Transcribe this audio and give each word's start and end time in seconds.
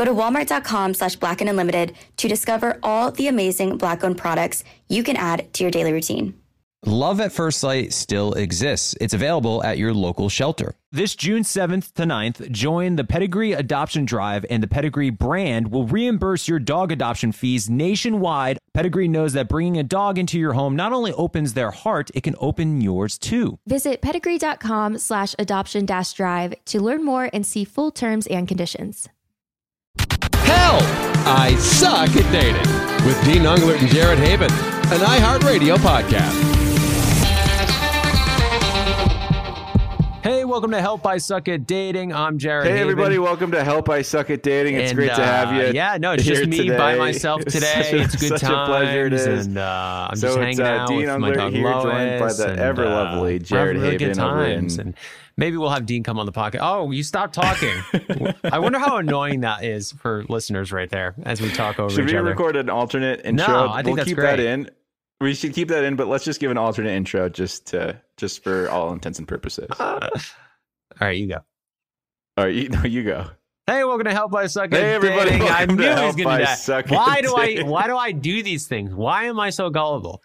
Go 0.00 0.06
to 0.06 0.14
walmart.com 0.14 0.94
slash 0.94 1.16
black 1.16 1.42
and 1.42 1.50
unlimited 1.50 1.94
to 2.16 2.26
discover 2.26 2.78
all 2.82 3.10
the 3.10 3.26
amazing 3.26 3.76
black 3.76 4.02
owned 4.02 4.16
products 4.16 4.64
you 4.88 5.02
can 5.02 5.14
add 5.14 5.52
to 5.52 5.62
your 5.62 5.70
daily 5.70 5.92
routine. 5.92 6.32
Love 6.86 7.20
at 7.20 7.32
First 7.32 7.60
Sight 7.60 7.92
still 7.92 8.32
exists. 8.32 8.94
It's 8.98 9.12
available 9.12 9.62
at 9.62 9.76
your 9.76 9.92
local 9.92 10.30
shelter. 10.30 10.74
This 10.90 11.14
June 11.14 11.42
7th 11.42 11.92
to 11.92 12.04
9th, 12.04 12.50
join 12.50 12.96
the 12.96 13.04
Pedigree 13.04 13.52
Adoption 13.52 14.06
Drive, 14.06 14.46
and 14.48 14.62
the 14.62 14.66
Pedigree 14.66 15.10
brand 15.10 15.70
will 15.70 15.86
reimburse 15.86 16.48
your 16.48 16.58
dog 16.58 16.92
adoption 16.92 17.30
fees 17.30 17.68
nationwide. 17.68 18.56
Pedigree 18.72 19.06
knows 19.06 19.34
that 19.34 19.50
bringing 19.50 19.76
a 19.76 19.82
dog 19.82 20.16
into 20.16 20.38
your 20.38 20.54
home 20.54 20.74
not 20.74 20.94
only 20.94 21.12
opens 21.12 21.52
their 21.52 21.72
heart, 21.72 22.10
it 22.14 22.22
can 22.22 22.36
open 22.38 22.80
yours 22.80 23.18
too. 23.18 23.58
Visit 23.66 24.00
pedigree.com 24.00 24.96
slash 24.96 25.34
adoption 25.38 25.84
dash 25.84 26.14
drive 26.14 26.54
to 26.64 26.80
learn 26.80 27.04
more 27.04 27.28
and 27.34 27.44
see 27.44 27.64
full 27.64 27.90
terms 27.90 28.26
and 28.28 28.48
conditions. 28.48 29.10
Help! 30.50 30.82
I 31.26 31.54
suck 31.56 32.08
at 32.16 32.32
dating 32.32 32.56
with 33.06 33.22
Dean 33.24 33.42
Unglert 33.42 33.78
and 33.80 33.88
Jared 33.88 34.18
Haibon, 34.18 34.50
an 34.92 35.00
iHeartRadio 35.00 35.76
podcast. 35.76 36.48
Hey, 40.22 40.44
welcome 40.44 40.70
to 40.72 40.80
Help 40.82 41.06
I 41.06 41.16
Suck 41.18 41.48
at 41.48 41.66
Dating. 41.66 42.12
I'm 42.12 42.36
Jared. 42.38 42.66
Hey, 42.66 42.72
Haibon. 42.78 42.80
everybody, 42.82 43.18
welcome 43.18 43.50
to 43.52 43.64
Help 43.64 43.88
I 43.88 44.02
Suck 44.02 44.28
at 44.30 44.42
Dating. 44.42 44.74
It's 44.74 44.90
And, 44.90 44.98
great 44.98 45.14
to 45.14 45.24
have 45.24 45.48
uh, 45.48 45.52
you. 45.68 45.72
Yeah, 45.72 45.96
no, 45.98 46.12
it's 46.12 46.24
just 46.24 46.46
me 46.46 46.58
today. 46.58 46.76
by 46.76 46.96
myself 46.96 47.40
It's 47.46 47.54
today. 47.54 47.82
such 47.82 47.92
a- 47.92 48.02
it's 48.02 48.16
good 48.16 48.28
such 48.30 48.40
times. 48.42 48.68
a 48.68 48.72
pleasure 48.72 49.06
it 49.06 49.12
is. 49.14 49.46
And 49.46 49.56
uh, 49.56 50.08
I'm 50.10 50.16
so 50.16 50.26
just 50.26 50.38
it's 50.38 50.58
hanging 50.58 50.60
uh, 50.60 50.80
out 50.82 50.88
Dean 50.88 50.98
with 50.98 51.18
my 51.18 51.30
Unglert 51.30 51.36
dog 51.36 51.52
here, 51.52 51.64
Lois. 51.64 51.82
joined 51.84 52.20
by 52.20 52.32
the 52.34 52.50
and, 52.50 52.60
ever 52.60 52.84
uh, 52.86 52.90
lovely 52.90 53.32
we're 53.34 53.38
Jared 53.38 53.76
having 53.76 53.82
really 53.82 53.96
good 53.98 54.16
Haibon 54.16 54.30
over 54.32 54.44
times. 54.60 54.78
Maybe 55.36 55.56
we'll 55.56 55.70
have 55.70 55.86
Dean 55.86 56.02
come 56.02 56.18
on 56.18 56.26
the 56.26 56.32
podcast. 56.32 56.58
Oh, 56.60 56.90
you 56.90 57.02
stopped 57.02 57.34
talking. 57.34 57.74
I 58.44 58.58
wonder 58.58 58.78
how 58.78 58.96
annoying 58.96 59.40
that 59.40 59.64
is 59.64 59.92
for 59.92 60.24
listeners 60.28 60.72
right 60.72 60.90
there 60.90 61.14
as 61.24 61.40
we 61.40 61.50
talk 61.50 61.78
over 61.78 61.94
Should 61.94 62.06
we 62.06 62.16
other. 62.16 62.28
record 62.28 62.56
an 62.56 62.70
alternate 62.70 63.22
intro? 63.24 63.46
No? 63.46 63.68
I 63.68 63.76
think 63.82 63.86
we'll 63.86 63.96
that's 63.96 64.08
keep 64.08 64.16
great. 64.16 64.36
that 64.36 64.40
in. 64.40 64.70
We 65.20 65.34
should 65.34 65.52
keep 65.54 65.68
that 65.68 65.84
in, 65.84 65.96
but 65.96 66.08
let's 66.08 66.24
just 66.24 66.40
give 66.40 66.50
an 66.50 66.56
alternate 66.58 66.92
intro 66.92 67.28
just 67.28 67.66
to 67.68 68.00
just 68.16 68.42
for 68.42 68.70
all 68.70 68.92
intents 68.92 69.18
and 69.18 69.28
purposes. 69.28 69.68
all 69.78 69.98
All 71.00 71.08
right, 71.08 71.16
you 71.16 71.28
go. 71.28 71.38
All 72.36 72.44
right, 72.44 72.54
you, 72.54 72.68
no, 72.68 72.82
you 72.84 73.04
go. 73.04 73.26
Hey, 73.66 73.84
welcome 73.84 74.04
to 74.06 74.12
Help 74.12 74.32
by 74.32 74.46
Suck 74.46 74.72
Hey, 74.72 74.94
everybody. 74.94 75.30
I 75.32 75.64
knew 75.66 75.82
he 75.82 75.88
was 75.88 76.16
going 76.16 76.28
to 76.28 76.38
do 76.38 76.44
that. 76.44 76.58
Suck 76.58 76.90
Why 76.90 77.20
do 77.22 77.34
I? 77.36 77.62
Why 77.62 77.86
do 77.86 77.96
I 77.96 78.12
do 78.12 78.42
these 78.42 78.66
things? 78.66 78.92
Why 78.92 79.24
am 79.24 79.38
I 79.38 79.50
so 79.50 79.70
gullible? 79.70 80.20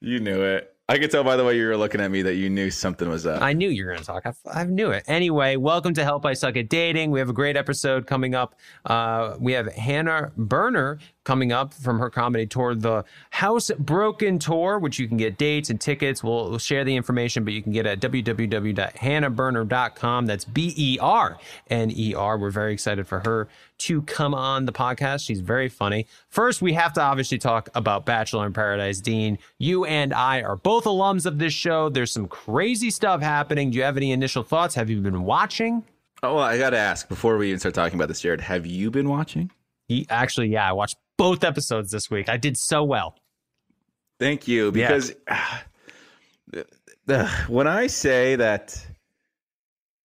You 0.00 0.18
knew 0.18 0.42
it. 0.42 0.74
I 0.88 0.98
could 0.98 1.10
tell 1.10 1.24
by 1.24 1.34
the 1.34 1.44
way 1.44 1.56
you 1.56 1.66
were 1.66 1.76
looking 1.76 2.00
at 2.00 2.12
me 2.12 2.22
that 2.22 2.36
you 2.36 2.48
knew 2.48 2.70
something 2.70 3.08
was 3.08 3.26
up. 3.26 3.42
I 3.42 3.52
knew 3.54 3.68
you 3.68 3.84
were 3.84 3.90
going 3.90 4.04
to 4.04 4.06
talk. 4.06 4.24
I, 4.24 4.60
I 4.60 4.62
knew 4.62 4.92
it. 4.92 5.02
Anyway, 5.08 5.56
welcome 5.56 5.94
to 5.94 6.04
Help 6.04 6.24
I 6.24 6.32
Suck 6.34 6.56
at 6.56 6.68
Dating. 6.68 7.10
We 7.10 7.18
have 7.18 7.28
a 7.28 7.32
great 7.32 7.56
episode 7.56 8.06
coming 8.06 8.36
up. 8.36 8.54
Uh, 8.84 9.34
we 9.40 9.50
have 9.54 9.66
Hannah 9.72 10.30
Berner 10.36 11.00
coming 11.26 11.52
up 11.52 11.74
from 11.74 11.98
her 11.98 12.08
comedy 12.08 12.46
tour, 12.46 12.74
the 12.74 13.04
House 13.30 13.70
Broken 13.78 14.38
Tour, 14.38 14.78
which 14.78 14.98
you 14.98 15.06
can 15.08 15.18
get 15.18 15.36
dates 15.36 15.68
and 15.68 15.78
tickets. 15.78 16.24
We'll, 16.24 16.48
we'll 16.48 16.58
share 16.58 16.84
the 16.84 16.96
information, 16.96 17.44
but 17.44 17.52
you 17.52 17.62
can 17.62 17.72
get 17.72 17.84
it 17.84 18.02
at 18.04 18.12
www.hannahberner.com. 18.12 20.26
That's 20.26 20.44
B 20.44 20.72
E 20.76 20.98
R 21.00 21.38
N 21.68 21.90
E 21.94 22.14
R. 22.14 22.38
We're 22.38 22.50
very 22.50 22.72
excited 22.72 23.06
for 23.06 23.20
her 23.20 23.48
to 23.78 24.00
come 24.02 24.34
on 24.34 24.64
the 24.64 24.72
podcast. 24.72 25.26
She's 25.26 25.40
very 25.40 25.68
funny. 25.68 26.06
First, 26.30 26.62
we 26.62 26.72
have 26.74 26.92
to 26.94 27.02
obviously 27.02 27.38
talk 27.38 27.68
about 27.74 28.06
Bachelor 28.06 28.46
in 28.46 28.52
Paradise. 28.52 29.00
Dean, 29.00 29.38
you 29.58 29.84
and 29.84 30.14
I 30.14 30.42
are 30.42 30.54
both 30.56 30.84
alums 30.84 31.26
of 31.26 31.38
this 31.38 31.52
show. 31.52 31.88
There's 31.88 32.12
some 32.12 32.28
crazy 32.28 32.90
stuff 32.90 33.20
happening. 33.20 33.72
Do 33.72 33.78
you 33.78 33.84
have 33.84 33.96
any 33.96 34.12
initial 34.12 34.44
thoughts? 34.44 34.76
Have 34.76 34.88
you 34.88 35.00
been 35.00 35.24
watching? 35.24 35.82
oh, 36.22 36.36
well, 36.36 36.44
I 36.44 36.56
got 36.58 36.70
to 36.70 36.78
ask 36.78 37.08
before 37.08 37.36
we 37.36 37.48
even 37.48 37.60
start 37.60 37.74
talking 37.74 37.98
about 37.98 38.08
this, 38.08 38.20
Jared. 38.20 38.40
Have 38.40 38.66
you 38.66 38.90
been 38.90 39.08
watching? 39.08 39.50
He, 39.88 40.06
actually, 40.08 40.48
yeah, 40.48 40.68
I 40.68 40.72
watched 40.72 40.96
both 41.16 41.44
episodes 41.44 41.90
this 41.90 42.10
week. 42.10 42.28
I 42.28 42.36
did 42.36 42.56
so 42.56 42.84
well. 42.84 43.16
Thank 44.18 44.48
you. 44.48 44.72
Because 44.72 45.12
uh, 47.08 47.28
when 47.48 47.66
I 47.66 47.86
say 47.86 48.36
that 48.36 48.86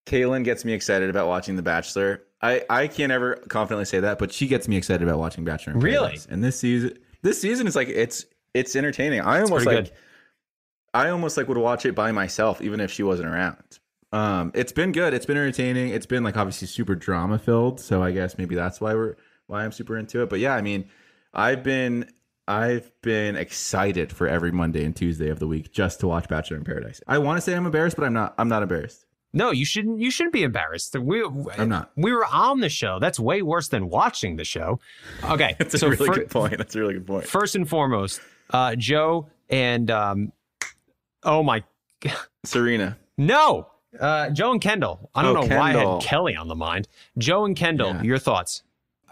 Caelynn 0.06 0.44
gets 0.44 0.66
me 0.66 0.74
excited 0.74 1.10
about 1.10 1.28
watching 1.28 1.56
The 1.56 1.62
Bachelor, 1.62 2.24
I, 2.42 2.64
I 2.70 2.88
can't 2.88 3.12
ever 3.12 3.36
confidently 3.50 3.86
say 3.86 4.00
that, 4.00 4.20
but 4.20 4.34
she 4.34 4.48
gets 4.48 4.68
me 4.68 4.76
excited 4.76 5.08
about 5.08 5.20
watching 5.20 5.44
Bachelor. 5.44 5.74
In 5.74 5.80
Really? 5.80 5.98
Paradise. 5.98 6.28
And 6.30 6.44
this 6.44 6.60
season, 6.60 6.98
this 7.22 7.40
season 7.40 7.68
is 7.68 7.76
like 7.76 7.88
it's 7.88 8.26
it's 8.54 8.76
entertaining. 8.76 9.22
I 9.22 9.42
almost 9.42 9.66
like 9.66 9.86
good. 9.86 9.92
I 10.94 11.10
almost 11.10 11.38
like 11.38 11.48
would 11.48 11.58
watch 11.58 11.86
it 11.86 11.96
by 11.96 12.12
myself, 12.12 12.62
even 12.62 12.80
if 12.80 12.92
she 12.92 13.04
wasn't 13.04 13.30
around. 13.30 13.80
Um, 14.12 14.52
it's 14.54 14.74
been 14.74 14.92
good. 14.92 15.14
It's 15.14 15.26
been 15.26 15.38
entertaining. 15.38 15.90
It's 15.90 16.06
been 16.06 16.24
like 16.24 16.36
obviously 16.36 16.68
super 16.68 16.96
drama 16.96 17.40
filled. 17.40 17.80
So 17.80 18.04
I 18.04 18.12
guess 18.12 18.38
maybe 18.38 18.56
that's 18.56 18.82
why 18.82 18.94
we're 18.94 19.16
why 19.48 19.64
I'm 19.64 19.72
super 19.72 19.98
into 19.98 20.22
it. 20.22 20.30
But 20.30 20.40
yeah, 20.40 20.56
I 20.56 20.62
mean, 20.62 20.90
I've 21.34 21.64
been 21.64 22.10
I've 22.48 22.92
been 23.02 23.36
excited 23.36 24.12
for 24.12 24.28
every 24.28 24.52
Monday 24.52 24.84
and 24.84 24.96
Tuesday 24.96 25.30
of 25.30 25.40
the 25.40 25.48
week 25.48 25.72
just 25.72 26.00
to 26.02 26.08
watch 26.08 26.28
Bachelor 26.28 26.58
in 26.58 26.64
Paradise. 26.64 27.02
I 27.08 27.18
want 27.20 27.38
to 27.38 27.42
say 27.42 27.56
I'm 27.56 27.66
embarrassed, 27.66 27.96
but 27.96 28.06
I'm 28.06 28.14
not. 28.14 28.34
I'm 28.38 28.50
not 28.50 28.62
embarrassed. 28.64 29.06
No, 29.34 29.52
you 29.52 29.64
shouldn't. 29.64 30.00
You 30.02 30.12
shouldn't 30.12 30.34
be 30.34 30.44
embarrassed. 30.44 30.94
We, 30.98 31.24
I'm 31.58 31.70
not. 31.70 31.92
We 31.96 32.12
were 32.12 32.26
on 32.26 32.60
the 32.60 32.68
show. 32.68 33.00
That's 33.00 33.18
way 33.20 33.42
worse 33.42 33.70
than 33.70 33.88
watching 33.90 34.36
the 34.36 34.44
show. 34.44 34.80
Okay, 35.24 35.56
That's 35.60 35.82
a 35.82 35.90
really 35.90 36.08
fir- 36.08 36.14
good 36.16 36.30
point. 36.30 36.58
That's 36.58 36.76
a 36.76 36.80
really 36.80 36.96
good 36.96 37.08
point. 37.08 37.26
First 37.28 37.56
and 37.56 37.70
foremost, 37.70 38.20
uh, 38.50 38.76
Joe 38.76 39.30
and 39.50 39.90
um, 39.90 40.34
oh 41.24 41.44
my, 41.44 41.64
Serena. 42.44 42.98
no, 43.18 43.68
uh, 43.98 44.32
Joe 44.32 44.52
and 44.52 44.60
Kendall. 44.60 45.10
I 45.16 45.22
don't 45.22 45.38
Oh, 45.38 45.46
know 45.46 45.58
why 45.58 45.76
I 45.76 45.94
had 45.94 46.02
Kelly 46.02 46.36
on 46.36 46.50
the 46.50 46.56
mind. 46.56 46.90
Joe 47.18 47.46
and 47.46 47.56
Kendall, 47.56 47.92
Yeah. 47.94 48.02
your 48.02 48.18
thoughts? 48.18 48.64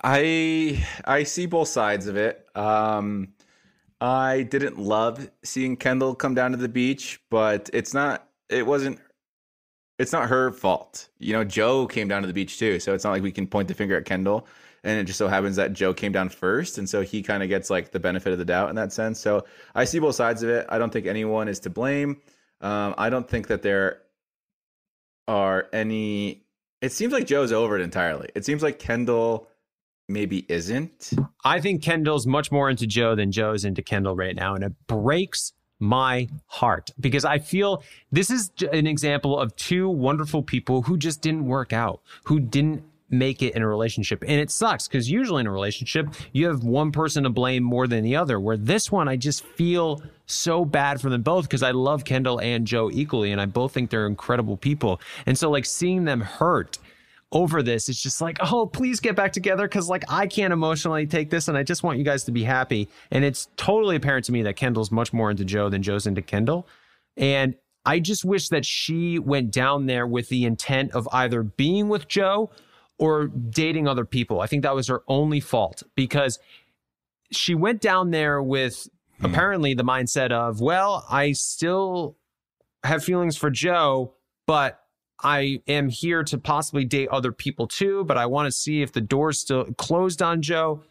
I 0.03 0.85
I 1.05 1.23
see 1.23 1.45
both 1.45 1.67
sides 1.67 2.07
of 2.07 2.17
it. 2.17 2.47
Um, 2.55 3.33
I 4.01 4.43
didn't 4.43 4.79
love 4.79 5.29
seeing 5.43 5.75
Kendall 5.75 6.15
come 6.15 6.33
down 6.35 6.51
to 6.51 6.57
the 6.57 6.69
beach, 6.69 7.21
but 7.29 7.69
it's 7.73 7.93
not. 7.93 8.27
It 8.49 8.65
wasn't. 8.65 8.99
It's 9.97 10.13
not 10.13 10.29
her 10.29 10.51
fault. 10.51 11.09
You 11.19 11.33
know, 11.33 11.43
Joe 11.43 11.85
came 11.85 12.07
down 12.07 12.21
to 12.21 12.27
the 12.27 12.33
beach 12.33 12.57
too, 12.57 12.79
so 12.79 12.93
it's 12.93 13.03
not 13.03 13.11
like 13.11 13.23
we 13.23 13.31
can 13.31 13.47
point 13.47 13.67
the 13.67 13.73
finger 13.73 13.97
at 13.97 14.05
Kendall. 14.05 14.47
And 14.85 14.97
it 14.97 15.03
just 15.03 15.17
so 15.19 15.27
happens 15.27 15.57
that 15.57 15.73
Joe 15.73 15.93
came 15.93 16.13
down 16.13 16.29
first, 16.29 16.77
and 16.77 16.89
so 16.89 17.01
he 17.01 17.21
kind 17.21 17.43
of 17.43 17.49
gets 17.49 17.69
like 17.69 17.91
the 17.91 17.99
benefit 17.99 18.31
of 18.31 18.39
the 18.39 18.45
doubt 18.45 18.69
in 18.69 18.75
that 18.77 18.93
sense. 18.93 19.19
So 19.19 19.45
I 19.75 19.83
see 19.83 19.99
both 19.99 20.15
sides 20.15 20.41
of 20.41 20.49
it. 20.49 20.65
I 20.69 20.77
don't 20.77 20.91
think 20.91 21.05
anyone 21.05 21.49
is 21.49 21.59
to 21.61 21.69
blame. 21.69 22.21
Um, 22.61 22.95
I 22.97 23.09
don't 23.09 23.27
think 23.27 23.47
that 23.47 23.61
there 23.61 24.03
are 25.27 25.67
any. 25.73 26.45
It 26.81 26.93
seems 26.93 27.11
like 27.11 27.27
Joe's 27.27 27.51
over 27.51 27.77
it 27.77 27.81
entirely. 27.81 28.29
It 28.35 28.45
seems 28.45 28.63
like 28.63 28.79
Kendall 28.79 29.48
maybe 30.09 30.45
isn't. 30.49 31.13
I 31.43 31.61
think 31.61 31.83
Kendall's 31.83 32.27
much 32.27 32.51
more 32.51 32.69
into 32.69 32.87
Joe 32.87 33.15
than 33.15 33.31
Joe's 33.31 33.63
into 33.63 33.81
Kendall 33.81 34.15
right 34.15 34.35
now, 34.35 34.55
and 34.55 34.63
it 34.63 34.73
breaks 34.87 35.53
my 35.79 36.27
heart 36.47 36.89
because 36.99 37.23
I 37.23 37.39
feel 37.39 37.83
this 38.11 38.29
is 38.29 38.51
an 38.73 38.85
example 38.85 39.39
of 39.39 39.55
two 39.55 39.89
wonderful 39.89 40.43
people 40.43 40.81
who 40.81 40.97
just 40.97 41.21
didn't 41.21 41.45
work 41.45 41.71
out, 41.71 42.01
who 42.23 42.39
didn't 42.39 42.83
make 43.09 43.41
it 43.41 43.55
in 43.55 43.61
a 43.61 43.67
relationship. 43.67 44.21
And 44.21 44.39
it 44.39 44.51
sucks 44.51 44.87
because 44.87 45.09
usually 45.09 45.41
in 45.41 45.47
a 45.47 45.51
relationship, 45.51 46.09
you 46.31 46.47
have 46.47 46.63
one 46.63 46.91
person 46.91 47.23
to 47.23 47.29
blame 47.29 47.63
more 47.63 47.87
than 47.87 48.03
the 48.03 48.15
other. 48.15 48.39
Where 48.39 48.57
this 48.57 48.91
one, 48.91 49.07
I 49.07 49.15
just 49.15 49.43
feel 49.43 50.03
so 50.25 50.63
bad 50.63 51.01
for 51.01 51.09
them 51.09 51.23
both 51.23 51.45
because 51.45 51.63
I 51.63 51.71
love 51.71 52.05
Kendall 52.05 52.39
and 52.39 52.67
Joe 52.67 52.91
equally, 52.91 53.31
and 53.31 53.41
I 53.41 53.45
both 53.45 53.73
think 53.73 53.89
they're 53.89 54.07
incredible 54.07 54.57
people. 54.57 55.01
And 55.25 55.37
so, 55.37 55.49
like, 55.49 55.65
seeing 55.65 56.05
them 56.05 56.21
hurt 56.21 56.77
over 57.31 57.61
this. 57.61 57.89
It's 57.89 58.01
just 58.01 58.21
like, 58.21 58.37
oh, 58.41 58.65
please 58.65 58.99
get 58.99 59.15
back 59.15 59.31
together 59.31 59.67
because 59.67 59.89
like 59.89 60.03
I 60.09 60.27
can't 60.27 60.53
emotionally 60.53 61.05
take 61.07 61.29
this, 61.29 61.47
and 61.47 61.57
I 61.57 61.63
just 61.63 61.83
want 61.83 61.97
you 61.97 62.03
guys 62.03 62.23
to 62.25 62.31
be 62.31 62.43
happy. 62.43 62.89
And 63.11 63.23
it's 63.23 63.49
totally 63.57 63.95
apparent 63.95 64.25
to 64.25 64.31
me 64.31 64.41
that 64.43 64.55
Kendall's 64.55 64.91
much 64.91 65.13
more 65.13 65.29
into 65.29 65.45
Joe 65.45 65.69
than 65.69 65.83
Joe's 65.83 66.07
into 66.07 66.21
Kendall, 66.21 66.67
and 67.17 67.55
I 67.85 67.99
just 67.99 68.25
wish 68.25 68.49
that 68.49 68.65
she 68.65 69.19
went 69.19 69.51
down 69.51 69.85
there 69.85 70.05
with 70.05 70.29
the 70.29 70.45
intent 70.45 70.91
of 70.91 71.07
either 71.11 71.43
being 71.43 71.89
with 71.89 72.07
Joe 72.07 72.51
or 72.97 73.27
dating 73.27 73.87
other 73.87 74.05
people. 74.05 74.41
I 74.41 74.47
think 74.47 74.63
that 74.63 74.75
was 74.75 74.87
her 74.87 75.01
only 75.07 75.39
fault 75.39 75.83
because 75.95 76.39
she 77.31 77.55
went 77.55 77.81
down 77.81 78.11
there 78.11 78.43
with 78.43 78.87
hmm. 79.19 79.25
apparently 79.25 79.73
the 79.73 79.83
mindset 79.83 80.31
of, 80.31 80.59
well, 80.61 81.05
I 81.09 81.31
still 81.31 82.17
have 82.83 83.03
feelings 83.03 83.37
for 83.37 83.49
Joe, 83.49 84.13
but 84.45 84.83
I 85.23 85.61
am 85.67 85.89
here 85.89 86.23
to 86.23 86.37
possibly 86.37 86.85
date 86.85 87.09
other 87.09 87.31
people 87.31 87.67
too, 87.67 88.03
but 88.05 88.17
I 88.17 88.25
want 88.25 88.47
to 88.47 88.51
see 88.51 88.81
if 88.81 88.91
the 88.91 89.01
door's 89.01 89.39
still 89.39 89.65
closed 89.73 90.21
on 90.21 90.41
Joe. 90.41 90.83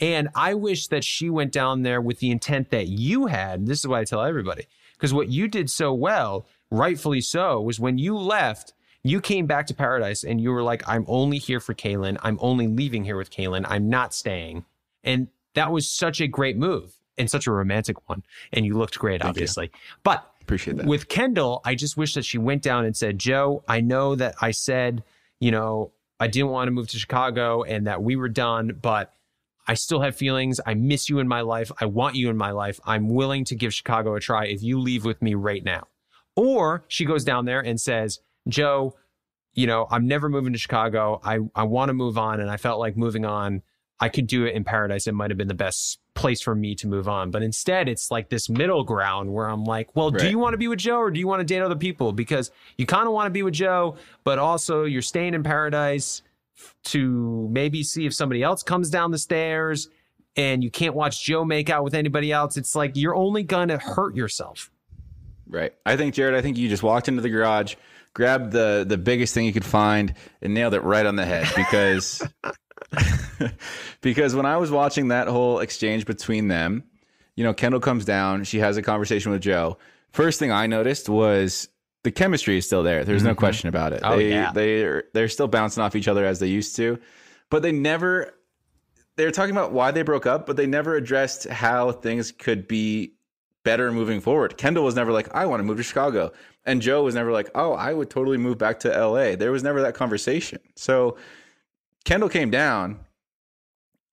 And 0.00 0.28
I 0.34 0.54
wish 0.54 0.88
that 0.88 1.04
she 1.04 1.30
went 1.30 1.52
down 1.52 1.82
there 1.82 2.00
with 2.00 2.18
the 2.18 2.30
intent 2.30 2.70
that 2.70 2.88
you 2.88 3.26
had. 3.26 3.66
This 3.66 3.80
is 3.80 3.86
what 3.86 4.00
I 4.00 4.04
tell 4.04 4.22
everybody. 4.22 4.66
Because 4.96 5.14
what 5.14 5.28
you 5.28 5.48
did 5.48 5.70
so 5.70 5.92
well, 5.92 6.46
rightfully 6.70 7.20
so, 7.20 7.60
was 7.60 7.80
when 7.80 7.98
you 7.98 8.16
left, 8.16 8.74
you 9.02 9.20
came 9.20 9.46
back 9.46 9.66
to 9.68 9.74
paradise 9.74 10.24
and 10.24 10.40
you 10.40 10.50
were 10.50 10.62
like, 10.62 10.86
I'm 10.88 11.04
only 11.06 11.38
here 11.38 11.60
for 11.60 11.74
Caelynn. 11.74 12.18
I'm 12.22 12.38
only 12.40 12.66
leaving 12.66 13.04
here 13.04 13.16
with 13.16 13.30
Caelynn. 13.30 13.64
I'm 13.68 13.88
not 13.88 14.12
staying. 14.12 14.64
And 15.04 15.28
that 15.54 15.70
was 15.70 15.88
such 15.88 16.20
a 16.20 16.26
great 16.26 16.56
move 16.56 16.94
and 17.16 17.30
such 17.30 17.46
a 17.46 17.52
romantic 17.52 18.08
one. 18.08 18.22
And 18.52 18.66
you 18.66 18.76
looked 18.76 18.98
great, 18.98 19.22
Thank 19.22 19.30
obviously. 19.30 19.70
But 20.02 20.30
Appreciate 20.46 20.76
that. 20.76 20.86
with 20.86 21.08
Kendall, 21.08 21.60
I 21.64 21.74
just 21.74 21.96
wish 21.96 22.14
that 22.14 22.24
she 22.24 22.38
went 22.38 22.62
down 22.62 22.84
and 22.84 22.96
said, 22.96 23.18
Joe, 23.18 23.64
I 23.66 23.80
know 23.80 24.14
that 24.14 24.36
I 24.40 24.52
said, 24.52 25.02
you 25.40 25.50
know, 25.50 25.90
I 26.20 26.28
didn't 26.28 26.50
want 26.50 26.68
to 26.68 26.72
move 26.72 26.86
to 26.90 26.98
Chicago 27.00 27.64
and 27.64 27.88
that 27.88 28.00
we 28.00 28.14
were 28.14 28.28
done, 28.28 28.78
but 28.80 29.12
I 29.66 29.74
still 29.74 30.00
have 30.02 30.14
feelings. 30.14 30.60
I 30.64 30.74
miss 30.74 31.08
you 31.08 31.18
in 31.18 31.26
my 31.26 31.40
life. 31.40 31.72
I 31.80 31.86
want 31.86 32.14
you 32.14 32.30
in 32.30 32.36
my 32.36 32.52
life. 32.52 32.78
I'm 32.84 33.08
willing 33.08 33.44
to 33.46 33.56
give 33.56 33.74
Chicago 33.74 34.14
a 34.14 34.20
try 34.20 34.46
if 34.46 34.62
you 34.62 34.78
leave 34.78 35.04
with 35.04 35.20
me 35.20 35.34
right 35.34 35.64
now. 35.64 35.88
Or 36.36 36.84
she 36.86 37.04
goes 37.04 37.24
down 37.24 37.44
there 37.44 37.60
and 37.60 37.80
says, 37.80 38.20
Joe, 38.48 38.94
you 39.52 39.66
know, 39.66 39.88
I'm 39.90 40.06
never 40.06 40.28
moving 40.28 40.52
to 40.52 40.60
Chicago. 40.60 41.20
I, 41.24 41.40
I 41.56 41.64
want 41.64 41.88
to 41.88 41.92
move 41.92 42.18
on. 42.18 42.38
And 42.38 42.48
I 42.48 42.56
felt 42.56 42.78
like 42.78 42.96
moving 42.96 43.24
on, 43.24 43.62
I 43.98 44.10
could 44.10 44.28
do 44.28 44.44
it 44.44 44.54
in 44.54 44.62
paradise. 44.62 45.08
It 45.08 45.14
might 45.14 45.32
have 45.32 45.38
been 45.38 45.48
the 45.48 45.54
best 45.54 45.98
place 46.16 46.40
for 46.40 46.54
me 46.54 46.74
to 46.74 46.88
move 46.88 47.08
on. 47.08 47.30
But 47.30 47.42
instead, 47.42 47.88
it's 47.88 48.10
like 48.10 48.28
this 48.28 48.48
middle 48.48 48.82
ground 48.82 49.32
where 49.32 49.48
I'm 49.48 49.64
like, 49.64 49.94
well, 49.94 50.10
do 50.10 50.28
you 50.28 50.38
want 50.38 50.54
to 50.54 50.58
be 50.58 50.66
with 50.66 50.80
Joe 50.80 50.98
or 50.98 51.10
do 51.10 51.20
you 51.20 51.28
want 51.28 51.40
to 51.40 51.44
date 51.44 51.60
other 51.60 51.76
people? 51.76 52.12
Because 52.12 52.50
you 52.76 52.86
kind 52.86 53.06
of 53.06 53.12
want 53.12 53.26
to 53.26 53.30
be 53.30 53.42
with 53.42 53.54
Joe, 53.54 53.96
but 54.24 54.38
also 54.38 54.84
you're 54.84 55.02
staying 55.02 55.34
in 55.34 55.42
paradise 55.42 56.22
to 56.84 57.48
maybe 57.52 57.82
see 57.82 58.06
if 58.06 58.14
somebody 58.14 58.42
else 58.42 58.62
comes 58.62 58.90
down 58.90 59.10
the 59.10 59.18
stairs 59.18 59.88
and 60.36 60.62
you 60.62 60.70
can't 60.70 60.94
watch 60.94 61.22
Joe 61.22 61.44
make 61.44 61.70
out 61.70 61.84
with 61.84 61.94
anybody 61.94 62.32
else. 62.32 62.56
It's 62.56 62.74
like 62.74 62.96
you're 62.96 63.14
only 63.14 63.42
going 63.42 63.68
to 63.68 63.78
hurt 63.78 64.16
yourself. 64.16 64.70
Right. 65.48 65.72
I 65.84 65.96
think 65.96 66.14
Jared. 66.14 66.34
I 66.34 66.42
think 66.42 66.56
you 66.56 66.68
just 66.68 66.82
walked 66.82 67.08
into 67.08 67.22
the 67.22 67.28
garage, 67.28 67.76
grabbed 68.14 68.52
the 68.52 68.84
the 68.86 68.98
biggest 68.98 69.32
thing 69.32 69.46
you 69.46 69.52
could 69.52 69.64
find, 69.64 70.14
and 70.42 70.52
nailed 70.52 70.74
it 70.74 70.82
right 70.82 71.06
on 71.06 71.14
the 71.14 71.24
head. 71.24 71.48
Because 71.54 72.22
because 74.00 74.34
when 74.34 74.46
I 74.46 74.56
was 74.56 74.70
watching 74.70 75.08
that 75.08 75.28
whole 75.28 75.60
exchange 75.60 76.06
between 76.06 76.48
them, 76.48 76.84
you 77.34 77.44
know, 77.44 77.52
Kendall 77.52 77.80
comes 77.80 78.04
down, 78.04 78.44
she 78.44 78.58
has 78.58 78.76
a 78.76 78.82
conversation 78.82 79.32
with 79.32 79.42
Joe. 79.42 79.78
First 80.10 80.38
thing 80.38 80.50
I 80.50 80.66
noticed 80.66 81.08
was 81.08 81.68
the 82.02 82.10
chemistry 82.10 82.58
is 82.58 82.66
still 82.66 82.82
there. 82.82 83.04
There's 83.04 83.22
no 83.22 83.30
mm-hmm. 83.30 83.38
question 83.38 83.68
about 83.68 83.92
it. 83.92 84.00
Oh, 84.02 84.16
they 84.16 84.30
yeah. 84.30 84.52
they 84.52 85.02
they're 85.12 85.28
still 85.28 85.48
bouncing 85.48 85.82
off 85.82 85.96
each 85.96 86.08
other 86.08 86.24
as 86.24 86.38
they 86.40 86.46
used 86.46 86.76
to, 86.76 86.98
but 87.50 87.62
they 87.62 87.72
never. 87.72 88.32
They're 89.16 89.30
talking 89.30 89.52
about 89.52 89.72
why 89.72 89.92
they 89.92 90.02
broke 90.02 90.26
up, 90.26 90.46
but 90.46 90.58
they 90.58 90.66
never 90.66 90.94
addressed 90.94 91.48
how 91.48 91.90
things 91.90 92.32
could 92.32 92.68
be 92.68 93.16
better 93.66 93.90
moving 93.90 94.20
forward. 94.20 94.56
Kendall 94.56 94.84
was 94.84 94.94
never 94.94 95.10
like, 95.10 95.34
I 95.34 95.44
want 95.46 95.60
to 95.60 95.64
move 95.64 95.78
to 95.78 95.82
Chicago. 95.82 96.32
And 96.66 96.80
Joe 96.80 97.02
was 97.02 97.14
never 97.14 97.32
like, 97.32 97.50
oh, 97.54 97.72
I 97.72 97.92
would 97.92 98.10
totally 98.10 98.36
move 98.36 98.58
back 98.58 98.78
to 98.80 98.88
LA. 98.88 99.34
There 99.34 99.50
was 99.50 99.62
never 99.64 99.82
that 99.82 99.94
conversation. 99.94 100.60
So 100.76 101.16
Kendall 102.06 102.28
came 102.28 102.50
down 102.50 103.00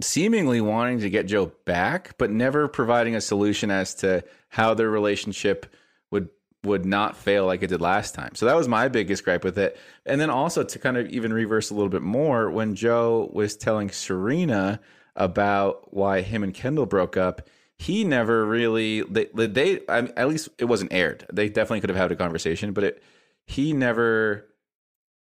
seemingly 0.02 0.60
wanting 0.60 1.00
to 1.00 1.10
get 1.10 1.28
Joe 1.28 1.54
back, 1.66 2.18
but 2.18 2.32
never 2.32 2.68
providing 2.68 3.16
a 3.16 3.22
solution 3.22 3.70
as 3.72 3.94
to 3.96 4.24
how 4.50 4.74
their 4.74 4.90
relationship 4.90 5.68
would 6.12 6.30
would 6.64 6.86
not 6.86 7.16
fail 7.16 7.46
like 7.46 7.62
it 7.62 7.68
did 7.68 7.82
last 7.82 8.16
time. 8.16 8.34
So 8.36 8.48
that 8.48 8.56
was 8.56 8.68
my 8.68 8.88
biggest 8.88 9.24
gripe 9.24 9.44
with 9.44 9.58
it. 9.58 9.78
And 10.06 10.20
then 10.20 10.30
also 10.30 10.64
to 10.64 10.80
kind 10.80 10.98
of 10.98 11.08
even 11.10 11.32
reverse 11.32 11.70
a 11.70 11.76
little 11.76 11.90
bit 11.90 12.02
more, 12.02 12.50
when 12.50 12.74
Joe 12.74 13.30
was 13.32 13.56
telling 13.56 13.92
Serena 13.92 14.80
about 15.16 15.94
why 15.94 16.22
him 16.22 16.42
and 16.42 16.54
Kendall 16.54 16.88
broke 16.88 17.16
up, 17.16 17.48
he 17.78 18.04
never 18.04 18.44
really 18.44 19.02
they 19.02 19.26
they 19.34 19.82
I 19.88 20.02
mean, 20.02 20.14
at 20.18 20.30
least 20.30 20.50
it 20.58 20.66
wasn't 20.66 20.94
aired. 20.94 21.28
They 21.32 21.48
definitely 21.48 21.82
could 21.82 21.92
have 21.92 21.98
had 21.98 22.12
a 22.12 22.16
conversation, 22.16 22.74
but 22.74 22.84
it 22.84 23.04
he 23.46 23.72
never 23.72 24.48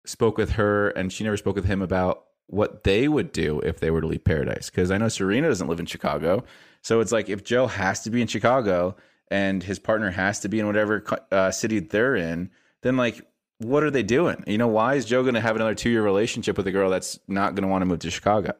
spoke 0.05 0.37
with 0.37 0.51
her 0.51 0.89
and 0.89 1.11
she 1.11 1.25
never 1.25 1.35
spoke 1.35 1.55
with 1.55 1.65
him 1.65 1.81
about 1.81 2.24
what 2.47 2.83
they 2.83 3.07
would 3.07 3.31
do 3.31 3.59
if 3.61 3.79
they 3.79 3.89
were 3.89 4.01
to 4.01 4.07
leave 4.07 4.23
paradise 4.23 4.69
because 4.69 4.91
i 4.91 4.97
know 4.97 5.07
serena 5.07 5.47
doesn't 5.47 5.67
live 5.67 5.79
in 5.79 5.85
chicago. 5.85 6.43
So 6.81 6.99
it's 6.99 7.11
like 7.11 7.29
if 7.29 7.43
joe 7.43 7.67
has 7.67 8.03
to 8.03 8.09
be 8.09 8.21
in 8.21 8.27
chicago 8.27 8.95
and 9.29 9.63
his 9.63 9.79
partner 9.79 10.11
has 10.11 10.39
to 10.41 10.49
be 10.49 10.59
in 10.59 10.67
whatever 10.67 11.03
uh, 11.31 11.51
city 11.51 11.79
they're 11.79 12.15
in 12.15 12.51
then 12.81 12.97
like 12.97 13.25
what 13.59 13.83
are 13.83 13.91
they 13.91 14.03
doing? 14.03 14.43
You 14.45 14.57
know 14.57 14.67
why 14.67 14.95
is 14.95 15.05
joe 15.05 15.23
going 15.23 15.35
to 15.35 15.41
have 15.41 15.55
another 15.55 15.75
two-year 15.75 16.03
relationship 16.03 16.57
with 16.57 16.67
a 16.67 16.71
girl 16.71 16.89
that's 16.89 17.19
not 17.27 17.55
going 17.55 17.63
to 17.63 17.69
want 17.69 17.81
to 17.81 17.85
move 17.85 17.99
to 17.99 18.11
chicago? 18.11 18.53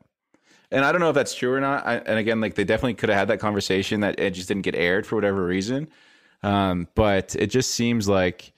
And 0.71 0.83
i 0.83 0.91
don't 0.91 1.01
know 1.01 1.09
if 1.09 1.15
that's 1.15 1.35
true 1.35 1.53
or 1.53 1.59
not. 1.59 1.85
I, 1.85 1.97
and 1.97 2.17
again 2.17 2.41
like 2.41 2.55
they 2.55 2.63
definitely 2.63 2.95
could 2.95 3.09
have 3.09 3.19
had 3.19 3.27
that 3.27 3.39
conversation 3.39 3.99
that 4.01 4.19
it 4.19 4.31
just 4.31 4.47
didn't 4.47 4.63
get 4.63 4.75
aired 4.75 5.05
for 5.05 5.15
whatever 5.15 5.45
reason. 5.45 5.87
Um, 6.41 6.87
but 6.95 7.35
it 7.35 7.47
just 7.47 7.71
seems 7.71 8.07
like 8.07 8.54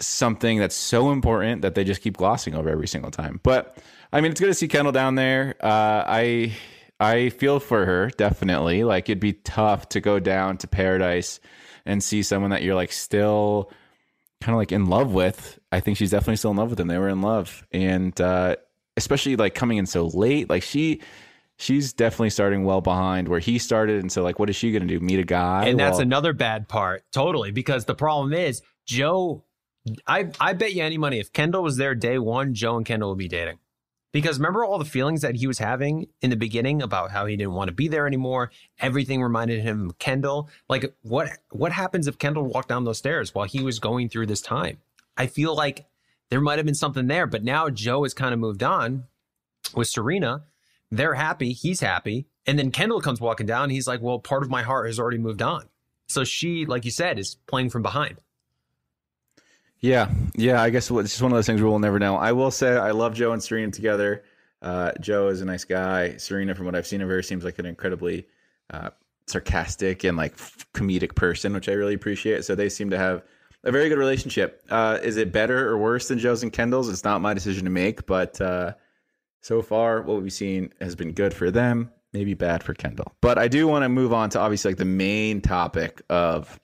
something 0.00 0.58
that's 0.58 0.74
so 0.74 1.10
important 1.10 1.62
that 1.62 1.74
they 1.74 1.84
just 1.84 2.02
keep 2.02 2.16
glossing 2.16 2.54
over 2.54 2.68
every 2.68 2.88
single 2.88 3.10
time. 3.10 3.40
But 3.42 3.76
I 4.12 4.20
mean, 4.20 4.30
it's 4.30 4.40
good 4.40 4.46
to 4.46 4.54
see 4.54 4.68
Kendall 4.68 4.92
down 4.92 5.14
there. 5.14 5.56
Uh, 5.60 6.04
I 6.06 6.52
I 7.00 7.28
feel 7.30 7.60
for 7.60 7.84
her 7.86 8.10
definitely. 8.16 8.84
Like 8.84 9.08
it'd 9.08 9.20
be 9.20 9.34
tough 9.34 9.88
to 9.90 10.00
go 10.00 10.18
down 10.18 10.56
to 10.58 10.68
paradise 10.68 11.40
and 11.86 12.02
see 12.02 12.22
someone 12.22 12.50
that 12.50 12.62
you're 12.62 12.74
like 12.74 12.92
still 12.92 13.70
kind 14.40 14.54
of 14.54 14.58
like 14.58 14.72
in 14.72 14.86
love 14.86 15.12
with. 15.12 15.58
I 15.72 15.80
think 15.80 15.96
she's 15.98 16.10
definitely 16.10 16.36
still 16.36 16.50
in 16.52 16.56
love 16.56 16.70
with 16.70 16.80
him. 16.80 16.88
They 16.88 16.98
were 16.98 17.08
in 17.08 17.22
love, 17.22 17.66
and 17.72 18.18
uh, 18.20 18.56
especially 18.96 19.36
like 19.36 19.54
coming 19.54 19.78
in 19.78 19.86
so 19.86 20.06
late. 20.06 20.48
Like 20.50 20.62
she. 20.62 21.02
She's 21.60 21.92
definitely 21.92 22.30
starting 22.30 22.62
well 22.62 22.80
behind 22.80 23.26
where 23.26 23.40
he 23.40 23.58
started, 23.58 23.98
and 23.98 24.12
so 24.12 24.22
like, 24.22 24.38
what 24.38 24.48
is 24.48 24.54
she 24.54 24.70
going 24.70 24.86
to 24.86 24.86
do? 24.86 25.00
Meet 25.04 25.18
a 25.18 25.24
guy? 25.24 25.66
And 25.66 25.76
that's 25.76 25.94
Well, 25.94 26.02
another 26.02 26.32
bad 26.32 26.68
part, 26.68 27.02
totally, 27.10 27.50
because 27.50 27.84
the 27.84 27.96
problem 27.96 28.32
is 28.32 28.62
Joe. 28.86 29.42
I 30.06 30.30
I 30.40 30.52
bet 30.52 30.74
you 30.74 30.82
any 30.82 30.98
money 30.98 31.18
if 31.18 31.32
Kendall 31.32 31.62
was 31.62 31.76
there 31.76 31.94
day 31.94 32.18
one, 32.18 32.54
Joe 32.54 32.76
and 32.76 32.86
Kendall 32.86 33.10
would 33.10 33.18
be 33.18 33.28
dating. 33.28 33.58
Because 34.10 34.38
remember 34.38 34.64
all 34.64 34.78
the 34.78 34.86
feelings 34.86 35.20
that 35.20 35.36
he 35.36 35.46
was 35.46 35.58
having 35.58 36.06
in 36.22 36.30
the 36.30 36.36
beginning 36.36 36.80
about 36.80 37.10
how 37.10 37.26
he 37.26 37.36
didn't 37.36 37.52
want 37.52 37.68
to 37.68 37.74
be 37.74 37.88
there 37.88 38.06
anymore. 38.06 38.50
Everything 38.78 39.22
reminded 39.22 39.60
him 39.60 39.90
of 39.90 39.98
Kendall. 39.98 40.48
Like 40.68 40.94
what 41.02 41.28
what 41.50 41.72
happens 41.72 42.06
if 42.06 42.18
Kendall 42.18 42.44
walked 42.44 42.68
down 42.68 42.84
those 42.84 42.98
stairs 42.98 43.34
while 43.34 43.46
he 43.46 43.62
was 43.62 43.78
going 43.78 44.08
through 44.08 44.26
this 44.26 44.40
time? 44.40 44.78
I 45.16 45.26
feel 45.26 45.54
like 45.54 45.86
there 46.30 46.40
might 46.40 46.58
have 46.58 46.66
been 46.66 46.74
something 46.74 47.06
there, 47.06 47.26
but 47.26 47.44
now 47.44 47.68
Joe 47.68 48.02
has 48.04 48.14
kind 48.14 48.32
of 48.32 48.40
moved 48.40 48.62
on 48.62 49.04
with 49.74 49.88
Serena. 49.88 50.44
They're 50.90 51.14
happy, 51.14 51.52
he's 51.52 51.80
happy, 51.80 52.26
and 52.46 52.58
then 52.58 52.70
Kendall 52.70 53.00
comes 53.00 53.20
walking 53.20 53.46
down. 53.46 53.68
He's 53.68 53.86
like, 53.86 54.00
"Well, 54.00 54.18
part 54.18 54.42
of 54.42 54.48
my 54.48 54.62
heart 54.62 54.86
has 54.86 54.98
already 54.98 55.18
moved 55.18 55.42
on." 55.42 55.68
So 56.06 56.24
she, 56.24 56.64
like 56.64 56.86
you 56.86 56.90
said, 56.90 57.18
is 57.18 57.36
playing 57.46 57.68
from 57.70 57.82
behind. 57.82 58.20
Yeah, 59.80 60.10
yeah. 60.34 60.60
I 60.60 60.70
guess 60.70 60.90
it's 60.90 61.10
just 61.10 61.22
one 61.22 61.32
of 61.32 61.36
those 61.36 61.46
things 61.46 61.62
we'll 61.62 61.78
never 61.78 61.98
know. 61.98 62.16
I 62.16 62.32
will 62.32 62.50
say 62.50 62.76
I 62.76 62.90
love 62.90 63.14
Joe 63.14 63.32
and 63.32 63.42
Serena 63.42 63.70
together. 63.70 64.24
Uh, 64.60 64.92
Joe 65.00 65.28
is 65.28 65.40
a 65.40 65.44
nice 65.44 65.64
guy. 65.64 66.16
Serena, 66.16 66.54
from 66.54 66.66
what 66.66 66.74
I've 66.74 66.86
seen 66.86 67.00
of 67.00 67.08
her, 67.08 67.22
seems 67.22 67.44
like 67.44 67.58
an 67.58 67.66
incredibly 67.66 68.26
uh, 68.70 68.90
sarcastic 69.26 70.04
and 70.04 70.16
like 70.16 70.36
comedic 70.74 71.14
person, 71.14 71.52
which 71.52 71.68
I 71.68 71.72
really 71.72 71.94
appreciate. 71.94 72.44
So 72.44 72.54
they 72.54 72.68
seem 72.68 72.90
to 72.90 72.98
have 72.98 73.22
a 73.64 73.70
very 73.70 73.88
good 73.88 73.98
relationship. 73.98 74.62
Uh, 74.70 74.98
is 75.02 75.16
it 75.16 75.32
better 75.32 75.68
or 75.68 75.78
worse 75.78 76.08
than 76.08 76.18
Joe's 76.18 76.42
and 76.42 76.52
Kendall's? 76.52 76.88
It's 76.88 77.04
not 77.04 77.20
my 77.20 77.34
decision 77.34 77.64
to 77.64 77.70
make, 77.70 78.06
but 78.06 78.40
uh, 78.40 78.74
so 79.42 79.62
far 79.62 80.02
what 80.02 80.22
we've 80.22 80.32
seen 80.32 80.72
has 80.80 80.96
been 80.96 81.12
good 81.12 81.32
for 81.32 81.50
them. 81.50 81.92
Maybe 82.12 82.34
bad 82.34 82.62
for 82.62 82.74
Kendall. 82.74 83.12
But 83.20 83.38
I 83.38 83.48
do 83.48 83.68
want 83.68 83.84
to 83.84 83.88
move 83.88 84.12
on 84.12 84.30
to 84.30 84.40
obviously 84.40 84.70
like 84.70 84.78
the 84.78 84.84
main 84.86 85.40
topic 85.40 86.02
of 86.08 86.58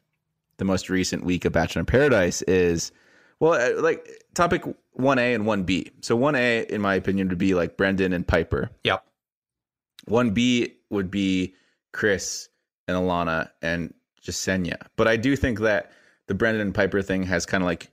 the 0.57 0.65
most 0.65 0.89
recent 0.89 1.25
week 1.25 1.45
of 1.45 1.53
Bachelor 1.53 1.81
in 1.81 1.87
Paradise 1.87 2.43
is 2.43 2.93
well, 3.41 3.55
uh, 3.55 3.83
like 3.83 4.09
topic 4.35 4.63
1A 4.99 5.35
and 5.35 5.45
1B. 5.45 5.93
So 6.01 6.17
1A, 6.17 6.67
in 6.67 6.81
my 6.81 6.95
opinion, 6.95 7.29
would 7.29 7.39
be 7.39 7.55
like 7.55 7.77
Brendan 7.77 8.13
and 8.13 8.27
Piper. 8.27 8.71
Yep. 8.85 9.05
1B 10.09 10.73
would 10.91 11.11
be 11.11 11.55
Chris 11.93 12.49
and 12.89 12.97
Alana 12.97 13.51
and 13.63 13.93
Jessenia. 14.23 14.87
But 14.97 15.09
I 15.09 15.17
do 15.17 15.37
think 15.37 15.61
that 15.61 15.93
the 16.27 16.35
Brendan 16.35 16.63
and 16.63 16.75
Piper 16.75 17.03
thing 17.03 17.23
has 17.25 17.47
kind 17.47 17.63
of 17.63 17.67
like 17.67 17.91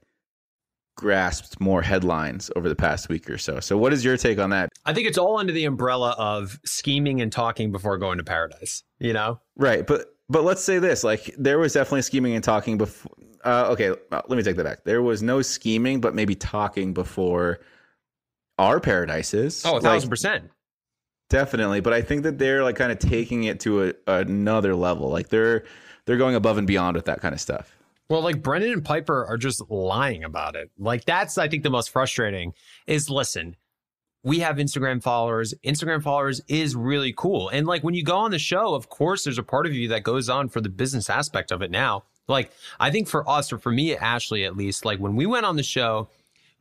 grasped 0.95 1.59
more 1.59 1.81
headlines 1.81 2.51
over 2.55 2.69
the 2.69 2.75
past 2.75 3.09
week 3.09 3.29
or 3.29 3.37
so. 3.37 3.59
So, 3.59 3.77
what 3.77 3.93
is 3.93 4.05
your 4.05 4.17
take 4.17 4.39
on 4.39 4.49
that? 4.51 4.69
I 4.85 4.93
think 4.93 5.07
it's 5.07 5.17
all 5.17 5.37
under 5.37 5.53
the 5.53 5.65
umbrella 5.65 6.15
of 6.17 6.59
scheming 6.65 7.21
and 7.21 7.31
talking 7.31 7.71
before 7.71 7.97
going 7.97 8.17
to 8.17 8.23
paradise. 8.23 8.83
You 8.99 9.13
know, 9.13 9.39
Right, 9.55 9.85
but 9.85 10.07
but 10.29 10.43
let's 10.43 10.63
say 10.63 10.79
this: 10.79 11.03
like 11.03 11.33
there 11.37 11.59
was 11.59 11.73
definitely 11.73 12.03
scheming 12.03 12.35
and 12.35 12.43
talking 12.43 12.77
before. 12.77 13.11
Uh, 13.43 13.67
okay, 13.71 13.89
uh, 13.89 14.21
let 14.27 14.37
me 14.37 14.43
take 14.43 14.55
that 14.55 14.63
back. 14.63 14.83
There 14.83 15.01
was 15.01 15.21
no 15.21 15.41
scheming, 15.41 16.01
but 16.01 16.15
maybe 16.15 16.35
talking 16.35 16.93
before 16.93 17.59
our 18.57 18.79
paradises. 18.79 19.63
oh, 19.65 19.71
a 19.71 19.73
Like, 19.73 19.83
thousand 19.83 20.09
percent. 20.09 20.51
Definitely, 21.29 21.79
but 21.79 21.93
I 21.93 22.01
think 22.01 22.23
that 22.23 22.37
they're 22.37 22.63
like 22.63 22.75
kind 22.75 22.91
of 22.91 22.99
taking 22.99 23.45
it 23.45 23.59
to 23.61 23.89
a, 23.89 23.93
another 24.07 24.75
level. 24.75 25.09
Like 25.09 25.29
they're 25.29 25.63
they're 26.05 26.17
going 26.17 26.35
above 26.35 26.57
and 26.57 26.67
beyond 26.67 26.95
with 26.95 27.05
that 27.05 27.21
kind 27.21 27.33
of 27.33 27.39
stuff. 27.39 27.77
Well, 28.09 28.21
like 28.21 28.43
Brendan 28.43 28.73
and 28.73 28.83
Piper 28.83 29.25
are 29.25 29.37
just 29.37 29.61
lying 29.69 30.25
about 30.25 30.57
it. 30.57 30.69
Like 30.77 31.05
that's 31.05 31.37
I 31.37 31.47
think 31.47 31.63
the 31.63 31.69
most 31.69 31.89
frustrating 31.89 32.53
is 32.85 33.09
listen, 33.09 33.55
we 34.23 34.39
have 34.39 34.57
Instagram 34.57 35.01
followers. 35.01 35.53
Instagram 35.65 36.03
followers 36.03 36.41
is 36.47 36.75
really 36.75 37.13
cool. 37.15 37.47
And 37.49 37.65
like 37.65 37.83
when 37.83 37.93
you 37.93 38.03
go 38.03 38.17
on 38.17 38.31
the 38.31 38.39
show, 38.39 38.73
of 38.75 38.89
course 38.89 39.23
there's 39.23 39.37
a 39.37 39.43
part 39.43 39.65
of 39.65 39.73
you 39.73 39.87
that 39.87 40.03
goes 40.03 40.29
on 40.29 40.49
for 40.49 40.59
the 40.59 40.69
business 40.69 41.09
aspect 41.09 41.51
of 41.51 41.61
it 41.61 41.71
now. 41.71 42.03
Like 42.27 42.51
I 42.79 42.91
think 42.91 43.07
for 43.07 43.27
us 43.29 43.51
or 43.51 43.57
for 43.57 43.71
me 43.71 43.95
Ashley 43.95 44.45
at 44.45 44.55
least, 44.55 44.85
like 44.85 44.99
when 44.99 45.15
we 45.15 45.25
went 45.25 45.45
on 45.45 45.55
the 45.55 45.63
show, 45.63 46.07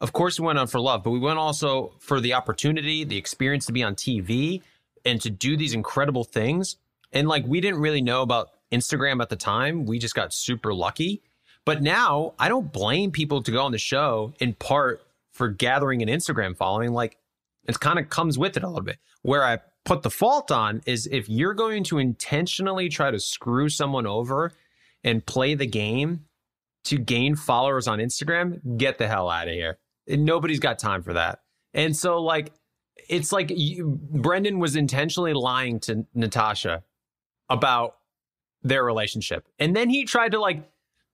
of 0.01 0.13
course 0.13 0.41
we 0.41 0.47
went 0.47 0.59
on 0.59 0.67
for 0.67 0.81
love, 0.81 1.03
but 1.05 1.11
we 1.11 1.19
went 1.19 1.39
also 1.39 1.93
for 1.99 2.21
the 2.21 2.35
opportunity, 2.35 3.05
the 3.05 3.17
experience 3.17 3.67
to 3.67 3.73
be 3.73 3.83
on 3.83 3.95
TV 3.95 4.63
and 5.05 5.21
to 5.21 5.31
do 5.31 5.57
these 5.57 5.75
incredible 5.75 6.25
things. 6.25 6.77
And 7.13 7.29
like 7.29 7.45
we 7.47 7.61
didn't 7.61 7.81
really 7.81 8.03
know 8.03 8.23
about 8.23 8.51
Instagram 8.73 9.21
at 9.21 9.29
the 9.29 9.37
time. 9.37 9.87
We 9.87 9.99
just 9.99 10.15
got 10.15 10.33
super 10.33 10.73
lucky. 10.73 11.23
But 11.65 11.83
now 11.83 12.35
I 12.39 12.49
don't 12.49 12.73
blame 12.73 13.11
people 13.11 13.43
to 13.43 13.51
go 13.51 13.63
on 13.63 13.73
the 13.73 13.79
show 13.79 14.33
in 14.41 14.55
part 14.55 15.03
for 15.33 15.49
gathering 15.49 16.03
an 16.03 16.09
Instagram 16.09 16.57
following. 16.57 16.93
Like 16.93 17.19
it 17.67 17.79
kind 17.81 17.99
of 17.99 18.09
comes 18.09 18.39
with 18.39 18.57
it 18.57 18.63
a 18.63 18.69
little 18.69 18.85
bit. 18.85 18.99
Where 19.23 19.45
I 19.45 19.59
put 19.85 20.03
the 20.03 20.11
fault 20.11 20.51
on 20.51 20.83
is 20.87 21.07
if 21.07 21.29
you're 21.29 21.55
going 21.55 21.85
to 21.85 21.99
intentionally 21.99 22.89
try 22.89 23.11
to 23.11 23.21
screw 23.21 23.69
someone 23.69 24.07
over 24.07 24.53
and 25.05 25.25
play 25.25 25.55
the 25.55 25.67
game 25.67 26.25
to 26.85 26.99
gain 26.99 27.37
followers 27.37 27.87
on 27.87 27.99
Instagram, 27.99 28.79
get 28.79 28.99
the 28.99 29.09
hell 29.09 29.29
out 29.29 29.49
of 29.49 29.55
here. 29.55 29.79
Nobody's 30.09 30.61
got 30.61 30.79
time 30.79 31.03
for 31.03 31.13
that. 31.13 31.41
And 31.75 31.97
so, 31.97 32.23
like, 32.23 32.53
it's 33.09 33.33
like 33.33 33.53
you, 33.55 33.99
Brendan 34.11 34.59
was 34.59 34.77
intentionally 34.77 35.33
lying 35.33 35.81
to 35.81 36.07
Natasha 36.15 36.83
about 37.49 37.97
their 38.63 38.85
relationship. 38.85 39.47
And 39.59 39.75
then 39.77 39.89
he 39.91 40.05
tried 40.05 40.33
to, 40.33 40.41
like, 40.41 40.69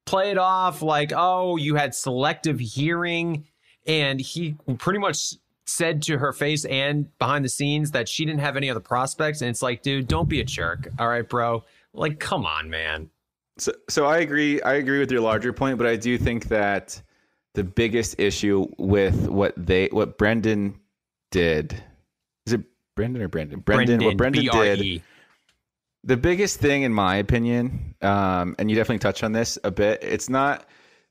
play 0.04 0.30
it 0.30 0.38
off 0.38 0.82
like, 0.82 1.12
oh, 1.14 1.56
you 1.56 1.74
had 1.74 1.94
selective 1.94 2.58
hearing. 2.60 3.46
And 3.86 4.20
he 4.20 4.56
pretty 4.78 4.98
much 4.98 5.34
said 5.66 6.00
to 6.02 6.18
her 6.18 6.32
face 6.32 6.64
and 6.64 7.16
behind 7.18 7.44
the 7.44 7.48
scenes 7.48 7.90
that 7.90 8.08
she 8.08 8.24
didn't 8.24 8.40
have 8.40 8.56
any 8.56 8.70
other 8.70 8.80
prospects. 8.80 9.42
And 9.42 9.50
it's 9.50 9.62
like, 9.62 9.82
dude, 9.82 10.06
don't 10.06 10.28
be 10.28 10.40
a 10.40 10.44
jerk. 10.44 10.88
All 10.98 11.08
right, 11.08 11.28
bro. 11.28 11.64
Like, 11.92 12.20
come 12.20 12.46
on, 12.46 12.70
man. 12.70 13.10
So, 13.58 13.72
so 13.88 14.06
I 14.06 14.18
agree. 14.18 14.60
I 14.62 14.74
agree 14.74 14.98
with 14.98 15.10
your 15.10 15.20
larger 15.20 15.52
point, 15.52 15.78
but 15.78 15.86
I 15.86 15.96
do 15.96 16.18
think 16.18 16.48
that 16.48 17.00
the 17.54 17.64
biggest 17.64 18.20
issue 18.20 18.66
with 18.78 19.28
what 19.28 19.54
they, 19.56 19.88
what 19.88 20.18
Brendan 20.18 20.78
did, 21.30 21.82
is 22.46 22.52
it 22.52 22.62
Brendan 22.94 23.22
or 23.22 23.28
Brendan? 23.28 23.60
Brendan. 23.60 24.04
what 24.04 24.16
Brendan 24.16 24.44
did. 24.44 25.02
The 26.04 26.16
biggest 26.16 26.60
thing, 26.60 26.82
in 26.82 26.92
my 26.92 27.16
opinion, 27.16 27.96
um, 28.00 28.54
and 28.58 28.70
you 28.70 28.76
definitely 28.76 29.00
touched 29.00 29.24
on 29.24 29.32
this 29.32 29.58
a 29.64 29.70
bit. 29.70 30.04
It's 30.04 30.28
not 30.28 30.66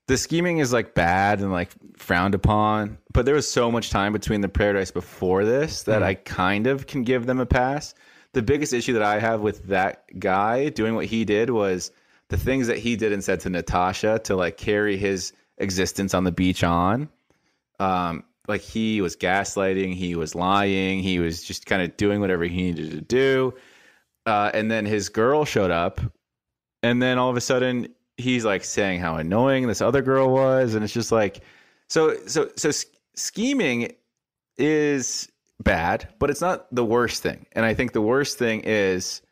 the 0.06 0.16
scheming 0.16 0.58
is 0.58 0.72
like 0.72 0.94
bad 0.94 1.40
and 1.40 1.52
like 1.52 1.70
frowned 1.96 2.34
upon, 2.34 2.98
but 3.12 3.26
there 3.26 3.34
was 3.34 3.50
so 3.50 3.70
much 3.70 3.90
time 3.90 4.12
between 4.12 4.40
the 4.40 4.48
paradise 4.48 4.90
before 4.90 5.44
this 5.44 5.82
that 5.82 6.02
I 6.02 6.14
kind 6.14 6.66
of 6.66 6.86
can 6.86 7.02
give 7.02 7.26
them 7.26 7.40
a 7.40 7.46
pass. 7.46 7.94
The 8.32 8.42
biggest 8.42 8.72
issue 8.72 8.92
that 8.92 9.02
I 9.02 9.18
have 9.18 9.40
with 9.40 9.66
that 9.66 10.04
guy 10.18 10.68
doing 10.68 10.94
what 10.94 11.06
he 11.06 11.24
did 11.24 11.50
was 11.50 11.90
the 12.28 12.36
things 12.36 12.66
that 12.66 12.78
he 12.78 12.96
did 12.96 13.12
and 13.12 13.22
said 13.22 13.40
to 13.40 13.50
Natasha 13.50 14.18
to 14.24 14.36
like 14.36 14.56
carry 14.56 14.96
his 14.96 15.32
existence 15.58 16.14
on 16.14 16.24
the 16.24 16.32
beach 16.32 16.64
on. 16.64 17.08
Um, 17.78 18.24
like 18.48 18.60
he 18.60 19.00
was 19.00 19.16
gaslighting, 19.16 19.94
he 19.94 20.14
was 20.14 20.34
lying, 20.34 21.02
he 21.02 21.18
was 21.18 21.42
just 21.42 21.66
kind 21.66 21.82
of 21.82 21.96
doing 21.96 22.20
whatever 22.20 22.44
he 22.44 22.56
needed 22.56 22.92
to 22.92 23.00
do. 23.00 23.54
Uh, 24.24 24.50
and 24.54 24.70
then 24.70 24.86
his 24.86 25.08
girl 25.08 25.44
showed 25.44 25.70
up, 25.70 26.00
and 26.82 27.00
then 27.00 27.18
all 27.18 27.30
of 27.30 27.36
a 27.36 27.40
sudden 27.40 27.88
he's 28.16 28.44
like 28.44 28.64
saying 28.64 29.00
how 29.00 29.16
annoying 29.16 29.66
this 29.66 29.80
other 29.80 30.02
girl 30.02 30.30
was, 30.32 30.74
and 30.74 30.84
it's 30.84 30.92
just 30.92 31.12
like, 31.12 31.40
so 31.88 32.16
so 32.26 32.50
so 32.56 32.70
scheming 33.14 33.92
is 34.58 35.28
bad, 35.62 36.08
but 36.18 36.30
it's 36.30 36.40
not 36.40 36.72
the 36.74 36.84
worst 36.84 37.22
thing. 37.22 37.46
And 37.52 37.64
I 37.64 37.74
think 37.74 37.92
the 37.92 38.00
worst 38.00 38.38
thing 38.38 38.62
is 38.64 39.22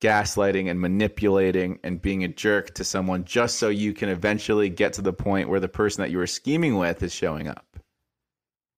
gaslighting 0.00 0.70
and 0.70 0.80
manipulating 0.80 1.78
and 1.82 2.02
being 2.02 2.24
a 2.24 2.28
jerk 2.28 2.74
to 2.74 2.84
someone 2.84 3.24
just 3.24 3.58
so 3.58 3.68
you 3.68 3.92
can 3.92 4.08
eventually 4.08 4.68
get 4.68 4.92
to 4.94 5.02
the 5.02 5.12
point 5.12 5.48
where 5.48 5.60
the 5.60 5.68
person 5.68 6.02
that 6.02 6.10
you 6.10 6.18
were 6.18 6.26
scheming 6.26 6.76
with 6.76 7.02
is 7.02 7.12
showing 7.12 7.48
up. 7.48 7.64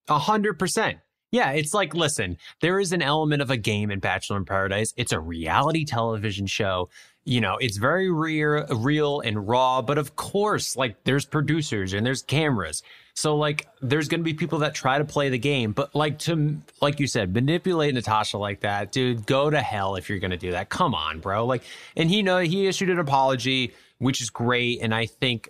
A 0.08 0.18
hundred 0.18 0.58
percent. 0.58 0.98
Yeah, 1.30 1.50
it's 1.50 1.74
like, 1.74 1.94
listen, 1.94 2.38
there 2.62 2.80
is 2.80 2.92
an 2.92 3.02
element 3.02 3.42
of 3.42 3.50
a 3.50 3.56
game 3.58 3.90
in 3.90 3.98
Bachelor 3.98 4.38
in 4.38 4.46
Paradise. 4.46 4.94
It's 4.96 5.12
a 5.12 5.20
reality 5.20 5.84
television 5.84 6.46
show. 6.46 6.88
You 7.24 7.42
know, 7.42 7.58
it's 7.60 7.76
very 7.76 8.10
real, 8.10 8.64
real 8.68 9.20
and 9.20 9.46
raw. 9.46 9.82
But 9.82 9.98
of 9.98 10.16
course, 10.16 10.74
like, 10.74 11.04
there's 11.04 11.26
producers 11.26 11.92
and 11.92 12.06
there's 12.06 12.22
cameras. 12.22 12.82
So, 13.18 13.34
like, 13.34 13.66
there's 13.82 14.06
going 14.06 14.20
to 14.20 14.24
be 14.24 14.34
people 14.34 14.60
that 14.60 14.76
try 14.76 14.96
to 14.96 15.04
play 15.04 15.28
the 15.28 15.38
game. 15.38 15.72
But, 15.72 15.92
like, 15.92 16.20
to, 16.20 16.58
like 16.80 17.00
you 17.00 17.08
said, 17.08 17.34
manipulate 17.34 17.92
Natasha 17.92 18.38
like 18.38 18.60
that, 18.60 18.92
dude, 18.92 19.26
go 19.26 19.50
to 19.50 19.60
hell 19.60 19.96
if 19.96 20.08
you're 20.08 20.20
going 20.20 20.30
to 20.30 20.36
do 20.36 20.52
that. 20.52 20.68
Come 20.68 20.94
on, 20.94 21.18
bro. 21.18 21.44
Like, 21.44 21.64
and 21.96 22.08
he 22.08 22.22
know 22.22 22.38
he 22.38 22.68
issued 22.68 22.90
an 22.90 23.00
apology, 23.00 23.74
which 23.98 24.22
is 24.22 24.30
great. 24.30 24.78
And 24.82 24.94
I 24.94 25.06
think, 25.06 25.48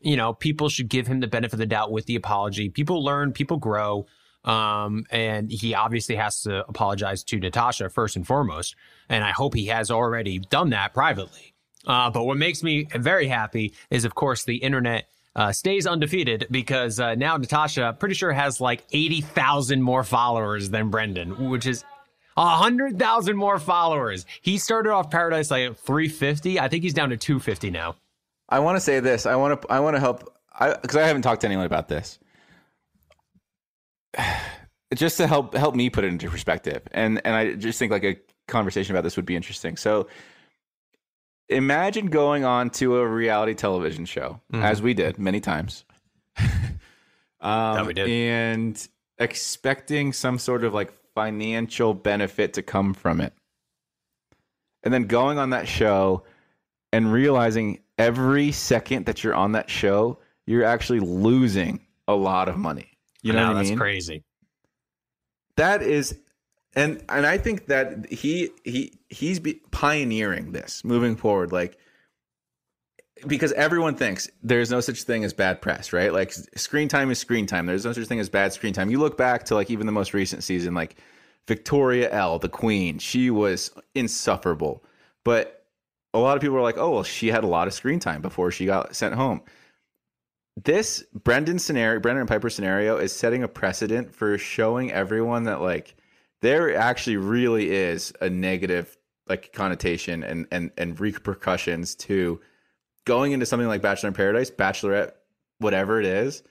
you 0.00 0.16
know, 0.16 0.32
people 0.32 0.70
should 0.70 0.88
give 0.88 1.06
him 1.06 1.20
the 1.20 1.26
benefit 1.26 1.52
of 1.52 1.58
the 1.58 1.66
doubt 1.66 1.92
with 1.92 2.06
the 2.06 2.16
apology. 2.16 2.70
People 2.70 3.04
learn, 3.04 3.32
people 3.32 3.58
grow. 3.58 4.06
Um, 4.42 5.04
and 5.10 5.52
he 5.52 5.74
obviously 5.74 6.16
has 6.16 6.40
to 6.44 6.66
apologize 6.66 7.22
to 7.24 7.38
Natasha 7.38 7.90
first 7.90 8.16
and 8.16 8.26
foremost. 8.26 8.76
And 9.10 9.24
I 9.24 9.32
hope 9.32 9.52
he 9.52 9.66
has 9.66 9.90
already 9.90 10.38
done 10.38 10.70
that 10.70 10.94
privately. 10.94 11.52
Uh, 11.86 12.08
but 12.08 12.24
what 12.24 12.38
makes 12.38 12.62
me 12.62 12.88
very 12.96 13.28
happy 13.28 13.74
is, 13.90 14.06
of 14.06 14.14
course, 14.14 14.44
the 14.44 14.56
internet 14.56 15.06
uh, 15.36 15.52
stays 15.52 15.86
undefeated 15.86 16.46
because 16.50 16.98
uh, 16.98 17.14
now 17.14 17.36
Natasha, 17.36 17.96
pretty 17.98 18.14
sure, 18.14 18.32
has 18.32 18.60
like 18.60 18.84
80,000 18.92 19.82
more 19.82 20.04
followers 20.04 20.70
than 20.70 20.90
Brendan, 20.90 21.50
which 21.50 21.66
is 21.66 21.84
100,000 22.34 23.36
more 23.36 23.58
followers. 23.58 24.26
He 24.40 24.58
started 24.58 24.90
off 24.90 25.10
Paradise 25.10 25.50
like 25.50 25.76
350. 25.76 26.58
I 26.58 26.68
think 26.68 26.82
he's 26.82 26.94
down 26.94 27.10
to 27.10 27.16
250 27.16 27.70
now. 27.70 27.96
I 28.48 28.58
want 28.58 28.76
to 28.76 28.80
say 28.80 29.00
this. 29.00 29.26
I 29.26 29.36
want 29.36 29.62
to. 29.62 29.68
I 29.72 29.80
want 29.80 29.96
to 29.96 30.00
help. 30.00 30.36
I 30.52 30.74
because 30.74 30.96
I 30.96 31.06
haven't 31.06 31.22
talked 31.22 31.42
to 31.42 31.46
anyone 31.46 31.66
about 31.66 31.88
this. 31.88 32.18
Just 34.94 35.18
to 35.18 35.28
help 35.28 35.54
help 35.54 35.76
me 35.76 35.88
put 35.88 36.02
it 36.02 36.08
into 36.08 36.28
perspective, 36.28 36.82
and 36.90 37.20
and 37.24 37.36
I 37.36 37.54
just 37.54 37.78
think 37.78 37.92
like 37.92 38.02
a 38.02 38.16
conversation 38.48 38.92
about 38.92 39.04
this 39.04 39.14
would 39.14 39.24
be 39.24 39.36
interesting. 39.36 39.76
So, 39.76 40.08
imagine 41.50 42.06
going 42.06 42.44
on 42.44 42.70
to 42.70 42.96
a 42.98 43.06
reality 43.06 43.54
television 43.54 44.04
show, 44.04 44.40
as 44.52 44.80
we 44.82 44.94
did 44.94 45.18
many 45.18 45.40
times, 45.40 45.84
um, 46.38 47.76
That 47.76 47.86
we 47.86 47.94
did. 47.94 48.08
and 48.08 48.88
expecting 49.18 50.12
some 50.12 50.38
sort 50.38 50.64
of 50.64 50.72
like 50.74 50.92
financial 51.14 51.94
benefit 51.94 52.54
to 52.54 52.62
come 52.62 52.94
from 52.94 53.20
it, 53.20 53.32
and 54.82 54.92
then 54.94 55.04
going 55.04 55.38
on 55.38 55.50
that 55.50 55.68
show 55.68 56.24
and 56.92 57.12
realizing 57.12 57.80
every 57.98 58.50
second 58.52 59.06
that 59.06 59.22
you're 59.22 59.34
on 59.34 59.52
that 59.52 59.68
show, 59.70 60.18
you're 60.46 60.64
actually 60.64 61.00
losing 61.00 61.80
a 62.08 62.14
lot 62.14 62.48
of 62.48 62.56
money. 62.56 62.88
You 63.22 63.32
know 63.32 63.40
Now 63.40 63.48
what 63.48 63.56
I 63.56 63.58
that's 63.58 63.68
mean? 63.70 63.78
crazy. 63.78 64.24
That 65.56 65.82
is, 65.82 66.18
and 66.74 67.02
and 67.08 67.26
I 67.26 67.38
think 67.38 67.66
that 67.66 68.10
he 68.10 68.50
he 68.64 68.92
he's 69.08 69.40
pioneering 69.70 70.52
this 70.52 70.84
moving 70.84 71.16
forward, 71.16 71.52
like 71.52 71.78
because 73.26 73.52
everyone 73.52 73.96
thinks 73.96 74.30
there's 74.42 74.70
no 74.70 74.80
such 74.80 75.02
thing 75.02 75.24
as 75.24 75.32
bad 75.32 75.60
press, 75.60 75.92
right? 75.92 76.12
Like 76.12 76.32
screen 76.32 76.88
time 76.88 77.10
is 77.10 77.18
screen 77.18 77.46
time. 77.46 77.66
There's 77.66 77.84
no 77.84 77.92
such 77.92 78.06
thing 78.06 78.20
as 78.20 78.28
bad 78.28 78.52
screen 78.52 78.72
time. 78.72 78.90
You 78.90 78.98
look 78.98 79.18
back 79.18 79.44
to 79.46 79.54
like 79.54 79.70
even 79.70 79.86
the 79.86 79.92
most 79.92 80.14
recent 80.14 80.42
season, 80.42 80.74
like 80.74 80.96
Victoria 81.46 82.10
L, 82.10 82.38
the 82.38 82.48
Queen, 82.48 82.98
she 82.98 83.30
was 83.30 83.72
insufferable, 83.94 84.84
but 85.24 85.66
a 86.14 86.18
lot 86.18 86.36
of 86.36 86.40
people 86.40 86.56
are 86.56 86.62
like, 86.62 86.78
oh 86.78 86.90
well, 86.90 87.02
she 87.02 87.28
had 87.28 87.44
a 87.44 87.48
lot 87.48 87.66
of 87.66 87.74
screen 87.74 87.98
time 87.98 88.22
before 88.22 88.50
she 88.50 88.66
got 88.66 88.94
sent 88.94 89.14
home 89.14 89.42
this 90.64 91.04
Brendan 91.14 91.58
scenario, 91.58 92.00
Brendan 92.00 92.26
Piper 92.26 92.50
scenario 92.50 92.96
is 92.98 93.12
setting 93.12 93.42
a 93.42 93.48
precedent 93.48 94.14
for 94.14 94.36
showing 94.38 94.92
everyone 94.92 95.44
that 95.44 95.60
like 95.60 95.94
there 96.42 96.74
actually 96.76 97.16
really 97.16 97.70
is 97.70 98.12
a 98.20 98.30
negative 98.30 98.96
like 99.28 99.52
connotation 99.52 100.24
and 100.24 100.46
and 100.50 100.70
and 100.76 100.98
repercussions 100.98 101.94
to 101.94 102.40
going 103.06 103.32
into 103.32 103.46
something 103.46 103.68
like 103.68 103.82
Bachelor 103.82 104.08
in 104.08 104.14
Paradise, 104.14 104.50
Bachelorette, 104.50 105.12
whatever 105.58 105.98
it 106.00 106.06
is, 106.06 106.42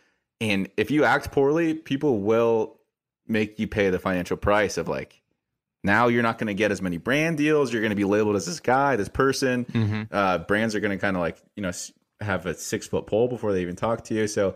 And 0.42 0.70
if 0.78 0.90
you 0.92 1.04
act 1.04 1.32
poorly, 1.32 1.74
people 1.74 2.20
will 2.20 2.80
make 3.28 3.60
you 3.60 3.68
pay 3.68 3.90
the 3.90 4.00
financial 4.00 4.38
price 4.38 4.78
of 4.78 4.88
like, 4.88 5.22
now 5.84 6.08
you're 6.08 6.24
not 6.24 6.38
going 6.38 6.48
to 6.48 6.54
get 6.54 6.72
as 6.72 6.82
many 6.82 6.98
brand 6.98 7.38
deals. 7.38 7.72
You're 7.72 7.82
going 7.82 7.92
to 7.92 7.96
be 7.96 8.06
labeled 8.06 8.36
as 8.36 8.46
this 8.46 8.60
guy, 8.60 8.96
this 8.96 9.10
person. 9.10 9.66
Mm-hmm. 9.66 10.04
Uh, 10.12 10.40
brands 10.40 10.76
are 10.76 10.80
going 10.80 10.98
to 10.98 10.98
kind 10.98 11.16
of 11.16 11.22
like, 11.22 11.42
you 11.56 11.64
know, 11.64 11.72
have 12.20 12.46
a 12.46 12.54
six 12.54 12.88
foot 12.88 13.08
pole 13.08 13.28
before 13.28 13.54
they 13.54 13.62
even 13.62 13.76
talk 13.76 14.06
to 14.06 14.14
you. 14.14 14.28
So, 14.28 14.56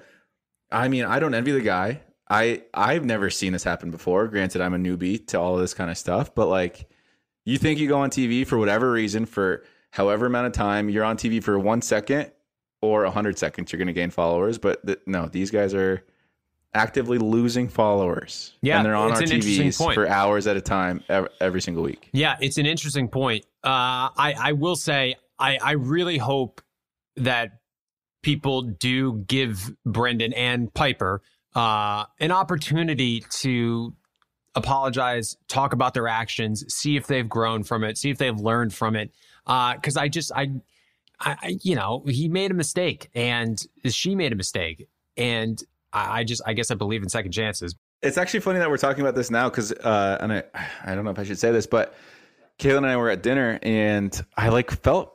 I 0.72 0.88
mean, 0.88 1.06
I 1.06 1.20
don't 1.20 1.34
envy 1.34 1.52
the 1.52 1.62
guy. 1.62 2.02
I 2.34 2.64
I've 2.74 3.06
never 3.06 3.30
seen 3.30 3.54
this 3.54 3.64
happen 3.64 3.92
before. 3.92 4.28
Granted, 4.28 4.60
I'm 4.60 4.74
a 4.74 4.78
newbie 4.78 5.26
to 5.28 5.40
all 5.40 5.54
of 5.54 5.62
this 5.62 5.76
kind 5.76 5.92
of 5.92 5.98
stuff, 6.00 6.34
but 6.34 6.48
like, 6.48 6.90
you 7.46 7.60
think 7.60 7.80
you 7.80 7.88
go 7.88 8.00
on 8.00 8.10
TV 8.10 8.46
for 8.46 8.58
whatever 8.58 8.92
reason 8.92 9.28
for 9.28 9.64
however 9.92 10.26
amount 10.26 10.48
of 10.48 10.54
time 10.54 10.90
you're 10.90 11.04
on 11.04 11.16
TV 11.16 11.44
for 11.44 11.60
one 11.60 11.82
second 11.84 12.32
or 12.82 13.04
a 13.04 13.12
hundred 13.12 13.38
seconds, 13.38 13.72
you're 13.72 13.78
going 13.78 13.88
to 13.88 13.94
gain 13.94 14.10
followers. 14.10 14.58
But 14.58 14.86
th- 14.86 15.00
no, 15.06 15.28
these 15.28 15.52
guys 15.52 15.76
are 15.76 16.04
actively 16.74 17.20
losing 17.20 17.70
followers. 17.70 18.54
Yeah, 18.62 18.78
and 18.78 18.86
they're 18.86 18.96
on 18.96 19.12
our 19.12 19.22
TVs 19.22 19.94
for 19.94 20.08
hours 20.08 20.48
at 20.48 20.58
a 20.58 20.62
time 20.62 21.04
every, 21.10 21.30
every 21.40 21.62
single 21.62 21.84
week. 21.84 22.10
Yeah, 22.14 22.38
it's 22.42 22.58
an 22.58 22.66
interesting 22.66 23.10
point. 23.10 23.46
Uh, 23.64 24.10
I 24.18 24.34
I 24.40 24.52
will 24.54 24.76
say 24.76 25.18
I 25.38 25.60
I 25.62 25.72
really 25.74 26.18
hope 26.18 26.62
that 27.18 27.60
people 28.24 28.64
do 28.64 29.24
give 29.28 29.72
Brendan 29.86 30.34
and 30.34 30.74
Piper 30.74 31.22
uh, 31.56 32.06
an 32.20 32.32
opportunity 32.32 33.24
to 33.42 33.94
apologize, 34.56 35.38
talk 35.48 35.74
about 35.74 35.94
their 35.94 36.08
actions, 36.08 36.64
see 36.74 36.96
if 36.96 37.08
they've 37.08 37.28
grown 37.28 37.64
from 37.64 37.84
it, 37.84 37.98
see 37.98 38.10
if 38.10 38.18
they've 38.18 38.40
learned 38.40 38.74
from 38.74 38.96
it. 38.96 39.12
Because 39.46 39.98
I 39.98 40.08
just 40.08 40.32
I, 40.36 40.52
I 41.20 41.36
I 41.42 41.58
you 41.62 41.76
know 41.76 42.04
he 42.08 42.28
made 42.28 42.52
a 42.52 42.54
mistake 42.54 43.10
and 43.14 43.62
she 43.86 44.16
made 44.16 44.32
a 44.32 44.36
mistake 44.36 44.88
and 45.18 45.62
I, 45.92 46.20
I 46.20 46.24
just 46.24 46.42
I 46.46 46.54
guess 46.54 46.72
I 46.72 46.76
believe 46.76 47.04
in 47.04 47.10
second 47.10 47.32
chances. 47.32 47.76
It's 48.02 48.18
actually 48.18 48.42
funny 48.42 48.60
that 48.60 48.70
we're 48.70 48.78
talking 48.78 49.02
about 49.02 49.16
this 49.16 49.32
now 49.32 49.50
because, 49.50 49.72
uh, 49.72 50.18
and 50.20 50.34
I, 50.34 50.44
I 50.84 50.94
don't 50.94 51.06
know 51.06 51.12
if 51.12 51.20
I 51.20 51.24
should 51.24 51.40
say 51.40 51.54
this, 51.54 51.66
but 51.66 51.96
Caelynn 52.60 52.80
and 52.80 52.88
I 52.88 52.98
were 52.98 53.10
at 53.10 53.24
dinner 53.24 53.60
and 53.64 54.26
I 54.36 54.50
like 54.50 54.72
felt 54.72 55.14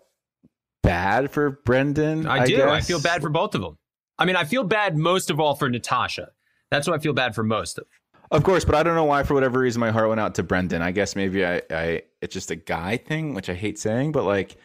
bad 0.83 1.31
for 1.31 1.51
Brendan. 1.51 2.27
I, 2.27 2.47
do. 2.47 2.63
I 2.63 2.81
feel 2.81 3.01
bad 3.01 3.21
for 3.21 3.29
both 3.29 3.55
of 3.55 3.61
them. 3.61 3.77
I 4.19 4.25
mean, 4.25 4.37
I 4.37 4.45
feel 4.45 4.65
bad 4.65 4.97
most 4.97 5.31
of 5.31 5.41
all 5.41 5.55
for 5.55 5.69
Natasha. 5.69 6.31
That's 6.71 6.87
what 6.87 6.99
I 6.99 7.03
feel 7.03 7.13
bad 7.13 7.35
for 7.35 7.43
most 7.43 7.79
of. 7.79 7.87
Of 8.31 8.43
course, 8.43 8.65
but 8.65 8.75
I 8.75 8.83
don't 8.83 8.95
know 8.95 9.05
why. 9.05 9.23
For 9.23 9.35
whatever 9.35 9.59
reason, 9.59 9.81
my 9.81 9.91
heart 9.91 10.09
went 10.09 10.21
out 10.21 10.35
to 10.35 10.43
Brendan. 10.43 10.83
I 10.83 10.91
guess 10.91 11.17
maybe 11.17 11.47
I, 11.47 11.63
I 11.71 12.03
it's 12.21 12.35
just 12.35 12.51
a 12.51 12.57
guy 12.57 12.99
thing, 12.99 13.33
which 13.35 13.49
I 13.49 13.55
hate 13.55 13.79
saying, 13.79 14.13
but 14.13 14.25
like 14.25 14.57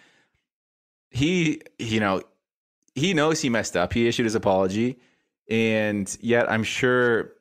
he, 1.12 1.62
you 1.80 2.02
know, 2.02 2.22
he 2.96 3.14
knows 3.14 3.40
he 3.40 3.50
messed 3.50 3.78
up. 3.78 3.94
He 3.94 4.08
issued 4.08 4.26
his 4.26 4.36
apology, 4.36 5.00
and 5.50 6.16
yet 6.20 6.52
I'm 6.52 6.64
sure, 6.64 7.32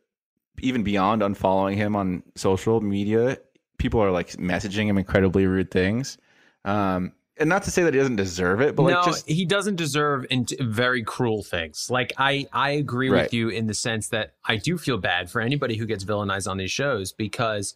even 0.60 0.84
beyond 0.84 1.22
unfollowing 1.22 1.74
him 1.74 1.96
on 1.96 2.22
social 2.36 2.80
media, 2.80 3.38
people 3.78 4.00
are 4.00 4.12
like 4.12 4.28
messaging 4.34 4.86
him 4.86 4.98
incredibly 4.98 5.46
rude 5.46 5.72
things. 5.72 6.18
Um, 6.64 7.12
and 7.38 7.48
not 7.48 7.62
to 7.64 7.70
say 7.70 7.82
that 7.82 7.94
he 7.94 7.98
doesn't 8.00 8.16
deserve 8.16 8.60
it, 8.60 8.76
but 8.76 8.82
no, 8.82 8.88
like 8.90 9.04
just 9.04 9.28
he 9.28 9.44
doesn't 9.44 9.76
deserve 9.76 10.26
in 10.30 10.46
very 10.60 11.02
cruel 11.02 11.42
things. 11.42 11.88
Like 11.90 12.12
I, 12.18 12.46
I 12.52 12.70
agree 12.72 13.08
Right. 13.10 13.22
with 13.24 13.34
you 13.34 13.48
in 13.48 13.66
the 13.66 13.74
sense 13.74 14.08
that 14.08 14.34
I 14.44 14.56
do 14.56 14.76
feel 14.78 14.98
bad 14.98 15.30
for 15.30 15.40
anybody 15.40 15.76
who 15.76 15.86
gets 15.86 16.04
villainized 16.04 16.48
on 16.48 16.58
these 16.58 16.70
shows 16.70 17.12
because 17.12 17.74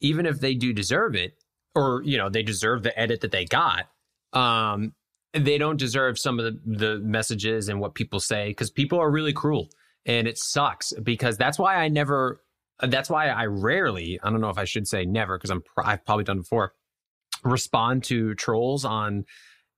even 0.00 0.26
if 0.26 0.40
they 0.40 0.54
do 0.54 0.72
deserve 0.72 1.14
it, 1.14 1.34
or 1.74 2.02
you 2.04 2.18
know 2.18 2.28
they 2.28 2.42
deserve 2.42 2.82
the 2.82 2.98
edit 2.98 3.20
that 3.22 3.30
they 3.30 3.44
got, 3.44 3.86
um, 4.32 4.92
they 5.32 5.58
don't 5.58 5.78
deserve 5.78 6.18
some 6.18 6.38
of 6.38 6.44
the, 6.44 6.60
the 6.76 6.98
messages 6.98 7.68
and 7.68 7.80
what 7.80 7.94
people 7.94 8.20
say 8.20 8.48
because 8.48 8.70
people 8.70 8.98
are 9.00 9.10
really 9.10 9.32
cruel 9.32 9.68
and 10.06 10.26
it 10.26 10.38
sucks 10.38 10.92
because 11.02 11.36
that's 11.36 11.58
why 11.58 11.76
I 11.76 11.88
never. 11.88 12.40
That's 12.80 13.10
why 13.10 13.28
I 13.28 13.46
rarely. 13.46 14.20
I 14.22 14.30
don't 14.30 14.40
know 14.40 14.50
if 14.50 14.58
I 14.58 14.64
should 14.64 14.86
say 14.86 15.04
never 15.04 15.36
because 15.36 15.50
I'm. 15.50 15.62
pr- 15.62 15.82
I've 15.84 16.04
probably 16.04 16.24
done 16.24 16.38
before 16.38 16.74
respond 17.44 18.04
to 18.04 18.34
trolls 18.34 18.84
on 18.84 19.24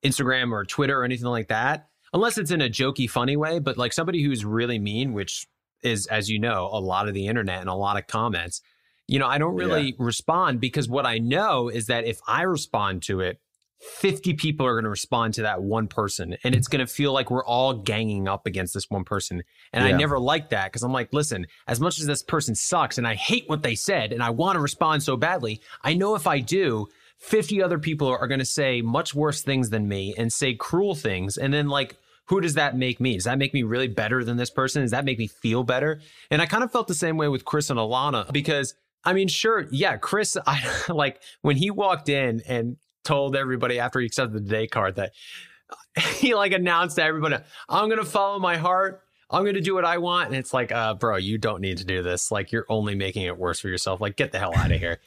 Instagram 0.05 0.53
or 0.53 0.65
Twitter 0.65 1.01
or 1.01 1.05
anything 1.05 1.27
like 1.27 1.49
that, 1.49 1.89
unless 2.13 2.39
it's 2.39 2.51
in 2.51 2.63
a 2.63 2.69
jokey, 2.69 3.09
funny 3.09 3.37
way. 3.37 3.59
But 3.59 3.77
like 3.77 3.93
somebody 3.93 4.23
who's 4.23 4.45
really 4.45 4.79
mean, 4.79 5.13
which 5.13 5.47
is, 5.83 6.07
as 6.07 6.29
you 6.29 6.39
know, 6.39 6.69
a 6.73 6.81
lot 6.81 7.09
of 7.09 7.15
the 7.15 7.27
internet 7.27 7.61
and 7.61 7.69
a 7.69 7.75
lot 7.75 7.99
of 7.99 8.07
comments, 8.07 8.63
you 9.07 9.19
know, 9.19 9.27
I 9.27 9.39
don't 9.39 9.57
really 9.57 9.97
respond 9.99 10.61
because 10.61 10.89
what 10.89 11.05
I 11.05 11.19
know 11.19 11.69
is 11.69 11.87
that 11.87 12.05
if 12.05 12.21
I 12.29 12.43
respond 12.43 13.03
to 13.05 13.21
it, 13.21 13.41
50 13.81 14.35
people 14.35 14.67
are 14.67 14.75
going 14.75 14.85
to 14.85 14.91
respond 14.91 15.35
to 15.35 15.43
that 15.43 15.63
one 15.63 15.89
person 15.89 16.37
and 16.45 16.55
it's 16.55 16.69
going 16.69 16.87
to 16.87 16.93
feel 16.93 17.15
like 17.15 17.31
we're 17.31 17.45
all 17.45 17.73
ganging 17.73 18.29
up 18.29 18.47
against 18.47 18.75
this 18.75 18.91
one 18.91 19.05
person 19.05 19.43
and 19.73 19.83
i 19.83 19.91
never 19.91 20.19
like 20.19 20.51
that 20.51 20.67
because 20.67 20.83
i'm 20.83 20.93
like 20.93 21.11
listen 21.15 21.47
as 21.67 21.81
much 21.81 21.99
as 21.99 22.05
this 22.05 22.23
person 22.23 22.55
sucks 22.55 22.99
and 22.99 23.09
i 23.09 23.15
hate 23.15 23.45
what 23.49 23.63
they 23.63 23.75
said 23.75 24.13
and 24.13 24.23
i 24.23 24.29
want 24.29 24.55
to 24.55 24.61
respond 24.61 25.03
so 25.03 25.17
badly 25.17 25.63
i 25.83 25.95
know 25.95 26.15
if 26.15 26.27
i 26.27 26.41
do 26.41 26.87
50 27.21 27.63
other 27.63 27.79
people 27.79 28.09
are 28.09 28.27
going 28.27 28.41
to 28.41 28.45
say 28.45 28.83
much 28.83 29.15
worse 29.15 29.43
things 29.43 29.71
than 29.71 29.89
me 29.89 30.15
and 30.17 30.33
say 30.33 30.55
cruel 30.55 30.95
things 30.95 31.37
and 31.37 31.53
then 31.53 31.69
like 31.69 31.97
who 32.27 32.41
does 32.41 32.55
that 32.55 32.77
make 32.77 33.01
me 33.01 33.15
does 33.15 33.25
that 33.25 33.39
make 33.39 33.55
me 33.55 33.63
really 33.63 33.89
better 33.89 34.25
than 34.25 34.37
this 34.37 34.51
person 34.51 34.83
does 34.83 34.91
that 34.91 35.05
make 35.05 35.19
me 35.19 35.27
feel 35.27 35.63
better 35.63 36.01
and 36.31 36.41
i 36.41 36.47
kind 36.47 36.65
of 36.65 36.73
felt 36.73 36.89
the 36.89 36.95
same 36.95 37.17
way 37.17 37.29
with 37.29 37.45
chris 37.45 37.71
and 37.71 37.79
alana 37.79 38.31
because 38.33 38.75
I 39.05 39.13
mean, 39.13 39.29
sure, 39.29 39.67
yeah, 39.71 39.97
Chris. 39.97 40.37
I 40.47 40.63
like 40.89 41.21
when 41.43 41.57
he 41.57 41.71
walked 41.71 42.09
in 42.09 42.43
and 42.47 42.77
told 43.05 43.35
everybody 43.37 43.79
after 43.79 44.01
he 44.01 44.07
accepted 44.07 44.35
the 44.35 44.49
day 44.49 44.67
card 44.67 44.97
that 44.97 45.13
he 46.17 46.35
like 46.35 46.53
announced 46.53 46.97
to 46.97 47.05
everybody, 47.05 47.37
"I'm 47.69 47.89
gonna 47.89 48.05
follow 48.05 48.39
my 48.39 48.57
heart. 48.57 49.03
I'm 49.31 49.45
gonna 49.45 49.61
do 49.61 49.75
what 49.75 49.85
I 49.85 49.99
want." 49.99 50.29
And 50.29 50.37
it's 50.37 50.53
like, 50.53 50.73
uh, 50.73 50.95
bro, 50.95 51.17
you 51.17 51.39
don't 51.39 51.61
need 51.61 51.79
to 51.79 51.85
do 51.85 52.03
this. 52.03 52.31
Like, 52.31 52.53
you're 52.53 52.67
only 52.69 52.95
making 52.95 53.23
it 53.23 53.39
worse 53.39 53.61
for 53.61 53.69
yourself. 53.69 54.01
Like, 54.01 54.17
get 54.17 54.33
the 54.33 54.39
hell 54.39 54.53
out 54.57 54.73
of 54.73 54.79
here. 54.79 55.01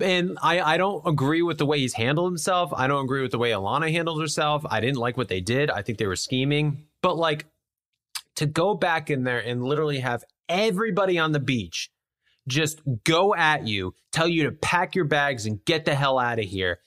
And 0.00 0.38
I, 0.42 0.60
I 0.60 0.76
don't 0.76 1.06
agree 1.06 1.42
with 1.42 1.58
the 1.58 1.66
way 1.66 1.78
he's 1.78 1.94
handled 1.94 2.30
himself. 2.30 2.72
I 2.74 2.86
don't 2.86 3.04
agree 3.04 3.22
with 3.22 3.30
the 3.30 3.38
way 3.38 3.50
Alana 3.50 3.90
handled 3.90 4.20
herself. 4.20 4.64
I 4.68 4.80
didn't 4.80 4.98
like 4.98 5.16
what 5.16 5.28
they 5.28 5.40
did. 5.40 5.70
I 5.70 5.82
think 5.82 5.98
they 5.98 6.06
were 6.06 6.16
scheming. 6.16 6.86
But 7.02 7.16
like 7.16 7.46
to 8.36 8.46
go 8.46 8.74
back 8.74 9.10
in 9.10 9.24
there 9.24 9.38
and 9.38 9.64
literally 9.64 10.00
have 10.00 10.24
everybody 10.48 11.18
on 11.18 11.32
the 11.32 11.40
beach 11.40 11.90
just 12.48 12.80
go 13.04 13.34
at 13.34 13.66
you, 13.66 13.94
tell 14.12 14.28
you 14.28 14.44
to 14.44 14.52
pack 14.52 14.94
your 14.94 15.04
bags 15.04 15.46
and 15.46 15.64
get 15.64 15.84
the 15.84 15.94
hell 15.94 16.18
out 16.18 16.38
of 16.38 16.44
here. 16.44 16.78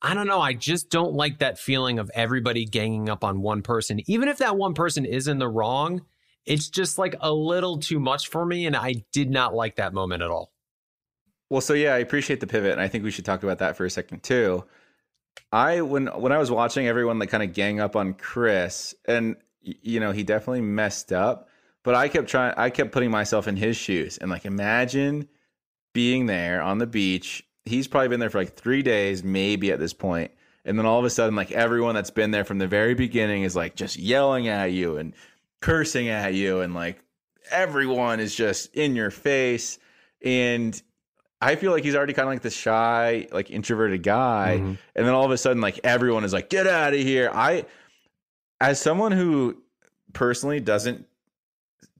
I 0.00 0.14
don't 0.14 0.26
know. 0.26 0.40
I 0.40 0.52
just 0.52 0.90
don't 0.90 1.14
like 1.14 1.38
that 1.38 1.58
feeling 1.58 1.98
of 1.98 2.10
everybody 2.14 2.64
ganging 2.64 3.08
up 3.08 3.24
on 3.24 3.40
one 3.40 3.62
person. 3.62 4.00
Even 4.06 4.28
if 4.28 4.38
that 4.38 4.56
one 4.56 4.74
person 4.74 5.04
is 5.04 5.26
in 5.26 5.38
the 5.38 5.48
wrong, 5.48 6.02
it's 6.46 6.68
just 6.68 6.98
like 6.98 7.16
a 7.20 7.32
little 7.32 7.78
too 7.78 7.98
much 7.98 8.28
for 8.28 8.44
me. 8.44 8.66
And 8.66 8.76
I 8.76 9.04
did 9.12 9.30
not 9.30 9.54
like 9.54 9.76
that 9.76 9.92
moment 9.92 10.22
at 10.22 10.30
all. 10.30 10.52
Well, 11.50 11.60
so 11.60 11.74
yeah, 11.74 11.94
I 11.94 11.98
appreciate 11.98 12.40
the 12.40 12.46
pivot, 12.46 12.72
and 12.72 12.80
I 12.80 12.88
think 12.88 13.04
we 13.04 13.10
should 13.10 13.24
talk 13.24 13.42
about 13.42 13.58
that 13.58 13.76
for 13.76 13.84
a 13.86 13.90
second 13.90 14.22
too. 14.22 14.64
I 15.52 15.80
when 15.80 16.06
when 16.06 16.32
I 16.32 16.38
was 16.38 16.50
watching 16.50 16.86
everyone 16.86 17.18
like 17.18 17.30
kind 17.30 17.42
of 17.42 17.54
gang 17.54 17.80
up 17.80 17.96
on 17.96 18.14
Chris, 18.14 18.94
and 19.06 19.36
you 19.62 20.00
know 20.00 20.12
he 20.12 20.22
definitely 20.24 20.60
messed 20.60 21.12
up, 21.12 21.48
but 21.82 21.94
I 21.94 22.08
kept 22.08 22.28
trying. 22.28 22.54
I 22.56 22.70
kept 22.70 22.92
putting 22.92 23.10
myself 23.10 23.48
in 23.48 23.56
his 23.56 23.76
shoes, 23.76 24.18
and 24.18 24.30
like 24.30 24.44
imagine 24.44 25.28
being 25.94 26.26
there 26.26 26.60
on 26.60 26.78
the 26.78 26.86
beach. 26.86 27.44
He's 27.64 27.88
probably 27.88 28.08
been 28.08 28.20
there 28.20 28.30
for 28.30 28.38
like 28.38 28.56
three 28.56 28.82
days, 28.82 29.24
maybe 29.24 29.72
at 29.72 29.78
this 29.78 29.94
point, 29.94 30.32
and 30.64 30.78
then 30.78 30.84
all 30.86 30.98
of 30.98 31.04
a 31.04 31.10
sudden, 31.10 31.34
like 31.34 31.52
everyone 31.52 31.94
that's 31.94 32.10
been 32.10 32.30
there 32.30 32.44
from 32.44 32.58
the 32.58 32.68
very 32.68 32.94
beginning 32.94 33.42
is 33.42 33.56
like 33.56 33.74
just 33.74 33.96
yelling 33.96 34.48
at 34.48 34.72
you 34.72 34.98
and 34.98 35.14
cursing 35.60 36.08
at 36.08 36.34
you, 36.34 36.60
and 36.60 36.74
like 36.74 37.02
everyone 37.50 38.20
is 38.20 38.34
just 38.34 38.74
in 38.74 38.94
your 38.94 39.10
face, 39.10 39.78
and 40.22 40.82
I 41.40 41.54
feel 41.56 41.70
like 41.72 41.84
he's 41.84 41.94
already 41.94 42.12
kind 42.14 42.26
of 42.28 42.32
like 42.34 42.42
this 42.42 42.54
shy, 42.56 43.28
like 43.32 43.50
introverted 43.50 44.02
guy, 44.02 44.56
Mm-hmm. 44.60 44.74
and 44.96 45.06
then 45.06 45.14
all 45.14 45.24
of 45.24 45.30
a 45.30 45.38
sudden, 45.38 45.60
like 45.62 45.78
everyone 45.84 46.24
is 46.24 46.32
like, 46.32 46.50
"Get 46.50 46.66
out 46.66 46.94
of 46.94 47.00
here!" 47.00 47.30
I, 47.32 47.64
as 48.60 48.80
someone 48.80 49.12
who 49.12 49.62
personally 50.12 50.58
doesn't 50.58 51.06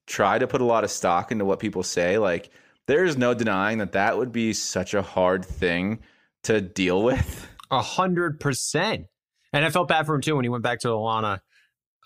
try 0.06 0.38
to 0.38 0.46
put 0.46 0.60
a 0.60 0.64
lot 0.64 0.82
of 0.84 0.90
stock 0.90 1.30
into 1.30 1.44
what 1.44 1.60
people 1.60 1.82
say, 1.82 2.18
like 2.18 2.50
there 2.86 3.04
is 3.04 3.16
no 3.16 3.34
denying 3.34 3.78
that 3.78 3.92
that 3.92 4.16
would 4.18 4.32
be 4.32 4.52
such 4.52 4.94
a 4.94 5.02
hard 5.02 5.44
thing 5.44 6.00
to 6.44 6.60
deal 6.60 7.02
with. 7.02 7.46
A 7.70 7.82
hundred 7.82 8.40
percent. 8.40 9.06
And 9.52 9.64
I 9.64 9.70
felt 9.70 9.88
bad 9.88 10.06
for 10.06 10.14
him 10.14 10.20
too 10.20 10.34
when 10.36 10.44
he 10.44 10.48
went 10.48 10.64
back 10.64 10.80
to 10.80 10.88
Alana, 10.88 11.40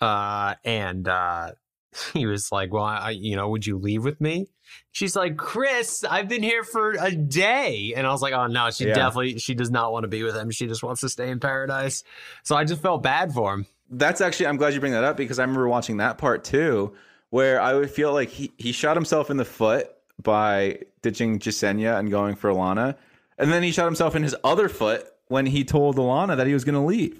uh, 0.01 0.55
and 0.63 1.07
uh, 1.07 1.51
he 2.13 2.25
was 2.27 2.51
like, 2.51 2.71
"Well, 2.71 2.83
I, 2.83 3.11
you 3.11 3.35
know, 3.35 3.49
would 3.49 3.65
you 3.65 3.77
leave 3.79 4.03
with 4.03 4.21
me?" 4.21 4.47
She's 4.91 5.15
like, 5.15 5.37
"Chris, 5.37 6.03
I've 6.03 6.27
been 6.27 6.43
here 6.43 6.63
for 6.63 6.91
a 6.91 7.11
day," 7.11 7.93
and 7.95 8.05
I 8.05 8.11
was 8.11 8.21
like, 8.21 8.33
"Oh 8.33 8.47
no, 8.47 8.69
she 8.71 8.85
Yeah. 8.87 8.93
definitely 8.93 9.39
she 9.39 9.53
does 9.55 9.71
not 9.71 9.91
want 9.91 10.03
to 10.03 10.07
be 10.07 10.23
with 10.23 10.35
him. 10.35 10.51
She 10.51 10.67
just 10.67 10.83
wants 10.83 11.01
to 11.01 11.09
stay 11.09 11.29
in 11.29 11.39
paradise." 11.39 12.03
So 12.43 12.55
I 12.55 12.63
just 12.63 12.81
felt 12.81 13.03
bad 13.03 13.33
for 13.33 13.53
him. 13.53 13.65
That's 13.89 14.21
actually 14.21 14.47
I'm 14.47 14.57
glad 14.57 14.73
you 14.73 14.79
bring 14.79 14.93
that 14.93 15.03
up 15.03 15.17
because 15.17 15.39
I 15.39 15.43
remember 15.43 15.67
watching 15.67 15.97
that 15.97 16.17
part 16.17 16.43
too, 16.43 16.93
where 17.29 17.59
I 17.61 17.73
would 17.73 17.89
feel 17.91 18.13
like 18.13 18.29
he 18.29 18.51
he 18.57 18.71
shot 18.71 18.95
himself 18.97 19.29
in 19.29 19.37
the 19.37 19.45
foot 19.45 19.89
by 20.21 20.79
ditching 21.01 21.39
Jessenia 21.39 21.97
and 21.97 22.09
going 22.09 22.35
for 22.35 22.49
Alana, 22.49 22.95
and 23.37 23.51
then 23.51 23.63
he 23.63 23.71
shot 23.71 23.85
himself 23.85 24.15
in 24.15 24.23
his 24.23 24.35
other 24.43 24.69
foot 24.69 25.05
when 25.27 25.45
he 25.47 25.63
told 25.63 25.97
Alana 25.97 26.37
that 26.37 26.47
he 26.47 26.53
was 26.53 26.63
going 26.63 26.75
to 26.75 26.81
leave. 26.81 27.19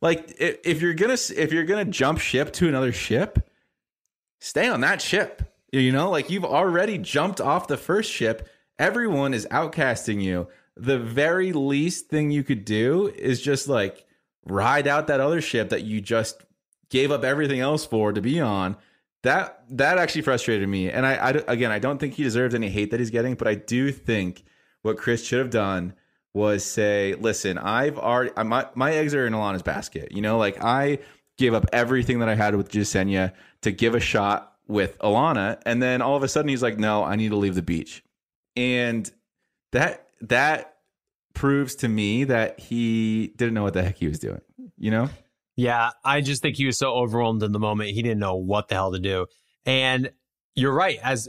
Like 0.00 0.34
if, 0.38 0.58
if 0.64 0.82
you're 0.82 0.94
gonna 0.94 1.16
if 1.36 1.52
you're 1.52 1.64
gonna 1.64 1.84
jump 1.84 2.20
ship 2.20 2.52
to 2.54 2.68
another 2.68 2.92
ship, 2.92 3.48
stay 4.40 4.68
on 4.68 4.80
that 4.82 5.00
ship. 5.02 5.42
You 5.72 5.92
know, 5.92 6.10
like 6.10 6.30
you've 6.30 6.44
already 6.44 6.98
jumped 6.98 7.40
off 7.40 7.68
the 7.68 7.76
first 7.76 8.10
ship. 8.10 8.48
Everyone 8.78 9.34
is 9.34 9.46
outcasting 9.50 10.22
you. 10.22 10.48
The 10.76 10.98
very 10.98 11.52
least 11.52 12.08
thing 12.08 12.30
you 12.30 12.42
could 12.42 12.64
do 12.64 13.12
is 13.16 13.42
just 13.42 13.68
like 13.68 14.06
ride 14.46 14.86
out 14.86 15.08
that 15.08 15.20
other 15.20 15.40
ship 15.40 15.70
that 15.70 15.82
you 15.82 16.00
just 16.00 16.42
gave 16.88 17.10
up 17.10 17.24
everything 17.24 17.60
else 17.60 17.84
for 17.84 18.12
to 18.12 18.20
be 18.20 18.40
on. 18.40 18.76
That 19.24 19.62
that 19.70 19.98
actually 19.98 20.22
frustrated 20.22 20.68
me. 20.68 20.90
And 20.90 21.04
I, 21.04 21.14
I 21.14 21.30
again, 21.48 21.70
I 21.72 21.78
don't 21.78 21.98
think 21.98 22.14
he 22.14 22.22
deserves 22.22 22.54
any 22.54 22.70
hate 22.70 22.90
that 22.92 23.00
he's 23.00 23.10
getting, 23.10 23.34
but 23.34 23.48
I 23.48 23.54
do 23.54 23.92
think 23.92 24.44
what 24.82 24.96
Chris 24.96 25.24
should 25.24 25.40
have 25.40 25.50
done 25.50 25.94
was 26.32 26.64
say, 26.64 27.14
"Listen, 27.14 27.58
I've 27.58 27.98
already 27.98 28.30
uh, 28.36 28.44
my 28.44 28.66
my 28.74 28.92
eggs 28.92 29.14
are 29.14 29.26
in 29.26 29.32
Alana's 29.32 29.62
basket. 29.62 30.12
You 30.12 30.22
know, 30.22 30.38
like 30.38 30.62
I 30.62 31.00
gave 31.36 31.52
up 31.52 31.66
everything 31.72 32.20
that 32.20 32.28
I 32.28 32.36
had 32.36 32.54
with 32.54 32.70
Jessenia 32.70 33.32
to 33.62 33.72
give 33.72 33.94
a 33.94 34.00
shot 34.00 34.47
with 34.68 34.98
Alana, 34.98 35.60
and 35.66 35.82
then 35.82 36.02
all 36.02 36.16
of 36.16 36.22
a 36.22 36.28
sudden 36.28 36.48
he's 36.48 36.62
like, 36.62 36.78
"No, 36.78 37.02
I 37.02 37.16
need 37.16 37.30
to 37.30 37.36
leave 37.36 37.54
the 37.54 37.62
beach," 37.62 38.04
and 38.54 39.10
that 39.72 40.06
that 40.20 40.74
proves 41.34 41.76
to 41.76 41.88
me 41.88 42.24
that 42.24 42.58
he 42.58 43.28
didn't 43.36 43.54
know 43.54 43.62
what 43.62 43.74
the 43.74 43.82
heck 43.82 43.96
he 43.96 44.08
was 44.08 44.18
doing. 44.18 44.40
You 44.76 44.90
know? 44.90 45.08
Yeah, 45.56 45.90
I 46.04 46.20
just 46.20 46.42
think 46.42 46.56
he 46.56 46.66
was 46.66 46.78
so 46.78 46.92
overwhelmed 46.92 47.42
in 47.42 47.52
the 47.52 47.58
moment. 47.58 47.90
He 47.90 48.02
didn't 48.02 48.20
know 48.20 48.36
what 48.36 48.68
the 48.68 48.74
hell 48.74 48.92
to 48.92 48.98
do. 48.98 49.26
And 49.66 50.10
you're 50.54 50.72
right. 50.72 50.98
As 51.02 51.28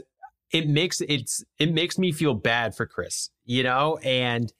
it 0.52 0.68
makes 0.68 1.00
it's 1.00 1.44
it 1.58 1.72
makes 1.72 1.98
me 1.98 2.12
feel 2.12 2.34
bad 2.34 2.74
for 2.74 2.86
Chris, 2.86 3.30
you 3.44 3.62
know, 3.62 3.98
and 3.98 4.52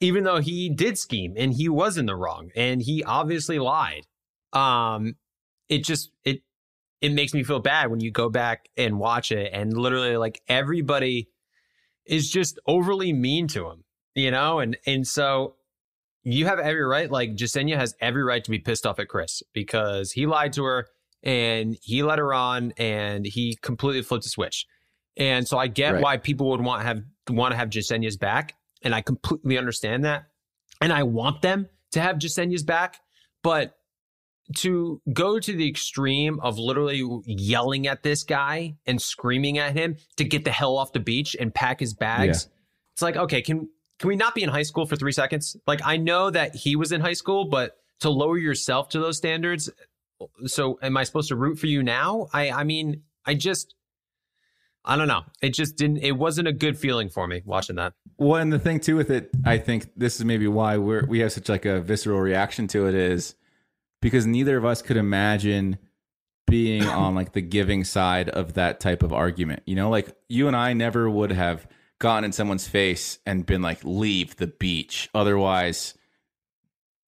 even 0.00 0.24
though 0.24 0.40
he 0.40 0.68
did 0.68 0.98
scheme 0.98 1.34
and 1.36 1.52
he 1.52 1.68
was 1.68 1.98
in 1.98 2.06
the 2.06 2.16
wrong 2.16 2.50
and 2.56 2.80
he 2.80 3.04
obviously 3.04 3.58
lied, 3.58 4.06
um, 4.52 5.14
it 5.68 5.84
just 5.84 6.10
it 6.24 6.42
it 7.00 7.12
makes 7.12 7.32
me 7.32 7.42
feel 7.42 7.60
bad 7.60 7.90
when 7.90 8.00
you 8.00 8.10
go 8.10 8.28
back 8.28 8.68
and 8.76 8.98
watch 8.98 9.32
it 9.32 9.50
and 9.52 9.76
literally 9.76 10.16
like 10.16 10.42
everybody 10.48 11.28
is 12.06 12.30
just 12.30 12.58
overly 12.66 13.12
mean 13.12 13.48
to 13.48 13.68
him, 13.68 13.84
you 14.14 14.30
know, 14.30 14.58
and 14.58 14.76
and 14.86 15.06
so 15.06 15.56
you 16.22 16.46
have 16.46 16.58
every 16.58 16.84
right. 16.84 17.10
Like 17.10 17.34
Jessenia 17.34 17.76
has 17.76 17.94
every 18.00 18.22
right 18.22 18.44
to 18.44 18.50
be 18.50 18.58
pissed 18.58 18.86
off 18.86 18.98
at 18.98 19.08
Chris 19.08 19.42
because 19.52 20.12
he 20.12 20.26
lied 20.26 20.52
to 20.54 20.64
her 20.64 20.86
and 21.22 21.76
he 21.82 22.02
let 22.02 22.18
her 22.18 22.34
on 22.34 22.72
and 22.76 23.24
he 23.24 23.56
completely 23.62 24.02
flipped 24.02 24.26
a 24.26 24.28
switch. 24.28 24.66
And 25.16 25.46
so 25.46 25.58
I 25.58 25.66
get 25.66 25.94
right. 25.94 26.02
why 26.02 26.16
people 26.18 26.50
would 26.50 26.60
want 26.60 26.82
to 26.82 26.86
have 26.86 27.02
want 27.28 27.52
to 27.52 27.56
have 27.56 27.70
Jessenia's 27.70 28.16
back, 28.16 28.54
and 28.82 28.94
I 28.94 29.02
completely 29.02 29.58
understand 29.58 30.04
that. 30.04 30.24
And 30.80 30.92
I 30.92 31.02
want 31.02 31.42
them 31.42 31.68
to 31.92 32.00
have 32.00 32.16
Jessenia's 32.16 32.62
back, 32.62 33.00
but 33.42 33.74
to 34.56 35.00
go 35.12 35.38
to 35.38 35.52
the 35.52 35.68
extreme 35.68 36.40
of 36.40 36.58
literally 36.58 37.04
yelling 37.24 37.86
at 37.86 38.02
this 38.02 38.24
guy 38.24 38.76
and 38.86 39.00
screaming 39.00 39.58
at 39.58 39.76
him 39.76 39.96
to 40.16 40.24
get 40.24 40.44
the 40.44 40.50
hell 40.50 40.76
off 40.76 40.92
the 40.92 41.00
beach 41.00 41.36
and 41.38 41.54
pack 41.54 41.80
his 41.80 41.94
bags. 41.94 42.48
Yeah. 42.48 42.56
It's 42.92 43.02
like, 43.02 43.16
okay, 43.16 43.42
can 43.42 43.68
can 43.98 44.08
we 44.08 44.16
not 44.16 44.34
be 44.34 44.42
in 44.42 44.48
high 44.48 44.62
school 44.62 44.86
for 44.86 44.96
3 44.96 45.12
seconds? 45.12 45.56
Like 45.66 45.80
I 45.84 45.96
know 45.96 46.30
that 46.30 46.54
he 46.54 46.74
was 46.74 46.90
in 46.92 47.00
high 47.00 47.12
school, 47.12 47.44
but 47.44 47.76
to 48.00 48.10
lower 48.10 48.38
yourself 48.38 48.88
to 48.90 48.98
those 48.98 49.18
standards, 49.18 49.70
so 50.46 50.78
am 50.82 50.96
I 50.96 51.04
supposed 51.04 51.28
to 51.28 51.36
root 51.36 51.58
for 51.58 51.66
you 51.66 51.82
now? 51.82 52.28
I 52.32 52.50
I 52.50 52.64
mean, 52.64 53.02
I 53.24 53.34
just 53.34 53.74
I 54.84 54.96
don't 54.96 55.08
know. 55.08 55.24
It 55.42 55.54
just 55.54 55.76
didn't. 55.76 55.98
It 55.98 56.12
wasn't 56.12 56.48
a 56.48 56.52
good 56.52 56.78
feeling 56.78 57.10
for 57.10 57.26
me 57.26 57.42
watching 57.44 57.76
that. 57.76 57.92
Well, 58.16 58.40
and 58.40 58.52
the 58.52 58.58
thing 58.58 58.80
too 58.80 58.96
with 58.96 59.10
it, 59.10 59.30
I 59.44 59.58
think 59.58 59.90
this 59.96 60.16
is 60.16 60.24
maybe 60.24 60.46
why 60.46 60.78
we're 60.78 61.04
we 61.06 61.20
have 61.20 61.32
such 61.32 61.48
like 61.48 61.66
a 61.66 61.80
visceral 61.80 62.20
reaction 62.20 62.66
to 62.68 62.86
it 62.86 62.94
is 62.94 63.34
because 64.00 64.26
neither 64.26 64.56
of 64.56 64.64
us 64.64 64.82
could 64.82 64.96
imagine 64.96 65.78
being 66.46 66.84
on 66.86 67.14
like 67.14 67.32
the 67.32 67.40
giving 67.40 67.84
side 67.84 68.28
of 68.28 68.54
that 68.54 68.80
type 68.80 69.02
of 69.02 69.12
argument. 69.12 69.62
You 69.66 69.76
know, 69.76 69.90
like 69.90 70.14
you 70.28 70.46
and 70.46 70.56
I 70.56 70.72
never 70.72 71.08
would 71.08 71.32
have 71.32 71.66
gotten 71.98 72.24
in 72.24 72.32
someone's 72.32 72.66
face 72.68 73.18
and 73.26 73.44
been 73.44 73.62
like, 73.62 73.84
"Leave 73.84 74.36
the 74.36 74.46
beach," 74.46 75.08
otherwise. 75.14 75.94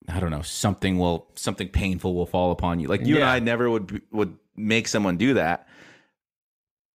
I 0.09 0.18
don't 0.18 0.33
know. 0.33 0.42
Something 0.42 0.98
will, 0.98 1.28
something 1.37 1.68
painful 1.68 2.12
will 2.14 2.26
fall 2.26 2.50
upon 2.50 2.81
you. 2.81 2.88
Like 2.88 3.07
you 3.07 3.14
yeah. 3.14 3.20
and 3.20 3.31
I 3.31 3.38
never 3.38 3.70
would 3.70 4.02
would 4.11 4.37
make 4.57 4.88
someone 4.88 5.16
do 5.16 5.35
that 5.35 5.68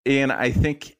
and 0.07 0.31
I 0.31 0.51
think 0.51 0.97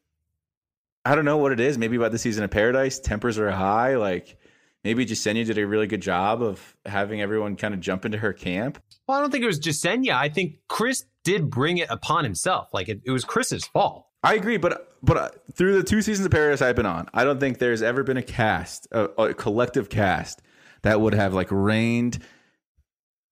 I 1.06 1.16
don't 1.16 1.26
know 1.26 1.38
what 1.38 1.54
it 1.54 1.60
is. 1.60 1.78
Maybe 1.78 1.96
about 1.96 2.12
the 2.12 2.18
season 2.18 2.44
of 2.44 2.52
Paradise, 2.52 3.00
tempers 3.00 3.40
are 3.40 3.50
high. 3.50 3.96
Like 3.96 4.38
maybe 4.84 5.06
Jessenia 5.06 5.46
did 5.46 5.58
a 5.58 5.66
really 5.66 5.88
good 5.88 6.02
job 6.02 6.44
of 6.44 6.76
having 6.86 7.22
everyone 7.22 7.56
kind 7.56 7.74
of 7.74 7.80
jump 7.80 8.06
into 8.06 8.18
her 8.18 8.34
camp. 8.34 8.82
Well, 9.08 9.18
I 9.18 9.22
don't 9.22 9.32
think 9.32 9.44
it 9.44 9.48
was 9.48 9.60
Jessenia. 9.60 10.14
I 10.14 10.30
think 10.30 10.60
Chris 10.68 11.06
did 11.24 11.50
bring 11.50 11.78
it 11.78 11.90
upon 11.90 12.24
himself. 12.24 12.70
Like 12.74 12.90
it, 12.90 13.02
it 13.06 13.12
was 13.12 13.24
Chris's 13.24 13.66
fault. 13.66 14.06
I 14.24 14.34
agree, 14.36 14.58
but 14.58 14.94
but 15.04 15.18
uh, 15.18 15.30
through 15.54 15.76
the 15.76 15.84
two 15.84 16.02
seasons 16.02 16.26
of 16.26 16.32
Paradise 16.32 16.62
I've 16.62 16.76
been 16.76 16.86
on, 16.86 17.08
I 17.14 17.24
don't 17.24 17.40
think 17.40 17.60
there's 17.60 17.82
ever 17.82 18.04
been 18.04 18.18
a 18.18 18.24
cast, 18.24 18.88
a, 18.92 19.04
a 19.22 19.34
collective 19.34 19.90
cast 19.90 20.42
that 20.82 21.00
would 21.00 21.14
have 21.14 21.34
like 21.34 21.48
rained 21.52 22.20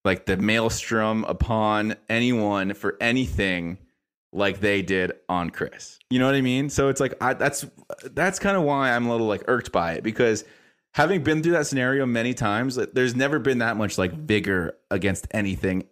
like 0.05 0.25
the 0.25 0.37
maelstrom 0.37 1.25
upon 1.25 1.95
anyone 2.07 2.73
for 2.73 2.95
anything 3.01 3.79
like 4.31 4.59
they 4.59 4.81
did 4.81 5.13
on 5.27 5.49
Chris. 5.49 5.97
You 6.09 6.19
know 6.19 6.27
what 6.27 6.35
I 6.35 6.41
mean? 6.41 6.69
So 6.69 6.89
it's 6.89 6.99
like 6.99 7.15
I, 7.19 7.33
that's 7.33 7.65
that's 8.11 8.39
kind 8.39 8.55
of 8.55 8.63
why 8.63 8.91
I'm 8.91 9.07
a 9.07 9.11
little 9.11 9.27
like 9.27 9.43
irked 9.47 9.71
by 9.71 9.93
it 9.93 10.03
because 10.03 10.45
having 10.95 11.21
been 11.23 11.43
through 11.43 11.51
that 11.51 11.67
scenario 11.67 12.05
many 12.05 12.33
times, 12.33 12.79
there's 12.93 13.15
never 13.15 13.37
been 13.37 13.57
that 13.57 13.75
much 13.75 13.97
like 13.97 14.13
vigor 14.13 14.77
against 14.89 15.27
anything 15.31 15.83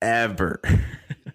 ever. 0.00 0.60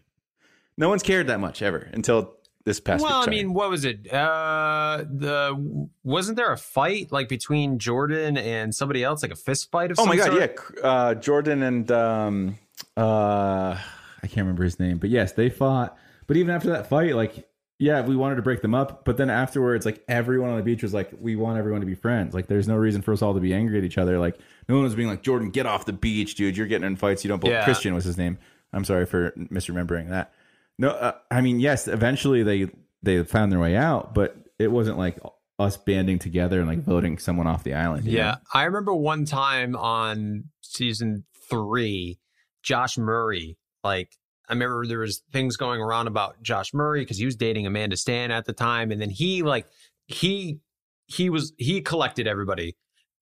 no 0.77 0.87
one's 0.87 1.03
cared 1.03 1.27
that 1.27 1.41
much 1.41 1.61
ever 1.61 1.89
until 1.91 2.35
this 2.63 2.79
past. 2.79 3.03
Well, 3.03 3.21
I 3.21 3.29
mean, 3.29 3.53
what 3.53 3.69
was 3.69 3.83
it? 3.83 4.11
Uh, 4.11 5.03
the 5.09 5.89
wasn't 6.03 6.37
there 6.37 6.53
a 6.53 6.57
fight 6.57 7.11
like 7.11 7.27
between 7.27 7.79
Jordan 7.79 8.37
and 8.37 8.73
somebody 8.73 9.03
else, 9.03 9.23
like 9.23 9.33
a 9.33 9.35
fist 9.35 9.71
fight? 9.71 9.91
Of 9.91 9.99
oh 9.99 10.05
my 10.05 10.15
god, 10.15 10.27
sort? 10.27 10.61
yeah, 10.77 10.81
uh, 10.87 11.13
Jordan 11.15 11.63
and 11.63 11.91
um, 11.91 12.57
uh, 12.95 13.77
I 14.23 14.27
can't 14.27 14.37
remember 14.37 14.63
his 14.63 14.79
name, 14.79 14.99
but 14.99 15.09
yes, 15.09 15.33
they 15.33 15.49
fought 15.49 15.97
but 16.27 16.35
even 16.35 16.53
after 16.53 16.69
that 16.69 16.87
fight, 16.87 17.15
like, 17.15 17.46
yeah, 17.79 18.01
we 18.01 18.15
wanted 18.15 18.35
to 18.35 18.41
break 18.41 18.61
them 18.61 18.73
up. 18.73 19.05
But 19.05 19.17
then 19.17 19.29
afterwards, 19.29 19.85
like, 19.85 20.03
everyone 20.07 20.49
on 20.49 20.57
the 20.57 20.63
beach 20.63 20.81
was 20.81 20.93
like, 20.93 21.11
we 21.19 21.35
want 21.35 21.57
everyone 21.59 21.81
to 21.81 21.87
be 21.87 21.95
friends. 21.95 22.33
Like, 22.33 22.47
there's 22.47 22.67
no 22.67 22.75
reason 22.75 23.01
for 23.01 23.13
us 23.13 23.21
all 23.21 23.33
to 23.33 23.39
be 23.39 23.53
angry 23.53 23.77
at 23.77 23.83
each 23.83 23.97
other. 23.97 24.17
Like, 24.19 24.37
no 24.67 24.75
one 24.75 24.83
was 24.83 24.95
being 24.95 25.07
like, 25.07 25.21
Jordan, 25.21 25.51
get 25.51 25.65
off 25.65 25.85
the 25.85 25.93
beach, 25.93 26.35
dude. 26.35 26.57
You're 26.57 26.67
getting 26.67 26.87
in 26.87 26.95
fights. 26.95 27.23
You 27.23 27.29
don't 27.29 27.39
believe. 27.39 27.55
Yeah. 27.55 27.63
Christian 27.63 27.93
was 27.93 28.03
his 28.03 28.17
name. 28.17 28.37
I'm 28.73 28.83
sorry 28.83 29.05
for 29.05 29.31
misremembering 29.31 30.09
that. 30.09 30.33
No, 30.77 30.89
uh, 30.89 31.13
I 31.31 31.41
mean, 31.41 31.59
yes, 31.59 31.87
eventually 31.87 32.43
they 32.43 32.69
they 33.01 33.23
found 33.23 33.51
their 33.51 33.59
way 33.59 33.75
out, 33.75 34.13
but 34.13 34.35
it 34.59 34.71
wasn't 34.71 34.97
like 34.97 35.19
us 35.59 35.77
banding 35.77 36.19
together 36.19 36.59
and 36.59 36.67
like 36.67 36.83
voting 36.83 37.17
someone 37.17 37.47
off 37.47 37.63
the 37.63 37.73
island. 37.73 38.05
Yeah. 38.05 38.31
Know? 38.31 38.37
I 38.53 38.63
remember 38.63 38.93
one 38.93 39.25
time 39.25 39.75
on 39.75 40.45
season 40.61 41.25
three, 41.49 42.19
Josh 42.61 42.97
Murray, 42.97 43.57
like 43.83 44.11
I 44.49 44.53
remember 44.53 44.85
there 44.85 44.99
was 44.99 45.21
things 45.31 45.57
going 45.57 45.81
around 45.81 46.07
about 46.07 46.41
Josh 46.41 46.73
Murray 46.73 47.01
because 47.01 47.17
he 47.17 47.25
was 47.25 47.35
dating 47.35 47.67
Amanda 47.67 47.97
Stan 47.97 48.31
at 48.31 48.45
the 48.45 48.53
time, 48.53 48.91
and 48.91 49.01
then 49.01 49.09
he 49.09 49.43
like 49.43 49.67
he 50.07 50.59
he 51.07 51.29
was 51.29 51.53
he 51.57 51.81
collected 51.81 52.27
everybody, 52.27 52.75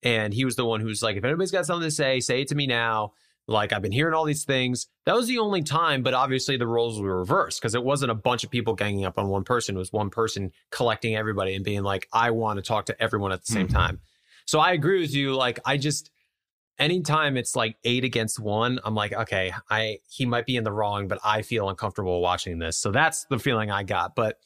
and 0.04 0.34
he 0.34 0.46
was 0.46 0.56
the 0.56 0.66
one 0.66 0.82
who's 0.82 1.02
like, 1.02 1.18
if 1.18 1.24
anybody's 1.24 1.52
got 1.52 1.66
something 1.66 1.88
to 1.88 1.92
say, 1.92 2.20
say 2.20 2.42
it 2.42 2.50
to 2.50 2.56
me 2.56 2.68
now. 2.68 3.14
Like 3.48 3.74
I've 3.74 3.84
been 3.84 3.92
hearing 3.92 4.16
all 4.16 4.26
these 4.26 4.44
things. 4.44 4.88
That 5.06 5.16
was 5.16 5.28
the 5.28 5.38
only 5.38 5.62
time, 5.62 6.02
but 6.02 6.16
obviously 6.16 6.58
the 6.58 6.66
roles 6.66 7.00
were 7.00 7.20
reversed 7.20 7.62
because 7.62 7.76
it 7.76 7.84
wasn't 7.84 8.10
a 8.10 8.16
bunch 8.16 8.44
of 8.44 8.50
people 8.50 8.74
ganging 8.74 9.06
up 9.06 9.20
on 9.20 9.28
one 9.28 9.44
person. 9.44 9.76
It 9.76 9.80
was 9.80 9.94
one 9.94 10.10
person 10.10 10.52
collecting 10.72 11.16
everybody 11.16 11.54
and 11.54 11.64
being 11.64 11.84
like, 11.84 12.08
I 12.12 12.32
want 12.32 12.58
to 12.58 12.64
talk 12.64 12.88
to 12.88 13.00
everyone 13.00 13.32
at 13.32 13.46
the 13.46 13.52
same 13.52 13.68
mm-hmm. 13.68 13.76
time. 13.78 14.00
So 14.46 14.60
I 14.60 14.72
agree 14.72 15.00
with 15.00 15.14
you. 15.14 15.36
Like 15.36 15.60
I 15.64 15.78
just 15.78 16.10
anytime 16.78 17.38
it's 17.38 17.56
like 17.56 17.78
eight 17.84 18.04
against 18.04 18.40
one, 18.40 18.80
I'm 18.84 18.96
like, 18.96 19.14
okay, 19.14 19.54
I 19.70 20.00
he 20.10 20.26
might 20.26 20.46
be 20.46 20.56
in 20.56 20.64
the 20.64 20.72
wrong, 20.72 21.08
but 21.08 21.20
I 21.24 21.42
feel 21.42 21.70
uncomfortable 21.70 22.22
watching 22.22 22.60
this. 22.60 22.78
So 22.78 22.92
that's 22.92 23.26
the 23.30 23.40
feeling 23.40 23.72
I 23.72 23.84
got. 23.84 24.16
But 24.16 24.38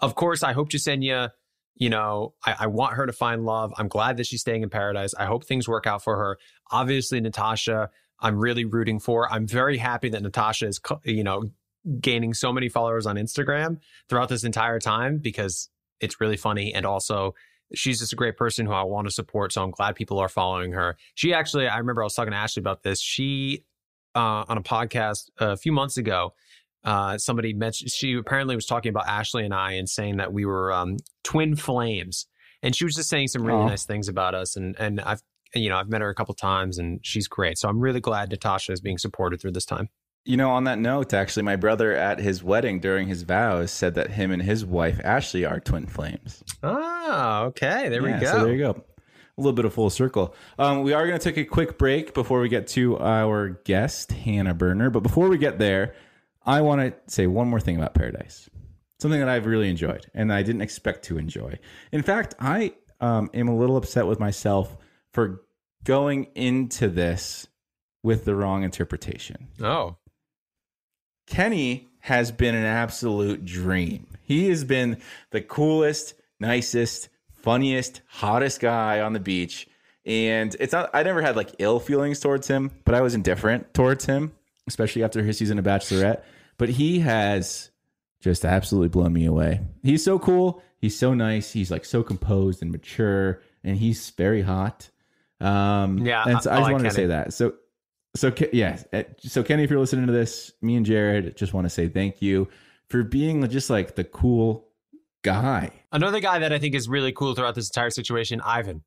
of 0.00 0.14
course, 0.14 0.42
I 0.42 0.52
hope 0.52 0.70
Jessenia, 0.70 1.30
you 1.74 1.90
know, 1.90 2.34
I, 2.44 2.56
I 2.60 2.66
want 2.66 2.94
her 2.94 3.06
to 3.06 3.12
find 3.12 3.44
love. 3.44 3.72
I'm 3.76 3.88
glad 3.88 4.16
that 4.16 4.26
she's 4.26 4.40
staying 4.40 4.62
in 4.62 4.70
paradise. 4.70 5.14
I 5.14 5.26
hope 5.26 5.44
things 5.44 5.68
work 5.68 5.86
out 5.86 6.02
for 6.02 6.16
her. 6.16 6.38
Obviously, 6.70 7.20
Natasha, 7.20 7.90
I'm 8.20 8.38
really 8.38 8.64
rooting 8.64 9.00
for. 9.00 9.30
I'm 9.32 9.46
very 9.46 9.78
happy 9.78 10.08
that 10.10 10.22
Natasha 10.22 10.66
is, 10.66 10.80
you 11.04 11.24
know, 11.24 11.50
gaining 12.00 12.34
so 12.34 12.52
many 12.52 12.68
followers 12.68 13.06
on 13.06 13.16
Instagram 13.16 13.78
throughout 14.08 14.28
this 14.28 14.44
entire 14.44 14.78
time 14.78 15.18
because 15.18 15.68
it's 16.00 16.20
really 16.20 16.36
funny 16.36 16.72
and 16.72 16.86
also 16.86 17.34
she's 17.74 17.98
just 18.00 18.12
a 18.12 18.16
great 18.16 18.36
person 18.36 18.66
who 18.66 18.72
I 18.72 18.82
want 18.82 19.06
to 19.06 19.12
support. 19.12 19.52
So 19.52 19.62
I'm 19.62 19.70
glad 19.70 19.94
people 19.94 20.18
are 20.18 20.28
following 20.28 20.72
her. 20.72 20.96
She 21.14 21.32
actually, 21.34 21.68
I 21.68 21.78
remember 21.78 22.02
I 22.02 22.04
was 22.04 22.14
talking 22.14 22.32
to 22.32 22.36
Ashley 22.36 22.60
about 22.60 22.82
this. 22.82 23.00
She, 23.00 23.64
uh, 24.14 24.44
on 24.48 24.58
a 24.58 24.62
podcast 24.62 25.30
a 25.38 25.56
few 25.56 25.72
months 25.72 25.96
ago, 25.96 26.34
uh, 26.84 27.16
somebody 27.16 27.52
mentioned, 27.54 27.90
she 27.90 28.14
apparently 28.14 28.54
was 28.54 28.66
talking 28.66 28.90
about 28.90 29.06
Ashley 29.06 29.44
and 29.44 29.54
I 29.54 29.72
and 29.72 29.88
saying 29.88 30.16
that 30.16 30.32
we 30.32 30.44
were 30.44 30.72
um, 30.72 30.96
twin 31.22 31.56
flames. 31.56 32.26
And 32.62 32.76
she 32.76 32.84
was 32.84 32.94
just 32.94 33.08
saying 33.08 33.28
some 33.28 33.44
really 33.44 33.64
nice 33.64 33.84
things 33.84 34.08
about 34.08 34.34
us. 34.34 34.56
And, 34.56 34.76
and 34.78 35.00
I've, 35.00 35.22
you 35.54 35.68
know, 35.68 35.76
I've 35.76 35.88
met 35.88 36.00
her 36.00 36.08
a 36.08 36.14
couple 36.14 36.34
times 36.34 36.78
and 36.78 37.00
she's 37.02 37.28
great. 37.28 37.58
So 37.58 37.68
I'm 37.68 37.80
really 37.80 38.00
glad 38.00 38.30
Natasha 38.30 38.72
is 38.72 38.80
being 38.80 38.98
supported 38.98 39.40
through 39.40 39.52
this 39.52 39.64
time. 39.64 39.88
You 40.24 40.36
know, 40.36 40.50
on 40.50 40.64
that 40.64 40.78
note, 40.78 41.12
actually, 41.12 41.42
my 41.42 41.56
brother 41.56 41.92
at 41.92 42.20
his 42.20 42.44
wedding 42.44 42.78
during 42.78 43.08
his 43.08 43.22
vows 43.24 43.72
said 43.72 43.94
that 43.94 44.10
him 44.12 44.30
and 44.30 44.40
his 44.40 44.64
wife 44.64 45.00
Ashley 45.02 45.44
are 45.44 45.58
twin 45.58 45.86
flames. 45.86 46.44
Oh, 46.62 47.44
okay. 47.46 47.88
There 47.88 48.06
Yeah, 48.06 48.14
we 48.14 48.20
go. 48.20 48.32
So 48.32 48.44
there 48.44 48.52
you 48.52 48.62
go. 48.62 48.70
A 48.70 49.40
little 49.40 49.52
bit 49.52 49.64
of 49.64 49.74
full 49.74 49.90
circle. 49.90 50.34
Um, 50.58 50.82
we 50.82 50.92
are 50.92 51.06
going 51.06 51.18
to 51.18 51.24
take 51.24 51.38
a 51.38 51.44
quick 51.44 51.76
break 51.76 52.14
before 52.14 52.40
we 52.40 52.48
get 52.48 52.68
to 52.68 52.98
our 52.98 53.60
guest, 53.64 54.12
Hannah 54.12 54.54
Berner. 54.54 54.90
But 54.90 55.02
before 55.02 55.28
we 55.28 55.38
get 55.38 55.58
there, 55.58 55.94
I 56.44 56.60
want 56.60 56.82
to 56.82 57.12
say 57.12 57.26
one 57.26 57.48
more 57.48 57.60
thing 57.60 57.76
about 57.76 57.94
Paradise. 57.94 58.48
Something 59.00 59.18
that 59.18 59.28
I've 59.28 59.46
really 59.46 59.70
enjoyed 59.70 60.06
and 60.14 60.32
I 60.32 60.42
didn't 60.44 60.60
expect 60.60 61.04
to 61.06 61.18
enjoy. 61.18 61.58
In 61.90 62.02
fact, 62.02 62.36
I 62.38 62.74
um, 63.00 63.28
am 63.34 63.48
a 63.48 63.56
little 63.56 63.76
upset 63.76 64.06
with 64.06 64.20
myself 64.20 64.76
for 65.12 65.42
going 65.82 66.28
into 66.36 66.88
this 66.88 67.48
with 68.04 68.24
the 68.24 68.34
wrong 68.36 68.62
interpretation. 68.62 69.48
Oh, 69.60 69.96
Kenny 71.26 71.88
has 72.00 72.30
been 72.32 72.54
an 72.54 72.64
absolute 72.64 73.44
dream. 73.44 74.06
He 74.22 74.48
has 74.48 74.64
been 74.64 74.98
the 75.30 75.40
coolest, 75.40 76.14
nicest, 76.40 77.08
funniest, 77.32 78.00
hottest 78.06 78.60
guy 78.60 79.00
on 79.00 79.12
the 79.12 79.20
beach. 79.20 79.68
And 80.04 80.54
it's 80.58 80.72
not, 80.72 80.90
I 80.94 81.02
never 81.04 81.22
had 81.22 81.36
like 81.36 81.54
ill 81.58 81.78
feelings 81.78 82.18
towards 82.20 82.48
him, 82.48 82.70
but 82.84 82.94
I 82.94 83.00
was 83.02 83.14
indifferent 83.14 83.72
towards 83.72 84.04
him, 84.04 84.32
especially 84.66 85.04
after 85.04 85.22
his 85.22 85.38
season 85.38 85.58
of 85.58 85.64
Bachelorette. 85.64 86.22
But 86.58 86.70
he 86.70 87.00
has 87.00 87.70
just 88.20 88.44
absolutely 88.44 88.88
blown 88.88 89.12
me 89.12 89.26
away. 89.26 89.60
He's 89.82 90.04
so 90.04 90.18
cool. 90.18 90.62
He's 90.78 90.98
so 90.98 91.14
nice. 91.14 91.52
He's 91.52 91.70
like 91.70 91.84
so 91.84 92.02
composed 92.02 92.62
and 92.62 92.72
mature, 92.72 93.40
and 93.62 93.76
he's 93.76 94.10
very 94.10 94.42
hot. 94.42 94.90
Um, 95.40 95.98
Yeah, 95.98 96.24
and 96.26 96.42
so 96.42 96.50
I- 96.50 96.54
I, 96.54 96.58
just 96.58 96.62
like 96.64 96.72
wanted 96.72 96.88
to 96.88 96.94
say 96.94 97.06
that. 97.06 97.32
So, 97.32 97.54
so 98.14 98.32
yeah. 98.52 98.78
uh, 98.92 99.02
So 99.20 99.42
Kenny, 99.42 99.64
if 99.64 99.70
you're 99.70 99.80
listening 99.80 100.06
to 100.06 100.12
this, 100.12 100.52
me 100.60 100.76
and 100.76 100.84
Jared 100.84 101.36
just 101.36 101.54
want 101.54 101.64
to 101.64 101.70
say 101.70 101.88
thank 101.88 102.20
you 102.20 102.48
for 102.88 103.02
being 103.02 103.48
just 103.48 103.70
like 103.70 103.94
the 103.94 104.04
cool 104.04 104.68
guy. 105.22 105.70
another 105.92 106.20
guy 106.20 106.38
that 106.40 106.52
I 106.52 106.58
think 106.58 106.74
is 106.74 106.88
really 106.88 107.12
cool 107.12 107.34
throughout 107.34 107.54
this 107.54 107.68
entire 107.68 107.90
situation, 107.90 108.40
Ivan. 108.42 108.82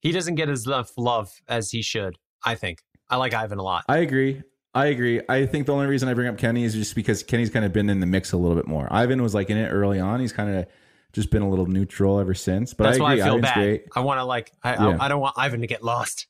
He 0.00 0.12
doesn't 0.12 0.34
get 0.36 0.48
as 0.48 0.66
enough 0.66 0.92
love 0.96 1.30
as 1.48 1.70
he 1.70 1.82
should. 1.82 2.16
I 2.44 2.54
think. 2.54 2.78
I 3.08 3.16
like 3.16 3.34
Ivan 3.34 3.58
a 3.58 3.62
lot. 3.62 3.84
I 3.88 3.98
agree. 3.98 4.42
I 4.74 4.86
agree. 4.86 5.20
I 5.28 5.46
think 5.46 5.66
the 5.66 5.72
only 5.72 5.86
reason 5.86 6.08
I 6.08 6.14
bring 6.14 6.28
up 6.28 6.38
Kenny 6.38 6.64
is 6.64 6.74
just 6.74 6.94
because 6.94 7.22
Kenny's 7.22 7.50
kind 7.50 7.64
of 7.64 7.72
been 7.72 7.90
in 7.90 8.00
the 8.00 8.06
mix 8.06 8.32
a 8.32 8.36
little 8.36 8.56
bit 8.56 8.68
more. 8.68 8.88
Ivan 8.90 9.20
was 9.20 9.34
like 9.34 9.50
in 9.50 9.56
it 9.56 9.68
early 9.68 9.98
on. 9.98 10.20
He's 10.20 10.32
kind 10.32 10.54
of 10.54 10.66
just 11.12 11.30
been 11.30 11.42
a 11.42 11.50
little 11.50 11.66
neutral 11.66 12.20
ever 12.20 12.34
since. 12.34 12.72
But 12.72 12.84
That's 12.84 12.98
I 12.98 13.02
why. 13.02 13.12
I 13.14 13.16
feel 13.16 13.26
Ivan's 13.26 13.42
bad. 13.42 13.54
great. 13.54 13.84
I 13.96 14.00
want 14.00 14.20
to 14.20 14.24
like. 14.24 14.52
I, 14.62 14.74
Yeah. 14.74 14.96
I 15.00 15.06
I 15.06 15.08
don't 15.08 15.20
want 15.20 15.34
Ivan 15.36 15.60
to 15.60 15.66
get 15.66 15.82
lost. 15.82 16.26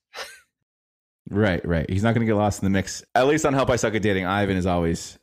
Right, 1.30 1.64
right. 1.66 1.88
He's 1.88 2.02
not 2.02 2.14
going 2.14 2.26
to 2.26 2.30
get 2.30 2.36
lost 2.36 2.60
in 2.62 2.66
the 2.66 2.70
mix. 2.70 3.04
At 3.14 3.26
least 3.28 3.46
on 3.46 3.54
Help 3.54 3.70
I 3.70 3.76
Suck 3.76 3.94
at 3.94 4.02
Dating, 4.02 4.26
Ivan 4.26 4.56
is 4.56 4.66
always 4.66 5.18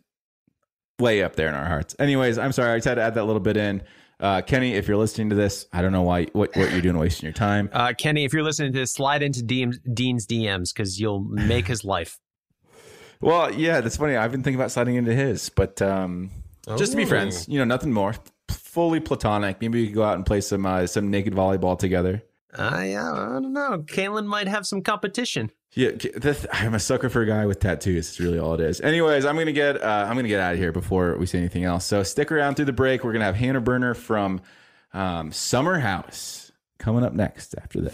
way 0.99 1.21
up 1.21 1.35
there 1.35 1.49
in 1.49 1.53
our 1.53 1.65
hearts. 1.65 1.95
Anyways, 1.99 2.37
I'm 2.37 2.51
sorry. 2.53 2.71
I 2.71 2.77
just 2.77 2.87
had 2.87 2.95
to 2.95 3.01
add 3.01 3.15
that 3.15 3.25
little 3.25 3.41
bit 3.41 3.57
in. 3.57 3.83
Uh, 4.19 4.41
Kenny, 4.41 4.73
if 4.73 4.87
you're 4.87 4.97
listening 4.97 5.29
to 5.29 5.35
this, 5.35 5.67
I 5.71 5.81
don't 5.83 5.91
know 5.91 6.01
why 6.01 6.23
what, 6.33 6.55
what 6.55 6.71
you're 6.71 6.81
doing 6.81 6.97
wasting 6.97 7.27
your 7.27 7.33
time. 7.33 7.69
Uh, 7.71 7.93
Kenny, 7.95 8.25
if 8.25 8.33
you're 8.33 8.41
listening 8.41 8.73
to 8.73 8.79
this, 8.79 8.91
slide 8.93 9.21
into 9.21 9.41
DM, 9.41 9.75
Dean's 9.93 10.25
DMs 10.25 10.73
because 10.73 10.99
you'll 10.99 11.19
make 11.19 11.67
his 11.67 11.83
life. 11.83 12.17
Well, 13.19 13.51
yeah, 13.51 13.81
that's 13.81 13.97
funny. 13.97 14.15
I've 14.15 14.31
been 14.31 14.43
thinking 14.43 14.59
about 14.59 14.69
sliding 14.69 14.93
into 14.93 15.11
his, 15.11 15.49
but 15.49 15.81
um, 15.81 16.29
just 16.77 16.91
to 16.91 16.97
be 16.97 17.03
Oh. 17.03 17.07
friends, 17.07 17.49
you 17.49 17.57
know, 17.57 17.65
nothing 17.65 17.91
more. 17.91 18.13
Fully 18.51 18.99
platonic. 18.99 19.59
Maybe 19.59 19.81
we 19.81 19.87
could 19.87 19.95
go 19.95 20.03
out 20.03 20.17
and 20.17 20.23
play 20.25 20.39
some 20.39 20.67
uh, 20.67 20.85
some 20.85 21.09
naked 21.09 21.33
volleyball 21.33 21.79
together. 21.79 22.21
I, 22.55 22.93
uh, 22.93 23.11
I 23.11 23.39
don't 23.39 23.53
know. 23.53 23.79
Caelynn 23.87 24.27
might 24.27 24.47
have 24.47 24.67
some 24.67 24.83
competition. 24.83 25.49
Yeah, 25.73 25.91
I'm 26.53 26.73
a 26.73 26.79
sucker 26.79 27.09
for 27.09 27.21
a 27.21 27.25
guy 27.25 27.45
with 27.45 27.59
tattoos. 27.59 28.09
It's 28.09 28.19
really 28.19 28.39
all 28.39 28.55
it 28.55 28.61
is. 28.61 28.81
Anyways, 28.81 29.25
I'm 29.25 29.37
gonna 29.37 29.51
get 29.51 29.81
uh, 29.81 30.05
I'm 30.07 30.15
gonna 30.15 30.27
get 30.27 30.39
out 30.39 30.53
of 30.53 30.59
here 30.59 30.71
before 30.71 31.17
we 31.17 31.25
say 31.25 31.37
anything 31.37 31.65
else. 31.65 31.85
So 31.85 32.03
stick 32.03 32.31
around 32.31 32.55
through 32.55 32.65
the 32.65 32.73
break. 32.73 33.03
We're 33.03 33.13
gonna 33.13 33.25
have 33.25 33.35
Hannah 33.35 33.61
Berner 33.61 33.93
from 33.93 34.41
um, 34.93 35.31
Summer 35.31 35.79
House 35.79 36.51
coming 36.79 37.03
up 37.03 37.13
next 37.13 37.53
after 37.61 37.81
this. 37.81 37.93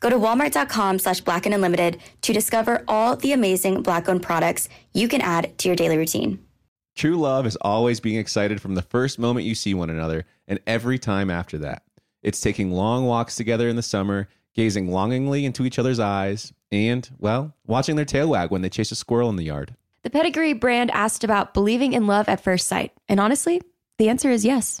Go 0.00 0.08
to 0.08 0.16
walmart.com 0.16 0.98
slash 0.98 1.20
black 1.20 1.46
and 1.46 1.54
unlimited 1.54 2.00
to 2.22 2.32
discover 2.32 2.84
all 2.88 3.16
the 3.16 3.32
amazing 3.32 3.82
black 3.82 4.08
owned 4.08 4.22
products 4.22 4.68
you 4.94 5.08
can 5.08 5.20
add 5.20 5.56
to 5.58 5.68
your 5.68 5.76
daily 5.76 5.98
routine. 5.98 6.44
True 6.96 7.16
love 7.16 7.46
is 7.46 7.56
always 7.56 8.00
being 8.00 8.18
excited 8.18 8.60
from 8.60 8.74
the 8.74 8.82
first 8.82 9.18
moment 9.18 9.46
you 9.46 9.54
see 9.54 9.74
one 9.74 9.90
another 9.90 10.24
and 10.48 10.58
every 10.66 10.98
time 10.98 11.30
after 11.30 11.58
that. 11.58 11.82
It's 12.22 12.40
taking 12.40 12.72
long 12.72 13.06
walks 13.06 13.36
together 13.36 13.68
in 13.68 13.76
the 13.76 13.82
summer, 13.82 14.28
gazing 14.54 14.90
longingly 14.90 15.44
into 15.44 15.64
each 15.64 15.78
other's 15.78 16.00
eyes, 16.00 16.52
and, 16.72 17.08
well, 17.18 17.54
watching 17.66 17.96
their 17.96 18.04
tail 18.04 18.28
wag 18.28 18.50
when 18.50 18.62
they 18.62 18.68
chase 18.68 18.92
a 18.92 18.96
squirrel 18.96 19.30
in 19.30 19.36
the 19.36 19.44
yard. 19.44 19.74
The 20.02 20.10
Pedigree 20.10 20.54
brand 20.54 20.90
asked 20.92 21.24
about 21.24 21.54
believing 21.54 21.92
in 21.92 22.06
love 22.06 22.28
at 22.28 22.42
first 22.42 22.66
sight. 22.66 22.92
And 23.08 23.20
honestly, 23.20 23.60
the 23.98 24.08
answer 24.08 24.30
is 24.30 24.44
yes. 24.44 24.80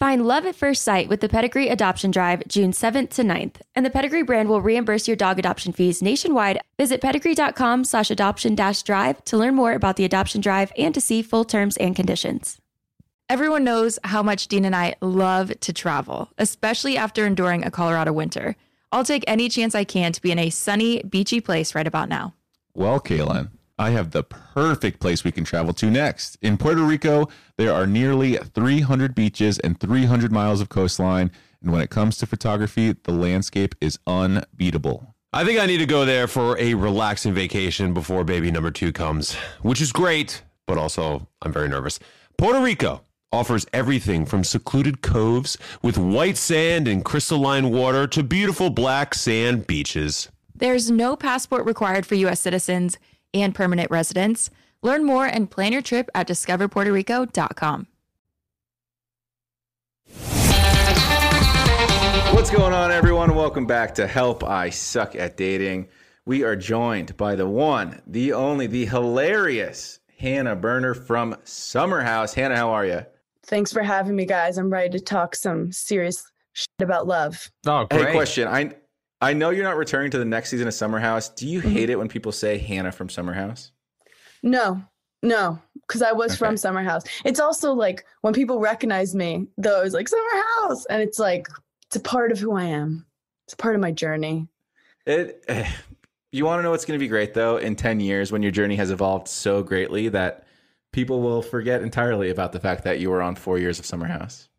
Find 0.00 0.24
love 0.24 0.46
at 0.46 0.54
first 0.54 0.82
sight 0.84 1.08
with 1.08 1.20
the 1.20 1.28
Pedigree 1.28 1.68
Adoption 1.68 2.12
Drive 2.12 2.46
June 2.46 2.70
7th 2.70 3.10
to 3.10 3.22
9th, 3.22 3.56
and 3.74 3.84
the 3.84 3.90
Pedigree 3.90 4.22
brand 4.22 4.48
will 4.48 4.62
reimburse 4.62 5.08
your 5.08 5.16
dog 5.16 5.40
adoption 5.40 5.72
fees 5.72 6.00
nationwide. 6.00 6.60
Visit 6.76 7.00
pedigree.com 7.00 7.82
slash 7.82 8.08
adoption 8.08 8.54
dash 8.54 8.84
drive 8.84 9.24
to 9.24 9.36
learn 9.36 9.56
more 9.56 9.72
about 9.72 9.96
the 9.96 10.04
adoption 10.04 10.40
drive 10.40 10.70
and 10.78 10.94
to 10.94 11.00
see 11.00 11.20
full 11.20 11.44
terms 11.44 11.76
and 11.78 11.96
conditions. 11.96 12.60
Everyone 13.28 13.64
knows 13.64 13.98
how 14.04 14.22
much 14.22 14.46
Dean 14.46 14.64
and 14.64 14.76
I 14.76 14.94
love 15.00 15.58
to 15.58 15.72
travel, 15.72 16.30
especially 16.38 16.96
after 16.96 17.26
enduring 17.26 17.64
a 17.64 17.70
Colorado 17.70 18.12
winter. 18.12 18.54
I'll 18.92 19.04
take 19.04 19.24
any 19.26 19.48
chance 19.48 19.74
I 19.74 19.82
can 19.82 20.12
to 20.12 20.22
be 20.22 20.30
in 20.30 20.38
a 20.38 20.50
sunny, 20.50 21.02
beachy 21.02 21.40
place 21.40 21.74
right 21.74 21.88
about 21.88 22.08
now. 22.08 22.34
Well, 22.72 23.00
Caelynn, 23.00 23.50
I 23.78 23.90
have 23.90 24.10
the 24.10 24.24
perfect 24.24 24.98
place 24.98 25.22
we 25.22 25.30
can 25.30 25.44
travel 25.44 25.72
to 25.74 25.90
next. 25.90 26.36
In 26.42 26.56
Puerto 26.56 26.82
Rico, 26.82 27.28
there 27.56 27.72
are 27.72 27.86
nearly 27.86 28.36
300 28.36 29.14
beaches 29.14 29.58
and 29.60 29.78
300 29.78 30.32
miles 30.32 30.60
of 30.60 30.68
coastline. 30.68 31.30
And 31.62 31.70
when 31.70 31.80
it 31.80 31.90
comes 31.90 32.18
to 32.18 32.26
photography, 32.26 32.96
the 33.04 33.12
landscape 33.12 33.76
is 33.80 33.98
unbeatable. 34.06 35.14
I 35.32 35.44
think 35.44 35.60
I 35.60 35.66
need 35.66 35.78
to 35.78 35.86
go 35.86 36.04
there 36.04 36.26
for 36.26 36.58
a 36.58 36.74
relaxing 36.74 37.34
vacation 37.34 37.94
before 37.94 38.24
baby 38.24 38.50
number 38.50 38.70
two 38.70 38.92
comes, 38.92 39.34
which 39.62 39.80
is 39.80 39.92
great, 39.92 40.42
but 40.66 40.78
also 40.78 41.28
I'm 41.42 41.52
very 41.52 41.68
nervous. 41.68 42.00
Puerto 42.36 42.60
Rico 42.60 43.02
offers 43.30 43.66
everything 43.72 44.24
from 44.24 44.42
secluded 44.42 45.02
coves 45.02 45.56
with 45.82 45.98
white 45.98 46.36
sand 46.36 46.88
and 46.88 47.04
crystalline 47.04 47.70
water 47.70 48.06
to 48.06 48.22
beautiful 48.22 48.70
black 48.70 49.14
sand 49.14 49.66
beaches. 49.66 50.30
There's 50.54 50.90
no 50.90 51.14
passport 51.14 51.66
required 51.66 52.06
for 52.06 52.16
U.S. 52.16 52.40
citizens 52.40 52.98
and 53.34 53.54
permanent 53.54 53.90
residents. 53.90 54.50
Learn 54.82 55.04
more 55.04 55.26
and 55.26 55.50
plan 55.50 55.72
your 55.72 55.82
trip 55.82 56.10
at 56.14 56.28
discoverpuertorico.com. 56.28 57.86
What's 62.32 62.50
going 62.50 62.72
on, 62.72 62.92
everyone? 62.92 63.34
Welcome 63.34 63.66
back 63.66 63.94
to 63.96 64.06
Help 64.06 64.44
I 64.44 64.70
Suck 64.70 65.16
at 65.16 65.36
Dating. 65.36 65.88
We 66.24 66.44
are 66.44 66.54
joined 66.54 67.16
by 67.16 67.34
the 67.34 67.48
one, 67.48 68.00
the 68.06 68.32
only, 68.32 68.66
the 68.66 68.86
hilarious 68.86 69.98
Hannah 70.18 70.54
Berner 70.54 70.94
from 70.94 71.36
Summer 71.44 72.02
House. 72.02 72.34
Hannah, 72.34 72.56
how 72.56 72.70
are 72.70 72.86
you? 72.86 73.04
Thanks 73.44 73.72
for 73.72 73.82
having 73.82 74.14
me, 74.14 74.26
guys. 74.26 74.58
I'm 74.58 74.70
ready 74.70 74.90
to 74.90 75.00
talk 75.00 75.34
some 75.34 75.72
serious 75.72 76.30
shit 76.52 76.68
about 76.80 77.06
love. 77.06 77.50
Oh, 77.66 77.86
great. 77.86 78.08
Hey, 78.08 78.12
question. 78.12 78.46
I 78.46 78.74
I 79.20 79.32
know 79.32 79.50
you're 79.50 79.64
not 79.64 79.76
returning 79.76 80.10
to 80.12 80.18
the 80.18 80.24
next 80.24 80.50
season 80.50 80.68
of 80.68 80.74
Summer 80.74 81.00
House. 81.00 81.28
Do 81.28 81.46
you 81.46 81.60
mm-hmm. 81.60 81.70
hate 81.70 81.90
it 81.90 81.96
when 81.96 82.08
people 82.08 82.32
say 82.32 82.58
Hannah 82.58 82.92
from 82.92 83.08
Summer 83.08 83.32
House? 83.32 83.72
No, 84.42 84.82
no, 85.22 85.58
because 85.86 86.02
I 86.02 86.12
was 86.12 86.32
Okay. 86.32 86.38
from 86.38 86.56
Summer 86.56 86.82
House. 86.84 87.02
It's 87.24 87.40
also 87.40 87.72
like 87.72 88.04
when 88.20 88.32
people 88.32 88.60
recognize 88.60 89.14
me, 89.14 89.48
though, 89.56 89.82
it's 89.82 89.94
like 89.94 90.08
Summer 90.08 90.44
House, 90.60 90.86
and 90.86 91.02
it's 91.02 91.18
like 91.18 91.48
it's 91.86 91.96
a 91.96 92.00
part 92.00 92.30
of 92.30 92.38
who 92.38 92.52
I 92.52 92.64
am. 92.64 93.04
It's 93.46 93.54
a 93.54 93.56
part 93.56 93.74
of 93.74 93.80
my 93.80 93.90
journey. 93.92 94.48
It. 95.06 95.44
You 96.30 96.44
want 96.44 96.58
to 96.58 96.62
know 96.62 96.72
what's 96.72 96.84
going 96.84 96.98
to 96.98 97.02
be 97.02 97.08
great 97.08 97.32
though? 97.32 97.56
In 97.56 97.74
ten 97.74 98.00
years, 98.00 98.30
when 98.30 98.42
your 98.42 98.52
journey 98.52 98.76
has 98.76 98.90
evolved 98.90 99.28
so 99.28 99.62
greatly 99.62 100.10
that 100.10 100.46
people 100.92 101.22
will 101.22 101.40
forget 101.40 101.80
entirely 101.80 102.28
about 102.28 102.52
the 102.52 102.60
fact 102.60 102.84
that 102.84 103.00
you 103.00 103.08
were 103.08 103.22
on 103.22 103.34
four 103.34 103.56
years 103.56 103.78
of 103.78 103.86
Summer 103.86 104.06
House. 104.06 104.50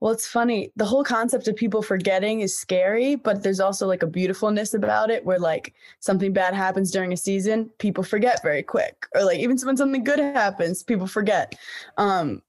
Well, 0.00 0.12
it's 0.12 0.26
funny. 0.26 0.72
The 0.76 0.86
whole 0.86 1.04
concept 1.04 1.46
of 1.46 1.56
people 1.56 1.82
forgetting 1.82 2.40
is 2.40 2.58
scary, 2.58 3.16
but 3.16 3.42
there's 3.42 3.60
also 3.60 3.86
like 3.86 4.02
a 4.02 4.06
beautifulness 4.06 4.72
about 4.72 5.10
it 5.10 5.24
where 5.26 5.38
like 5.38 5.74
something 6.00 6.32
bad 6.32 6.54
happens 6.54 6.90
during 6.90 7.12
a 7.12 7.16
season, 7.16 7.70
people 7.78 8.02
forget 8.02 8.42
very 8.42 8.62
quick. 8.62 9.06
Or 9.14 9.24
like 9.24 9.38
even 9.38 9.58
when 9.58 9.76
something 9.76 10.02
good 10.02 10.18
happens, 10.18 10.82
people 10.82 11.06
forget. 11.06 11.54
Um 11.98 12.42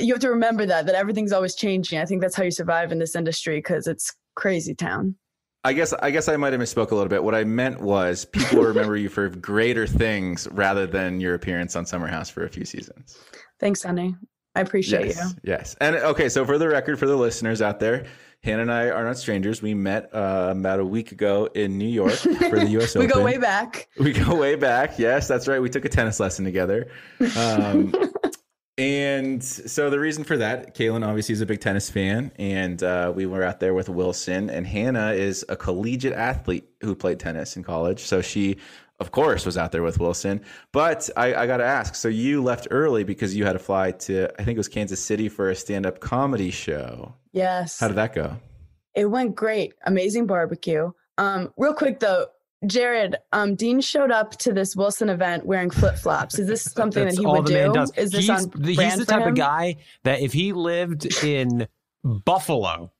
you 0.00 0.14
have 0.14 0.22
to 0.22 0.30
remember 0.30 0.64
that 0.64 0.86
that 0.86 0.94
everything's 0.94 1.32
always 1.32 1.54
changing. 1.54 1.98
I 1.98 2.06
think 2.06 2.22
that's 2.22 2.36
how 2.36 2.44
you 2.44 2.50
survive 2.50 2.92
in 2.92 2.98
this 2.98 3.16
industry 3.16 3.58
because 3.58 3.86
it's 3.86 4.14
crazy 4.36 4.74
town. 4.74 5.16
I 5.64 5.72
guess 5.72 5.92
I 5.92 6.10
guess 6.10 6.28
I 6.28 6.36
might 6.36 6.52
have 6.52 6.62
misspoke 6.62 6.92
a 6.92 6.94
little 6.94 7.08
bit. 7.08 7.22
What 7.22 7.34
I 7.34 7.44
meant 7.44 7.80
was 7.80 8.24
people 8.24 8.62
remember 8.62 8.96
you 8.96 9.08
for 9.08 9.28
greater 9.28 9.86
things 9.86 10.48
rather 10.52 10.86
than 10.86 11.20
your 11.20 11.34
appearance 11.34 11.76
on 11.76 11.84
Summer 11.84 12.06
House 12.06 12.30
for 12.30 12.44
a 12.44 12.48
few 12.48 12.64
seasons. 12.64 13.18
Thanks, 13.60 13.82
honey. 13.82 14.16
I 14.54 14.60
appreciate 14.60 15.06
yes, 15.06 15.18
you. 15.18 15.40
Yes. 15.44 15.76
And 15.80 15.96
okay, 15.96 16.28
so 16.28 16.44
for 16.44 16.58
the 16.58 16.68
record, 16.68 16.98
for 16.98 17.06
the 17.06 17.16
listeners 17.16 17.62
out 17.62 17.80
there, 17.80 18.06
Hannah 18.44 18.62
and 18.62 18.72
I 18.72 18.90
are 18.90 19.04
not 19.04 19.16
strangers. 19.16 19.62
We 19.62 19.72
met 19.72 20.12
uh, 20.12 20.52
about 20.56 20.80
a 20.80 20.84
week 20.84 21.12
ago 21.12 21.48
in 21.54 21.78
New 21.78 21.88
York 21.88 22.12
for 22.14 22.58
the 22.58 22.66
U.S. 22.70 22.94
we 22.96 23.04
Open. 23.04 23.18
go 23.18 23.24
way 23.24 23.38
back. 23.38 23.88
We 23.98 24.12
go 24.12 24.34
way 24.34 24.56
back. 24.56 24.98
Yes, 24.98 25.28
that's 25.28 25.46
right. 25.46 25.62
We 25.62 25.70
took 25.70 25.84
a 25.84 25.88
tennis 25.88 26.18
lesson 26.18 26.44
together. 26.44 26.90
Um, 27.36 27.94
and 28.78 29.42
so 29.42 29.90
the 29.90 30.00
reason 30.00 30.24
for 30.24 30.36
that, 30.38 30.74
Caelynn 30.74 31.06
obviously 31.06 31.34
is 31.34 31.40
a 31.40 31.46
big 31.46 31.60
tennis 31.60 31.88
fan, 31.88 32.32
and 32.36 32.82
uh, 32.82 33.12
we 33.14 33.26
were 33.26 33.44
out 33.44 33.60
there 33.60 33.74
with 33.74 33.88
Wilson. 33.88 34.50
And 34.50 34.66
Hannah 34.66 35.12
is 35.12 35.44
a 35.48 35.54
collegiate 35.54 36.14
athlete 36.14 36.68
who 36.80 36.96
played 36.96 37.20
tennis 37.20 37.56
in 37.56 37.62
college, 37.62 38.00
so 38.00 38.20
she, 38.20 38.58
of 39.02 39.10
course, 39.12 39.44
was 39.44 39.58
out 39.58 39.70
there 39.72 39.82
with 39.82 39.98
Wilson. 40.00 40.40
But 40.72 41.10
I, 41.16 41.34
I 41.34 41.46
got 41.46 41.58
to 41.58 41.64
ask, 41.64 41.94
so 41.94 42.08
you 42.08 42.42
left 42.42 42.68
early 42.70 43.04
because 43.04 43.36
you 43.36 43.44
had 43.44 43.52
to 43.52 43.58
fly 43.58 43.90
to, 43.92 44.30
I 44.40 44.44
think 44.44 44.56
it 44.56 44.58
was 44.58 44.68
Kansas 44.68 45.04
City 45.04 45.28
for 45.28 45.50
a 45.50 45.54
stand-up 45.54 46.00
comedy 46.00 46.50
show. 46.50 47.14
Yes. 47.32 47.78
How 47.78 47.88
did 47.88 47.98
that 47.98 48.14
go? 48.14 48.36
It 48.94 49.06
went 49.10 49.34
great. 49.34 49.74
Amazing 49.84 50.26
barbecue. 50.26 50.90
Um, 51.18 51.52
real 51.58 51.74
quick 51.74 52.00
though, 52.00 52.26
Jared, 52.66 53.16
um, 53.32 53.54
Dean 53.56 53.80
showed 53.80 54.10
up 54.12 54.36
to 54.38 54.52
this 54.52 54.76
Wilson 54.76 55.08
event 55.08 55.44
wearing 55.44 55.68
flip 55.70 55.96
flops. 55.96 56.38
Is 56.38 56.46
this 56.46 56.62
something 56.74 57.00
that 57.02 57.10
That's 57.10 57.18
he 57.18 57.26
all 57.26 57.34
would 57.38 57.46
the 57.46 57.50
do? 57.50 57.54
man 57.58 57.72
does. 57.72 57.92
Is 57.96 58.10
this 58.12 58.20
he's, 58.20 58.30
on 58.30 58.62
he's 58.64 58.76
brand 58.76 59.00
the 59.00 59.04
for 59.04 59.10
type 59.10 59.22
him? 59.22 59.28
of 59.28 59.34
guy 59.34 59.76
that 60.04 60.20
if 60.20 60.32
he 60.32 60.52
lived 60.52 61.06
in 61.24 61.66
Buffalo 62.04 62.92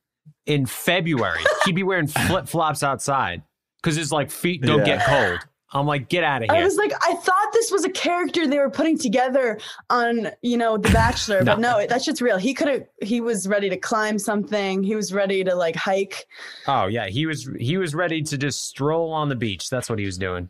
in 0.46 0.66
February, 0.66 1.42
he'd 1.64 1.74
be 1.76 1.82
wearing 1.84 2.06
flip 2.26 2.48
flops 2.48 2.82
outside 2.82 3.42
because 3.82 3.96
his 3.96 4.10
like 4.10 4.30
feet 4.30 4.62
don't 4.62 4.80
Yeah. 4.80 4.96
get 4.96 5.06
cold. 5.06 5.38
I'm 5.74 5.86
like, 5.86 6.08
get 6.08 6.22
out 6.24 6.42
of 6.42 6.50
here. 6.50 6.60
I 6.60 6.64
was 6.64 6.76
like, 6.76 6.92
I 7.02 7.14
thought 7.14 7.52
this 7.52 7.70
was 7.70 7.84
a 7.84 7.90
character 7.90 8.46
they 8.46 8.58
were 8.58 8.70
putting 8.70 8.98
together 8.98 9.58
on, 9.90 10.28
you 10.42 10.56
know, 10.56 10.76
The 10.76 10.90
Bachelor, 10.90 11.44
but 11.46 11.58
no, 11.60 11.86
that 11.86 12.02
shit's 12.02 12.20
real. 12.20 12.36
He 12.38 12.52
could 12.54 12.68
have. 12.68 12.82
He 13.02 13.20
was 13.20 13.48
ready 13.48 13.70
to 13.70 13.76
climb 13.76 14.18
something. 14.18 14.82
He 14.82 14.94
was 14.94 15.12
ready 15.12 15.42
to 15.44 15.54
like 15.54 15.76
hike. 15.76 16.26
oh 16.66 16.86
yeah, 16.86 17.06
he 17.08 17.26
was 17.26 17.48
he 17.58 17.76
was 17.78 17.94
ready 17.94 18.22
to 18.22 18.36
just 18.38 18.64
stroll 18.66 19.12
on 19.12 19.28
the 19.28 19.36
beach. 19.36 19.70
That's 19.70 19.88
what 19.88 19.98
he 19.98 20.04
was 20.04 20.18
doing. 20.18 20.48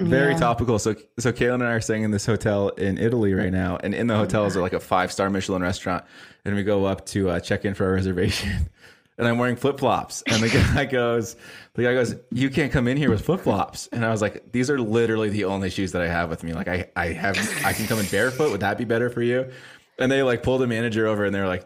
Very 0.00 0.32
Yeah. 0.32 0.38
topical. 0.38 0.78
So, 0.78 0.94
so 1.18 1.30
Caelynn 1.30 1.54
and 1.56 1.64
I 1.64 1.72
are 1.72 1.80
staying 1.82 2.04
in 2.04 2.10
this 2.10 2.24
hotel 2.24 2.70
in 2.70 2.96
Italy 2.96 3.34
right 3.34 3.52
now, 3.52 3.76
and 3.82 3.94
in 3.94 4.06
the 4.06 4.16
hotel 4.16 4.46
is 4.46 4.56
like 4.56 4.72
a 4.72 4.80
five 4.80 5.12
star 5.12 5.28
Michelin 5.28 5.60
restaurant. 5.60 6.04
And 6.46 6.54
we 6.54 6.62
go 6.62 6.86
up 6.86 7.04
to 7.06 7.28
uh, 7.28 7.40
check 7.40 7.66
in 7.66 7.74
for 7.74 7.84
our 7.84 7.92
reservation, 7.92 8.70
and 9.20 9.28
I'm 9.28 9.38
wearing 9.38 9.54
flip 9.54 9.78
flops. 9.78 10.22
And 10.26 10.42
the 10.42 10.48
guy 10.48 10.84
goes, 10.90 11.36
the 11.74 11.82
guy 11.82 11.92
goes, 11.92 12.16
"You 12.32 12.48
can't 12.48 12.72
come 12.72 12.88
in 12.88 12.96
here 12.96 13.10
with 13.10 13.24
flip 13.24 13.40
flops." 13.40 13.86
And 13.92 14.04
I 14.04 14.10
was 14.10 14.22
like, 14.22 14.50
"These 14.50 14.70
are 14.70 14.80
literally 14.80 15.28
the 15.28 15.44
only 15.44 15.68
shoes 15.70 15.92
that 15.92 16.00
I 16.02 16.08
have 16.08 16.30
with 16.30 16.42
me. 16.42 16.54
Like, 16.54 16.68
I, 16.68 16.88
I 16.96 17.08
have, 17.08 17.36
I 17.64 17.74
can 17.74 17.86
come 17.86 17.98
in 17.98 18.06
barefoot. 18.06 18.50
Would 18.50 18.60
that 18.60 18.78
be 18.78 18.84
better 18.84 19.10
for 19.10 19.22
you?" 19.22 19.50
And 19.98 20.10
they 20.10 20.22
like 20.22 20.42
pulled 20.42 20.62
the 20.62 20.66
manager 20.66 21.06
over, 21.06 21.26
and 21.26 21.34
they 21.34 21.40
were 21.40 21.46
like, 21.46 21.64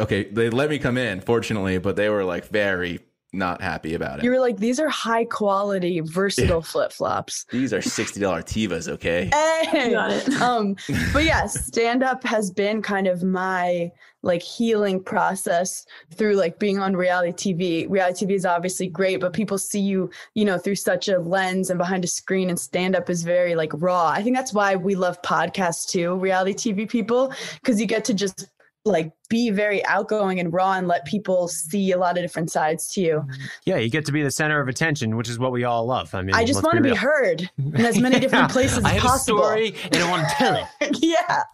"Okay, 0.00 0.24
they 0.24 0.48
let 0.48 0.70
me 0.70 0.78
come 0.78 0.96
in, 0.96 1.20
fortunately, 1.20 1.76
but 1.78 1.94
they 1.96 2.08
were 2.08 2.24
like 2.24 2.46
very 2.48 3.00
not 3.34 3.60
happy 3.60 3.94
about 3.94 4.20
it. 4.20 4.24
You 4.24 4.30
were 4.30 4.38
like, 4.38 4.58
these 4.58 4.78
are 4.78 4.88
high 4.88 5.24
quality, 5.24 6.00
versatile 6.00 6.62
flip 6.72 6.92
flops. 6.92 7.44
These 7.50 7.72
are 7.74 7.82
sixty 7.82 8.20
dollar 8.20 8.42
Tevas, 8.42 8.88
okay?" 8.88 9.30
Hey, 9.70 9.90
Got 9.92 10.10
it. 10.12 10.28
um, 10.40 10.76
but 11.12 11.24
yeah, 11.24 11.46
stand 11.48 12.02
up 12.02 12.24
has 12.24 12.50
been 12.50 12.80
kind 12.80 13.06
of 13.06 13.22
my 13.22 13.90
like 14.24 14.42
healing 14.42 15.02
process 15.02 15.86
through 16.14 16.34
like 16.34 16.58
being 16.58 16.78
on 16.78 16.96
reality 16.96 17.54
TV. 17.54 17.90
Reality 17.90 18.26
TV 18.26 18.32
is 18.32 18.46
obviously 18.46 18.88
great, 18.88 19.20
but 19.20 19.32
people 19.32 19.58
see 19.58 19.80
you, 19.80 20.10
you 20.34 20.44
know, 20.44 20.58
through 20.58 20.76
such 20.76 21.08
a 21.08 21.18
lens 21.18 21.70
and 21.70 21.78
behind 21.78 22.04
a 22.04 22.08
screen, 22.08 22.48
and 22.48 22.58
stand 22.58 22.96
up 22.96 23.10
is 23.10 23.22
very 23.22 23.54
like 23.54 23.70
raw. 23.74 24.08
I 24.08 24.22
think 24.22 24.36
that's 24.36 24.52
why 24.52 24.76
we 24.76 24.94
love 24.94 25.20
podcasts 25.22 25.86
too, 25.86 26.16
reality 26.16 26.72
TV 26.72 26.88
people, 26.88 27.32
because 27.60 27.80
you 27.80 27.86
get 27.86 28.04
to 28.06 28.14
just 28.14 28.48
like 28.86 29.12
be 29.30 29.50
very 29.50 29.84
outgoing 29.86 30.38
and 30.40 30.52
raw 30.52 30.74
and 30.74 30.86
let 30.86 31.06
people 31.06 31.48
see 31.48 31.92
a 31.92 31.98
lot 31.98 32.18
of 32.18 32.22
different 32.22 32.50
sides 32.50 32.92
to 32.92 33.00
you. 33.00 33.14
Mm-hmm. 33.14 33.42
Yeah, 33.64 33.76
you 33.76 33.88
get 33.88 34.04
to 34.06 34.12
be 34.12 34.22
the 34.22 34.30
center 34.30 34.60
of 34.60 34.68
attention, 34.68 35.16
which 35.16 35.28
is 35.28 35.38
what 35.38 35.52
we 35.52 35.64
all 35.64 35.86
love. 35.86 36.14
I 36.14 36.20
mean, 36.22 36.34
I 36.34 36.44
just 36.44 36.62
want 36.62 36.76
to 36.76 36.82
be 36.82 36.90
real. 36.90 36.98
heard 36.98 37.50
in 37.56 37.84
as 37.84 37.98
many 37.98 38.20
different 38.20 38.50
places 38.50 38.84
I 38.84 38.88
as 38.88 38.94
have 38.94 39.02
possible. 39.02 39.38
a 39.38 39.42
story 39.42 39.74
and 39.84 39.96
I 39.96 40.10
want 40.10 40.28
to 40.28 40.34
tell 40.34 40.68
it. 40.80 40.98
yeah. 41.02 41.44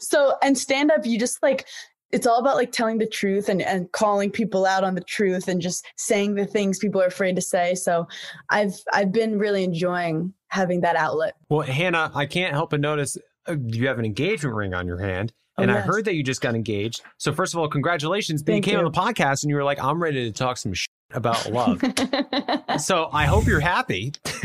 So 0.00 0.34
and 0.42 0.58
stand 0.58 0.90
up, 0.90 1.06
you 1.06 1.18
just 1.18 1.40
like 1.42 1.66
it's 2.12 2.26
all 2.26 2.38
about 2.38 2.56
like 2.56 2.72
telling 2.72 2.98
the 2.98 3.06
truth 3.06 3.48
and, 3.48 3.62
and 3.62 3.90
calling 3.92 4.30
people 4.30 4.66
out 4.66 4.84
on 4.84 4.94
the 4.94 5.00
truth 5.00 5.48
and 5.48 5.60
just 5.60 5.86
saying 5.96 6.34
the 6.34 6.46
things 6.46 6.78
people 6.78 7.00
are 7.00 7.06
afraid 7.06 7.36
to 7.36 7.42
say. 7.42 7.74
So 7.74 8.06
I've 8.48 8.74
I've 8.92 9.12
been 9.12 9.38
really 9.38 9.64
enjoying 9.64 10.32
having 10.48 10.80
that 10.80 10.96
outlet. 10.96 11.34
Well, 11.48 11.60
Hannah, 11.60 12.10
I 12.14 12.26
can't 12.26 12.52
help 12.52 12.70
but 12.70 12.80
notice 12.80 13.16
uh, 13.46 13.56
you 13.66 13.86
have 13.86 13.98
an 13.98 14.04
engagement 14.04 14.54
ring 14.54 14.74
on 14.74 14.86
your 14.86 14.98
hand. 14.98 15.32
Oh, 15.58 15.62
And 15.62 15.70
I 15.70 15.80
heard 15.80 16.04
that 16.06 16.14
you 16.14 16.22
just 16.22 16.40
got 16.40 16.54
engaged. 16.54 17.02
So 17.18 17.32
first 17.32 17.54
of 17.54 17.60
all, 17.60 17.68
congratulations. 17.68 18.42
Then 18.42 18.56
you 18.56 18.62
came 18.62 18.74
you. 18.74 18.84
on 18.84 18.84
the 18.84 18.98
podcast 18.98 19.42
and 19.42 19.50
you 19.50 19.56
were 19.56 19.64
like, 19.64 19.82
I'm 19.82 20.02
ready 20.02 20.24
to 20.24 20.32
talk 20.32 20.56
some 20.56 20.72
shit 20.72 20.88
about 21.12 21.50
love. 21.50 21.80
so 22.78 23.08
I 23.12 23.26
hope 23.26 23.46
you're 23.46 23.60
happy. 23.60 24.12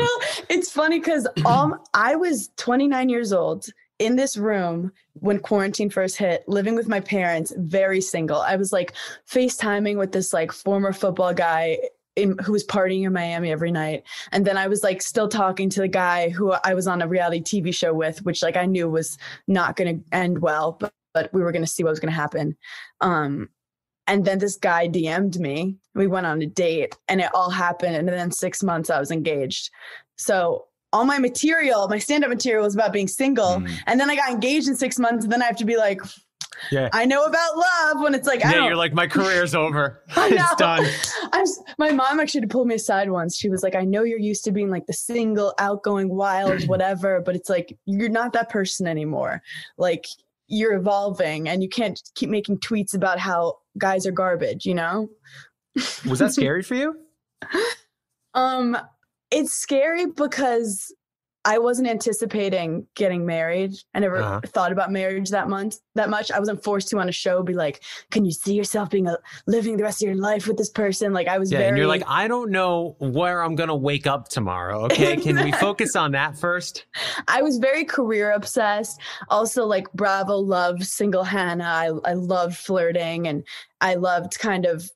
no, 0.00 0.08
it's 0.48 0.70
funny 0.70 0.98
because 0.98 1.26
um 1.44 1.80
I 1.94 2.16
was 2.16 2.50
29 2.56 3.08
years 3.08 3.32
old 3.32 3.66
in 3.98 4.16
this 4.16 4.36
room 4.36 4.92
when 5.14 5.38
quarantine 5.38 5.90
first 5.90 6.16
hit, 6.16 6.44
living 6.46 6.74
with 6.74 6.88
my 6.88 7.00
parents, 7.00 7.52
very 7.56 8.00
single. 8.00 8.40
I 8.40 8.56
was 8.56 8.72
like 8.72 8.92
FaceTiming 9.30 9.96
with 9.96 10.12
this 10.12 10.32
like 10.32 10.52
former 10.52 10.92
football 10.92 11.32
guy 11.32 11.78
in, 12.16 12.36
who 12.38 12.52
was 12.52 12.64
partying 12.64 13.06
in 13.06 13.12
Miami 13.12 13.52
every 13.52 13.70
night. 13.70 14.04
And 14.32 14.44
then 14.46 14.56
I 14.56 14.68
was 14.68 14.82
like 14.82 15.02
still 15.02 15.28
talking 15.28 15.70
to 15.70 15.80
the 15.80 15.88
guy 15.88 16.30
who 16.30 16.52
I 16.52 16.74
was 16.74 16.86
on 16.86 17.02
a 17.02 17.08
reality 17.08 17.42
TV 17.42 17.74
show 17.74 17.94
with, 17.94 18.24
which 18.24 18.42
like 18.42 18.56
I 18.56 18.66
knew 18.66 18.88
was 18.88 19.18
not 19.46 19.76
going 19.76 19.98
to 19.98 20.16
end 20.16 20.40
well, 20.40 20.72
but, 20.78 20.92
but 21.14 21.32
we 21.32 21.42
were 21.42 21.52
going 21.52 21.64
to 21.64 21.70
see 21.70 21.82
what 21.82 21.90
was 21.90 22.00
going 22.00 22.12
to 22.12 22.20
happen. 22.20 22.56
Um, 23.00 23.50
and 24.06 24.24
then 24.24 24.38
this 24.38 24.56
guy 24.56 24.88
DM'd 24.88 25.40
me. 25.40 25.76
We 25.94 26.06
went 26.06 26.26
on 26.26 26.40
a 26.40 26.46
date 26.46 26.96
and 27.08 27.20
it 27.20 27.30
all 27.34 27.50
happened. 27.50 27.96
And 27.96 28.08
then 28.08 28.30
six 28.30 28.62
months 28.62 28.88
I 28.88 29.00
was 29.00 29.10
engaged. 29.10 29.70
So 30.16 30.66
all 30.92 31.04
my 31.04 31.18
material, 31.18 31.88
my 31.88 31.98
stand 31.98 32.24
up 32.24 32.30
material 32.30 32.64
was 32.64 32.74
about 32.74 32.92
being 32.92 33.08
single. 33.08 33.56
Mm. 33.56 33.70
And 33.86 34.00
then 34.00 34.10
I 34.10 34.16
got 34.16 34.30
engaged 34.30 34.68
in 34.68 34.76
six 34.76 34.98
months. 34.98 35.24
And 35.24 35.32
then 35.32 35.42
I 35.42 35.46
have 35.46 35.56
to 35.56 35.64
be 35.64 35.76
like, 35.76 36.00
yeah. 36.70 36.88
I 36.92 37.04
know 37.04 37.24
about 37.24 37.56
love 37.56 38.02
when 38.02 38.14
it's 38.14 38.26
like, 38.26 38.40
yeah, 38.40 38.64
you're 38.64 38.76
like, 38.76 38.94
my 38.94 39.06
career's 39.06 39.54
over. 39.54 40.02
it's 40.16 40.54
done. 40.56 40.86
I'm, 41.32 41.46
my 41.78 41.90
mom 41.90 42.20
actually 42.20 42.46
pulled 42.46 42.68
me 42.68 42.76
aside 42.76 43.10
once. 43.10 43.36
She 43.36 43.48
was 43.48 43.62
like, 43.62 43.74
I 43.74 43.84
know 43.84 44.04
you're 44.04 44.18
used 44.18 44.44
to 44.44 44.52
being 44.52 44.70
like 44.70 44.86
the 44.86 44.92
single, 44.92 45.54
outgoing, 45.58 46.08
wild, 46.08 46.62
whatever, 46.68 47.20
but 47.20 47.36
it's 47.36 47.50
like, 47.50 47.76
you're 47.84 48.08
not 48.08 48.32
that 48.32 48.48
person 48.48 48.86
anymore. 48.86 49.42
Like, 49.76 50.06
you're 50.48 50.74
evolving 50.74 51.48
and 51.48 51.62
you 51.62 51.68
can't 51.68 52.00
keep 52.14 52.30
making 52.30 52.58
tweets 52.58 52.94
about 52.94 53.18
how 53.18 53.58
guys 53.78 54.06
are 54.06 54.12
garbage, 54.12 54.64
you 54.64 54.74
know? 54.74 55.08
Was 56.06 56.20
that 56.20 56.32
scary 56.32 56.62
for 56.62 56.74
you? 56.74 56.96
Um, 58.34 58.76
it's 59.36 59.52
scary 59.52 60.06
because 60.06 60.90
I 61.44 61.58
wasn't 61.58 61.88
anticipating 61.88 62.86
getting 62.94 63.26
married. 63.26 63.74
I 63.94 64.00
never 64.00 64.16
uh-huh. 64.16 64.40
thought 64.46 64.72
about 64.72 64.90
marriage 64.90 65.28
that 65.30 65.48
month 65.48 65.78
that 65.94 66.08
much. 66.08 66.32
I 66.32 66.38
wasn't 66.40 66.64
forced 66.64 66.88
to 66.88 66.98
on 66.98 67.08
a 67.08 67.12
show 67.12 67.42
be 67.42 67.52
like, 67.52 67.82
"Can 68.10 68.24
you 68.24 68.32
see 68.32 68.54
yourself 68.54 68.88
being 68.88 69.06
a, 69.06 69.18
living 69.46 69.76
the 69.76 69.84
rest 69.84 70.02
of 70.02 70.06
your 70.06 70.16
life 70.16 70.48
with 70.48 70.56
this 70.56 70.70
person?" 70.70 71.12
Like 71.12 71.28
I 71.28 71.38
was 71.38 71.52
yeah, 71.52 71.58
very. 71.58 71.68
And 71.68 71.78
you're 71.78 71.86
like, 71.86 72.02
I 72.08 72.26
don't 72.26 72.50
know 72.50 72.96
where 72.98 73.42
I'm 73.42 73.54
gonna 73.54 73.76
wake 73.76 74.06
up 74.06 74.28
tomorrow. 74.28 74.86
Okay, 74.96 75.16
can 75.16 75.44
we 75.44 75.52
focus 75.52 75.94
on 75.94 76.12
that 76.12 76.38
first? 76.38 76.86
I 77.28 77.42
was 77.42 77.58
very 77.58 77.84
career 77.84 78.32
obsessed. 78.32 78.98
Also, 79.28 79.66
like 79.66 79.92
Bravo 79.92 80.36
loved 80.36 80.84
single 80.84 81.24
Hannah. 81.24 81.64
I 81.64 82.10
I 82.10 82.14
loved 82.14 82.56
flirting 82.56 83.28
and 83.28 83.44
I 83.82 83.96
loved 83.96 84.38
kind 84.38 84.64
of 84.64 84.90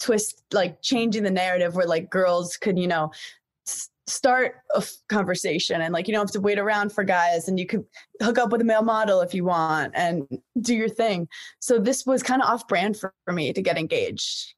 twist 0.00 0.42
like 0.52 0.82
changing 0.82 1.22
the 1.22 1.30
narrative 1.30 1.74
where 1.74 1.86
like 1.86 2.10
girls 2.10 2.56
could 2.56 2.78
you 2.78 2.88
know 2.88 3.12
start 4.06 4.56
a 4.74 4.78
f- 4.78 4.92
conversation 5.08 5.80
and 5.80 5.92
like 5.92 6.06
you 6.06 6.14
don't 6.14 6.26
have 6.26 6.32
to 6.32 6.40
wait 6.40 6.58
around 6.58 6.92
for 6.92 7.02
guys 7.02 7.48
and 7.48 7.58
you 7.58 7.66
could 7.66 7.84
hook 8.22 8.38
up 8.38 8.50
with 8.50 8.60
a 8.60 8.64
male 8.64 8.82
model 8.82 9.20
if 9.20 9.34
you 9.34 9.44
want 9.44 9.92
and 9.96 10.26
do 10.60 10.74
your 10.74 10.88
thing. 10.88 11.28
So 11.60 11.78
this 11.78 12.06
was 12.06 12.22
kind 12.22 12.40
of 12.40 12.48
off 12.48 12.68
brand 12.68 12.96
for, 12.96 13.12
for 13.24 13.32
me 13.32 13.52
to 13.52 13.60
get 13.60 13.76
engaged. 13.76 14.54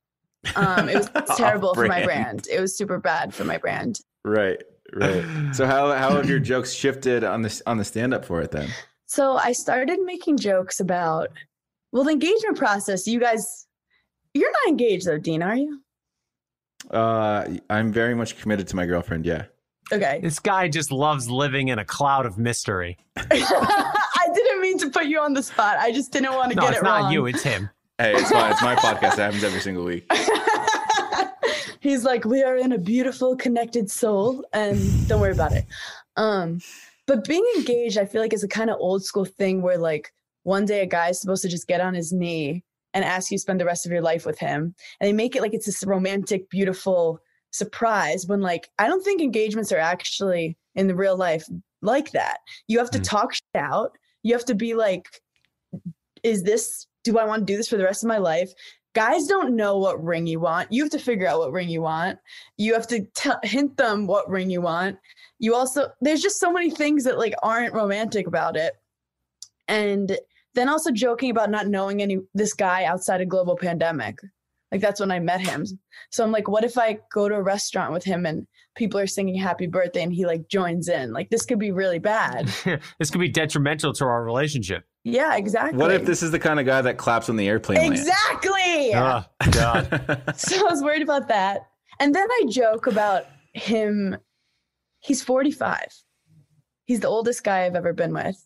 Um 0.54 0.88
it 0.88 0.96
was 0.96 1.10
terrible 1.36 1.74
for 1.74 1.86
my 1.86 2.04
brand. 2.04 2.46
it 2.50 2.60
was 2.60 2.76
super 2.76 2.98
bad 2.98 3.34
for 3.34 3.44
my 3.44 3.56
brand. 3.58 4.00
Right 4.24 4.62
right. 4.94 5.24
So 5.54 5.66
how 5.66 5.92
how 5.92 6.10
have 6.16 6.28
your 6.28 6.38
jokes 6.40 6.72
shifted 6.72 7.24
on 7.24 7.42
this 7.42 7.62
on 7.66 7.78
the 7.78 7.84
stand 7.84 8.12
up 8.12 8.24
for 8.24 8.40
it 8.42 8.50
then? 8.50 8.68
So 9.06 9.36
i 9.38 9.52
started 9.52 10.00
making 10.02 10.36
jokes 10.36 10.80
about 10.80 11.30
well 11.92 12.04
the 12.04 12.10
engagement 12.10 12.58
process 12.58 13.06
you 13.06 13.18
guys 13.18 13.66
you're 14.34 14.52
not 14.52 14.68
engaged 14.68 15.06
though 15.06 15.16
dean 15.18 15.42
are 15.42 15.56
you 15.56 15.80
uh, 16.90 17.46
I'm 17.70 17.92
very 17.92 18.14
much 18.14 18.38
committed 18.40 18.68
to 18.68 18.76
my 18.76 18.86
girlfriend. 18.86 19.26
Yeah. 19.26 19.44
Okay. 19.92 20.20
This 20.22 20.38
guy 20.38 20.68
just 20.68 20.92
loves 20.92 21.30
living 21.30 21.68
in 21.68 21.78
a 21.78 21.84
cloud 21.84 22.26
of 22.26 22.38
mystery. 22.38 22.98
I 23.16 24.28
didn't 24.34 24.60
mean 24.60 24.78
to 24.78 24.90
put 24.90 25.06
you 25.06 25.20
on 25.20 25.32
the 25.32 25.42
spot. 25.42 25.78
I 25.78 25.92
just 25.92 26.12
didn't 26.12 26.34
want 26.34 26.50
to 26.50 26.56
no, 26.56 26.62
get 26.62 26.74
it 26.74 26.82
wrong. 26.82 26.96
it's 26.96 27.04
not 27.04 27.12
you. 27.12 27.26
It's 27.26 27.42
him. 27.42 27.70
Hey, 28.00 28.14
it's 28.14 28.30
fine. 28.30 28.52
It's 28.52 28.62
my 28.62 28.76
podcast. 28.76 29.14
It 29.14 29.22
happens 29.22 29.42
every 29.42 29.58
single 29.58 29.82
week. 29.82 30.08
He's 31.80 32.04
like, 32.04 32.24
we 32.24 32.44
are 32.44 32.56
in 32.56 32.70
a 32.70 32.78
beautiful 32.78 33.34
connected 33.34 33.90
soul, 33.90 34.44
and 34.52 35.08
don't 35.08 35.20
worry 35.20 35.32
about 35.32 35.50
it. 35.50 35.64
Um, 36.16 36.60
but 37.08 37.24
being 37.24 37.44
engaged, 37.56 37.98
I 37.98 38.04
feel 38.04 38.20
like 38.20 38.32
is 38.32 38.44
a 38.44 38.48
kind 38.48 38.70
of 38.70 38.76
old 38.78 39.04
school 39.04 39.24
thing 39.24 39.62
where 39.62 39.78
like 39.78 40.12
one 40.44 40.64
day 40.64 40.82
a 40.82 40.86
guy 40.86 41.08
is 41.08 41.20
supposed 41.20 41.42
to 41.42 41.48
just 41.48 41.66
get 41.66 41.80
on 41.80 41.92
his 41.92 42.12
knee 42.12 42.62
and 42.94 43.04
ask 43.04 43.30
you 43.30 43.36
to 43.36 43.42
spend 43.42 43.60
the 43.60 43.64
rest 43.64 43.86
of 43.86 43.92
your 43.92 44.02
life 44.02 44.24
with 44.26 44.38
him. 44.38 44.74
And 45.00 45.08
they 45.08 45.12
make 45.12 45.36
it 45.36 45.42
like 45.42 45.54
it's 45.54 45.66
this 45.66 45.84
romantic, 45.84 46.48
beautiful 46.50 47.20
surprise 47.50 48.26
when 48.26 48.40
like 48.40 48.68
I 48.78 48.86
don't 48.86 49.02
think 49.02 49.20
engagements 49.20 49.72
are 49.72 49.78
actually 49.78 50.56
in 50.74 50.86
the 50.86 50.94
real 50.94 51.16
life 51.16 51.44
like 51.82 52.12
that. 52.12 52.38
You 52.66 52.78
have 52.78 52.90
to 52.92 52.98
mm. 52.98 53.08
talk 53.08 53.34
shit 53.34 53.42
out. 53.54 53.92
You 54.22 54.34
have 54.34 54.44
to 54.46 54.54
be 54.54 54.74
like, 54.74 55.08
is 56.22 56.42
this 56.42 56.86
do 57.04 57.18
I 57.18 57.24
want 57.24 57.46
to 57.46 57.52
do 57.52 57.56
this 57.56 57.68
for 57.68 57.76
the 57.76 57.84
rest 57.84 58.02
of 58.02 58.08
my 58.08 58.18
life? 58.18 58.52
Guys 58.94 59.26
don't 59.26 59.54
know 59.54 59.78
what 59.78 60.02
ring 60.02 60.26
you 60.26 60.40
want. 60.40 60.72
You 60.72 60.82
have 60.82 60.90
to 60.92 60.98
figure 60.98 61.26
out 61.26 61.38
what 61.38 61.52
ring 61.52 61.68
you 61.68 61.80
want. 61.80 62.18
You 62.56 62.74
have 62.74 62.86
to 62.88 63.06
t- 63.14 63.30
hint 63.44 63.76
them 63.76 64.06
what 64.06 64.28
ring 64.28 64.50
you 64.50 64.60
want. 64.60 64.98
You 65.38 65.54
also 65.54 65.88
there's 66.00 66.22
just 66.22 66.40
so 66.40 66.52
many 66.52 66.70
things 66.70 67.04
that 67.04 67.18
like 67.18 67.34
aren't 67.42 67.74
romantic 67.74 68.26
about 68.26 68.56
it. 68.56 68.74
And 69.68 70.18
then 70.54 70.68
also 70.68 70.90
joking 70.90 71.30
about 71.30 71.50
not 71.50 71.66
knowing 71.66 72.02
any 72.02 72.18
this 72.34 72.54
guy 72.54 72.84
outside 72.84 73.20
a 73.20 73.26
global 73.26 73.56
pandemic. 73.56 74.18
Like 74.70 74.80
that's 74.80 75.00
when 75.00 75.10
I 75.10 75.18
met 75.18 75.40
him. 75.40 75.64
So 76.10 76.24
I'm 76.24 76.32
like, 76.32 76.48
what 76.48 76.64
if 76.64 76.76
I 76.76 76.98
go 77.12 77.28
to 77.28 77.34
a 77.34 77.42
restaurant 77.42 77.92
with 77.92 78.04
him 78.04 78.26
and 78.26 78.46
people 78.76 79.00
are 79.00 79.06
singing 79.06 79.34
happy 79.34 79.66
birthday 79.66 80.02
and 80.02 80.12
he 80.12 80.26
like 80.26 80.48
joins 80.48 80.88
in? 80.88 81.12
Like 81.12 81.30
this 81.30 81.46
could 81.46 81.58
be 81.58 81.72
really 81.72 81.98
bad. 81.98 82.48
this 82.98 83.10
could 83.10 83.20
be 83.20 83.30
detrimental 83.30 83.92
to 83.94 84.04
our 84.04 84.22
relationship. 84.22 84.84
Yeah, 85.04 85.36
exactly. 85.36 85.78
What 85.78 85.90
if 85.90 86.04
this 86.04 86.22
is 86.22 86.32
the 86.32 86.38
kind 86.38 86.60
of 86.60 86.66
guy 86.66 86.82
that 86.82 86.98
claps 86.98 87.30
on 87.30 87.36
the 87.36 87.48
airplane 87.48 87.92
Exactly. 87.92 88.92
Oh, 88.94 89.24
God. 89.52 90.22
so 90.36 90.58
I 90.58 90.70
was 90.70 90.82
worried 90.82 91.02
about 91.02 91.28
that. 91.28 91.68
And 91.98 92.14
then 92.14 92.28
I 92.30 92.44
joke 92.50 92.86
about 92.86 93.24
him. 93.54 94.18
He's 95.00 95.22
45. 95.22 95.86
He's 96.84 97.00
the 97.00 97.08
oldest 97.08 97.42
guy 97.42 97.64
I've 97.64 97.74
ever 97.74 97.92
been 97.92 98.12
with. 98.12 98.36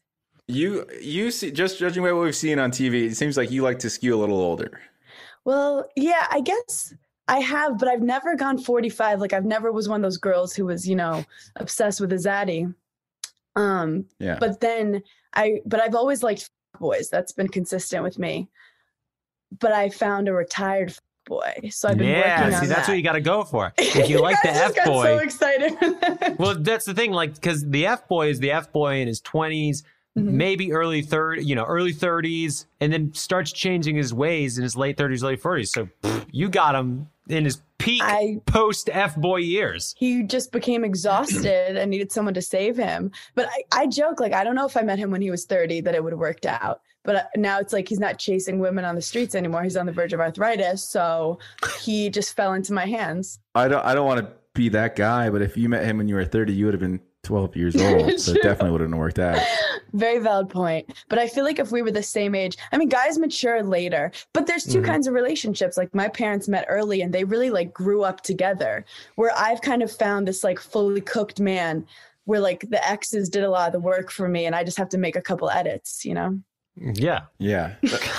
You 0.48 0.86
you 1.00 1.30
see 1.30 1.50
just 1.50 1.78
judging 1.78 2.02
by 2.02 2.12
what 2.12 2.24
we've 2.24 2.36
seen 2.36 2.58
on 2.58 2.70
TV, 2.70 3.06
it 3.06 3.16
seems 3.16 3.36
like 3.36 3.50
you 3.50 3.62
like 3.62 3.78
to 3.80 3.90
skew 3.90 4.14
a 4.14 4.18
little 4.18 4.38
older. 4.38 4.80
Well, 5.44 5.88
yeah, 5.96 6.26
I 6.30 6.40
guess 6.40 6.94
I 7.28 7.40
have, 7.40 7.78
but 7.78 7.88
I've 7.88 8.02
never 8.02 8.36
gone 8.36 8.58
45. 8.58 9.20
Like 9.20 9.32
I've 9.32 9.44
never 9.44 9.72
was 9.72 9.88
one 9.88 10.00
of 10.00 10.02
those 10.02 10.18
girls 10.18 10.54
who 10.54 10.66
was, 10.66 10.88
you 10.88 10.96
know, 10.96 11.24
obsessed 11.56 12.00
with 12.00 12.12
a 12.12 12.16
zaddy. 12.16 12.72
Um, 13.56 14.04
yeah. 14.18 14.38
But 14.38 14.60
then 14.60 15.02
I, 15.34 15.60
but 15.64 15.80
I've 15.80 15.94
always 15.94 16.22
liked 16.22 16.50
boys. 16.78 17.08
That's 17.08 17.32
been 17.32 17.48
consistent 17.48 18.02
with 18.02 18.18
me. 18.18 18.48
But 19.60 19.72
I 19.72 19.90
found 19.90 20.28
a 20.28 20.32
retired 20.32 20.96
boy, 21.26 21.70
so 21.70 21.88
I've 21.88 21.98
been 21.98 22.08
yeah, 22.08 22.40
working 22.40 22.54
on 22.54 22.60
see, 22.62 22.66
that's 22.66 22.88
what 22.88 22.96
you 22.96 23.02
got 23.02 23.12
to 23.12 23.20
go 23.20 23.44
for. 23.44 23.72
If 23.78 24.08
you 24.08 24.20
like 24.20 24.40
the 24.42 24.50
F 24.50 24.74
boy, 24.84 25.04
so 25.04 25.18
excited. 25.18 26.38
well, 26.38 26.56
that's 26.58 26.86
the 26.86 26.94
thing, 26.94 27.12
like 27.12 27.34
because 27.34 27.68
the 27.68 27.86
F 27.86 28.08
boy 28.08 28.28
is 28.28 28.38
the 28.40 28.50
F 28.50 28.72
boy 28.72 28.96
in 28.96 29.08
his 29.08 29.20
20s 29.20 29.82
mm-hmm. 30.18 30.36
maybe 30.36 30.72
early 30.72 31.02
third, 31.02 31.42
you 31.42 31.54
know, 31.54 31.64
early 31.64 31.92
30s, 31.92 32.66
and 32.80 32.92
then 32.92 33.12
starts 33.14 33.52
changing 33.52 33.96
his 33.96 34.12
ways 34.12 34.58
in 34.58 34.62
his 34.62 34.76
late 34.76 34.96
30s, 34.96 35.22
late 35.22 35.42
40s. 35.42 35.68
So 35.68 35.88
pff, 36.02 36.26
you 36.30 36.48
got 36.48 36.74
him 36.74 37.08
in 37.28 37.44
his 37.44 37.62
peak 37.78 38.02
post 38.46 38.88
F 38.92 39.16
boy 39.16 39.38
years. 39.38 39.94
He 39.98 40.22
just 40.22 40.52
became 40.52 40.84
exhausted 40.84 41.76
and 41.76 41.90
needed 41.90 42.12
someone 42.12 42.34
to 42.34 42.42
save 42.42 42.76
him. 42.76 43.10
But 43.34 43.48
I, 43.48 43.82
I 43.82 43.86
joke, 43.86 44.20
like, 44.20 44.32
I 44.32 44.44
don't 44.44 44.54
know 44.54 44.66
if 44.66 44.76
I 44.76 44.82
met 44.82 44.98
him 44.98 45.10
when 45.10 45.22
he 45.22 45.30
was 45.30 45.44
30 45.44 45.80
that 45.82 45.94
it 45.94 46.02
would 46.02 46.12
have 46.12 46.20
worked 46.20 46.46
out. 46.46 46.80
But 47.04 47.16
uh, 47.16 47.22
now 47.36 47.58
it's 47.58 47.72
like 47.72 47.88
he's 47.88 47.98
not 47.98 48.18
chasing 48.18 48.58
women 48.60 48.84
on 48.84 48.94
the 48.94 49.02
streets 49.02 49.34
anymore. 49.34 49.62
He's 49.62 49.76
on 49.76 49.86
the 49.86 49.92
verge 49.92 50.12
of 50.12 50.20
arthritis. 50.20 50.84
So 50.84 51.38
he 51.80 52.10
just 52.10 52.36
fell 52.36 52.52
into 52.52 52.72
my 52.72 52.86
hands. 52.86 53.40
I 53.54 53.68
don't 53.68 53.84
I 53.84 53.94
don't 53.94 54.06
want 54.06 54.20
to 54.20 54.32
be 54.54 54.68
that 54.70 54.94
guy, 54.96 55.30
but 55.30 55.42
if 55.42 55.56
you 55.56 55.68
met 55.68 55.84
him 55.84 55.98
when 55.98 56.08
you 56.08 56.14
were 56.14 56.24
30, 56.24 56.52
you 56.52 56.66
would 56.66 56.74
have 56.74 56.80
been 56.80 57.00
12 57.22 57.56
years 57.56 57.76
old. 57.80 58.18
so 58.20 58.32
it 58.32 58.42
definitely 58.42 58.70
wouldn't 58.70 58.90
have 58.90 58.98
worked 58.98 59.18
out. 59.18 59.38
Very 59.92 60.18
valid 60.18 60.48
point. 60.48 60.92
But 61.08 61.18
I 61.18 61.28
feel 61.28 61.44
like 61.44 61.58
if 61.58 61.70
we 61.70 61.82
were 61.82 61.90
the 61.90 62.02
same 62.02 62.34
age, 62.34 62.56
I 62.72 62.78
mean, 62.78 62.88
guys 62.88 63.18
mature 63.18 63.62
later, 63.62 64.10
but 64.32 64.46
there's 64.46 64.64
2 64.64 64.78
mm-hmm. 64.78 64.86
kinds 64.86 65.06
of 65.06 65.14
relationships. 65.14 65.76
Like 65.76 65.94
my 65.94 66.08
parents 66.08 66.48
met 66.48 66.66
early 66.68 67.02
and 67.02 67.12
they 67.12 67.24
really 67.24 67.50
like 67.50 67.72
grew 67.72 68.02
up 68.02 68.22
together, 68.22 68.84
where 69.16 69.32
I've 69.36 69.60
kind 69.60 69.82
of 69.82 69.92
found 69.92 70.26
this 70.26 70.42
like 70.42 70.58
fully 70.58 71.00
cooked 71.00 71.40
man 71.40 71.86
where 72.24 72.40
like 72.40 72.68
the 72.70 72.88
exes 72.88 73.28
did 73.28 73.42
a 73.42 73.50
lot 73.50 73.66
of 73.66 73.72
the 73.72 73.80
work 73.80 74.10
for 74.10 74.28
me 74.28 74.46
and 74.46 74.54
I 74.54 74.64
just 74.64 74.78
have 74.78 74.88
to 74.90 74.98
make 74.98 75.16
a 75.16 75.22
couple 75.22 75.50
edits, 75.50 76.04
you 76.04 76.14
know? 76.14 76.38
Yeah, 76.76 77.22
yeah. 77.38 77.74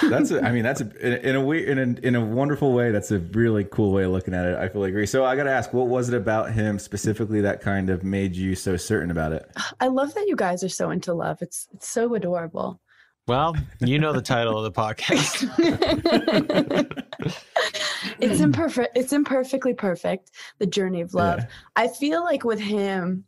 That's 0.09 0.31
a, 0.31 0.43
I 0.43 0.51
mean, 0.51 0.63
that's 0.63 0.81
a, 0.81 1.29
in 1.29 1.35
a 1.35 1.41
way, 1.41 1.65
in 1.65 1.79
a, 1.79 2.05
in 2.05 2.15
a 2.15 2.23
wonderful 2.23 2.71
way. 2.71 2.91
That's 2.91 3.11
a 3.11 3.19
really 3.19 3.63
cool 3.63 3.91
way 3.91 4.03
of 4.03 4.11
looking 4.11 4.33
at 4.33 4.45
it. 4.45 4.57
I 4.57 4.69
fully 4.69 4.89
agree. 4.89 5.07
So 5.07 5.25
I 5.25 5.35
got 5.35 5.43
to 5.43 5.51
ask, 5.51 5.73
what 5.73 5.87
was 5.87 6.09
it 6.09 6.15
about 6.15 6.53
him 6.53 6.77
specifically 6.77 7.41
that 7.41 7.61
kind 7.61 7.89
of 7.89 8.03
made 8.03 8.35
you 8.35 8.55
so 8.55 8.77
certain 8.77 9.09
about 9.09 9.33
it? 9.33 9.49
I 9.79 9.87
love 9.87 10.13
that 10.13 10.27
you 10.27 10.35
guys 10.35 10.63
are 10.63 10.69
so 10.69 10.91
into 10.91 11.13
love. 11.13 11.39
It's 11.41 11.67
it's 11.73 11.89
so 11.89 12.13
adorable. 12.13 12.79
Well, 13.25 13.55
you 13.79 13.99
know 13.99 14.11
the 14.11 14.21
title 14.21 14.63
of 14.63 14.65
the 14.65 14.81
podcast. 14.81 15.49
it's 18.19 18.41
imperfect. 18.41 18.97
It's 18.97 19.13
imperfectly 19.13 19.73
perfect. 19.73 20.31
The 20.59 20.65
journey 20.65 21.01
of 21.01 21.13
love. 21.13 21.39
Yeah. 21.39 21.47
I 21.77 21.87
feel 21.87 22.23
like 22.23 22.43
with 22.43 22.59
him, 22.59 23.23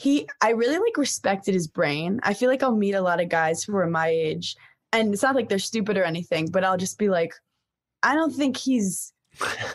he 0.00 0.26
I 0.40 0.50
really 0.50 0.78
like 0.78 0.96
respected 0.96 1.52
his 1.54 1.66
brain. 1.68 2.20
I 2.22 2.32
feel 2.34 2.48
like 2.48 2.62
I'll 2.62 2.74
meet 2.76 2.94
a 2.94 3.02
lot 3.02 3.20
of 3.20 3.28
guys 3.28 3.62
who 3.62 3.76
are 3.76 3.86
my 3.86 4.08
age 4.08 4.56
and 4.92 5.12
it's 5.12 5.22
not 5.22 5.34
like 5.34 5.48
they're 5.48 5.58
stupid 5.58 5.96
or 5.98 6.04
anything, 6.04 6.46
but 6.50 6.64
I'll 6.64 6.78
just 6.78 6.98
be 6.98 7.08
like 7.08 7.34
I 8.02 8.14
don't 8.14 8.34
think 8.34 8.56
he's 8.56 9.12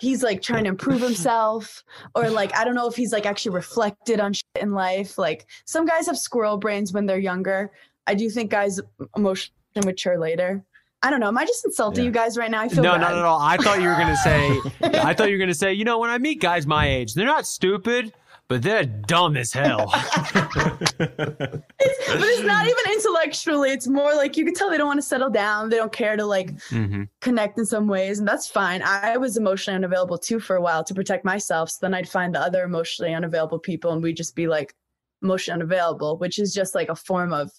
he's 0.01 0.23
like 0.23 0.41
trying 0.41 0.63
to 0.63 0.69
improve 0.69 1.01
himself 1.09 1.84
or 2.15 2.30
like 2.30 2.55
I 2.57 2.63
don't 2.65 2.76
know 2.76 2.88
if 2.88 2.95
he's 2.95 3.13
like 3.13 3.26
actually 3.26 3.53
reflected 3.55 4.19
on 4.19 4.34
shit 4.34 4.43
in 4.59 4.71
life. 4.73 5.17
Like 5.17 5.45
some 5.65 5.86
guys 5.86 6.07
have 6.07 6.17
squirrel 6.17 6.57
brains 6.57 6.91
when 6.91 7.05
they're 7.05 7.19
younger. 7.19 7.71
I 8.07 8.15
do 8.15 8.30
think 8.30 8.49
guys 8.51 8.80
emotionally 9.15 9.51
mature 9.86 10.17
later. 10.17 10.63
I 11.03 11.11
don't 11.11 11.19
know. 11.19 11.28
Am 11.28 11.38
I 11.38 11.45
just 11.45 11.63
insulting 11.65 12.03
Yeah. 12.03 12.07
you 12.07 12.11
guys 12.11 12.36
right 12.36 12.49
now? 12.49 12.61
I 12.61 12.67
feel 12.69 12.84
No, 12.84 12.93
bad. 12.93 13.01
no, 13.01 13.09
no, 13.15 13.21
no. 13.21 13.38
I 13.39 13.57
thought 13.57 13.80
you 13.80 13.88
were 13.89 13.95
gonna 13.95 14.17
say. 14.17 14.59
I 14.82 15.13
thought 15.13 15.30
you 15.30 15.36
were 15.36 15.39
gonna 15.45 15.53
say. 15.53 15.71
You 15.73 15.84
know, 15.86 15.99
when 15.99 16.09
I 16.09 16.17
meet 16.17 16.41
guys 16.41 16.65
my 16.65 16.88
age, 16.88 17.13
they're 17.13 17.26
not 17.28 17.45
stupid, 17.45 18.11
but 18.47 18.61
they're 18.61 18.85
dumb 18.85 19.37
as 19.37 19.51
hell. 19.51 19.91
but 20.33 21.63
it's 21.79 22.43
not 22.43 22.65
even 22.65 22.93
intellectually. 22.93 23.71
It's 23.71 23.87
more 23.87 24.13
like 24.13 24.37
you 24.37 24.45
can 24.45 24.53
tell 24.53 24.69
they 24.69 24.77
don't 24.77 24.87
want 24.87 24.99
to 24.99 25.07
settle 25.07 25.29
down. 25.29 25.69
They 25.69 25.77
don't 25.77 25.91
care 25.91 26.15
to 26.15 26.25
like 26.25 26.53
mm-hmm. 26.69 27.03
connect 27.21 27.57
in 27.57 27.65
some 27.65 27.87
ways, 27.87 28.19
and 28.19 28.27
that's 28.27 28.47
fine. 28.47 28.81
I 28.83 29.17
was 29.17 29.37
emotionally 29.37 29.75
unavailable 29.75 30.17
too 30.17 30.39
for 30.39 30.55
a 30.55 30.61
while 30.61 30.83
to 30.83 30.93
protect 30.93 31.25
myself. 31.25 31.71
So 31.71 31.77
then 31.81 31.93
I'd 31.93 32.09
find 32.09 32.35
the 32.35 32.39
other 32.39 32.63
emotionally 32.63 33.13
unavailable 33.13 33.59
people, 33.59 33.91
and 33.91 34.03
we'd 34.03 34.17
just 34.17 34.35
be 34.35 34.47
like 34.47 34.75
emotionally 35.23 35.61
unavailable, 35.61 36.17
which 36.17 36.37
is 36.37 36.53
just 36.53 36.75
like 36.75 36.89
a 36.89 36.95
form 36.95 37.33
of 37.33 37.51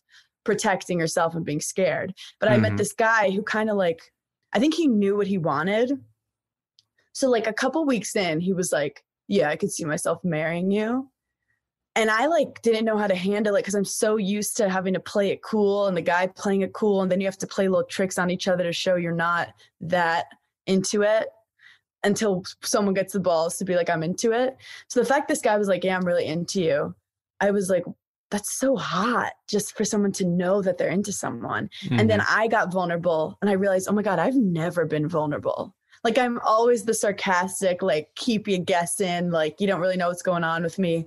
protecting 0.44 1.00
yourself 1.00 1.34
and 1.34 1.44
being 1.44 1.60
scared. 1.60 2.14
But 2.38 2.50
I 2.50 2.56
met 2.56 2.72
Mhm. 2.72 2.78
this 2.78 2.92
guy 2.92 3.30
who 3.30 3.42
kind 3.42 3.68
of 3.68 3.76
like, 3.76 4.00
I 4.52 4.60
think 4.60 4.74
he 4.74 4.86
knew 4.86 5.16
what 5.16 5.26
he 5.26 5.38
wanted. 5.38 5.92
So 7.12 7.28
like 7.28 7.48
a 7.48 7.52
couple 7.52 7.84
weeks 7.84 8.14
in, 8.14 8.38
he 8.38 8.52
was 8.52 8.70
like, 8.70 9.02
"Yeah, 9.28 9.48
I 9.50 9.56
could 9.56 9.70
see 9.72 9.84
myself 9.84 10.22
marrying 10.24 10.70
you." 10.70 11.10
and 11.98 12.10
I 12.10 12.26
like 12.26 12.60
didn't 12.60 12.84
know 12.84 12.98
how 12.98 13.06
to 13.06 13.14
handle 13.14 13.54
it 13.54 13.60
because 13.60 13.74
I'm 13.74 13.84
so 13.86 14.16
used 14.16 14.54
to 14.58 14.68
having 14.68 14.92
to 14.92 15.00
play 15.00 15.30
it 15.30 15.40
cool 15.42 15.86
and 15.86 15.96
the 15.96 16.02
guy 16.02 16.26
playing 16.26 16.60
it 16.60 16.74
cool, 16.74 17.00
and 17.00 17.10
then 17.10 17.20
you 17.22 17.26
have 17.26 17.38
to 17.38 17.46
play 17.46 17.68
little 17.68 17.86
tricks 17.86 18.18
on 18.18 18.30
each 18.30 18.48
other 18.48 18.64
to 18.64 18.72
show 18.72 18.96
you're 18.96 19.12
not 19.12 19.48
that 19.80 20.26
into 20.66 21.02
it 21.02 21.28
until 22.04 22.44
someone 22.62 22.92
gets 22.94 23.14
the 23.14 23.20
balls 23.20 23.56
to 23.56 23.64
be 23.64 23.74
like, 23.76 23.88
I'm 23.88 24.02
into 24.02 24.32
it. 24.32 24.56
So 24.88 25.00
the 25.00 25.06
fact 25.06 25.26
this 25.28 25.40
guy 25.40 25.56
was 25.56 25.68
like, 25.68 25.84
Yeah, 25.84 25.96
I'm 25.96 26.04
really 26.04 26.26
into 26.26 26.60
you, 26.62 26.94
I 27.40 27.50
was 27.50 27.70
like, 27.70 27.84
that's 28.30 28.52
so 28.52 28.76
hot 28.76 29.32
just 29.48 29.76
for 29.76 29.84
someone 29.84 30.12
to 30.12 30.26
know 30.26 30.60
that 30.60 30.76
they're 30.78 30.90
into 30.90 31.12
someone. 31.12 31.70
And 31.90 32.10
then 32.10 32.20
Mhm. 32.20 32.26
I 32.28 32.48
got 32.48 32.72
vulnerable 32.72 33.38
and 33.40 33.48
I 33.48 33.54
realized, 33.54 33.88
oh 33.88 33.92
my 33.92 34.02
God, 34.02 34.18
I've 34.18 34.34
never 34.36 34.84
been 34.84 35.08
vulnerable. 35.08 35.74
Like 36.06 36.18
I'm 36.18 36.38
always 36.40 36.84
the 36.84 36.94
sarcastic, 36.94 37.82
like 37.82 38.14
keep 38.14 38.48
you 38.48 38.58
guessing, 38.58 39.30
like 39.30 39.60
you 39.60 39.66
don't 39.66 39.80
really 39.80 39.96
know 39.96 40.08
what's 40.08 40.22
going 40.22 40.44
on 40.44 40.62
with 40.62 40.78
me 40.78 41.06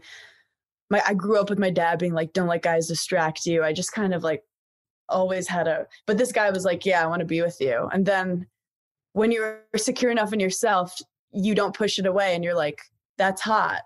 my 0.89 1.01
I 1.05 1.13
grew 1.13 1.39
up 1.39 1.49
with 1.49 1.59
my 1.59 1.69
dad 1.69 1.99
being 1.99 2.13
like, 2.13 2.33
don't 2.33 2.47
let 2.47 2.61
guys 2.61 2.87
distract 2.87 3.45
you. 3.45 3.63
I 3.63 3.73
just 3.73 3.93
kind 3.93 4.13
of 4.13 4.23
like 4.23 4.43
always 5.07 5.47
had 5.47 5.67
a 5.67 5.87
but 6.05 6.17
this 6.17 6.31
guy 6.31 6.49
was 6.51 6.65
like, 6.65 6.85
Yeah, 6.85 7.03
I 7.03 7.07
want 7.07 7.21
to 7.21 7.25
be 7.25 7.41
with 7.41 7.59
you. 7.59 7.89
And 7.91 8.05
then 8.05 8.47
when 9.13 9.31
you're 9.31 9.61
secure 9.75 10.11
enough 10.11 10.33
in 10.33 10.39
yourself, 10.39 10.95
you 11.31 11.55
don't 11.55 11.75
push 11.75 11.99
it 11.99 12.05
away 12.05 12.35
and 12.35 12.43
you're 12.43 12.55
like, 12.55 12.81
that's 13.17 13.41
hot 13.41 13.81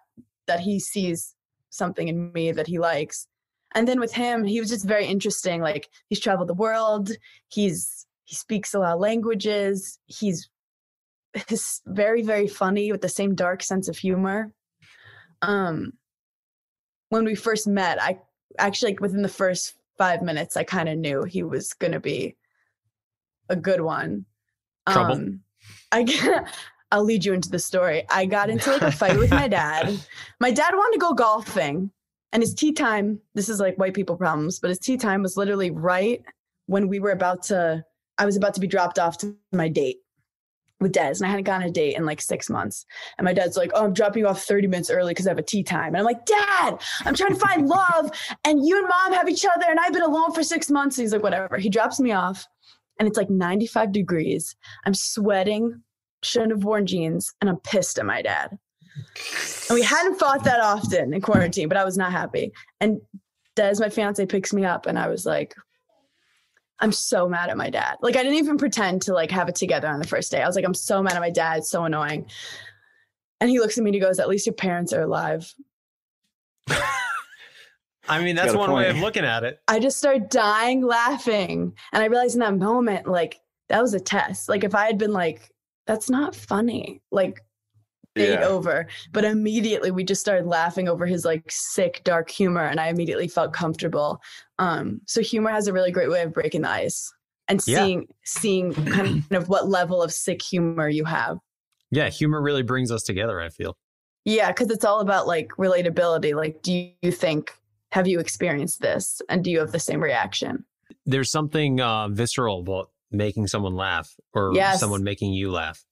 that 0.48 0.60
he 0.60 0.80
sees 0.80 1.36
something 1.70 2.08
in 2.08 2.32
me 2.34 2.52
that 2.52 2.68
he 2.68 2.78
likes. 2.78 3.28
And 3.76 3.88
then 3.88 4.00
with 4.00 4.14
him, 4.14 4.44
he 4.44 4.60
was 4.60 4.70
just 4.70 4.86
very 4.86 5.06
interesting. 5.06 5.62
Like 5.62 5.90
he's 6.08 6.20
traveled 6.20 6.50
the 6.50 6.54
world, 6.54 7.12
he's 7.50 8.06
he 8.26 8.36
speaks 8.36 8.74
a 8.74 8.80
lot 8.80 8.94
of 8.94 9.00
languages, 9.00 10.00
he's 10.06 10.50
he's 11.48 11.82
very, 11.86 12.22
very 12.22 12.48
funny 12.48 12.92
with 12.92 13.02
the 13.02 13.10
same 13.10 13.36
dark 13.36 13.64
sense 13.64 13.88
of 13.88 13.98
humor. 13.98 14.52
Um 15.42 15.94
when 17.10 17.26
we 17.26 17.36
first 17.36 17.68
met, 17.68 18.02
I 18.02 18.20
actually 18.58 18.94
like 18.94 19.02
within 19.02 19.22
the 19.22 19.30
first 19.30 19.76
five 19.98 20.22
minutes, 20.22 20.58
I 20.58 20.64
kind 20.64 20.90
of 20.90 20.98
knew 20.98 21.24
he 21.24 21.44
was 21.44 21.74
gonna 21.74 22.00
be 22.00 22.36
a 23.50 23.56
good 23.56 23.82
one. 23.82 24.26
Trouble. 24.90 25.14
Um, 25.14 25.40
I 25.92 26.46
I'll 26.92 27.04
lead 27.04 27.26
you 27.26 27.34
into 27.34 27.50
the 27.50 27.60
story. 27.60 28.04
I 28.12 28.26
got 28.26 28.52
into 28.52 28.72
like 28.72 28.82
a 28.84 28.92
fight 28.92 29.18
with 29.18 29.32
my 29.32 29.48
dad. 29.48 30.00
My 30.40 30.52
dad 30.52 30.74
wanted 30.76 30.94
to 30.94 31.00
go 31.00 31.14
golfing, 31.14 31.90
and 32.32 32.44
his 32.44 32.54
tea 32.54 32.72
time. 32.72 33.20
This 33.34 33.50
is 33.50 33.60
like 33.60 33.78
white 33.78 33.96
people 33.96 34.16
problems, 34.16 34.60
but 34.60 34.70
his 34.70 34.78
tea 34.78 34.98
time 34.98 35.24
was 35.24 35.36
literally 35.36 35.72
right 35.72 36.22
when 36.68 36.88
we 36.88 37.00
were 37.00 37.12
about 37.12 37.42
to. 37.44 37.84
I 38.20 38.26
was 38.26 38.38
about 38.38 38.54
to 38.54 38.60
be 38.60 38.68
dropped 38.68 39.00
off 39.00 39.18
to 39.20 39.36
my 39.52 39.70
date 39.70 39.98
with 40.84 40.92
Des, 40.92 41.16
and 41.18 41.26
I 41.26 41.30
hadn't 41.30 41.46
gotten 41.46 41.68
a 41.68 41.72
date 41.72 41.96
in 41.96 42.06
like 42.06 42.22
six 42.22 42.50
months. 42.50 42.86
And 43.18 43.26
my 43.26 43.34
dad's 43.34 43.58
like, 43.58 43.72
"Oh, 43.74 43.86
I'm 43.86 43.94
dropping 43.94 44.22
you 44.22 44.28
off 44.28 44.44
30 44.44 44.68
minutes 44.68 44.90
early 44.90 45.12
because 45.12 45.26
I 45.26 45.32
have 45.32 45.40
a 45.40 45.44
tea 45.44 45.64
time." 45.64 45.90
And 45.90 45.98
I'm 45.98 46.06
like, 46.06 46.26
"Dad, 46.26 46.80
I'm 47.06 47.16
trying 47.16 47.34
to 47.34 47.40
find 47.40 47.68
love, 47.68 48.12
and 48.46 48.66
you 48.66 48.78
and 48.78 48.88
mom 48.88 49.14
have 49.14 49.30
each 49.30 49.46
other, 49.46 49.66
and 49.68 49.80
I've 49.80 49.94
been 49.94 50.04
alone 50.04 50.34
for 50.34 50.44
six 50.44 50.70
months." 50.70 50.98
And 50.98 51.04
he's 51.04 51.14
like, 51.14 51.24
"Whatever." 51.24 51.58
He 51.58 51.70
drops 51.70 52.00
me 52.00 52.12
off, 52.12 52.46
and 53.00 53.08
it's 53.08 53.18
like 53.18 53.30
95 53.30 53.92
degrees. 53.92 54.56
I'm 54.86 54.94
sweating, 54.94 55.82
shouldn't 56.22 56.52
have 56.52 56.64
worn 56.64 56.86
jeans, 56.86 57.34
and 57.42 57.50
I'm 57.50 57.58
pissed 57.58 57.98
at 57.98 58.06
my 58.06 58.22
dad. 58.22 58.58
And 59.70 59.76
we 59.76 59.82
hadn't 59.82 60.20
fought 60.20 60.44
that 60.44 60.60
often 60.60 61.14
in 61.14 61.22
quarantine, 61.22 61.68
but 61.68 61.78
I 61.78 61.86
was 61.86 61.98
not 61.98 62.12
happy. 62.12 62.52
And 62.80 63.02
Des, 63.56 63.76
my 63.80 63.90
fiance, 63.90 64.26
picks 64.26 64.54
me 64.54 64.66
up, 64.66 64.86
and 64.86 64.98
I 64.98 65.08
was 65.08 65.26
like, 65.26 65.56
I'm 66.80 66.92
so 66.92 67.30
mad 67.30 67.50
at 67.50 67.58
my 67.58 67.70
dad. 67.70 67.98
Like 68.02 68.16
I 68.16 68.24
didn't 68.24 68.40
even 68.40 68.58
pretend 68.58 69.04
to 69.04 69.14
like 69.14 69.32
have 69.32 69.50
it 69.50 69.56
together 69.56 69.88
on 69.88 70.00
the 70.00 70.08
first 70.08 70.32
day. 70.32 70.42
I 70.42 70.48
was 70.48 70.56
like, 70.56 70.66
I'm 70.66 70.74
so 70.74 71.02
mad 71.02 71.14
at 71.14 71.22
my 71.22 71.30
dad. 71.30 71.60
It's 71.60 71.70
so 71.70 71.86
annoying. 71.86 72.26
And 73.40 73.50
he 73.50 73.60
looks 73.60 73.78
at 73.78 73.84
me 73.84 73.90
and 73.90 73.96
he 73.96 74.02
goes, 74.02 74.20
At 74.20 74.30
least 74.30 74.46
your 74.46 74.56
parents 74.56 74.94
are 74.94 75.02
alive. 75.02 75.54
I 78.08 78.22
mean, 78.22 78.36
that's 78.36 78.54
got 78.54 78.56
a 78.56 78.60
one 78.60 78.72
way 78.72 78.90
of 78.90 79.00
looking 79.00 79.26
at 79.26 79.44
it. 79.44 79.60
I 79.68 79.80
just 79.80 79.98
started 79.98 80.30
dying 80.30 80.82
laughing. 80.82 81.74
And 81.92 82.04
I 82.04 82.08
realized 82.08 82.36
in 82.36 82.42
that 82.42 82.58
moment, 82.58 83.08
like, 83.08 83.40
that 83.70 83.82
was 83.82 83.94
a 83.94 84.00
test. 84.00 84.50
Like, 84.50 84.64
if 84.64 84.76
I 84.76 84.86
had 84.86 84.98
been 84.98 85.14
like, 85.14 85.52
that's 85.88 86.10
not 86.10 86.36
funny, 86.36 87.02
like, 87.12 87.42
date 87.42 87.53
Yeah. 88.16 88.46
over. 88.46 88.88
But 89.12 89.26
immediately 89.26 89.92
we 89.92 90.04
just 90.04 90.22
started 90.22 90.46
laughing 90.46 90.88
over 90.88 91.06
his 91.06 91.26
like 91.26 91.50
sick, 91.50 92.02
dark 92.04 92.30
humor. 92.30 92.64
And 92.64 92.80
I 92.80 92.88
immediately 92.90 93.28
felt 93.28 93.54
comfortable. 93.54 94.22
Um, 94.60 95.02
so 95.06 95.22
humor 95.22 95.50
has 95.50 95.68
a 95.68 95.74
really 95.74 95.92
great 95.92 96.10
way 96.10 96.22
of 96.22 96.34
breaking 96.34 96.62
the 96.62 96.70
ice 96.70 97.12
and 97.48 97.60
Yeah. 97.66 97.80
seeing 97.84 98.08
seeing 98.24 98.74
kind 98.74 99.24
of 99.32 99.50
what 99.50 99.68
level 99.68 100.02
of 100.02 100.12
sick 100.12 100.42
humor 100.42 100.88
you 100.90 101.06
have. 101.06 101.38
Yeah, 101.92 102.10
humor 102.10 102.42
really 102.42 102.64
brings 102.64 102.92
us 102.92 103.04
together. 103.04 103.40
I 103.42 103.50
feel. 103.50 103.78
Yeah, 104.26 104.50
because 104.52 104.70
it's 104.72 104.86
all 104.86 105.00
about 105.02 105.28
like 105.28 105.50
relatability. 105.60 106.34
Like, 106.36 106.62
do 106.62 106.90
you 107.02 107.12
think 107.12 107.52
have 107.92 108.08
you 108.08 108.20
experienced 108.20 108.82
this, 108.82 109.22
and 109.30 109.44
do 109.44 109.52
you 109.52 109.60
have 109.60 109.72
the 109.72 109.80
same 109.80 110.02
reaction? 110.02 110.64
There's 111.06 111.30
something 111.30 111.82
uh, 111.82 112.08
visceral 112.10 112.62
about 112.62 112.90
making 113.12 113.48
someone 113.48 113.76
laugh 113.76 114.10
or 114.34 114.52
Yes. 114.56 114.80
someone 114.80 115.04
making 115.04 115.34
you 115.34 115.52
laugh. 115.52 115.84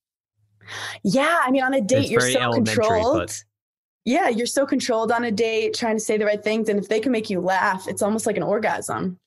Yeah, 1.03 1.39
I 1.43 1.51
mean, 1.51 1.64
on 1.64 1.74
a 1.74 1.82
date, 1.82 2.03
It's 2.03 2.09
you're 2.12 2.22
very 2.22 2.34
so 2.34 2.51
controlled. 2.51 3.18
but- 3.20 3.43
Yeah, 4.05 4.30
you're 4.30 4.47
so 4.47 4.66
controlled 4.66 5.12
on 5.12 5.24
a 5.24 5.32
date, 5.32 5.74
trying 5.76 5.95
to 5.95 5.99
say 5.99 6.18
the 6.18 6.26
right 6.26 6.43
things, 6.43 6.70
and 6.70 6.80
if 6.80 6.89
they 6.89 6.99
can 6.99 7.12
make 7.12 7.30
you 7.30 7.39
laugh, 7.39 7.88
it's 7.88 8.01
almost 8.01 8.26
like 8.26 8.38
an 8.38 8.43
orgasm. 8.43 9.18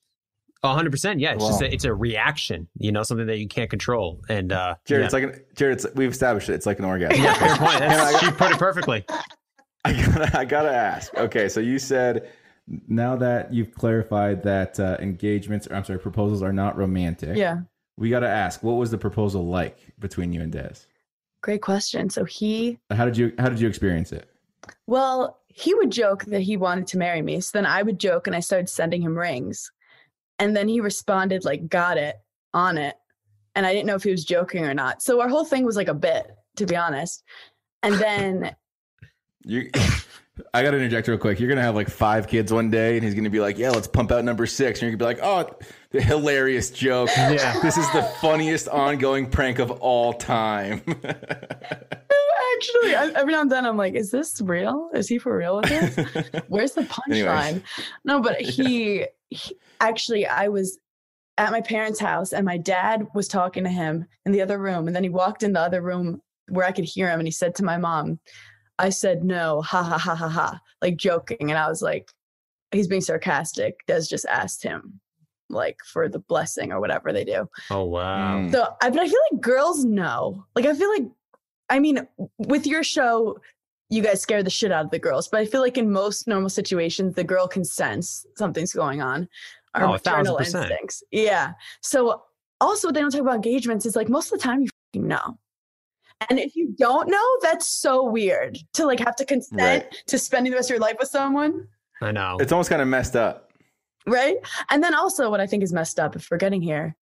A 0.63 0.73
hundred 0.73 0.89
percent. 0.91 1.19
Yeah, 1.19 1.33
it's 1.33 1.45
just 1.45 1.61
a, 1.61 1.71
it's 1.71 1.85
a 1.85 1.93
reaction. 1.93 2.67
You 2.79 2.91
know, 2.91 3.03
something 3.03 3.27
that 3.27 3.37
you 3.37 3.47
can't 3.47 3.69
control. 3.69 4.21
And 4.29 4.51
uh, 4.51 4.75
Jared, 4.85 5.01
yeah. 5.01 5.05
it's 5.05 5.13
like 5.13 5.23
an, 5.23 5.41
Jared, 5.55 5.75
it's, 5.77 5.85
we've 5.93 6.11
established 6.11 6.49
it. 6.49 6.53
It's 6.53 6.65
like 6.65 6.79
an 6.79 6.85
orgasm. 6.85 7.21
yeah, 7.23 7.33
fair 7.35 7.55
point. 7.57 7.79
That's, 7.79 8.15
I- 8.15 8.19
she 8.25 8.31
put 8.31 8.51
it 8.51 8.57
perfectly. 8.57 9.05
I 9.85 9.93
gotta, 9.93 10.39
I 10.39 10.45
gotta 10.45 10.71
ask. 10.73 11.13
Okay, 11.13 11.47
so 11.49 11.59
you 11.59 11.77
said 11.77 12.29
Now 12.87 13.15
that 13.17 13.53
you've 13.53 13.75
clarified 13.75 14.41
that 14.43 14.79
uh, 14.79 14.97
engagements, 14.99 15.67
or 15.67 15.75
I'm 15.75 15.83
sorry, 15.85 15.99
proposals 15.99 16.41
are 16.41 16.53
not 16.53 16.75
romantic. 16.77 17.37
Yeah. 17.37 17.59
We 17.97 18.09
got 18.09 18.21
to 18.21 18.27
ask, 18.27 18.63
what 18.63 18.73
was 18.73 18.89
the 18.91 18.97
proposal 18.97 19.45
like 19.45 19.77
between 19.99 20.33
you 20.33 20.41
and 20.41 20.51
Des? 20.51 20.73
Great 21.45 21.61
question. 21.61 22.09
So 22.09 22.25
he, 22.25 22.79
How 22.89 23.05
did 23.05 23.15
you 23.15 23.31
How 23.37 23.49
did 23.49 23.59
you 23.59 23.67
experience 23.67 24.11
it? 24.11 24.27
well, 24.87 25.41
he 25.47 25.75
would 25.75 25.91
joke 25.91 26.25
that 26.25 26.41
he 26.41 26.57
wanted 26.57 26.87
to 26.87 26.97
marry 26.97 27.21
me. 27.21 27.39
So 27.39 27.51
then 27.53 27.67
I 27.67 27.83
would 27.83 27.99
joke, 27.99 28.25
and 28.25 28.35
I 28.35 28.39
started 28.39 28.67
sending 28.67 28.99
him 28.99 29.15
rings, 29.15 29.71
and 30.39 30.57
then 30.57 30.67
he 30.67 30.81
responded 30.81 31.45
like, 31.45 31.69
"Got 31.69 31.99
it, 31.99 32.15
on 32.55 32.79
it," 32.79 32.95
and 33.53 33.63
I 33.63 33.73
didn't 33.73 33.85
know 33.85 33.93
if 33.93 34.01
he 34.01 34.09
was 34.09 34.25
joking 34.25 34.65
or 34.65 34.73
not. 34.73 35.03
So 35.03 35.21
our 35.21 35.29
whole 35.29 35.45
thing 35.45 35.65
was 35.65 35.75
like 35.75 35.87
a 35.87 35.93
bit, 35.93 36.35
to 36.55 36.65
be 36.65 36.75
honest. 36.75 37.23
And 37.83 37.93
then 37.93 38.55
you. 39.43 39.69
I 40.53 40.63
gotta 40.63 40.77
interject 40.77 41.07
real 41.07 41.19
quick. 41.19 41.39
You're 41.39 41.47
gonna 41.47 41.61
have 41.61 41.75
like 41.75 41.89
five 41.89 42.27
kids 42.27 42.51
one 42.51 42.71
day, 42.71 42.95
and 42.95 43.05
he's 43.05 43.13
gonna 43.13 43.29
be 43.29 43.39
like, 43.39 43.59
"Yeah, 43.59 43.69
let's 43.69 43.87
pump 43.87 44.11
out 44.11 44.25
number 44.25 44.47
six. 44.47 44.81
and 44.81 44.89
you're 44.89 44.97
gonna 44.97 45.15
be 45.15 45.21
like, 45.21 45.23
"Oh, 45.23 45.57
the 45.95 46.01
hilarious 46.03 46.69
joke! 46.69 47.09
Yeah, 47.15 47.59
this 47.61 47.77
is 47.77 47.89
the 47.91 48.03
funniest 48.19 48.67
ongoing 48.67 49.29
prank 49.29 49.59
of 49.59 49.71
all 49.71 50.13
time." 50.13 50.81
Actually, 52.55 52.95
I, 52.95 53.11
every 53.15 53.33
now 53.33 53.41
and 53.41 53.51
then 53.51 53.65
I'm 53.65 53.75
like, 53.75 53.95
is 53.95 54.11
this 54.11 54.39
real? 54.39 54.89
Is 54.93 55.09
he 55.09 55.17
for 55.17 55.35
real 55.35 55.57
with 55.57 55.65
this? 55.65 56.41
Where's 56.47 56.71
the 56.71 56.83
punchline? 56.83 57.61
No, 58.05 58.21
but 58.21 58.39
he, 58.39 59.07
he 59.29 59.57
actually, 59.81 60.25
I 60.25 60.47
was 60.47 60.79
at 61.37 61.51
my 61.51 61.59
parents' 61.59 61.99
house 61.99 62.31
and 62.31 62.45
my 62.45 62.57
dad 62.57 63.07
was 63.13 63.27
talking 63.27 63.65
to 63.65 63.69
him 63.69 64.05
in 64.25 64.31
the 64.31 64.41
other 64.41 64.57
room. 64.57 64.87
And 64.87 64.95
then 64.95 65.03
he 65.03 65.09
walked 65.09 65.43
in 65.43 65.51
the 65.51 65.59
other 65.59 65.81
room 65.81 66.21
where 66.47 66.65
I 66.65 66.71
could 66.71 66.85
hear 66.85 67.09
him 67.09 67.19
and 67.19 67.27
he 67.27 67.31
said 67.31 67.55
to 67.55 67.65
my 67.65 67.77
mom, 67.77 68.19
I 68.79 68.89
said 68.89 69.25
no, 69.25 69.61
ha 69.61 69.83
ha 69.83 69.97
ha 69.97 70.15
ha 70.15 70.29
ha, 70.29 70.61
like 70.81 70.95
joking. 70.95 71.51
And 71.51 71.57
I 71.57 71.67
was 71.67 71.81
like, 71.81 72.09
he's 72.71 72.87
being 72.87 73.01
sarcastic. 73.01 73.85
Des 73.85 74.03
just 74.03 74.25
asked 74.27 74.63
him 74.63 75.01
like 75.49 75.79
for 75.85 76.09
the 76.09 76.19
blessing 76.19 76.71
or 76.71 76.79
whatever 76.79 77.13
they 77.13 77.23
do. 77.23 77.49
Oh 77.69 77.83
wow. 77.83 78.39
Mm. 78.39 78.51
So 78.51 78.67
I 78.81 78.89
but 78.89 78.99
I 78.99 79.07
feel 79.07 79.19
like 79.31 79.41
girls 79.41 79.85
know. 79.85 80.45
Like 80.55 80.65
I 80.65 80.73
feel 80.73 80.89
like 80.89 81.05
I 81.69 81.79
mean, 81.79 82.07
with 82.37 82.67
your 82.67 82.83
show, 82.83 83.37
you 83.89 84.01
guys 84.03 84.21
scare 84.21 84.43
the 84.43 84.49
shit 84.49 84.71
out 84.71 84.85
of 84.85 84.91
the 84.91 84.99
girls, 84.99 85.27
but 85.27 85.39
I 85.39 85.45
feel 85.45 85.61
like 85.61 85.77
in 85.77 85.91
most 85.91 86.27
normal 86.27 86.49
situations, 86.49 87.15
the 87.15 87.23
girl 87.23 87.47
can 87.47 87.63
sense 87.65 88.25
something's 88.35 88.73
going 88.73 89.01
on. 89.01 89.27
Our 89.73 89.85
Oh, 89.85 89.91
maternal 89.93 90.37
percent. 90.37 90.65
instincts. 90.71 91.03
Yeah. 91.11 91.53
So 91.81 92.23
also, 92.61 92.87
what 92.87 92.95
they 92.95 93.01
don't 93.01 93.11
talk 93.11 93.21
about 93.21 93.35
engagements 93.35 93.85
is 93.85 93.95
like 93.95 94.07
most 94.09 94.31
of 94.31 94.39
the 94.39 94.43
time 94.43 94.61
you 94.61 94.69
fucking 94.93 95.07
know. 95.07 95.37
And 96.29 96.39
if 96.39 96.55
you 96.55 96.73
don't 96.77 97.09
know, 97.09 97.37
that's 97.41 97.67
so 97.69 98.03
weird 98.09 98.57
to 98.73 98.85
like 98.85 98.99
have 98.99 99.15
to 99.17 99.25
consent 99.25 99.83
Right. 99.83 100.03
to 100.07 100.17
spending 100.17 100.51
the 100.51 100.57
rest 100.57 100.69
of 100.69 100.75
your 100.75 100.79
life 100.81 100.95
with 100.97 101.09
someone. 101.09 101.67
I 102.01 102.11
know. 102.11 102.37
It's 102.39 102.51
almost 102.53 102.69
kind 102.69 102.81
of 102.81 102.87
messed 102.87 103.15
up. 103.17 103.44
Right. 104.07 104.35
And 104.69 104.83
then 104.83 104.93
also 104.93 105.29
what 105.29 105.39
I 105.39 105.47
think 105.47 105.63
is 105.63 105.73
messed 105.73 105.99
up 105.99 106.15
if 106.15 106.29
we're 106.29 106.37
getting 106.37 106.61
here, 106.61 106.95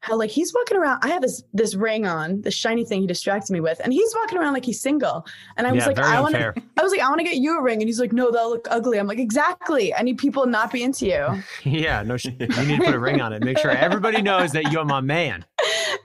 how 0.00 0.16
like 0.16 0.30
he's 0.30 0.54
walking 0.54 0.78
around. 0.78 1.00
I 1.02 1.08
have 1.08 1.20
this 1.20 1.42
this 1.52 1.74
ring 1.74 2.06
on, 2.06 2.40
this 2.40 2.54
shiny 2.54 2.84
thing 2.86 3.02
he 3.02 3.06
distracts 3.06 3.50
me 3.50 3.60
with, 3.60 3.78
and 3.84 3.92
he's 3.92 4.14
walking 4.16 4.38
around 4.38 4.54
like 4.54 4.64
he's 4.64 4.80
single. 4.80 5.26
And 5.58 5.66
I 5.66 5.72
was 5.72 5.82
Yeah, 5.82 5.88
like, 5.88 5.98
I 5.98 6.18
want 6.22 6.34
to. 6.36 6.54
I 6.78 6.82
was 6.82 6.92
like, 6.92 7.02
I 7.02 7.08
want 7.08 7.18
to 7.18 7.24
get 7.24 7.36
you 7.36 7.58
a 7.58 7.62
ring. 7.62 7.82
And 7.82 7.88
he's 7.88 8.00
like, 8.00 8.12
no, 8.14 8.30
that'll 8.30 8.48
look 8.48 8.66
ugly. 8.70 8.98
I'm 8.98 9.06
like, 9.06 9.18
exactly. 9.18 9.94
I 9.94 10.00
need 10.00 10.16
people 10.16 10.46
not 10.46 10.72
be 10.72 10.82
into 10.82 11.04
you. 11.04 11.42
yeah, 11.70 12.02
no, 12.02 12.14
you 12.24 12.30
need 12.38 12.78
to 12.78 12.84
put 12.86 12.94
a 12.94 12.98
ring 12.98 13.20
on 13.20 13.34
it. 13.34 13.44
Make 13.44 13.58
sure 13.58 13.70
everybody 13.72 14.22
knows 14.22 14.52
that 14.52 14.72
you're 14.72 14.84
my 14.86 15.00
man. 15.02 15.44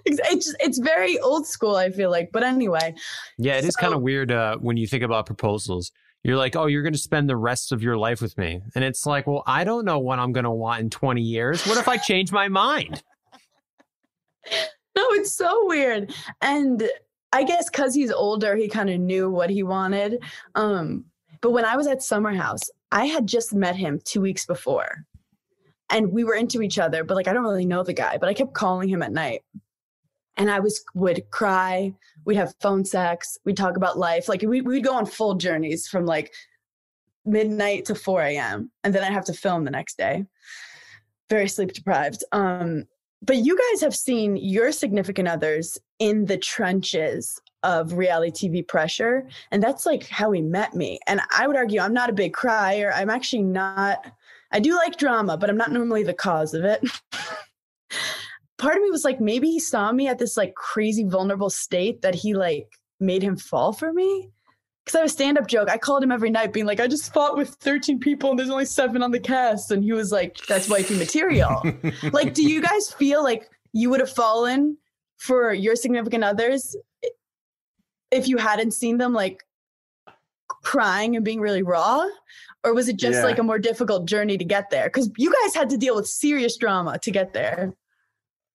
It's 0.07 0.19
it's, 0.31 0.45
just, 0.45 0.57
it's 0.59 0.77
very 0.77 1.17
old 1.19 1.47
school, 1.47 1.75
I 1.75 1.89
feel 1.89 2.11
like. 2.11 2.31
But 2.31 2.43
anyway, 2.43 2.93
Yeah, 3.39 3.57
it 3.57 3.65
is 3.65 3.73
So- 3.73 3.81
kind 3.81 3.93
of 3.95 4.01
weird 4.01 4.31
uh, 4.31 4.57
when 4.57 4.77
you 4.77 4.85
think 4.85 5.01
about 5.03 5.25
proposals. 5.25 5.91
You're 6.25 6.37
like, 6.37 6.55
oh, 6.55 6.65
you're 6.65 6.81
going 6.81 6.93
to 6.93 6.99
spend 6.99 7.29
the 7.29 7.37
rest 7.37 7.71
of 7.71 7.83
your 7.83 7.97
life 7.97 8.19
with 8.19 8.35
me. 8.35 8.59
And 8.73 8.83
it's 8.83 9.05
like, 9.05 9.27
well, 9.27 9.43
I 9.45 9.63
don't 9.63 9.85
know 9.85 9.99
what 9.99 10.17
I'm 10.17 10.31
going 10.31 10.45
to 10.45 10.49
want 10.49 10.81
in 10.81 10.89
20 10.89 11.21
years. 11.21 11.63
What 11.67 11.77
if 11.77 11.87
I 11.87 11.97
change 11.97 12.31
my 12.31 12.47
mind? 12.47 13.03
no, 14.51 15.03
it's 15.11 15.33
so 15.33 15.67
weird. 15.67 16.15
And 16.41 16.89
I 17.31 17.43
guess 17.43 17.69
because 17.69 17.93
he's 17.93 18.11
older, 18.11 18.55
he 18.55 18.67
kind 18.67 18.89
of 18.89 18.99
knew 18.99 19.29
what 19.29 19.51
he 19.51 19.61
wanted. 19.61 20.23
Um, 20.55 21.05
but 21.41 21.51
when 21.51 21.63
I 21.63 21.75
was 21.75 21.85
at 21.85 22.01
Summer 22.01 22.33
House, 22.33 22.71
I 22.91 23.05
had 23.05 23.27
just 23.27 23.53
met 23.53 23.75
him 23.75 24.01
two 24.03 24.21
weeks 24.21 24.47
before. 24.47 25.05
And 25.91 26.11
we 26.11 26.23
were 26.23 26.33
into 26.33 26.63
each 26.63 26.79
other, 26.79 27.03
but 27.03 27.13
like 27.13 27.27
I 27.27 27.33
don't 27.33 27.43
really 27.43 27.67
know 27.67 27.83
the 27.83 27.93
guy, 27.93 28.17
but 28.17 28.29
I 28.29 28.33
kept 28.33 28.55
calling 28.55 28.89
him 28.89 29.03
at 29.03 29.11
night. 29.11 29.43
And 30.37 30.51
I 30.51 30.59
was 30.59 30.83
would 30.93 31.23
cry, 31.31 31.93
we'd 32.25 32.35
have 32.35 32.55
phone 32.61 32.83
sex, 32.85 33.37
we'd 33.45 33.57
talk 33.57 33.77
about 33.77 33.97
life. 33.97 34.27
Like 34.27 34.41
we 34.41 34.61
we'd 34.61 34.83
go 34.83 34.93
on 34.93 35.05
full 35.05 35.35
journeys 35.35 35.87
from 35.87 36.05
like 36.05 36.33
midnight 37.25 37.85
to 37.85 37.95
4 37.95 38.21
a.m. 38.21 38.71
And 38.83 38.93
then 38.93 39.03
I 39.03 39.11
have 39.11 39.25
to 39.25 39.33
film 39.33 39.63
the 39.63 39.71
next 39.71 39.97
day. 39.97 40.25
Very 41.29 41.47
sleep 41.47 41.73
deprived. 41.73 42.23
Um, 42.31 42.85
but 43.21 43.37
you 43.37 43.57
guys 43.71 43.81
have 43.81 43.95
seen 43.95 44.35
your 44.35 44.71
significant 44.71 45.27
others 45.27 45.79
in 45.99 46.25
the 46.25 46.37
trenches 46.37 47.41
of 47.63 47.93
reality 47.93 48.49
TV 48.49 48.67
pressure. 48.67 49.27
And 49.51 49.63
that's 49.63 49.85
like 49.85 50.07
how 50.07 50.31
he 50.31 50.41
met 50.41 50.75
me. 50.75 50.99
And 51.07 51.19
I 51.35 51.47
would 51.47 51.55
argue 51.55 51.79
I'm 51.79 51.93
not 51.93 52.11
a 52.11 52.13
big 52.13 52.33
crier. 52.33 52.91
I'm 52.93 53.09
actually 53.09 53.41
not, 53.41 54.05
I 54.51 54.59
do 54.59 54.75
like 54.75 54.97
drama, 54.97 55.37
but 55.37 55.49
I'm 55.49 55.57
not 55.57 55.71
normally 55.71 56.03
the 56.03 56.13
cause 56.13 56.53
of 56.53 56.63
it. 56.63 56.83
Part 58.57 58.77
of 58.77 58.83
me 58.83 58.89
was 58.89 59.03
like, 59.03 59.19
maybe 59.19 59.49
he 59.49 59.59
saw 59.59 59.91
me 59.91 60.07
at 60.07 60.17
this 60.19 60.37
like 60.37 60.53
crazy 60.55 61.03
vulnerable 61.03 61.49
state 61.49 62.01
that 62.01 62.15
he 62.15 62.33
like 62.33 62.67
made 62.99 63.21
him 63.21 63.35
fall 63.35 63.73
for 63.73 63.91
me. 63.91 64.29
Cause 64.85 64.95
I 64.95 64.99
have 64.99 65.07
a 65.07 65.09
stand 65.09 65.37
up 65.39 65.47
joke. 65.47 65.67
I 65.69 65.77
called 65.79 66.03
him 66.03 66.11
every 66.11 66.29
night 66.29 66.53
being 66.53 66.67
like, 66.67 66.79
I 66.79 66.87
just 66.87 67.11
fought 67.11 67.35
with 67.35 67.49
13 67.55 67.99
people 67.99 68.29
and 68.29 68.37
there's 68.37 68.51
only 68.51 68.65
seven 68.65 69.01
on 69.01 69.09
the 69.11 69.19
cast. 69.19 69.71
And 69.71 69.83
he 69.83 69.91
was 69.93 70.11
like, 70.11 70.37
that's 70.47 70.69
wifey 70.69 70.95
material 70.95 71.63
like 72.13 72.33
do 72.35 72.43
you 72.43 72.61
guys 72.61 72.91
feel 72.91 73.23
like 73.23 73.49
you 73.73 73.89
would 73.89 73.99
have 73.99 74.11
fallen 74.11 74.77
for 75.17 75.53
your 75.53 75.75
significant 75.75 76.23
others 76.23 76.75
if 78.11 78.27
you 78.27 78.37
hadn't 78.37 78.71
seen 78.71 78.97
them 78.99 79.11
like 79.13 79.43
crying 80.61 81.15
and 81.15 81.25
being 81.25 81.39
really 81.39 81.63
raw 81.63 82.05
or 82.63 82.73
was 82.73 82.87
it 82.87 82.97
just 82.97 83.17
Yeah. 83.19 83.23
like 83.25 83.39
a 83.39 83.43
more 83.43 83.59
difficult 83.59 84.05
journey 84.07 84.37
to 84.37 84.45
get 84.45 84.69
there 84.69 84.85
because 84.85 85.09
you 85.17 85.33
guys 85.43 85.55
had 85.55 85.69
to 85.71 85.77
deal 85.77 85.95
with 85.95 86.07
serious 86.07 86.57
drama 86.57 86.99
to 86.99 87.11
get 87.11 87.33
there 87.33 87.73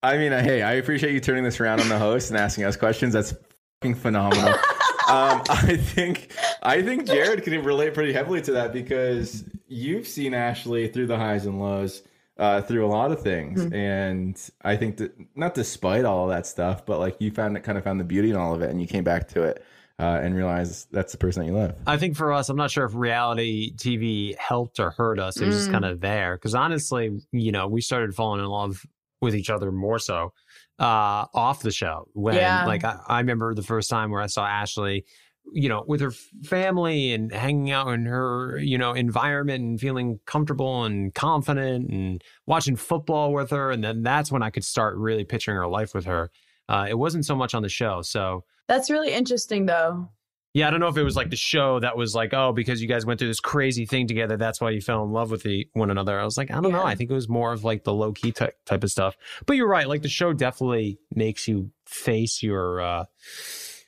I 0.03 0.16
mean, 0.16 0.32
hey, 0.32 0.62
I 0.62 0.72
appreciate 0.74 1.12
you 1.12 1.20
turning 1.20 1.44
this 1.44 1.61
around 1.61 1.80
on 1.80 1.88
the 1.88 1.98
host 1.98 2.30
and 2.30 2.38
asking 2.38 2.64
us 2.64 2.76
questions. 2.76 3.12
That's 3.12 3.34
fucking 3.82 3.96
phenomenal. 3.96 4.48
um, 5.09 5.42
I 5.51 5.76
think 5.76 6.32
I 6.62 6.80
think 6.82 7.07
Jared 7.07 7.42
can 7.44 7.62
relate 7.62 7.92
pretty 7.94 8.12
heavily 8.12 8.40
to 8.42 8.53
that 8.53 8.72
because 8.72 9.44
you've 9.68 10.07
seen 10.09 10.32
Ashley 10.32 10.88
through 10.88 11.07
the 11.09 11.16
highs 11.18 11.44
and 11.44 11.61
lows, 11.61 12.03
uh, 12.38 12.62
through 12.62 12.86
a 12.86 12.88
lot 12.88 13.12
of 13.12 13.20
things, 13.22 13.62
Mhm. 13.62 13.74
and 13.74 14.51
I 14.62 14.76
think 14.76 14.96
that 14.98 15.12
not 15.36 15.53
despite 15.55 16.07
all 16.07 16.24
of 16.24 16.30
that 16.30 16.46
stuff, 16.46 16.86
but 16.86 16.98
like 16.98 17.16
you 17.20 17.30
found 17.30 17.57
it, 17.59 17.61
kind 17.62 17.76
of 17.76 17.84
found 17.84 18.01
the 18.01 18.05
beauty 18.05 18.30
in 18.30 18.36
all 18.36 18.55
of 18.55 18.62
it, 18.62 18.70
and 18.70 18.80
you 18.80 18.86
came 18.86 19.05
back 19.05 19.28
to 19.28 19.42
it 19.42 19.62
uh, 19.98 20.18
and 20.22 20.34
realized 20.34 20.88
that's 20.92 21.12
the 21.12 21.18
person 21.18 21.42
that 21.42 21.46
you 21.53 21.55
love. 21.59 21.74
I 21.86 21.98
think 21.98 22.16
for 22.16 22.32
us, 22.32 22.48
I'm 22.48 22.57
not 22.57 22.70
sure 22.70 22.86
if 22.86 22.94
reality 22.94 23.74
TV 23.76 24.34
helped 24.38 24.80
or 24.80 24.90
hurt 24.92 25.18
us. 25.18 25.38
It 25.38 25.44
was 25.46 25.57
just 25.57 25.68
Mm. 25.68 25.72
kind 25.72 25.84
of 25.84 26.01
there. 26.01 26.36
Because 26.36 26.55
honestly, 26.55 27.20
you 27.32 27.53
know, 27.53 27.66
we 27.68 27.82
started 27.82 28.14
falling 28.14 28.40
in 28.40 28.46
love 28.46 28.86
with 29.21 29.35
each 29.35 29.51
other 29.51 29.71
more 29.71 29.99
so 29.99 30.33
uh, 30.79 31.27
off 31.35 31.62
the 31.62 31.71
show. 31.71 32.09
When, 32.14 32.35
Yeah. 32.37 32.64
like, 32.64 32.85
I, 32.85 32.99
I 33.07 33.18
remember 33.18 33.55
the 33.55 33.62
first 33.62 33.91
time 33.91 34.11
where 34.11 34.23
I 34.23 34.27
saw 34.27 34.47
Ashley, 34.47 35.05
you 35.53 35.68
know, 35.68 35.85
with 35.87 36.01
her 36.01 36.12
family 36.45 37.12
and 37.12 37.33
hanging 37.33 37.71
out 37.71 37.89
in 37.89 38.07
her, 38.07 38.59
you 38.59 38.79
know, 38.79 38.93
environment 38.93 39.62
and 39.64 39.81
feeling 39.81 40.21
comfortable 40.27 40.85
and 40.85 41.14
confident 41.14 41.91
and 41.91 42.23
watching 42.47 42.77
football 42.77 43.33
with 43.33 43.51
her. 43.51 43.71
And 43.71 43.83
then 43.83 44.03
that's 44.03 44.31
when 44.33 44.43
I 44.43 44.51
could 44.51 44.64
start 44.64 44.97
really 44.97 45.25
picturing 45.25 45.57
her 45.57 45.66
life 45.66 45.95
with 45.95 46.05
her. 46.07 46.31
Uh, 46.68 46.87
it 46.89 46.99
wasn't 46.99 47.27
so 47.27 47.35
much 47.35 47.55
on 47.55 47.62
the 47.62 47.68
show. 47.68 48.03
So, 48.03 48.45
that's 48.68 48.89
really 48.89 49.12
interesting 49.12 49.66
though 49.66 50.09
yeah, 50.53 50.66
I 50.66 50.70
don't 50.70 50.80
know 50.80 50.88
if 50.88 50.96
it 50.96 51.05
was 51.05 51.14
like 51.14 51.30
the 51.30 51.36
show 51.36 51.78
that 51.78 51.96
was 51.96 52.14
like, 52.14 52.34
oh, 52.34 52.53
because 52.53 52.82
you 52.82 52.88
guys 52.88 53.07
went 53.07 53.20
through 53.20 53.28
this 53.28 53.38
crazy 53.38 53.86
thing 53.86 54.09
together, 54.09 54.36
that's 54.36 54.61
why 54.61 54.70
you 54.70 54.80
fell 54.80 55.05
in 55.05 55.12
love 55.12 55.30
with 55.30 55.44
the, 55.44 55.68
one 55.74 55.90
another. 55.90 56.18
I 56.18 56.24
was 56.24 56.36
like, 56.36 56.51
I 56.51 56.61
don't 56.61 56.72
know. 56.72 56.82
I 56.82 56.96
think 56.96 57.11
it 57.11 57.14
was 57.14 57.28
more 57.28 57.53
of 57.53 57.62
like 57.62 57.84
the 57.84 57.92
low 57.92 58.12
key 58.12 58.32
type 58.32 58.57
type 58.66 58.82
of 58.82 58.90
stuff. 58.90 59.16
But 59.46 59.57
you're 59.57 59.68
right. 59.68 59.86
Like 59.86 60.03
the 60.03 60.09
show 60.09 60.32
definitely 60.32 60.98
makes 61.14 61.46
you 61.46 61.70
face 61.86 62.42
your 62.42 62.80
uh 62.80 63.05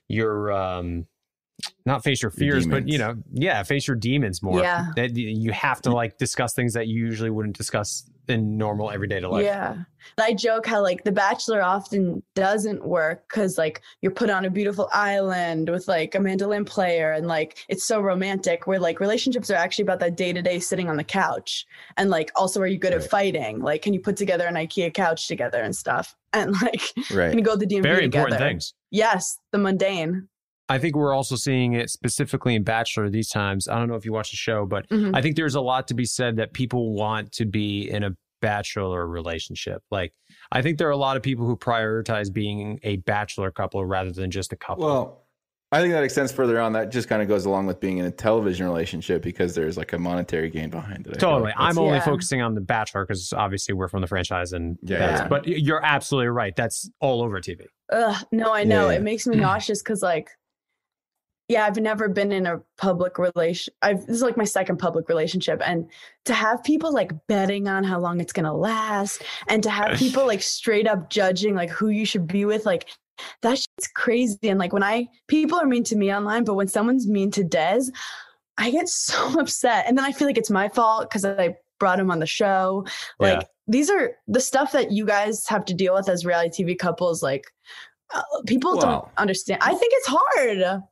your 0.08 0.52
um 0.52 1.06
not 1.84 2.02
face 2.04 2.22
your 2.22 2.30
fears, 2.30 2.66
but 2.66 2.88
you 2.88 2.98
know, 2.98 3.16
yeah, 3.32 3.62
face 3.62 3.86
your 3.86 3.96
demons 3.96 4.42
more. 4.42 4.60
Yeah. 4.60 4.86
That 4.96 5.16
you 5.16 5.52
have 5.52 5.82
to 5.82 5.92
like 5.92 6.18
discuss 6.18 6.54
things 6.54 6.74
that 6.74 6.86
you 6.86 7.04
usually 7.04 7.30
wouldn't 7.30 7.56
discuss 7.56 8.08
in 8.28 8.56
normal 8.56 8.90
everyday 8.90 9.20
to 9.20 9.28
life. 9.28 9.44
Yeah. 9.44 9.76
I 10.18 10.34
joke 10.34 10.66
how 10.66 10.82
like 10.82 11.04
The 11.04 11.12
Bachelor 11.12 11.62
often 11.62 12.22
doesn't 12.34 12.84
work 12.86 13.24
because 13.28 13.58
like 13.58 13.82
you're 14.00 14.12
put 14.12 14.30
on 14.30 14.44
a 14.44 14.50
beautiful 14.50 14.88
island 14.92 15.68
with 15.68 15.86
like 15.88 16.14
a 16.14 16.20
mandolin 16.20 16.64
player 16.64 17.12
and 17.12 17.26
like 17.26 17.64
it's 17.68 17.84
so 17.84 18.00
romantic 18.00 18.66
where 18.66 18.78
like 18.80 19.00
relationships 19.00 19.50
are 19.50 19.54
actually 19.56 19.82
about 19.84 20.00
that 20.00 20.16
day 20.16 20.32
to 20.32 20.42
day 20.42 20.58
sitting 20.58 20.88
on 20.88 20.96
the 20.96 21.04
couch 21.04 21.66
and 21.96 22.10
like 22.10 22.30
also 22.36 22.60
are 22.60 22.66
you 22.66 22.78
good 22.78 22.92
at 22.92 23.04
fighting? 23.08 23.60
Like 23.60 23.82
can 23.82 23.92
you 23.94 24.00
put 24.00 24.16
together 24.16 24.46
an 24.46 24.54
IKEA 24.54 24.92
couch 24.94 25.28
together 25.28 25.60
and 25.60 25.74
stuff? 25.74 26.16
And 26.32 26.52
like 26.62 26.82
Right. 27.12 27.30
can 27.30 27.38
you 27.38 27.44
go 27.44 27.52
to 27.56 27.58
the 27.58 27.66
DMV 27.66 27.82
Very 27.82 28.02
together? 28.02 28.26
important 28.28 28.40
things. 28.40 28.74
Yes, 28.90 29.38
the 29.52 29.58
mundane. 29.58 30.28
I 30.72 30.78
think 30.78 30.96
we're 30.96 31.12
also 31.14 31.36
seeing 31.36 31.74
it 31.74 31.90
specifically 31.90 32.54
in 32.54 32.62
Bachelor 32.62 33.10
these 33.10 33.28
times. 33.28 33.68
I 33.68 33.78
don't 33.78 33.88
know 33.88 33.94
if 33.94 34.04
you 34.04 34.12
watch 34.12 34.30
the 34.30 34.36
show, 34.36 34.64
but 34.66 34.88
Mhm. 34.88 35.14
I 35.14 35.20
think 35.22 35.36
there's 35.36 35.54
a 35.54 35.60
lot 35.60 35.86
to 35.88 35.94
be 35.94 36.04
said 36.04 36.36
that 36.36 36.52
people 36.52 36.94
want 36.94 37.32
to 37.32 37.44
be 37.44 37.88
in 37.90 38.02
a 38.02 38.10
bachelor 38.40 39.06
relationship. 39.06 39.82
Like, 39.90 40.12
I 40.50 40.62
think 40.62 40.78
there 40.78 40.88
are 40.88 40.92
a 40.92 40.96
lot 40.96 41.16
of 41.16 41.22
people 41.22 41.46
who 41.46 41.56
prioritize 41.56 42.32
being 42.32 42.80
a 42.82 42.96
bachelor 42.96 43.50
couple 43.52 43.84
rather 43.84 44.10
than 44.12 44.30
just 44.30 44.52
a 44.52 44.56
couple. 44.56 44.84
Well, 44.84 45.18
I 45.70 45.80
think 45.80 45.92
that 45.94 46.02
extends 46.04 46.32
further 46.32 46.60
on. 46.60 46.72
That 46.74 46.90
just 46.90 47.08
kind 47.08 47.22
of 47.22 47.28
goes 47.28 47.46
along 47.46 47.64
with 47.66 47.80
being 47.80 47.96
in 47.98 48.04
a 48.04 48.10
television 48.10 48.66
relationship 48.66 49.22
because 49.22 49.54
there's 49.54 49.78
like 49.78 49.92
a 49.94 49.98
monetary 49.98 50.50
gain 50.50 50.68
behind 50.70 51.06
it. 51.06 51.14
I 51.16 51.18
Totally. 51.18 51.42
like 51.44 51.54
I'm 51.56 51.78
only 51.78 51.94
Yeah. 51.98 52.04
focusing 52.04 52.42
on 52.42 52.54
the 52.54 52.60
Bachelor 52.60 53.04
because 53.06 53.32
obviously 53.32 53.74
we're 53.74 53.88
from 53.88 54.00
the 54.02 54.06
franchise 54.06 54.52
and 54.52 54.76
Yeah, 54.82 54.98
that's, 54.98 55.20
yeah. 55.22 55.28
but 55.28 55.46
you're 55.48 55.82
absolutely 55.84 56.28
right. 56.28 56.54
That's 56.56 56.90
all 57.00 57.22
over 57.22 57.40
TV. 57.40 57.66
Ugh, 57.90 58.26
no, 58.32 58.52
I 58.52 58.64
know. 58.64 58.90
Yeah. 58.90 58.96
It 58.96 59.02
makes 59.02 59.26
me 59.26 59.36
nauseous 59.36 59.82
because, 59.82 60.02
like, 60.02 60.28
yeah, 61.49 61.66
I've 61.66 61.76
never 61.76 62.09
been 62.09 62.32
in 62.32 62.47
a 62.47 62.61
public 62.78 63.18
relation. 63.18 63.74
I've 63.82 64.07
this 64.07 64.16
is 64.16 64.22
like 64.22 64.36
my 64.36 64.45
second 64.45 64.78
public 64.78 65.09
relationship, 65.09 65.61
and 65.64 65.90
to 66.24 66.34
have 66.34 66.62
people 66.64 66.93
like 66.93 67.12
betting 67.26 67.68
on 67.68 67.84
how 67.84 67.99
long 67.99 68.20
it's 68.20 68.32
gonna 68.32 68.55
last, 68.55 69.22
and 69.49 69.62
to 69.62 69.70
have 69.70 69.99
people 69.99 70.26
like 70.26 70.43
straight 70.43 70.86
up 70.86 71.11
judging 71.11 71.55
like 71.55 71.70
who 71.70 71.88
you 71.88 72.07
should 72.07 72.26
be 72.26 72.45
with, 72.45 72.64
like 72.64 72.88
that 73.43 73.59
shit's 73.59 73.88
crazy. 73.95 74.38
And 74.49 74.59
like 74.59 74.72
when 74.72 74.82
I 74.82 75.09
people 75.28 75.59
are 75.59 75.66
mean 75.66 75.84
to 75.84 75.97
me 75.97 76.14
online, 76.14 76.45
but 76.45 76.55
when 76.55 76.68
someone's 76.68 77.07
mean 77.09 77.30
to 77.32 77.45
Des, 77.45 77.82
I 78.59 78.70
get 78.70 78.88
so 78.88 79.38
upset, 79.40 79.84
and 79.86 79.99
then 79.99 80.05
I 80.05 80.12
feel 80.12 80.26
like 80.28 80.38
it's 80.38 80.51
my 80.51 80.68
fault 80.68 81.09
because 81.11 81.24
I 81.24 81.57
brought 81.78 81.99
him 81.99 82.11
on 82.11 82.20
the 82.20 82.26
show. 82.26 82.86
Like 83.18 83.40
Yeah. 83.40 83.47
these 83.66 83.90
are 83.90 84.12
the 84.28 84.40
stuff 84.40 84.70
that 84.72 84.93
you 84.93 85.05
guys 85.05 85.47
have 85.49 85.64
to 85.66 85.74
deal 85.74 85.95
with 85.95 86.09
as 86.09 86.24
reality 86.24 86.64
TV 86.64 86.78
couples. 86.78 87.22
Like 87.22 87.45
uh, 88.14 88.22
people 88.47 88.76
don't 88.76 89.09
understand. 89.16 89.61
I 89.62 89.74
think 89.74 89.93
it's 89.97 90.07
hard. 90.09 90.82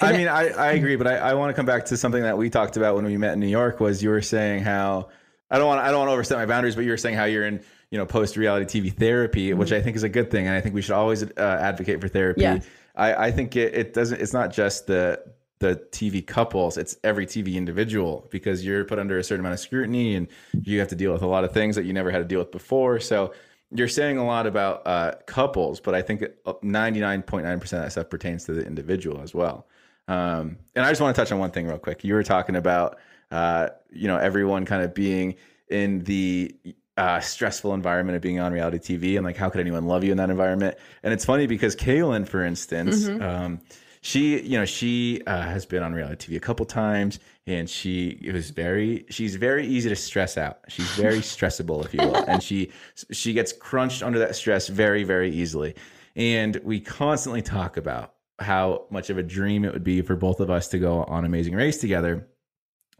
I 0.00 0.12
mean, 0.12 0.28
I, 0.28 0.48
I 0.48 0.72
agree, 0.72 0.96
but 0.96 1.06
I, 1.06 1.16
I 1.16 1.34
want 1.34 1.50
to 1.50 1.54
come 1.54 1.66
back 1.66 1.86
to 1.86 1.96
something 1.96 2.22
that 2.22 2.36
we 2.36 2.50
talked 2.50 2.76
about 2.76 2.96
when 2.96 3.04
we 3.04 3.16
met 3.16 3.32
in 3.32 3.40
New 3.40 3.46
York. 3.46 3.80
Was 3.80 4.02
you 4.02 4.10
were 4.10 4.22
saying 4.22 4.62
how 4.62 5.08
I 5.50 5.58
don't 5.58 5.66
want 5.66 5.80
I 5.80 5.90
don't 5.90 6.00
want 6.00 6.08
to 6.08 6.12
overstep 6.12 6.38
my 6.38 6.46
boundaries, 6.46 6.74
but 6.74 6.84
you 6.84 6.90
were 6.90 6.96
saying 6.96 7.16
how 7.16 7.24
you're 7.24 7.46
in 7.46 7.62
you 7.90 7.98
know 7.98 8.06
post 8.06 8.36
reality 8.36 8.80
TV 8.80 8.92
therapy, 8.92 9.52
which 9.54 9.72
I 9.72 9.80
think 9.80 9.96
is 9.96 10.02
a 10.02 10.08
good 10.08 10.30
thing, 10.30 10.46
and 10.46 10.54
I 10.54 10.60
think 10.60 10.74
we 10.74 10.82
should 10.82 10.94
always 10.94 11.22
uh, 11.22 11.58
advocate 11.60 12.00
for 12.00 12.08
therapy. 12.08 12.42
Yeah. 12.42 12.60
I, 12.94 13.26
I 13.26 13.30
think 13.30 13.56
it, 13.56 13.74
it 13.74 13.94
doesn't. 13.94 14.20
It's 14.20 14.32
not 14.32 14.52
just 14.52 14.86
the 14.86 15.22
the 15.60 15.76
TV 15.92 16.26
couples; 16.26 16.76
it's 16.76 16.96
every 17.02 17.26
TV 17.26 17.54
individual 17.54 18.28
because 18.30 18.64
you're 18.64 18.84
put 18.84 18.98
under 18.98 19.18
a 19.18 19.24
certain 19.24 19.40
amount 19.40 19.54
of 19.54 19.60
scrutiny, 19.60 20.14
and 20.14 20.28
you 20.52 20.78
have 20.80 20.88
to 20.88 20.96
deal 20.96 21.12
with 21.12 21.22
a 21.22 21.26
lot 21.26 21.44
of 21.44 21.52
things 21.52 21.76
that 21.76 21.84
you 21.84 21.92
never 21.92 22.10
had 22.10 22.18
to 22.18 22.24
deal 22.24 22.40
with 22.40 22.50
before. 22.50 23.00
So 23.00 23.32
you're 23.70 23.88
saying 23.88 24.18
a 24.18 24.26
lot 24.26 24.46
about 24.46 24.86
uh, 24.86 25.12
couples, 25.26 25.80
but 25.80 25.94
I 25.94 26.02
think 26.02 26.22
99.9% 26.46 27.62
of 27.62 27.68
that 27.70 27.92
stuff 27.92 28.08
pertains 28.10 28.44
to 28.44 28.52
the 28.52 28.64
individual 28.64 29.20
as 29.22 29.34
well. 29.34 29.66
Um, 30.08 30.58
and 30.74 30.84
I 30.84 30.90
just 30.90 31.00
want 31.00 31.14
to 31.16 31.20
touch 31.20 31.32
on 31.32 31.38
one 31.38 31.50
thing 31.50 31.66
real 31.66 31.78
quick. 31.78 32.04
You 32.04 32.14
were 32.14 32.22
talking 32.22 32.56
about, 32.56 32.98
uh, 33.30 33.68
you 33.92 34.08
know, 34.08 34.16
everyone 34.18 34.64
kind 34.64 34.82
of 34.82 34.94
being 34.94 35.34
in 35.68 36.04
the 36.04 36.54
uh, 36.96 37.20
stressful 37.20 37.74
environment 37.74 38.16
of 38.16 38.22
being 38.22 38.38
on 38.40 38.52
reality 38.52 38.78
TV, 38.96 39.16
and 39.16 39.24
like, 39.24 39.36
how 39.36 39.50
could 39.50 39.60
anyone 39.60 39.86
love 39.86 40.04
you 40.04 40.12
in 40.12 40.16
that 40.18 40.30
environment? 40.30 40.76
And 41.02 41.12
it's 41.12 41.24
funny 41.24 41.46
because 41.46 41.76
Caelynn, 41.76 42.26
for 42.26 42.42
instance, 42.44 43.08
Mhm. 43.08 43.20
um, 43.22 43.60
she, 44.00 44.40
you 44.42 44.56
know, 44.56 44.64
she 44.64 45.20
uh, 45.26 45.42
has 45.42 45.66
been 45.66 45.82
on 45.82 45.92
reality 45.92 46.32
TV 46.34 46.36
a 46.36 46.40
couple 46.40 46.64
times, 46.64 47.18
and 47.46 47.68
she 47.68 48.18
it 48.22 48.32
was 48.32 48.50
very, 48.50 49.04
she's 49.10 49.34
very 49.34 49.66
easy 49.66 49.88
to 49.88 49.96
stress 49.96 50.38
out. 50.38 50.60
She's 50.68 50.92
very 50.92 51.20
stressable, 51.34 51.84
if 51.84 51.92
you 51.92 52.04
will, 52.04 52.22
and 52.28 52.40
she 52.42 52.70
she 53.10 53.32
gets 53.32 53.52
crunched 53.52 54.02
under 54.04 54.18
that 54.20 54.36
stress 54.36 54.68
very, 54.68 55.02
very 55.02 55.30
easily. 55.30 55.74
And 56.14 56.56
we 56.64 56.80
constantly 56.80 57.42
talk 57.42 57.76
about 57.76 58.14
how 58.38 58.84
much 58.90 59.10
of 59.10 59.18
a 59.18 59.22
dream 59.22 59.64
it 59.64 59.72
would 59.72 59.84
be 59.84 60.02
for 60.02 60.16
both 60.16 60.40
of 60.40 60.50
us 60.50 60.68
to 60.68 60.78
go 60.78 61.04
on 61.04 61.24
Amazing 61.24 61.54
Race 61.54 61.78
together. 61.78 62.26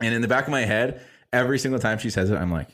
And 0.01 0.15
in 0.15 0.23
the 0.23 0.29
back 0.29 0.45
of 0.45 0.51
my 0.51 0.63
head, 0.65 1.01
every 1.33 1.59
single 1.59 1.81
time 1.81 1.99
she 1.99 2.11
says 2.11 2.31
it, 2.31 2.37
I'm 2.37 2.51
like, 2.51 2.69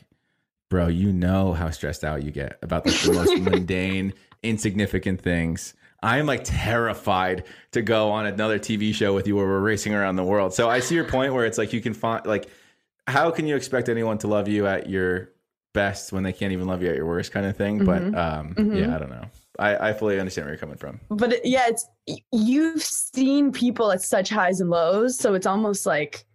bro, 0.69 0.87
you 0.87 1.11
know 1.11 1.53
how 1.53 1.69
stressed 1.69 2.03
out 2.03 2.23
you 2.23 2.31
get 2.31 2.57
about 2.61 2.85
like, 2.85 2.95
the 3.01 3.13
most 3.13 3.37
mundane, 3.41 4.13
insignificant 4.41 5.21
things. 5.21 5.73
I'm 6.01 6.25
like 6.25 6.41
terrified 6.43 7.45
to 7.71 7.81
go 7.81 8.11
on 8.11 8.25
another 8.25 8.59
TV 8.59 8.93
show 8.93 9.13
with 9.13 9.25
you 9.27 9.35
where 9.37 9.45
we're 9.45 9.59
racing 9.61 9.93
around 9.93 10.17
the 10.17 10.23
world. 10.23 10.53
So 10.53 10.69
I 10.69 10.79
see 10.79 10.95
your 10.95 11.05
point 11.05 11.33
where 11.33 11.45
it's 11.45 11.57
like 11.57 11.71
you 11.73 11.81
can 11.81 11.93
find 11.93 12.25
like 12.25 12.49
how 13.07 13.31
can 13.31 13.47
you 13.47 13.55
expect 13.55 13.87
anyone 13.89 14.17
to 14.19 14.27
love 14.27 14.47
you 14.47 14.67
at 14.67 14.89
your 14.89 15.29
best 15.73 16.11
when 16.11 16.23
they 16.23 16.33
can't 16.33 16.51
even 16.53 16.67
love 16.67 16.81
you 16.83 16.89
at 16.89 16.95
your 16.95 17.05
worst 17.05 17.31
kind 17.31 17.45
of 17.45 17.55
thing? 17.55 17.79
Mhm. 17.81 17.85
But 17.85 18.01
um 18.19 18.55
Mhm. 18.55 18.77
yeah, 18.79 18.95
I 18.95 18.99
don't 18.99 19.09
know. 19.11 19.25
I, 19.59 19.89
I 19.89 19.93
fully 19.93 20.19
understand 20.19 20.45
where 20.45 20.53
you're 20.53 20.59
coming 20.59 20.77
from. 20.77 20.99
but 21.09 21.33
it, 21.33 21.41
yeah 21.45 21.65
it's 21.67 21.87
you've 22.31 22.81
seen 22.81 23.51
people 23.51 23.91
at 23.91 24.01
such 24.01 24.29
highs 24.29 24.59
and 24.61 24.69
lows 24.69 25.17
so 25.17 25.33
it's 25.33 25.45
almost 25.47 25.85
like 25.85 26.25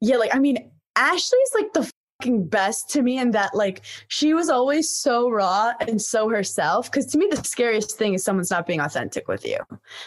yeah 0.00 0.16
like 0.16 0.34
i 0.34 0.38
mean 0.38 0.70
ashley's 0.96 1.50
like 1.54 1.72
the 1.72 1.90
fucking 2.20 2.46
best 2.46 2.90
to 2.90 3.02
me 3.02 3.18
in 3.18 3.30
that 3.30 3.54
like 3.54 3.82
she 4.08 4.34
was 4.34 4.48
always 4.48 4.90
so 4.90 5.30
raw 5.30 5.72
and 5.80 6.02
so 6.02 6.28
herself 6.28 6.90
because 6.90 7.06
to 7.06 7.18
me 7.18 7.26
the 7.30 7.42
scariest 7.44 7.96
thing 7.96 8.14
is 8.14 8.24
someone's 8.24 8.50
not 8.50 8.66
being 8.66 8.80
authentic 8.80 9.28
with 9.28 9.46
you 9.46 9.58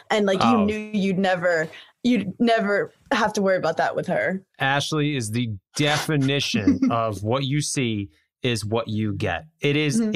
and 0.10 0.26
like 0.26 0.40
Oh. 0.42 0.52
you 0.60 0.66
knew 0.66 0.92
you'd 0.94 1.18
never 1.18 1.68
you'd 2.04 2.34
never 2.40 2.92
have 3.12 3.32
to 3.34 3.42
worry 3.42 3.58
about 3.58 3.78
that 3.78 3.96
with 3.96 4.08
her 4.08 4.44
Ashley 4.60 5.16
is 5.16 5.32
the 5.32 5.50
definition 5.76 6.80
of 6.92 7.24
what 7.24 7.44
you 7.46 7.62
see 7.62 8.10
is 8.44 8.66
what 8.66 8.88
you 8.88 9.14
get. 9.14 9.46
It 9.60 9.78
is 9.78 10.02
mm-hmm. 10.02 10.16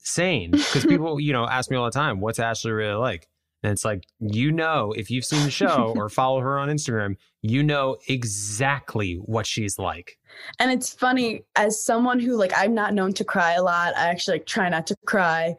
Insane 0.00 0.50
because 0.50 0.84
people, 0.88 1.20
you 1.20 1.32
know, 1.32 1.46
ask 1.46 1.70
me 1.70 1.76
all 1.76 1.84
the 1.84 1.90
time, 1.90 2.20
what's 2.20 2.38
Ashley 2.38 2.72
really 2.72 2.94
like? 2.94 3.28
And 3.62 3.72
it's 3.72 3.84
like, 3.84 4.06
you 4.20 4.52
know, 4.52 4.92
if 4.96 5.10
you've 5.10 5.24
seen 5.24 5.44
the 5.44 5.50
show 5.50 5.92
or 5.96 6.08
follow 6.10 6.40
her 6.40 6.58
on 6.58 6.68
Instagram, 6.68 7.16
you 7.42 7.62
know 7.62 7.98
exactly 8.08 9.16
what 9.16 9.46
she's 9.46 9.78
like. 9.78 10.18
And 10.58 10.70
it's 10.70 10.92
funny 10.92 11.44
as 11.56 11.82
someone 11.84 12.20
who 12.20 12.36
like 12.36 12.52
I'm 12.56 12.74
not 12.74 12.94
known 12.94 13.12
to 13.14 13.24
cry 13.24 13.52
a 13.52 13.62
lot. 13.62 13.96
I 13.96 14.08
actually 14.08 14.38
like 14.38 14.46
try 14.46 14.68
not 14.70 14.86
to 14.88 14.96
cry. 15.04 15.56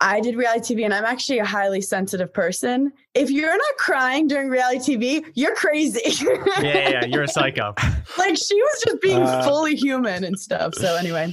I 0.00 0.20
did 0.20 0.36
reality 0.36 0.74
TV 0.74 0.84
and 0.84 0.92
I'm 0.92 1.04
actually 1.04 1.38
a 1.38 1.44
highly 1.44 1.80
sensitive 1.80 2.32
person. 2.32 2.92
If 3.14 3.30
you're 3.30 3.56
not 3.56 3.76
crying 3.78 4.26
during 4.26 4.48
reality 4.48 4.96
TV, 4.96 5.24
you're 5.34 5.54
crazy. 5.54 6.00
Yeah, 6.24 6.60
yeah, 6.62 6.88
yeah, 6.90 7.04
you're 7.04 7.22
a 7.22 7.28
psycho. 7.28 7.74
like 8.18 8.36
she 8.36 8.54
was 8.54 8.82
just 8.84 9.00
being 9.00 9.22
Uh, 9.22 9.42
fully 9.44 9.74
human 9.76 10.24
and 10.24 10.38
stuff. 10.38 10.74
So 10.74 10.96
anyway, 10.96 11.32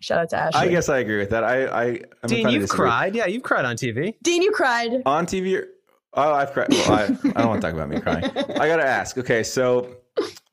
shout 0.00 0.20
out 0.20 0.30
to 0.30 0.36
Ashley. 0.36 0.60
I 0.60 0.68
guess 0.68 0.88
I 0.88 0.98
agree 0.98 1.18
with 1.18 1.30
that. 1.30 1.42
I, 1.44 1.66
I 1.66 1.84
I'm 2.22 2.28
Dean, 2.28 2.48
you've 2.48 2.68
cried. 2.68 3.14
Yeah, 3.14 3.26
you've 3.26 3.42
cried 3.42 3.64
on 3.64 3.76
TV. 3.76 4.14
Dean, 4.22 4.42
you 4.42 4.50
cried. 4.52 5.02
on 5.06 5.26
TV. 5.26 5.58
Or, 5.58 5.66
oh, 6.14 6.32
I've 6.32 6.52
cried. 6.52 6.68
Well, 6.70 6.92
I, 6.92 7.02
I 7.04 7.06
don't 7.40 7.48
want 7.48 7.60
to 7.62 7.66
talk 7.66 7.74
about 7.74 7.88
me 7.88 8.00
crying. 8.00 8.24
I 8.60 8.66
gotta 8.68 8.86
ask. 8.86 9.16
Okay, 9.18 9.42
so 9.42 9.96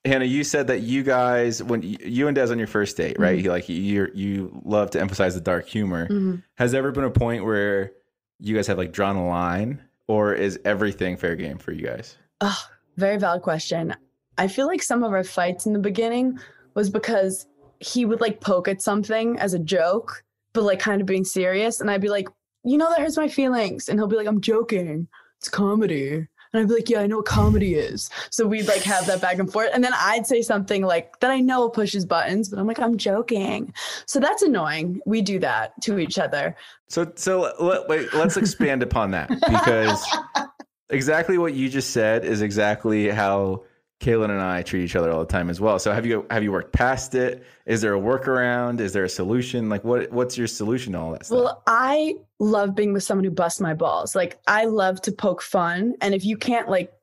Hannah, 0.05 0.25
you 0.25 0.43
said 0.43 0.67
that 0.67 0.81
you 0.81 1.03
guys, 1.03 1.61
when 1.61 1.81
you 1.83 2.27
and 2.27 2.35
Des 2.35 2.51
on 2.51 2.57
your 2.57 2.67
first 2.67 2.95
date, 2.95 3.17
right? 3.19 3.37
Mhm. 3.37 3.43
You 3.43 3.49
like 3.51 3.67
you 3.69 4.07
you 4.13 4.61
love 4.63 4.91
to 4.91 5.01
emphasize 5.01 5.35
the 5.35 5.41
dark 5.41 5.67
humor. 5.67 6.07
Mhm. 6.07 6.41
Has 6.55 6.71
there 6.71 6.79
ever 6.79 6.91
been 6.91 7.03
a 7.03 7.09
point 7.11 7.43
where 7.43 7.91
you 8.39 8.55
guys 8.55 8.67
have 8.67 8.77
like 8.77 8.93
drawn 8.93 9.17
a 9.17 9.27
line, 9.27 9.81
or 10.07 10.33
is 10.33 10.57
everything 10.63 11.17
fair 11.17 11.35
game 11.35 11.57
for 11.57 11.73
you 11.73 11.85
guys? 11.85 12.17
Oh, 12.39 12.57
very 12.95 13.17
valid 13.17 13.41
question. 13.41 13.93
I 14.37 14.47
feel 14.47 14.67
like 14.67 14.81
some 14.81 15.03
of 15.03 15.11
our 15.11 15.23
fights 15.25 15.65
in 15.65 15.73
the 15.73 15.79
beginning 15.79 16.39
was 16.75 16.89
because 16.89 17.45
he 17.81 18.05
would 18.05 18.21
like 18.21 18.39
poke 18.39 18.69
at 18.69 18.81
something 18.81 19.37
as 19.37 19.53
a 19.53 19.59
joke, 19.59 20.23
but 20.53 20.63
like 20.63 20.79
kind 20.79 21.01
of 21.01 21.07
being 21.07 21.25
serious. 21.25 21.81
And 21.81 21.91
I'd 21.91 21.99
be 22.01 22.07
like, 22.09 22.29
you 22.63 22.77
know, 22.77 22.89
that 22.89 22.99
hurts 23.01 23.17
my 23.17 23.27
feelings. 23.27 23.89
And 23.89 23.99
he'll 23.99 24.07
be 24.07 24.15
like, 24.15 24.27
I'm 24.27 24.39
joking. 24.39 25.07
It's 25.39 25.49
comedy. 25.49 26.27
And 26.51 26.61
I'd 26.61 26.67
be 26.67 26.75
like, 26.75 26.89
yeah, 26.89 27.01
I 27.01 27.07
know 27.07 27.17
what 27.17 27.25
comedy 27.25 27.75
is. 27.75 28.09
So 28.31 28.47
we'd 28.47 28.67
like 28.67 28.81
have 28.83 29.05
that 29.05 29.21
back 29.21 29.37
and 29.37 29.51
forth. 29.51 29.69
And 29.73 29.83
then 29.83 29.93
I'd 29.95 30.25
say 30.25 30.41
something 30.41 30.83
like 30.83 31.19
that 31.19 31.29
I 31.29 31.39
know 31.39 31.69
pushes 31.69 32.05
buttons, 32.05 32.49
but 32.49 32.59
I'm 32.59 32.65
like, 32.65 32.79
I'm 32.79 32.97
joking. 32.97 33.73
So 34.05 34.19
that's 34.19 34.41
annoying. 34.41 34.99
We 35.05 35.21
do 35.21 35.39
that 35.39 35.79
to 35.81 35.99
each 35.99 36.17
other. 36.17 36.55
So 36.87 37.11
so 37.15 37.53
let, 37.59 37.87
wait, 37.87 38.13
let's 38.13 38.37
expand 38.37 38.81
upon 38.81 39.11
that 39.11 39.29
because 39.29 40.03
exactly 40.89 41.37
what 41.37 41.53
you 41.53 41.69
just 41.69 41.91
said 41.91 42.25
is 42.25 42.41
exactly 42.41 43.09
how 43.09 43.63
Caelynn 43.99 44.29
and 44.29 44.41
I 44.41 44.61
treat 44.61 44.83
each 44.83 44.95
other 44.95 45.11
all 45.11 45.19
the 45.19 45.25
time 45.25 45.49
as 45.49 45.59
well. 45.59 45.77
So 45.77 45.91
have 45.91 46.05
you 46.05 46.25
have 46.29 46.41
you 46.41 46.51
worked 46.51 46.71
past 46.71 47.15
it? 47.15 47.43
Is 47.65 47.81
there 47.81 47.95
a 47.95 47.99
workaround? 47.99 48.79
Is 48.79 48.93
there 48.93 49.03
a 49.03 49.09
solution? 49.09 49.67
Like 49.67 49.83
what 49.83 50.09
what's 50.11 50.37
your 50.37 50.47
solution 50.47 50.93
to 50.93 50.99
all 50.99 51.11
that 51.11 51.25
stuff? 51.25 51.37
Well, 51.37 51.63
I 51.67 52.15
love 52.39 52.75
being 52.75 52.93
with 52.93 53.03
someone 53.03 53.25
who 53.25 53.31
busts 53.31 53.59
my 53.59 53.73
balls. 53.73 54.15
Like 54.15 54.39
I 54.47 54.65
love 54.65 55.01
to 55.01 55.11
poke 55.11 55.41
fun, 55.41 55.95
and 56.01 56.13
if 56.13 56.23
you 56.23 56.37
can't 56.37 56.69
like 56.69 56.93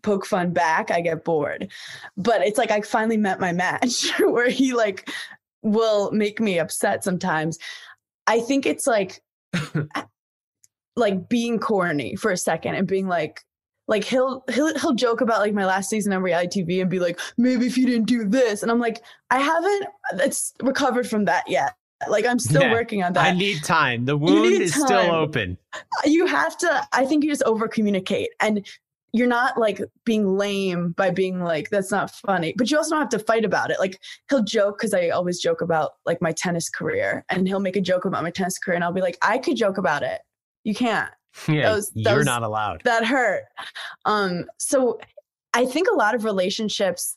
poke 0.00 0.24
fun 0.24 0.52
back, 0.52 0.90
I 0.90 1.02
get 1.02 1.22
bored. 1.22 1.70
But 2.16 2.40
it's 2.40 2.56
like 2.56 2.70
I 2.70 2.80
finally 2.80 3.18
met 3.18 3.38
my 3.38 3.52
match 3.52 4.10
where 4.18 4.48
he 4.48 4.72
like 4.72 5.10
will 5.62 6.10
make 6.12 6.40
me 6.40 6.58
upset 6.58 7.04
sometimes. 7.04 7.58
I 8.26 8.40
think 8.40 8.64
it's 8.64 8.86
like 8.86 9.22
like 10.96 11.28
being 11.28 11.58
corny 11.58 12.16
for 12.16 12.30
a 12.30 12.38
second 12.38 12.76
and 12.76 12.88
being 12.88 13.06
like 13.06 13.42
like 13.88 14.04
he'll 14.04 14.44
he'll 14.52 14.76
he'll 14.78 14.94
joke 14.94 15.20
about 15.20 15.40
like 15.40 15.52
my 15.54 15.66
last 15.66 15.90
season 15.90 16.12
on 16.12 16.22
reality 16.22 16.62
TV 16.64 16.80
and 16.80 16.90
be 16.90 16.98
like 16.98 17.18
maybe 17.36 17.66
if 17.66 17.76
you 17.76 17.86
didn't 17.86 18.06
do 18.06 18.24
this. 18.26 18.62
And 18.62 18.70
I'm 18.70 18.78
like 18.80 19.02
I 19.30 19.38
haven't 19.40 19.86
it's 20.14 20.54
recovered 20.62 21.08
from 21.08 21.24
that 21.26 21.48
yet. 21.48 21.74
Like 22.08 22.24
I'm 22.26 22.38
still 22.38 22.62
Yeah. 22.62 22.72
working 22.72 23.02
on 23.02 23.12
that. 23.14 23.24
I 23.24 23.32
need 23.32 23.62
time. 23.64 24.04
The 24.04 24.16
wound 24.16 24.60
is 24.60 24.74
still 24.74 25.10
open. 25.12 25.56
you 26.04 26.26
have 26.26 26.56
to 26.58 26.88
i 26.92 27.04
think 27.06 27.24
you 27.24 27.30
just 27.30 27.42
over 27.44 27.66
communicate 27.68 28.30
and 28.40 28.66
you're 29.14 29.26
not 29.28 29.58
like 29.58 29.78
being 30.06 30.38
lame 30.38 30.92
by 30.92 31.10
being 31.10 31.40
like 31.44 31.68
that's 31.70 31.90
not 31.90 32.10
funny. 32.10 32.54
But 32.56 32.70
you 32.70 32.78
also 32.78 32.90
don't 32.90 33.00
have 33.00 33.08
to 33.10 33.18
fight 33.18 33.44
about 33.44 33.70
it. 33.70 33.78
Like 33.78 33.98
he'll 34.30 34.42
joke 34.44 34.78
because 34.78 34.94
i 34.94 35.08
always 35.10 35.38
joke 35.40 35.60
about 35.60 35.92
like 36.06 36.22
my 36.22 36.32
tennis 36.32 36.70
career 36.70 37.24
and 37.28 37.46
he'll 37.46 37.60
make 37.60 37.76
a 37.76 37.80
joke 37.80 38.04
about 38.06 38.22
my 38.22 38.30
tennis 38.30 38.58
career 38.58 38.74
and 38.76 38.84
i'll 38.84 38.92
be 38.92 39.02
like 39.02 39.18
i 39.22 39.38
could 39.38 39.56
joke 39.56 39.76
about 39.76 40.02
it. 40.02 40.20
You 40.64 40.74
can't 40.74 41.10
Yeah, 41.48 41.74
was- 41.74 41.90
that 41.90 42.14
you're 42.14 42.24
not 42.24 42.42
allowed. 42.42 42.82
that 42.84 43.04
hurt 43.04 43.44
um 44.04 44.44
so 44.58 44.98
i 45.54 45.64
think 45.64 45.88
a 45.92 45.96
lot 45.96 46.14
of 46.14 46.24
relationships 46.24 47.16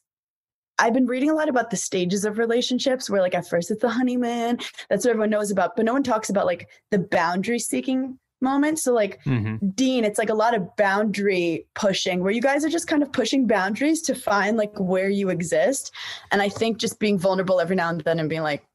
I've 0.77 0.93
been 0.93 1.05
reading 1.05 1.29
a 1.29 1.33
lot 1.33 1.47
about 1.47 1.69
the 1.69 1.77
stages 1.77 2.25
of 2.25 2.37
relationships 2.37 3.09
where 3.09 3.21
like 3.21 3.33
at 3.33 3.47
first 3.47 3.71
it's 3.71 3.81
the 3.81 3.87
honeymoon, 3.87 4.57
that's 4.89 5.05
what 5.05 5.11
everyone 5.11 5.29
knows 5.29 5.49
about, 5.49 5.77
but 5.77 5.85
no 5.85 5.93
one 5.93 6.03
talks 6.03 6.29
about 6.29 6.45
like 6.45 6.67
the 6.91 6.99
boundary 6.99 7.59
seeking 7.59 8.19
moment. 8.41 8.79
So 8.79 8.91
like 8.93 9.23
Mhm. 9.23 9.73
Dean, 9.73 10.03
it's 10.03 10.19
like 10.19 10.29
a 10.29 10.33
lot 10.33 10.53
of 10.53 10.75
boundary 10.75 11.65
pushing 11.75 12.21
where 12.21 12.33
you 12.33 12.41
guys 12.41 12.65
are 12.65 12.69
just 12.69 12.89
kind 12.89 13.01
of 13.03 13.13
pushing 13.13 13.47
boundaries 13.47 14.01
to 14.01 14.13
find 14.15 14.57
like 14.57 14.77
where 14.77 15.07
you 15.07 15.29
exist. 15.29 15.93
And 16.33 16.41
I 16.41 16.49
think 16.49 16.75
just 16.77 16.99
being 16.99 17.17
vulnerable 17.17 17.61
every 17.61 17.77
now 17.77 17.87
and 17.87 18.01
then 18.01 18.19
and 18.19 18.27
being 18.29 18.43
like, 18.43 18.67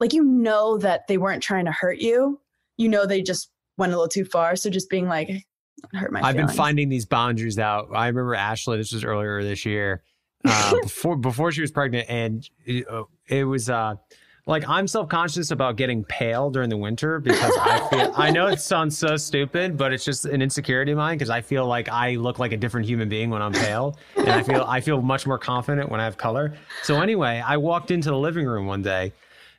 like 0.00 0.14
you 0.14 0.24
know 0.24 0.78
that 0.78 1.06
they 1.06 1.18
weren't 1.18 1.42
trying 1.42 1.66
to 1.66 1.72
hurt 1.72 1.98
you. 1.98 2.40
You 2.78 2.88
know 2.88 3.04
they 3.04 3.20
just 3.20 3.50
went 3.76 3.92
a 3.92 3.96
little 3.96 4.08
too 4.08 4.24
far. 4.24 4.56
So 4.56 4.70
just 4.70 4.90
being 4.90 5.08
like, 5.08 5.30
hurt 5.92 6.12
my 6.12 6.22
I've 6.22 6.36
been 6.36 6.48
finding 6.48 6.88
these 6.88 7.04
boundaries 7.04 7.58
out. 7.58 7.88
I 7.94 8.06
remember 8.06 8.34
Ashley. 8.34 8.78
This 8.78 8.92
was 8.92 9.04
earlier 9.04 9.42
this 9.42 9.64
year, 9.64 10.02
uh, 10.44 10.74
before 10.82 11.16
before 11.16 11.52
she 11.52 11.60
was 11.60 11.70
pregnant, 11.70 12.08
and 12.08 12.48
it, 12.64 12.88
uh, 12.88 13.04
it 13.28 13.44
was 13.44 13.68
uh, 13.68 13.96
like 14.46 14.68
I'm 14.68 14.86
self 14.86 15.08
conscious 15.08 15.50
about 15.50 15.76
getting 15.76 16.04
pale 16.04 16.50
during 16.50 16.70
the 16.70 16.76
winter 16.76 17.20
because 17.20 17.52
I 17.60 17.88
feel 17.90 18.12
I 18.16 18.30
know 18.30 18.46
it 18.46 18.60
sounds 18.60 18.96
so 18.96 19.16
stupid, 19.16 19.76
but 19.76 19.92
it's 19.92 20.04
just 20.04 20.24
an 20.24 20.40
insecurity 20.40 20.92
of 20.92 20.98
mine 20.98 21.16
because 21.16 21.30
I 21.30 21.40
feel 21.40 21.66
like 21.66 21.88
I 21.88 22.14
look 22.14 22.38
like 22.38 22.52
a 22.52 22.56
different 22.56 22.86
human 22.86 23.08
being 23.08 23.30
when 23.30 23.42
I'm 23.42 23.52
pale, 23.52 23.98
and 24.16 24.30
I 24.30 24.42
feel 24.42 24.64
I 24.66 24.80
feel 24.80 25.02
much 25.02 25.26
more 25.26 25.38
confident 25.38 25.90
when 25.90 26.00
I 26.00 26.04
have 26.04 26.16
color. 26.16 26.54
So 26.82 27.00
anyway, 27.00 27.42
I 27.44 27.56
walked 27.56 27.90
into 27.90 28.10
the 28.10 28.18
living 28.18 28.46
room 28.46 28.66
one 28.66 28.82
day, 28.82 29.12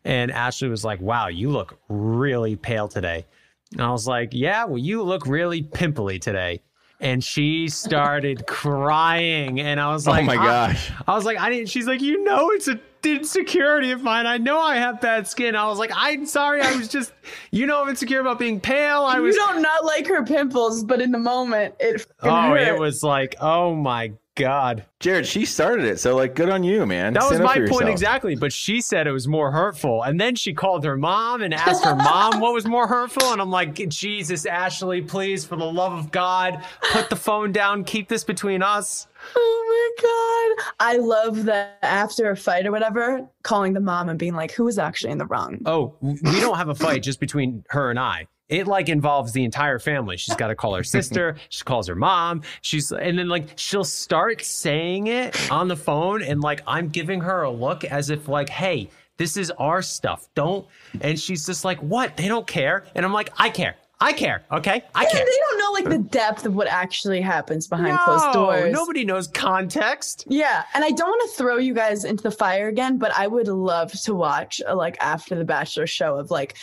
and 0.04 0.32
Ashley 0.32 0.70
was 0.70 0.84
like, 0.84 1.02
"Wow, 1.02 1.28
you 1.28 1.50
look 1.50 1.78
really 1.90 2.56
pale 2.56 2.88
today," 2.88 3.26
and 3.74 3.82
I 3.82 3.92
was 3.92 4.08
like, 4.08 4.30
"Yeah, 4.32 4.66
well, 4.66 4.78
you 4.78 5.04
look 5.04 5.26
really 5.28 5.64
pimply 5.64 6.20
today." 6.20 6.62
and 7.00 7.24
she 7.24 7.68
started 7.70 8.48
crying 8.88 9.60
and 9.62 9.80
i 9.80 9.92
was 9.94 10.08
oh 10.08 10.12
like, 10.12 10.24
Oh 10.24 10.26
my 10.26 10.34
I- 10.34 10.46
gosh. 10.46 10.92
I 11.08 11.14
was 11.14 11.26
like, 11.26 11.40
I 11.40 11.52
didn't. 11.52 11.70
She's 11.70 11.86
like, 11.86 12.02
you 12.02 12.24
know, 12.24 12.50
it's 12.50 12.68
a 12.68 12.80
insecurity 13.06 13.92
of 13.92 14.02
mine. 14.02 14.26
I 14.26 14.38
know 14.38 14.60
I 14.60 14.78
have 14.78 15.00
bad 15.00 15.28
skin. 15.28 15.56
I 15.56 15.68
was 15.68 15.78
like, 15.80 15.92
I'm 15.94 16.26
sorry. 16.26 16.62
I 16.62 16.76
was 16.76 16.88
just, 16.88 17.14
you 17.52 17.66
know, 17.66 17.82
I'm 17.84 17.90
insecure 17.90 18.20
about 18.20 18.40
being 18.40 18.60
pale. 18.60 19.04
I 19.04 19.18
you 19.18 19.22
was. 19.22 19.36
don't 19.36 19.62
not 19.62 19.86
like 19.86 20.08
her 20.08 20.26
pimples, 20.26 20.84
but 20.84 21.00
in 21.00 21.12
the 21.12 21.20
moment, 21.20 21.76
it. 21.80 22.06
Oh, 22.24 22.30
hurt. 22.50 22.62
it 22.62 22.80
was 22.80 23.04
like, 23.04 23.36
oh 23.40 23.76
my 23.76 24.14
god. 24.38 24.86
Jared, 25.00 25.28
she 25.28 25.46
started 25.46 25.86
it, 25.86 26.00
so 26.00 26.16
like, 26.16 26.34
good 26.36 26.50
on 26.50 26.64
you, 26.64 26.86
man. 26.86 27.14
That 27.14 27.24
was 27.24 27.38
Stand 27.38 27.44
up 27.44 27.48
my 27.48 27.56
point 27.56 27.70
yourself. 27.70 27.90
exactly. 27.90 28.36
But 28.36 28.54
she 28.54 28.80
said 28.80 29.08
it 29.08 29.12
was 29.12 29.28
more 29.28 29.52
hurtful, 29.52 30.04
and 30.04 30.20
then 30.20 30.36
she 30.36 30.54
called 30.54 30.86
her 30.86 30.96
mom 30.96 31.42
and 31.42 31.54
asked 31.54 31.84
her 31.84 31.96
mom 31.96 32.40
what 32.40 32.54
was 32.54 32.66
more 32.66 32.88
hurtful, 32.88 33.34
and 33.34 33.42
I'm 33.42 33.52
like, 33.52 33.74
Jesus, 33.90 34.46
Ashley, 34.46 35.02
please, 35.02 35.46
for 35.46 35.56
the 35.58 35.66
love 35.66 35.94
of 35.94 36.12
God, 36.12 36.64
put 36.92 37.10
the 37.10 37.16
phone 37.16 37.52
down. 37.52 37.84
Keep 37.84 38.08
this 38.08 38.24
between 38.24 38.64
us. 38.64 39.08
Oh 39.36 39.96
my 40.00 40.56
god! 40.58 40.74
I 40.80 40.98
love 40.98 41.46
that 41.46 41.80
after 41.82 42.30
a 42.30 42.38
fight 42.38 42.66
or 42.66 42.72
whatever, 42.72 43.28
calling 43.44 43.74
the 43.74 43.80
mom 43.80 44.10
and 44.10 44.18
being 44.18 44.36
like, 44.36 44.52
"Who 44.52 44.66
was 44.66 44.78
actually 44.78 45.12
in 45.12 45.18
the 45.18 45.26
wrong?" 45.26 45.60
Oh, 45.66 45.96
we 46.02 46.40
don't 46.40 46.58
have 46.58 46.70
a 46.70 46.76
fight 46.76 47.04
just 47.04 47.20
between 47.20 47.64
her 47.70 47.90
and 47.90 48.00
I. 48.00 48.28
It 48.50 48.66
like 48.68 48.88
involves 48.90 49.34
the 49.34 49.44
entire 49.44 49.78
family. 49.80 50.16
She's 50.18 50.36
got 50.36 50.48
to 50.48 50.56
call 50.56 50.74
her 50.76 50.84
sister. 50.84 51.36
She 51.50 51.64
calls 51.64 51.88
her 51.88 51.96
mom. 51.96 52.44
She's 52.62 52.92
and 52.92 53.18
then 53.20 53.28
like 53.30 53.50
she'll 53.58 53.84
start 53.84 54.44
saying 54.44 55.08
it 55.08 55.52
on 55.52 55.68
the 55.68 55.76
phone, 55.76 56.22
and 56.22 56.42
like 56.42 56.62
I'm 56.68 56.88
giving 56.90 57.22
her 57.22 57.44
a 57.44 57.52
look 57.52 57.84
as 57.84 58.10
if 58.10 58.28
like, 58.28 58.50
hey, 58.50 58.90
this 59.18 59.36
is 59.38 59.52
our 59.52 59.82
stuff. 59.82 60.28
Don't. 60.36 60.66
And 61.02 61.20
she's 61.20 61.46
just 61.46 61.66
like, 61.66 61.80
what? 61.80 62.16
They 62.18 62.28
don't 62.28 62.46
care. 62.48 62.86
And 62.96 63.06
I'm 63.06 63.14
like, 63.14 63.32
I 63.38 63.50
care. 63.50 63.76
I 64.00 64.14
care. 64.14 64.44
Okay, 64.52 64.84
I 64.94 65.04
Yeah, 65.04 65.10
care. 65.10 65.26
they 65.26 65.32
don't 65.50 65.58
know 65.60 65.72
like 65.72 65.90
the 65.90 66.08
depth 66.10 66.46
of 66.46 66.56
what 66.56 66.68
actually 66.68 67.20
happens 67.20 67.66
behind 67.68 67.96
No, 67.96 68.04
closed 68.04 68.32
doors. 68.32 68.72
Nobody 68.72 69.04
knows 69.04 69.28
context. 69.28 70.24
Yeah, 70.28 70.64
and 70.76 70.84
I 70.86 70.92
don't 70.92 71.10
want 71.10 71.32
to 71.32 71.36
throw 71.36 71.58
you 71.58 71.74
guys 71.74 72.04
into 72.06 72.22
the 72.22 72.30
fire 72.32 72.68
again, 72.68 73.00
but 73.00 73.12
I 73.18 73.26
would 73.26 73.48
love 73.48 73.92
to 74.04 74.14
watch 74.14 74.62
a, 74.68 74.76
like 74.76 74.98
after 75.02 75.34
the 75.36 75.44
Bachelor 75.46 75.88
show 75.88 76.16
of 76.18 76.30
like 76.30 76.56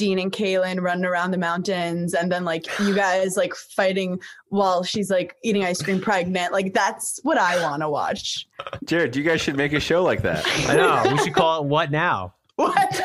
Dean 0.00 0.18
and 0.18 0.32
Caelynn 0.32 0.80
running 0.80 1.04
around 1.04 1.30
the 1.30 1.36
mountains, 1.36 2.14
and 2.14 2.32
then 2.32 2.42
like 2.42 2.64
you 2.80 2.94
guys 2.94 3.36
like 3.36 3.54
fighting 3.54 4.18
while 4.48 4.82
she's 4.82 5.10
like 5.10 5.36
eating 5.44 5.62
ice 5.62 5.82
cream 5.82 6.00
pregnant. 6.00 6.54
Like 6.54 6.72
that's 6.72 7.20
what 7.22 7.36
I 7.36 7.62
want 7.62 7.82
to 7.82 7.90
watch. 7.90 8.48
Jared, 8.84 9.14
you 9.14 9.22
guys 9.22 9.42
should 9.42 9.58
make 9.58 9.74
a 9.74 9.80
show 9.80 10.02
like 10.02 10.22
that. 10.22 10.42
I 10.70 10.74
know. 10.74 11.12
We 11.12 11.18
should 11.18 11.34
call 11.34 11.60
it 11.60 11.66
what 11.66 11.90
now. 11.90 12.32
What? 12.56 12.94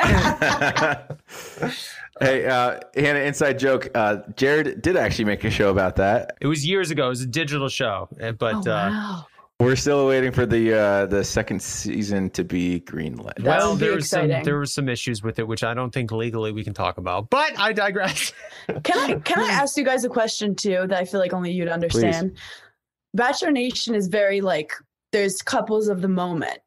hey, 2.22 2.46
uh, 2.46 2.80
Hannah, 2.96 3.20
inside 3.20 3.60
joke. 3.60 3.90
Uh, 3.94 4.20
Jared 4.38 4.82
did 4.82 4.96
actually 4.96 5.26
make 5.26 5.44
a 5.44 5.50
show 5.50 5.72
about 5.72 5.98
that. 5.98 6.38
It 6.40 6.48
was 6.48 6.66
years 6.66 6.92
ago. 6.92 7.08
It 7.08 7.10
was 7.10 7.22
a 7.24 7.28
digital 7.28 7.68
show, 7.68 8.08
eh, 8.22 8.32
but. 8.32 8.66
uh, 8.66 9.22
We're 9.62 9.78
still 9.78 10.06
waiting 10.06 10.34
for 10.34 10.46
the 10.46 10.74
uh, 10.74 11.06
the 11.06 11.24
second 11.24 11.62
season 11.62 12.30
to 12.32 12.44
be 12.44 12.82
greenlit. 12.82 13.42
Well, 13.42 13.76
there 13.78 13.94
was 13.96 14.10
some 14.10 14.28
there 14.28 14.58
were 14.58 14.66
some 14.66 14.90
issues 14.90 15.24
with 15.24 15.40
it, 15.40 15.48
which 15.48 15.64
I 15.64 15.74
don't 15.74 15.92
think 15.94 16.12
legally 16.12 16.52
we 16.52 16.64
can 16.64 16.74
talk 16.74 16.98
about. 16.98 17.30
But 17.30 17.58
I 17.58 17.72
digress. 17.72 18.34
Can 18.84 18.98
I 18.98 19.16
can 19.20 19.40
I 19.40 19.48
ask 19.48 19.78
you 19.78 19.86
guys 19.86 20.04
a 20.04 20.10
question 20.10 20.56
too 20.56 20.86
that 20.88 20.94
I 21.00 21.06
feel 21.06 21.20
like 21.22 21.32
only 21.34 21.52
you'd 21.52 21.70
understand? 21.70 22.36
Bachelor 23.14 23.52
Nation 23.52 23.96
is 23.96 24.08
very 24.08 24.42
like 24.42 24.74
there's 25.14 25.42
couples 25.42 25.88
of 25.88 26.02
the 26.02 26.10
moment. 26.10 26.58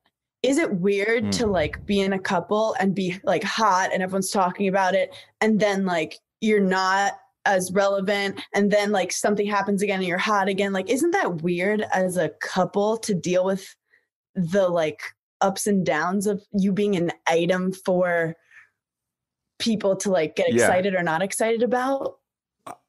Is 0.42 0.56
it 0.56 0.72
weird 0.72 1.24
Hmm. 1.24 1.30
to 1.30 1.46
like 1.46 1.84
be 1.84 2.00
in 2.00 2.12
a 2.14 2.18
couple 2.18 2.74
and 2.80 2.94
be 2.94 3.18
like 3.24 3.42
hot 3.42 3.90
and 3.92 4.02
everyone's 4.02 4.30
talking 4.30 4.66
about 4.68 4.94
it 4.94 5.14
and 5.42 5.60
then 5.60 5.84
like 5.84 6.16
you're 6.40 6.60
not 6.60 7.12
as 7.48 7.72
relevant 7.72 8.40
and 8.54 8.70
then 8.70 8.92
like 8.92 9.10
something 9.10 9.46
happens 9.46 9.82
again 9.82 9.98
and 9.98 10.06
you're 10.08 10.18
hot 10.18 10.48
again? 10.48 10.72
Like 10.72 10.90
isn't 10.90 11.10
that 11.12 11.42
weird 11.42 11.84
as 11.92 12.16
a 12.16 12.28
couple 12.40 12.96
to 12.98 13.14
deal 13.14 13.44
with 13.44 13.74
the 14.34 14.68
like 14.68 15.00
ups 15.40 15.66
and 15.66 15.84
downs 15.84 16.26
of 16.26 16.42
you 16.52 16.72
being 16.72 16.94
an 16.96 17.10
item 17.26 17.72
for 17.72 18.36
people 19.58 19.96
to 19.96 20.10
like 20.10 20.36
get 20.36 20.52
Yeah. 20.52 20.54
excited 20.54 20.94
or 20.94 21.02
not 21.02 21.22
excited 21.22 21.62
about? 21.62 22.18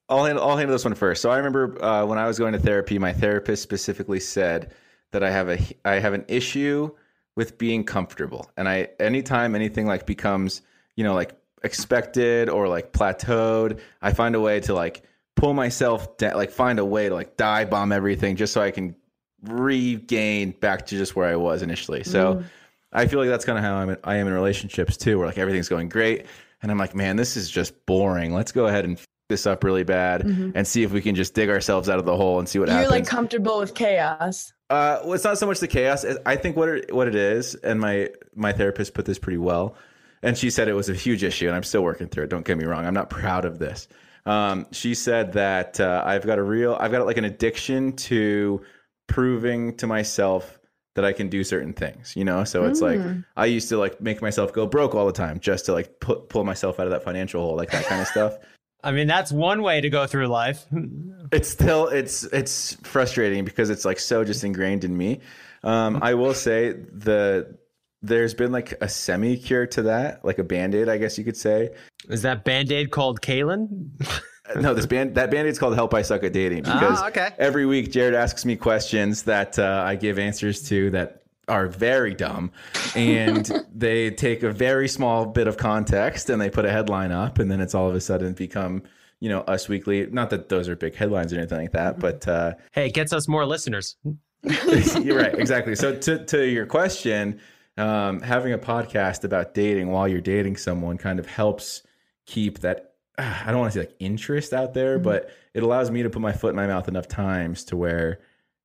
I'll 0.10 0.26
handle, 0.26 0.44
I'll 0.44 0.58
handle 0.58 0.74
this 0.74 0.86
one 0.86 0.96
first. 0.96 1.22
So 1.22 1.30
I 1.30 1.38
remember 1.38 1.82
uh, 1.84 2.06
when 2.06 2.18
I 2.18 2.26
was 2.28 2.40
going 2.40 2.54
to 2.54 2.60
therapy, 2.60 2.98
my 2.98 3.14
therapist 3.14 3.62
specifically 3.62 4.20
said 4.20 4.74
that 5.12 5.24
I 5.24 5.32
have 5.32 5.50
a 5.50 5.60
I 5.86 6.00
have 6.00 6.14
an 6.14 6.26
issue 6.28 6.90
with 7.36 7.58
being 7.58 7.84
comfortable, 7.84 8.52
and 8.58 8.68
I 8.68 8.90
anytime 9.00 9.56
anything 9.56 9.86
like 9.86 10.06
becomes 10.06 10.62
you 10.96 11.04
know 11.04 11.14
like 11.14 11.39
expected 11.64 12.50
or 12.50 12.68
like 12.68 12.92
plateaued, 12.94 13.80
I 14.02 14.14
find 14.14 14.36
a 14.36 14.42
way 14.42 14.60
to 14.62 14.74
like 14.74 15.04
pull 15.36 15.54
myself 15.54 16.18
down, 16.18 16.36
like 16.36 16.52
find 16.52 16.80
a 16.80 16.86
way 16.86 17.10
to 17.10 17.16
like 17.16 17.38
die 17.38 17.66
bomb 17.66 17.92
everything 17.92 18.36
just 18.36 18.54
so 18.54 18.62
I 18.62 18.72
can 18.72 18.96
regain 19.44 20.52
back 20.52 20.86
to 20.88 20.98
just 20.98 21.16
where 21.16 21.28
I 21.28 21.36
was 21.36 21.62
initially. 21.62 22.04
So. 22.04 22.44
I 22.92 23.06
feel 23.06 23.20
like 23.20 23.30
that's 23.30 23.46
kind 23.46 23.56
of 23.56 23.64
how 23.64 23.76
I'm, 23.76 23.96
I 24.04 24.16
am 24.16 24.26
in 24.26 24.34
relationships 24.34 24.98
too, 24.98 25.20
where 25.20 25.28
like 25.28 25.38
everything's 25.38 25.70
going 25.70 25.90
great, 25.90 26.26
and 26.64 26.72
I'm 26.72 26.80
like, 26.80 26.96
man, 26.96 27.18
this 27.18 27.38
is 27.38 27.48
just 27.48 27.86
boring. 27.86 28.34
Let's 28.34 28.52
go 28.52 28.66
ahead 28.66 28.84
and 28.84 28.98
f- 28.98 29.06
this 29.28 29.46
up 29.46 29.64
really 29.64 29.84
bad 29.84 30.24
Mhm. 30.24 30.54
and 30.56 30.68
see 30.68 30.82
if 30.82 30.92
we 30.92 31.00
can 31.00 31.14
just 31.14 31.36
dig 31.36 31.52
ourselves 31.52 31.88
out 31.88 32.00
of 32.00 32.06
the 32.06 32.18
hole 32.18 32.40
and 32.40 32.50
see 32.50 32.58
what 32.58 32.68
happens 32.68 32.86
You're 32.90 33.00
like 33.00 33.06
comfortable 33.08 33.60
with 33.60 33.76
chaos. 33.76 34.54
Uh, 34.72 35.02
well, 35.04 35.14
it's 35.14 35.24
not 35.24 35.38
so 35.38 35.46
much 35.46 35.60
the 35.60 35.68
chaos. 35.68 36.04
I 36.26 36.36
think 36.36 36.58
what 36.58 36.68
it, 36.68 36.92
what 36.92 37.08
it 37.08 37.14
is, 37.14 37.54
and 37.54 37.80
my 37.80 38.10
my 38.34 38.54
therapist 38.54 38.96
put 38.96 39.06
this 39.06 39.20
pretty 39.20 39.38
well, 39.38 39.76
and 40.24 40.38
she 40.38 40.50
said 40.50 40.68
it 40.68 40.74
was 40.74 40.90
a 40.90 40.94
huge 40.94 41.24
issue, 41.24 41.48
and 41.48 41.56
I'm 41.56 41.64
still 41.64 41.82
working 41.82 42.08
through 42.08 42.26
it. 42.26 42.30
Don't 42.30 42.46
get 42.46 42.58
me 42.58 42.66
wrong. 42.66 42.86
I'm 42.86 42.94
not 42.94 43.10
proud 43.10 43.46
of 43.46 43.60
this. 43.60 43.88
Um, 44.26 44.68
she 44.72 44.94
said 44.94 45.34
that 45.34 45.80
uh, 45.80 46.04
I've 46.06 46.26
got 46.26 46.40
a 46.40 46.44
real, 46.44 46.78
I've 46.80 46.92
got 46.92 47.06
like 47.06 47.18
an 47.18 47.26
addiction 47.26 47.94
to 47.94 48.62
proving 49.08 49.76
to 49.78 49.88
myself 49.88 50.60
that 50.96 51.06
I 51.06 51.14
can 51.14 51.30
do 51.30 51.44
certain 51.44 51.74
things. 51.74 52.16
You 52.16 52.26
know, 52.26 52.44
so 52.44 52.66
it's 52.66 52.82
like 52.82 53.00
Mm. 53.00 53.24
I 53.38 53.46
used 53.46 53.70
to 53.70 53.78
like 53.78 54.02
make 54.02 54.22
myself 54.22 54.52
go 54.52 54.68
broke 54.68 54.94
all 54.96 55.06
the 55.06 55.14
time 55.14 55.40
just 55.40 55.66
to 55.66 55.74
like 55.74 56.00
put, 56.00 56.30
pull 56.30 56.44
myself 56.44 56.80
out 56.80 56.88
of 56.88 56.92
that 56.92 57.04
financial 57.04 57.42
hole, 57.42 57.56
like 57.56 57.72
that 57.72 57.86
kind 57.86 58.02
of 58.02 58.08
stuff. 58.08 58.38
I 58.84 58.92
mean, 58.92 59.08
that's 59.08 59.32
one 59.32 59.62
way 59.62 59.82
to 59.82 59.90
go 59.90 60.08
through 60.08 60.28
life. 60.28 60.66
it's 61.32 61.50
still 61.50 61.88
it's 61.88 62.24
it's 62.26 62.76
frustrating 62.84 63.46
because 63.46 63.70
it's 63.70 63.86
like 63.86 64.00
so 64.00 64.24
just 64.24 64.44
ingrained 64.44 64.84
in 64.84 64.96
me 64.98 65.20
um 65.64 66.00
i 66.02 66.14
will 66.14 66.34
say 66.34 66.72
the 66.72 67.58
there's 68.02 68.34
been 68.34 68.52
like 68.52 68.74
a 68.82 68.88
semi 68.90 69.36
cure 69.38 69.68
to 69.68 69.82
that 69.84 70.24
like 70.24 70.40
a 70.40 70.44
band-aid 70.44 70.88
i 70.90 70.98
guess 70.98 71.18
you 71.18 71.24
could 71.24 71.38
say 71.38 71.70
Is 72.10 72.22
that 72.22 72.44
band 72.46 72.72
aid 72.72 72.92
called 72.92 73.22
Caelynn? 73.22 73.90
no 74.56 74.74
this 74.74 74.86
band 74.86 75.16
that 75.16 75.30
band-aid's 75.30 75.60
called 75.60 75.76
help 75.76 75.94
i 75.94 76.02
suck 76.02 76.24
at 76.24 76.34
dating 76.34 76.64
because 76.64 77.00
Ah, 77.02 77.08
okay. 77.08 77.30
every 77.38 77.66
week 77.66 77.92
jared 77.92 78.14
asks 78.16 78.46
me 78.46 78.56
questions 78.56 79.24
that 79.24 79.60
uh, 79.60 79.84
i 79.86 79.96
give 79.96 80.18
answers 80.18 80.68
to 80.70 80.90
that 80.92 81.24
are 81.48 81.68
very 81.68 82.14
dumb 82.14 82.52
and 82.96 83.52
they 83.76 84.12
take 84.12 84.44
a 84.44 84.52
very 84.52 84.88
small 84.88 85.26
bit 85.26 85.48
of 85.48 85.58
context 85.58 86.30
and 86.30 86.40
they 86.42 86.50
put 86.50 86.64
a 86.66 86.72
headline 86.72 87.12
up 87.12 87.40
and 87.40 87.50
then 87.52 87.60
it's 87.60 87.74
all 87.76 87.90
of 87.90 87.96
a 87.96 88.02
sudden 88.02 88.34
become 88.34 88.82
you 89.20 89.28
know 89.30 89.42
us 89.42 89.68
weekly 89.68 90.06
not 90.12 90.30
that 90.30 90.48
those 90.48 90.70
are 90.70 90.76
big 90.76 90.96
headlines 90.96 91.34
or 91.34 91.38
anything 91.38 91.60
like 91.60 91.72
that 91.72 92.00
but 92.00 92.28
uh 92.28 92.54
Hey, 92.72 92.86
it 92.88 92.94
gets 92.94 93.12
us 93.14 93.28
more 93.28 93.46
listeners. 93.46 93.98
You're 94.44 95.18
right, 95.18 95.38
exactly. 95.38 95.76
So 95.76 95.96
to 95.96 96.24
to 96.26 96.48
your 96.48 96.66
question, 96.66 97.42
um, 97.80 98.22
having 98.22 98.54
a 98.54 98.58
podcast 98.58 99.24
about 99.24 99.54
dating 99.54 99.90
while 99.90 100.08
you're 100.08 100.22
dating 100.22 100.58
someone 100.58 100.98
kind 100.98 101.20
of 101.20 101.26
helps 101.26 101.84
keep 102.26 102.60
that. 102.60 102.94
ah, 103.18 103.44
I 103.48 103.52
don't 103.52 103.60
want 103.62 103.74
to 103.74 103.80
say 103.80 103.86
like 103.88 103.96
interest 104.00 104.54
out 104.54 104.74
there, 104.74 104.96
Mm-hmm. 104.96 105.04
but 105.04 105.30
it 105.54 105.64
allows 105.64 105.90
me 105.90 106.04
to 106.04 106.10
put 106.10 106.22
my 106.22 106.32
foot 106.34 106.50
in 106.52 106.56
my 106.56 106.68
mouth 106.68 106.88
enough 106.88 107.08
times 107.08 107.64
to 107.66 107.76
where 107.78 108.20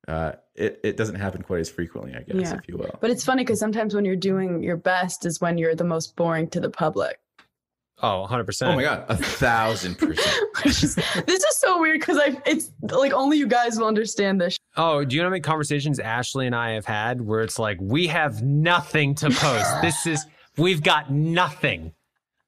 uh, 0.07 0.33
it 0.55 0.81
it 0.85 0.97
doesn't 0.99 1.15
happen 1.17 1.41
quite 1.43 1.61
as 1.61 1.71
frequently, 1.71 2.13
I 2.15 2.21
guess, 2.23 2.51
Yeah. 2.51 2.59
if 2.59 2.69
you 2.69 2.77
will. 2.77 2.99
But 3.01 3.11
it's 3.11 3.25
funny 3.25 3.43
because 3.43 3.59
sometimes 3.59 3.95
when 3.95 4.05
you're 4.05 4.17
doing 4.17 4.63
your 4.63 4.77
best 4.77 5.25
is 5.25 5.41
when 5.41 5.57
you're 5.59 5.75
the 5.75 5.85
most 5.85 6.15
boring 6.17 6.49
to 6.49 6.61
the 6.61 6.69
public. 6.71 7.19
Oh, 8.03 8.27
100%. 8.29 8.67
Oh 8.71 8.75
my 8.75 8.83
god, 8.83 9.05
a 9.09 9.17
thousand 9.17 9.95
percent. 9.97 10.37
Is- 10.67 10.97
this 10.97 11.43
is 11.45 11.57
so 11.59 11.81
weird 11.81 12.01
because 12.01 12.19
I 12.19 12.37
it's 12.45 12.71
like 12.83 13.13
only 13.13 13.39
you 13.39 13.47
guys 13.47 13.79
will 13.79 13.87
understand 13.87 14.41
this. 14.41 14.59
Oh, 14.77 15.05
do 15.05 15.15
you 15.15 15.23
know 15.23 15.27
how 15.27 15.31
many 15.31 15.41
conversations 15.41 15.99
Ashley 15.99 16.47
and 16.47 16.55
I 16.55 16.71
have 16.73 16.85
had 16.85 17.21
where 17.21 17.43
it's 17.43 17.59
like, 17.59 17.79
we 17.81 18.09
have 18.09 18.43
nothing 18.43 19.15
to 19.17 19.31
post? 19.31 19.71
this 19.83 20.07
is, 20.07 20.25
we've 20.57 20.83
got 20.83 21.11
nothing. 21.11 21.93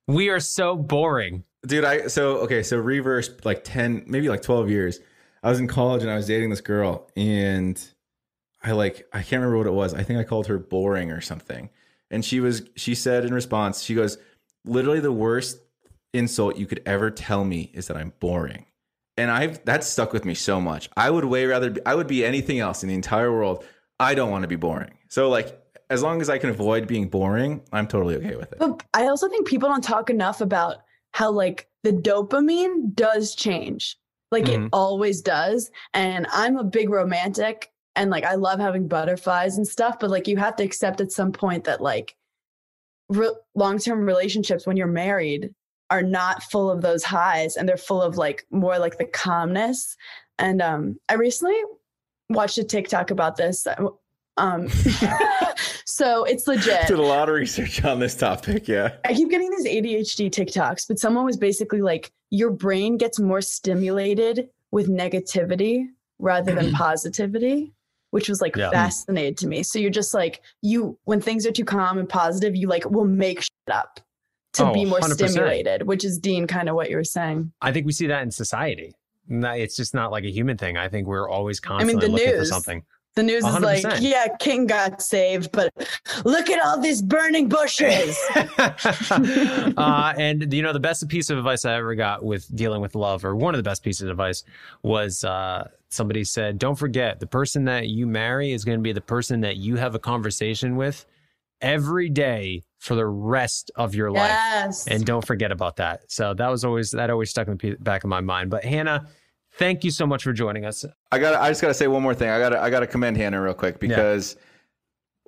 We 0.09 0.29
are 0.29 0.41
so 0.41 0.77
boring. 0.77 1.45
dude 1.67 1.85
i 1.85 2.07
so 2.07 2.37
okay 2.39 2.63
so 2.63 2.77
reverse 2.77 3.29
like 3.45 3.65
10 3.65 4.05
maybe 4.07 4.29
like 4.29 4.41
12 4.41 4.71
years 4.71 5.01
i 5.43 5.51
was 5.51 5.59
in 5.59 5.67
college 5.67 6.03
and 6.03 6.11
i 6.11 6.15
was 6.15 6.29
dating 6.29 6.49
this 6.49 6.61
girl 6.61 7.09
and 7.17 7.91
i 8.63 8.71
like 8.71 9.05
i 9.13 9.19
can't 9.19 9.41
remember 9.43 9.59
what 9.59 9.67
it 9.67 9.73
was 9.73 9.93
i 9.93 10.01
think 10.05 10.21
i 10.21 10.23
called 10.23 10.47
her 10.47 10.59
boring 10.61 11.11
or 11.11 11.21
something 11.21 11.69
and 12.11 12.25
she 12.25 12.41
was 12.41 12.63
she 12.77 12.95
said 12.95 13.25
in 13.25 13.35
response, 13.35 13.83
she 13.83 13.95
goes, 13.95 14.19
literally 14.65 15.01
the 15.01 15.13
worst 15.13 15.59
insult 16.13 16.57
you 16.57 16.67
could 16.67 16.83
ever 16.87 17.11
tell 17.11 17.45
me 17.45 17.71
is 17.75 17.89
that 17.89 17.97
I'm 17.97 18.13
boring. 18.21 18.67
And 19.17 19.31
I've 19.31 19.65
that's 19.65 19.87
stuck 19.87 20.13
with 20.13 20.25
me 20.25 20.35
so 20.35 20.61
much. 20.61 20.91
I 20.97 21.11
would 21.11 21.25
way 21.25 21.47
rather 21.47 21.71
be, 21.71 21.81
I 21.87 21.95
would 21.95 22.07
be 22.07 22.25
anything 22.25 22.59
else 22.59 22.83
in 22.83 22.89
the 22.89 22.95
entire 22.95 23.33
world. 23.33 23.65
I 23.99 24.15
don't 24.15 24.31
want 24.31 24.43
to 24.43 24.49
be 24.49 24.57
boring. 24.57 24.93
So 25.09 25.29
like 25.31 25.59
as 25.89 26.03
long 26.03 26.21
as 26.21 26.29
I 26.29 26.39
can 26.39 26.51
avoid 26.51 26.87
being 26.87 27.09
boring, 27.09 27.63
I'm 27.73 27.87
totally 27.87 28.17
okay 28.17 28.37
with 28.37 28.53
it. 28.53 28.59
But 28.59 28.83
I 28.93 29.07
also 29.07 29.29
think 29.29 29.47
people 29.47 29.69
don't 29.69 29.85
talk 29.85 30.11
enough 30.11 30.41
about 30.41 30.77
how 31.13 31.31
like 31.31 31.69
the 31.83 31.93
dopamine 31.93 32.95
does 32.95 33.35
change. 33.35 33.97
Like 34.31 34.45
Mhm. 34.45 34.67
it 34.67 34.69
always 34.73 35.23
does. 35.23 35.71
And 35.95 36.27
I'm 36.33 36.57
a 36.59 36.65
big 36.65 36.91
romantic 36.91 37.71
and 37.95 38.11
like 38.11 38.25
I 38.25 38.35
love 38.35 38.59
having 38.61 38.89
butterflies 38.89 39.57
and 39.57 39.67
stuff, 39.67 39.99
but 39.99 40.11
like 40.11 40.29
you 40.29 40.37
have 40.37 40.57
to 40.57 40.65
accept 40.65 41.01
at 41.01 41.13
some 41.13 41.33
point 41.33 41.65
that 41.65 41.81
like 41.81 42.17
re- 43.09 43.37
long-term 43.55 44.01
relationships 44.05 44.67
when 44.67 44.77
you're 44.77 44.89
married 44.89 45.55
are 45.91 46.03
not 46.03 46.43
full 46.43 46.71
of 46.71 46.83
those 46.83 47.05
highs 47.05 47.57
and 47.57 47.69
they're 47.69 47.77
full 47.77 48.03
of 48.03 48.17
like 48.17 48.47
more 48.51 48.79
like 48.79 48.99
the 48.99 49.05
calmness. 49.05 49.97
And 50.39 50.61
um 50.61 50.99
I 51.09 51.15
recently 51.15 51.57
watched 52.29 52.59
a 52.59 52.65
TikTok 52.65 53.11
about 53.11 53.37
this. 53.37 53.67
Um 54.37 54.69
so 55.87 56.25
it's 56.25 56.47
legit. 56.47 56.87
Did 56.89 56.99
a 56.99 57.03
lot 57.03 57.29
of 57.29 57.35
research 57.35 57.85
on 57.85 58.01
this 58.01 58.15
topic, 58.15 58.69
yeah. 58.69 58.93
I 59.05 59.15
keep 59.15 59.31
getting 59.31 59.51
these 59.51 59.67
ADHD 59.67 60.31
TikToks, 60.31 60.87
but 60.89 60.99
someone 60.99 61.25
was 61.25 61.37
basically 61.37 61.83
like, 61.83 62.11
your 62.31 62.51
brain 62.51 62.97
gets 62.97 63.21
more 63.21 63.41
stimulated 63.41 64.49
with 64.73 64.89
negativity 64.89 65.87
rather 66.19 66.55
than 66.55 66.73
positivity, 66.75 67.73
which 68.11 68.29
was 68.29 68.41
like 68.41 68.57
Yeah. 68.57 68.71
fascinating 68.71 69.37
to 69.37 69.47
me. 69.47 69.63
So 69.63 69.79
you're 69.79 69.91
just 69.91 70.13
like, 70.13 70.43
you, 70.61 70.99
when 71.05 71.21
things 71.21 71.47
are 71.47 71.53
too 71.53 71.65
calm 71.65 71.99
and 71.99 72.09
positive, 72.09 72.57
you 72.57 72.67
like 72.69 72.91
will 72.91 73.05
make 73.07 73.43
shit 73.43 73.51
up 73.71 74.01
to 74.57 74.67
Oh, 74.67 74.73
be 74.75 74.85
more 74.85 74.99
100%. 75.01 75.15
stimulated, 75.31 75.83
which 75.87 76.05
is 76.05 76.19
Dean 76.19 76.47
kind 76.47 76.69
of 76.69 76.75
what 76.75 76.91
you 76.91 76.97
were 76.97 77.05
saying. 77.05 77.53
I 77.63 77.73
think 77.73 77.87
we 77.87 77.93
see 77.93 78.07
that 78.09 78.23
in 78.23 78.31
society. 78.31 78.95
It's 79.29 79.77
just 79.77 79.93
not 79.95 80.13
like 80.13 80.25
a 80.25 80.31
human 80.31 80.57
thing. 80.57 80.77
I 80.77 80.89
think 80.89 81.07
we're 81.07 81.29
always 81.29 81.61
I 81.65 81.85
mean, 81.85 81.97
constantly 81.99 82.07
the 82.07 82.13
looking 82.13 82.31
for 82.31 82.37
news. 82.39 82.49
something. 82.49 82.83
The 83.17 83.23
news 83.23 83.45
is 83.47 83.61
like, 83.61 83.83
yeah, 84.01 84.27
King 84.39 84.67
got 84.67 85.01
saved, 85.01 85.51
but 85.51 85.73
look 86.27 86.51
at 86.51 86.63
all 86.63 86.79
these 86.79 87.01
burning 87.01 87.49
bushes. 87.49 88.15
uh, 88.59 90.13
and 90.19 90.53
you 90.53 90.63
know, 90.63 90.73
the 90.75 90.81
best 90.81 91.09
piece 91.09 91.31
of 91.31 91.39
advice 91.39 91.65
I 91.65 91.75
ever 91.77 91.95
got 91.95 92.23
with 92.25 92.55
dealing 92.55 92.81
with 92.83 92.95
love, 92.95 93.25
or 93.25 93.35
one 93.35 93.55
of 93.55 93.59
the 93.59 93.63
best 93.69 93.83
pieces 93.83 94.03
of 94.03 94.11
advice, 94.11 94.45
was 94.83 95.25
uh, 95.25 95.69
somebody 95.89 96.25
said, 96.25 96.59
"Don't 96.59 96.75
forget, 96.77 97.19
the 97.19 97.27
person 97.27 97.65
that 97.65 97.89
you 97.89 98.07
marry 98.07 98.53
is 98.53 98.65
going 98.65 98.79
to 98.79 98.83
be 98.83 98.93
the 98.93 99.01
person 99.01 99.41
that 99.41 99.57
you 99.57 99.77
have 99.77 99.95
a 99.95 99.99
conversation 99.99 100.77
with 100.77 101.07
every 101.61 102.09
day 102.09 102.63
for 102.79 102.95
the 102.95 103.07
rest 103.07 103.71
of 103.77 103.95
your 103.95 104.11
life." 104.11 104.29
yes. 104.29 104.87
And 104.87 105.05
don't 105.05 105.25
forget 105.25 105.53
about 105.53 105.77
that. 105.77 106.11
So 106.11 106.35
that 106.35 106.49
was 106.49 106.65
always 106.65 106.91
that 106.93 107.11
always 107.11 107.31
stuck 107.31 107.49
in 107.49 107.57
the 107.57 107.77
back 107.81 108.05
of 108.05 108.11
my 108.11 108.21
mind. 108.21 108.51
But 108.51 108.65
Hannah, 108.65 109.09
thank 109.55 109.85
you 109.85 109.91
so 109.91 110.07
much 110.07 110.23
for 110.23 110.33
joining 110.33 110.65
us. 110.65 110.85
I 111.13 111.19
got. 111.19 111.41
I 111.41 111.49
just 111.49 111.61
got 111.61 111.69
to 111.69 111.75
say 111.75 111.87
one 111.87 112.03
more 112.03 112.15
thing. 112.15 112.31
I 112.31 112.39
got. 112.39 112.55
I 112.55 112.71
got 112.71 112.81
to 112.81 112.87
commend 112.87 113.17
Hannah 113.17 113.41
real 113.41 113.55
quick 113.55 113.81
because, 113.81 114.37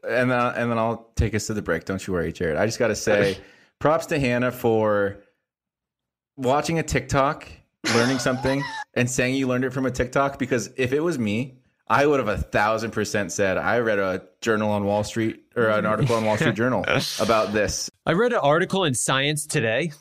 and 0.09 0.31
then 0.31 0.41
and 0.41 0.71
then 0.71 0.79
I'll 0.79 1.11
take 1.17 1.35
us 1.35 1.47
to 1.49 1.55
the 1.55 1.63
break. 1.63 1.85
Don't 1.85 2.05
you 2.07 2.13
worry, 2.13 2.33
Jared. 2.33 2.57
I 2.57 2.67
just 2.67 2.79
got 2.79 2.89
to 2.89 2.97
say, 3.09 3.39
props 3.79 4.07
to 4.07 4.19
Hannah 4.19 4.53
for 4.53 5.19
watching 6.37 6.79
a 6.79 6.83
TikTok, 6.83 7.49
learning 7.95 8.19
something, 8.19 8.63
and 8.95 9.11
saying 9.11 9.35
you 9.35 9.47
learned 9.47 9.65
it 9.65 9.71
from 9.71 9.87
a 9.87 9.91
TikTok. 9.91 10.39
Because 10.39 10.71
if 10.77 10.93
it 10.93 11.01
was 11.01 11.19
me, 11.19 11.59
I 11.91 12.07
would 12.07 12.19
have 12.19 12.29
a 12.29 12.37
thousand 12.39 12.91
percent 12.91 13.33
said 13.33 13.57
I 13.59 13.79
read 13.79 13.99
a 13.99 14.23
journal 14.41 14.71
on 14.71 14.85
Wall 14.85 15.05
Street 15.05 15.43
or 15.57 15.69
an 15.69 15.87
article 15.93 16.17
on 16.17 16.25
Wall 16.25 16.37
Street 16.37 16.55
Journal 16.55 16.85
about 17.21 17.53
this. 17.53 17.91
I 18.07 18.13
read 18.13 18.33
an 18.33 18.41
article 18.41 18.85
in 18.85 18.95
Science 18.95 19.47
Today. 19.47 19.93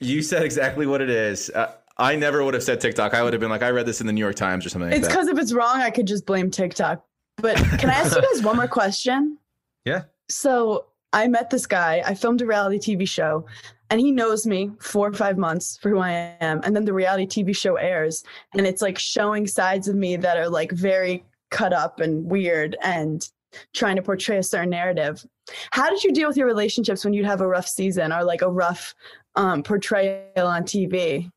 You 0.00 0.22
said 0.22 0.42
exactly 0.42 0.86
what 0.86 1.00
it 1.00 1.10
is. 1.10 1.50
Uh, 1.50 1.72
I 1.96 2.16
never 2.16 2.44
would 2.44 2.54
have 2.54 2.62
said 2.62 2.80
TikTok. 2.80 3.14
I 3.14 3.22
would 3.22 3.32
have 3.32 3.40
been 3.40 3.50
like, 3.50 3.62
I 3.62 3.70
read 3.70 3.86
this 3.86 4.00
in 4.00 4.06
the 4.06 4.12
New 4.12 4.20
York 4.20 4.34
Times 4.34 4.66
or 4.66 4.68
something 4.68 4.90
like 4.90 4.98
It's 4.98 5.06
that. 5.06 5.14
because 5.14 5.28
if 5.28 5.38
it's 5.38 5.52
wrong, 5.52 5.80
I 5.80 5.90
could 5.90 6.06
just 6.06 6.26
blame 6.26 6.50
TikTok. 6.50 7.04
But 7.36 7.56
can 7.56 7.88
I 7.90 7.94
ask 7.94 8.16
you 8.16 8.22
guys 8.22 8.42
one 8.42 8.56
more 8.56 8.68
question? 8.68 9.38
Yeah. 9.84 10.04
So 10.30 10.86
I 11.12 11.28
met 11.28 11.50
this 11.50 11.66
guy. 11.66 12.02
I 12.06 12.14
filmed 12.14 12.40
a 12.40 12.46
reality 12.46 12.96
TV 12.96 13.06
show, 13.06 13.44
and 13.90 14.00
he 14.00 14.10
knows 14.10 14.46
me 14.46 14.70
four 14.80 15.08
or 15.08 15.12
five 15.12 15.38
months 15.38 15.76
for 15.76 15.90
who 15.90 15.98
I 15.98 16.36
am. 16.40 16.60
And 16.64 16.74
then 16.74 16.84
the 16.84 16.92
reality 16.92 17.26
TV 17.26 17.56
show 17.56 17.76
airs, 17.76 18.24
and 18.56 18.66
it's 18.66 18.82
like 18.82 18.98
showing 18.98 19.46
sides 19.46 19.88
of 19.88 19.96
me 19.96 20.16
that 20.16 20.36
are 20.36 20.48
like 20.48 20.72
very 20.72 21.24
cut 21.50 21.72
up 21.72 22.00
and 22.00 22.24
weird 22.24 22.76
and 22.82 23.28
trying 23.72 23.96
to 23.96 24.02
portray 24.02 24.38
a 24.38 24.42
certain 24.42 24.70
narrative. 24.70 25.24
How 25.70 25.90
did 25.90 26.02
you 26.02 26.12
deal 26.12 26.28
with 26.28 26.36
your 26.36 26.46
relationships 26.46 27.04
when 27.04 27.14
you'd 27.14 27.26
have 27.26 27.40
a 27.40 27.46
rough 27.46 27.68
season 27.68 28.12
or 28.12 28.24
like 28.24 28.42
a 28.42 28.50
rough 28.50 28.94
um, 29.36 29.62
portrayal 29.62 30.46
on 30.46 30.64
TV? 30.64 31.30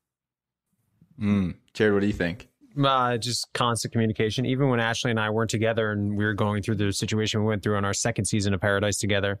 Mm. 1.20 1.54
Jared, 1.74 1.94
what 1.94 2.00
do 2.00 2.06
you 2.06 2.12
think? 2.12 2.48
Uh, 2.82 3.16
just 3.18 3.52
constant 3.54 3.92
communication. 3.92 4.46
Even 4.46 4.68
when 4.68 4.80
Ashley 4.80 5.10
and 5.10 5.18
I 5.18 5.30
weren't 5.30 5.50
together 5.50 5.90
and 5.90 6.16
we 6.16 6.24
were 6.24 6.34
going 6.34 6.62
through 6.62 6.76
the 6.76 6.92
situation 6.92 7.40
we 7.40 7.46
went 7.46 7.62
through 7.62 7.76
on 7.76 7.84
our 7.84 7.94
second 7.94 8.24
season 8.26 8.54
of 8.54 8.60
Paradise 8.60 8.98
together, 8.98 9.40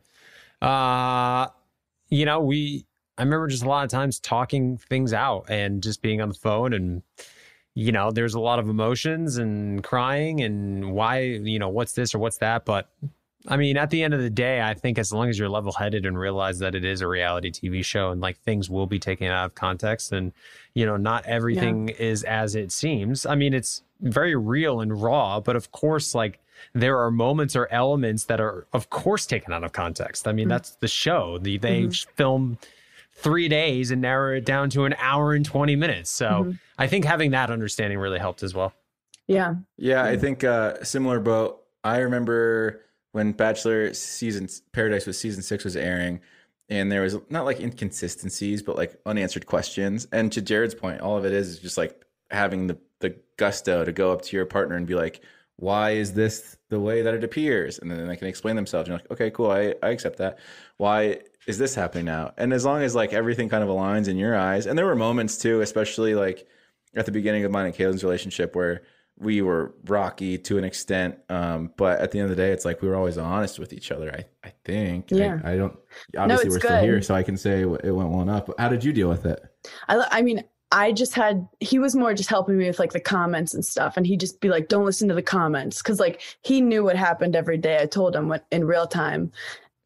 uh, 0.60 1.46
you 2.10 2.24
know, 2.24 2.40
we, 2.40 2.84
I 3.18 3.22
remember 3.22 3.48
just 3.48 3.64
a 3.64 3.68
lot 3.68 3.84
of 3.84 3.90
times 3.90 4.20
talking 4.20 4.78
things 4.78 5.12
out 5.12 5.46
and 5.48 5.82
just 5.82 6.00
being 6.02 6.20
on 6.20 6.28
the 6.28 6.34
phone 6.36 6.72
and, 6.72 7.02
you 7.74 7.90
know, 7.90 8.12
there's 8.12 8.34
a 8.34 8.40
lot 8.40 8.60
of 8.60 8.68
emotions 8.68 9.38
and 9.38 9.82
crying 9.82 10.40
and 10.40 10.92
why, 10.92 11.20
you 11.22 11.58
know, 11.58 11.68
what's 11.68 11.94
this 11.94 12.14
or 12.14 12.20
what's 12.20 12.38
that. 12.38 12.64
But 12.64 12.88
I 13.48 13.56
mean, 13.56 13.76
at 13.76 13.90
the 13.90 14.02
end 14.04 14.14
of 14.14 14.20
the 14.20 14.30
day, 14.30 14.60
I 14.62 14.74
think 14.74 14.98
as 14.98 15.12
long 15.12 15.28
as 15.28 15.38
you're 15.38 15.48
level 15.48 15.72
headed 15.72 16.06
and 16.06 16.16
realize 16.18 16.60
that 16.60 16.76
it 16.76 16.84
is 16.84 17.00
a 17.00 17.08
reality 17.08 17.50
TV 17.50 17.84
show 17.84 18.10
and 18.10 18.20
like 18.20 18.38
things 18.38 18.70
will 18.70 18.86
be 18.86 18.98
taken 19.00 19.26
out 19.28 19.46
of 19.46 19.54
context 19.56 20.12
and, 20.12 20.32
you 20.74 20.86
know, 20.86 20.96
not 20.96 21.26
everything 21.26 21.88
is 21.88 22.22
as 22.22 22.54
it 22.54 22.70
seems. 22.70 23.26
I 23.26 23.34
mean, 23.34 23.52
it's 23.52 23.82
very 24.00 24.36
real 24.36 24.80
and 24.80 25.00
raw, 25.02 25.40
but 25.40 25.56
of 25.56 25.72
course, 25.72 26.14
like 26.14 26.38
there 26.72 26.98
are 27.00 27.10
moments 27.10 27.56
or 27.56 27.66
elements 27.72 28.24
that 28.26 28.40
are, 28.40 28.66
of 28.72 28.90
course, 28.90 29.26
taken 29.26 29.52
out 29.52 29.64
of 29.64 29.72
context. 29.72 30.28
I 30.28 30.32
mean, 30.32 30.46
that's 30.48 30.70
the 30.76 30.88
show. 30.88 31.38
The, 31.38 31.58
they 31.58 31.82
Mhm. 31.84 32.06
film 32.16 32.58
three 33.18 33.48
days 33.48 33.90
and 33.90 34.00
narrow 34.02 34.36
it 34.36 34.44
down 34.44 34.70
to 34.70 34.84
an 34.84 34.94
hour 34.98 35.32
and 35.34 35.44
20 35.44 35.76
minutes. 35.76 36.10
So 36.10 36.26
Mhm. 36.44 36.58
I 36.78 36.86
think 36.86 37.04
having 37.04 37.32
that 37.32 37.50
understanding 37.50 37.98
really 37.98 38.18
helped 38.18 38.42
as 38.42 38.54
well. 38.54 38.72
Yeah. 39.26 39.56
Yeah, 39.76 40.04
I 40.04 40.16
think 40.16 40.44
uh, 40.44 40.82
similar 40.84 41.20
boat. 41.20 41.62
I 41.84 41.98
remember 41.98 42.82
when 43.12 43.32
Bachelor 43.32 43.92
season 43.94 44.48
Paradise 44.72 45.06
was 45.06 45.18
season 45.18 45.42
six 45.42 45.64
was 45.64 45.76
airing, 45.76 46.20
and 46.68 46.90
there 46.92 47.02
was 47.02 47.16
not 47.28 47.44
like 47.44 47.60
inconsistencies, 47.60 48.62
but 48.62 48.76
like 48.76 48.98
unanswered 49.06 49.46
questions. 49.46 50.06
And 50.12 50.30
to 50.32 50.40
Jared's 50.42 50.74
point, 50.74 51.00
all 51.00 51.16
of 51.16 51.24
it 51.24 51.32
is 51.32 51.48
is 51.48 51.58
just 51.58 51.76
like 51.78 52.04
having 52.30 52.66
the 52.68 52.78
the 53.00 53.14
gusto 53.36 53.84
to 53.84 53.92
go 53.92 54.12
up 54.12 54.22
to 54.22 54.36
your 54.36 54.44
partner 54.46 54.76
and 54.76 54.86
be 54.86 54.94
like, 54.94 55.22
"Why 55.56 55.92
is 55.92 56.12
this 56.14 56.56
the 56.68 56.80
way 56.80 57.02
that 57.02 57.14
it 57.14 57.22
appears?" 57.24 57.78
And 57.78 57.90
then 57.90 58.06
they 58.08 58.16
can 58.16 58.28
explain 58.28 58.56
themselves. 58.56 58.88
You're 58.88 58.96
like, 58.98 59.10
"Okay, 59.10 59.30
cool, 59.30 59.50
I 59.50 59.74
I 59.82 59.90
accept 59.90 60.18
that." 60.18 60.38
Why 60.78 61.20
is 61.48 61.58
this 61.58 61.74
happening 61.74 62.04
now? 62.04 62.32
And 62.36 62.52
as 62.52 62.64
long 62.64 62.82
as 62.82 62.94
like 62.94 63.12
everything 63.12 63.48
kind 63.48 63.64
of 63.64 63.68
aligns 63.70 64.06
in 64.06 64.16
your 64.18 64.36
eyes, 64.36 64.66
and 64.66 64.78
there 64.78 64.86
were 64.86 64.94
moments 64.94 65.36
too, 65.38 65.60
especially 65.62 66.14
like 66.14 66.46
at 66.94 67.06
the 67.06 67.12
beginning 67.12 67.44
of 67.44 67.50
mine 67.50 67.66
and 67.66 67.74
Caelynn's 67.74 68.04
relationship 68.04 68.54
where 68.54 68.82
we 69.18 69.42
were 69.42 69.74
rocky 69.86 70.38
to 70.38 70.58
an 70.58 70.64
extent. 70.64 71.16
Um, 71.28 71.72
but 71.76 71.98
at 72.00 72.12
the 72.12 72.20
end 72.20 72.30
of 72.30 72.36
the 72.36 72.40
day, 72.40 72.52
it's 72.52 72.64
like 72.64 72.82
we 72.82 72.88
were 72.88 72.94
always 72.94 73.18
honest 73.18 73.58
with 73.58 73.72
each 73.72 73.90
other. 73.90 74.14
I, 74.14 74.24
I 74.48 74.52
think. 74.64 75.12
I- 75.12 75.16
Yeah. 75.16 75.40
I, 75.42 75.56
don't. 75.56 75.76
Obviously, 76.16 76.46
it's 76.46 76.54
we're 76.54 76.60
still 76.60 76.80
here, 76.82 77.02
so 77.02 77.14
I 77.16 77.22
can 77.24 77.36
say 77.36 77.62
it 77.62 77.66
went 77.66 78.10
well 78.10 78.22
enough. 78.22 78.46
But 78.46 78.60
how 78.60 78.68
did 78.68 78.84
you 78.84 78.92
deal 78.92 79.08
with 79.08 79.26
it? 79.26 79.42
I, 79.88 80.06
I 80.12 80.22
mean, 80.22 80.44
I 80.70 80.92
just 80.92 81.14
had, 81.14 81.48
he 81.60 81.78
was 81.78 81.96
more 81.96 82.12
just 82.14 82.28
helping 82.28 82.58
me 82.58 82.66
with 82.66 82.78
like 82.78 82.92
the 82.92 83.00
comments 83.00 83.54
and 83.54 83.64
stuff. 83.64 83.96
And 83.96 84.06
he'd 84.06 84.20
just 84.20 84.40
be 84.40 84.50
like, 84.50 84.68
don't 84.68 84.84
listen 84.84 85.08
to 85.08 85.14
the 85.14 85.22
comments. 85.22 85.80
Cause 85.80 85.98
like 85.98 86.20
he 86.42 86.60
knew 86.60 86.84
what 86.84 86.94
happened 86.94 87.34
every 87.34 87.56
day. 87.56 87.78
I 87.80 87.86
told 87.86 88.14
him 88.14 88.28
what 88.28 88.44
in 88.52 88.66
real 88.66 88.86
time. 88.86 89.32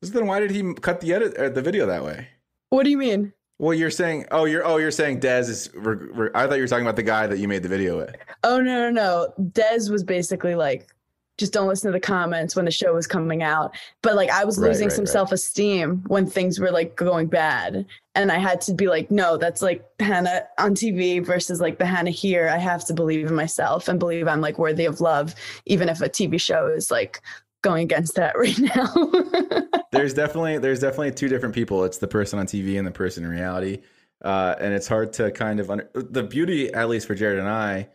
So 0.02 0.10
then 0.12 0.26
why 0.26 0.40
did 0.40 0.50
he 0.50 0.74
cut 0.74 1.00
the 1.00 1.12
edit 1.14 1.38
or 1.38 1.48
the 1.48 1.62
video 1.62 1.86
that 1.86 2.02
way? 2.04 2.28
What 2.70 2.84
do 2.84 2.90
you 2.90 2.98
mean? 2.98 3.32
Well, 3.58 3.74
you're 3.74 3.90
saying, 3.90 4.26
oh, 4.32 4.44
you're 4.44 4.66
oh, 4.66 4.78
you're 4.78 4.90
saying 4.90 5.20
Des 5.20 5.40
is. 5.42 5.70
Re, 5.74 5.94
re, 5.94 6.30
I 6.34 6.46
thought 6.46 6.56
you 6.56 6.62
were 6.62 6.68
talking 6.68 6.84
about 6.84 6.96
the 6.96 7.02
guy 7.04 7.26
that 7.28 7.38
you 7.38 7.46
made 7.46 7.62
the 7.62 7.68
video 7.68 7.96
with. 7.98 8.16
Oh, 8.42 8.60
no, 8.60 8.90
no, 8.90 8.90
no. 8.90 9.50
Des 9.52 9.88
was 9.90 10.02
basically 10.02 10.56
like, 10.56 10.88
just 11.38 11.52
don't 11.52 11.68
listen 11.68 11.88
to 11.90 11.92
the 11.96 12.00
comments 12.00 12.56
when 12.56 12.64
the 12.64 12.70
show 12.70 12.92
was 12.94 13.06
coming 13.06 13.42
out. 13.42 13.74
But 14.02 14.16
like 14.16 14.30
I 14.30 14.44
was 14.44 14.58
Right, 14.58 14.68
losing 14.68 14.88
right, 14.88 14.92
some 14.92 15.04
right. 15.04 15.12
self 15.12 15.32
esteem 15.32 16.02
when 16.08 16.26
things 16.26 16.58
were 16.58 16.70
like 16.72 16.96
going 16.96 17.28
bad. 17.28 17.86
And 18.14 18.30
I 18.30 18.38
had 18.38 18.60
to 18.62 18.74
be 18.74 18.88
like, 18.88 19.10
no, 19.10 19.36
that's 19.38 19.62
like 19.62 19.84
Hannah 20.00 20.44
on 20.58 20.74
TV 20.74 21.24
versus 21.24 21.60
like 21.60 21.78
the 21.78 21.86
Hannah 21.86 22.10
here. 22.10 22.48
I 22.48 22.58
have 22.58 22.84
to 22.86 22.94
believe 22.94 23.28
in 23.28 23.34
myself 23.34 23.88
and 23.88 23.98
believe 23.98 24.28
I'm 24.28 24.40
like 24.40 24.58
worthy 24.58 24.84
of 24.84 25.00
love, 25.00 25.34
even 25.66 25.88
if 25.88 26.00
a 26.02 26.08
TV 26.08 26.40
show 26.40 26.66
is 26.66 26.90
like 26.90 27.22
going 27.62 27.84
against 27.84 28.16
that 28.16 28.36
right 28.38 28.58
now. 28.58 29.80
there's 29.92 30.14
definitely 30.14 30.58
there's 30.58 30.80
definitely 30.80 31.12
two 31.12 31.28
different 31.28 31.54
people. 31.54 31.84
It's 31.84 31.98
the 31.98 32.08
person 32.08 32.38
on 32.38 32.46
TV 32.46 32.76
and 32.78 32.86
the 32.86 32.90
person 32.92 33.24
in 33.24 33.30
reality, 33.30 33.80
uh, 34.22 34.54
and 34.60 34.74
it's 34.74 34.86
hard 34.88 35.12
to 35.14 35.30
kind 35.30 35.60
of 35.60 35.70
under. 35.70 35.88
The 35.94 36.22
beauty, 36.22 36.72
at 36.72 36.88
least 36.88 37.06
for 37.06 37.14
Jared 37.14 37.38
and 37.38 37.48
I, 37.48 37.88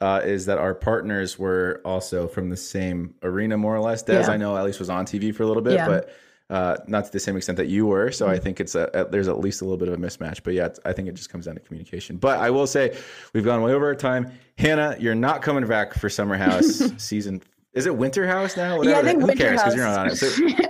uh, 0.00 0.22
is 0.24 0.46
that 0.46 0.58
our 0.58 0.74
partners 0.74 1.38
were 1.38 1.80
also 1.84 2.26
from 2.28 2.48
the 2.48 2.56
same 2.56 3.14
arena, 3.22 3.58
more 3.58 3.74
or 3.76 3.80
less. 3.80 4.02
Des, 4.02 4.20
Yeah. 4.20 4.30
I 4.30 4.36
know, 4.36 4.56
at 4.56 4.64
least 4.64 4.78
was 4.78 4.90
on 4.90 5.04
TV 5.04 5.34
for 5.34 5.42
a 5.42 5.46
little 5.46 5.62
bit, 5.62 5.74
Yeah. 5.74 5.86
but 5.88 6.10
uh, 6.48 6.76
not 6.88 7.04
to 7.04 7.12
the 7.12 7.20
same 7.20 7.36
extent 7.36 7.56
that 7.58 7.68
you 7.68 7.86
were. 7.86 8.10
So 8.10 8.26
I 8.28 8.36
think 8.38 8.58
it's 8.58 8.74
a, 8.74 9.06
there's 9.12 9.28
at 9.28 9.38
least 9.38 9.60
a 9.60 9.64
little 9.64 9.76
bit 9.78 9.86
of 9.86 9.94
a 9.94 9.98
mismatch. 9.98 10.42
But 10.42 10.54
yeah, 10.54 10.68
I 10.84 10.92
think 10.92 11.06
it 11.06 11.14
just 11.14 11.30
comes 11.30 11.44
down 11.44 11.54
to 11.54 11.60
communication. 11.60 12.16
But 12.16 12.40
I 12.40 12.50
will 12.50 12.66
say 12.66 12.96
we've 13.32 13.44
gone 13.44 13.62
way 13.62 13.72
over 13.72 13.86
our 13.86 13.94
time. 13.94 14.32
Hannah, 14.58 14.96
you're 14.98 15.14
not 15.14 15.42
coming 15.42 15.64
back 15.68 15.94
for 15.94 16.08
Summer 16.08 16.36
House 16.36 16.82
season. 16.96 17.40
Is 17.72 17.86
it 17.86 17.96
Winter 17.96 18.26
House 18.26 18.56
now? 18.56 18.78
Whatever. 18.78 18.96
Yeah, 18.96 19.00
I 19.00 19.04
think 19.04 19.20
who 19.20 19.26
Winter 19.28 19.44
cares? 19.44 19.60
Because 19.60 19.76
you're 19.76 19.84
not 19.84 19.98
on 19.98 20.06
it. 20.08 20.16
So 20.16 20.26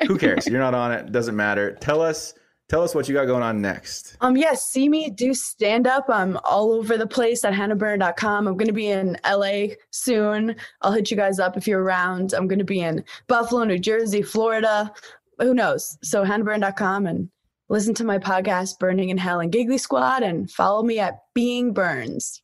who 0.06 0.18
cares? 0.18 0.46
You're 0.48 0.60
not 0.60 0.74
on 0.74 0.92
it. 0.92 1.12
Doesn't 1.12 1.36
matter. 1.36 1.76
Tell 1.80 2.02
us. 2.02 2.34
Tell 2.68 2.82
us 2.84 2.94
what 2.94 3.08
you 3.08 3.14
got 3.14 3.24
going 3.24 3.42
on 3.42 3.60
next. 3.60 4.16
Um, 4.20 4.36
yes, 4.36 4.64
see 4.66 4.88
me 4.88 5.10
do 5.10 5.34
stand 5.34 5.88
up. 5.88 6.04
I'm 6.08 6.38
all 6.44 6.70
over 6.70 6.96
the 6.96 7.06
place 7.06 7.44
at 7.44 7.52
hannahberner.com. 7.52 8.46
I'm 8.46 8.56
going 8.56 8.68
to 8.68 8.72
be 8.72 8.86
in 8.86 9.18
LA 9.28 9.74
soon. 9.90 10.54
I'll 10.80 10.92
hit 10.92 11.10
you 11.10 11.16
guys 11.16 11.40
up 11.40 11.56
if 11.56 11.66
you're 11.66 11.82
around. 11.82 12.32
I'm 12.32 12.46
going 12.46 12.60
to 12.60 12.64
be 12.64 12.80
in 12.80 13.02
Buffalo, 13.26 13.64
New 13.64 13.80
Jersey, 13.80 14.22
Florida. 14.22 14.92
Who 15.40 15.52
knows? 15.52 15.98
So 16.04 16.24
hannahburn.com 16.24 17.06
and 17.06 17.28
listen 17.68 17.92
to 17.94 18.04
my 18.04 18.18
podcast, 18.18 18.78
Berning 18.78 19.08
in 19.08 19.18
Hell 19.18 19.40
and 19.40 19.50
Giggly 19.50 19.78
Squad, 19.78 20.22
and 20.22 20.48
follow 20.48 20.84
me 20.84 21.00
at 21.00 21.18
Being 21.34 21.72
Burns. 21.72 22.40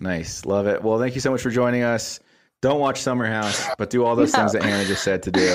Nice. 0.00 0.44
Love 0.44 0.66
it. 0.66 0.82
Well, 0.82 0.98
thank 0.98 1.14
you 1.14 1.20
so 1.20 1.30
much 1.30 1.42
for 1.42 1.50
joining 1.50 1.84
us. 1.84 2.18
Don't 2.62 2.78
watch 2.78 3.00
Summer 3.00 3.26
House, 3.26 3.66
but 3.78 3.88
do 3.88 4.04
all 4.04 4.14
those 4.14 4.32
No. 4.34 4.40
things 4.40 4.52
that 4.52 4.62
Hannah 4.62 4.84
just 4.84 5.02
said 5.02 5.22
to 5.22 5.30
do. 5.30 5.48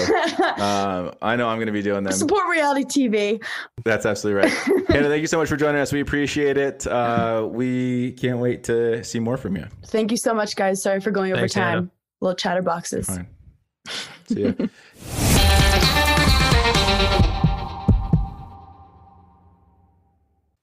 Um, 0.61 1.13
I 1.21 1.35
know 1.35 1.47
I'm 1.47 1.57
going 1.57 1.67
to 1.67 1.71
be 1.71 1.83
doing 1.83 2.03
them. 2.03 2.13
Support 2.13 2.47
reality 2.49 2.83
TV. 3.09 3.43
That's 3.83 4.07
absolutely 4.07 4.41
right. 4.43 4.51
Hannah, 4.89 5.09
thank 5.09 5.21
you 5.21 5.27
so 5.27 5.37
much 5.37 5.47
for 5.47 5.55
joining 5.55 5.79
us. 5.81 5.93
We 5.93 5.99
appreciate 6.01 6.57
it. 6.57 6.87
Uh, 6.87 7.47
we 7.51 8.13
can't 8.13 8.39
wait 8.39 8.63
to 8.65 9.03
see 9.03 9.19
more 9.19 9.37
from 9.37 9.55
you. 9.55 9.65
Thank 9.85 10.09
you 10.09 10.17
so 10.17 10.33
much, 10.33 10.55
guys. 10.55 10.81
Sorry 10.81 10.99
for 10.99 11.11
going 11.11 11.31
over 11.31 11.47
time. 11.47 11.63
Hannah. 11.75 11.89
Little 12.21 12.35
chatterboxes. 12.35 13.05
Fine. 13.05 13.27
See 14.27 14.41
ya. 14.43 14.67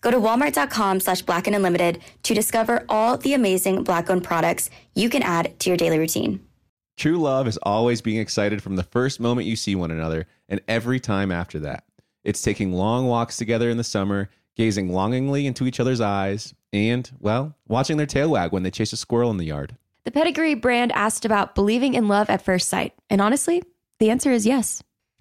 Go 0.00 0.10
to 0.10 0.18
walmart.com 0.18 1.00
slash 1.00 1.22
black 1.22 1.46
and 1.46 1.56
unlimited 1.56 2.00
to 2.22 2.34
discover 2.34 2.84
all 2.88 3.16
the 3.16 3.34
amazing 3.34 3.82
black 3.82 4.08
owned 4.10 4.24
products 4.24 4.70
you 4.94 5.10
can 5.10 5.22
add 5.22 5.58
to 5.60 5.70
your 5.70 5.76
daily 5.76 5.98
routine. 5.98 6.40
True 6.96 7.18
love 7.18 7.46
is 7.46 7.58
always 7.58 8.00
being 8.00 8.18
excited 8.18 8.62
from 8.62 8.76
the 8.76 8.82
first 8.82 9.20
moment 9.20 9.46
you 9.46 9.56
see 9.56 9.74
one 9.74 9.90
another 9.90 10.26
and 10.48 10.60
every 10.66 10.98
time 10.98 11.30
after 11.30 11.60
that. 11.60 11.84
It's 12.24 12.42
taking 12.42 12.72
long 12.72 13.06
walks 13.06 13.36
together 13.36 13.70
in 13.70 13.76
the 13.76 13.84
summer, 13.84 14.30
gazing 14.56 14.92
longingly 14.92 15.46
into 15.46 15.66
each 15.66 15.78
other's 15.78 16.00
eyes, 16.00 16.54
and, 16.72 17.10
well, 17.20 17.54
watching 17.68 17.96
their 17.96 18.06
tail 18.06 18.30
wag 18.30 18.52
when 18.52 18.64
they 18.64 18.70
chase 18.70 18.92
a 18.92 18.96
squirrel 18.96 19.30
in 19.30 19.36
the 19.36 19.46
yard. 19.46 19.76
The 20.04 20.10
Pedigree 20.10 20.54
brand 20.54 20.90
asked 20.92 21.24
about 21.24 21.54
believing 21.54 21.94
in 21.94 22.08
love 22.08 22.28
at 22.28 22.42
first 22.42 22.68
sight. 22.68 22.94
And 23.08 23.20
honestly, 23.20 23.62
the 23.98 24.10
answer 24.10 24.32
is 24.32 24.46
yes. 24.46 24.82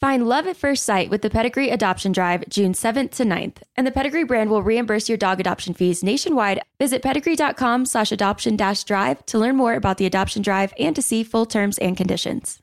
Find 0.00 0.28
love 0.28 0.46
at 0.46 0.58
first 0.58 0.84
sight 0.84 1.08
with 1.08 1.22
the 1.22 1.30
Pedigree 1.30 1.70
Adoption 1.70 2.12
Drive 2.12 2.46
June 2.50 2.74
7th 2.74 3.12
to 3.12 3.24
9th, 3.24 3.62
and 3.76 3.86
the 3.86 3.90
Pedigree 3.90 4.24
brand 4.24 4.50
will 4.50 4.62
reimburse 4.62 5.08
your 5.08 5.16
dog 5.16 5.40
adoption 5.40 5.72
fees 5.72 6.02
nationwide. 6.02 6.60
Visit 6.78 7.00
pedigree.com 7.00 7.86
slash 7.86 8.12
adoption 8.12 8.56
dash 8.56 8.84
drive 8.84 9.24
to 9.26 9.38
learn 9.38 9.56
more 9.56 9.72
about 9.72 9.96
the 9.96 10.04
adoption 10.04 10.42
drive 10.42 10.74
and 10.78 10.94
to 10.94 11.00
see 11.00 11.24
full 11.24 11.46
terms 11.46 11.78
and 11.78 11.96
conditions. 11.96 12.60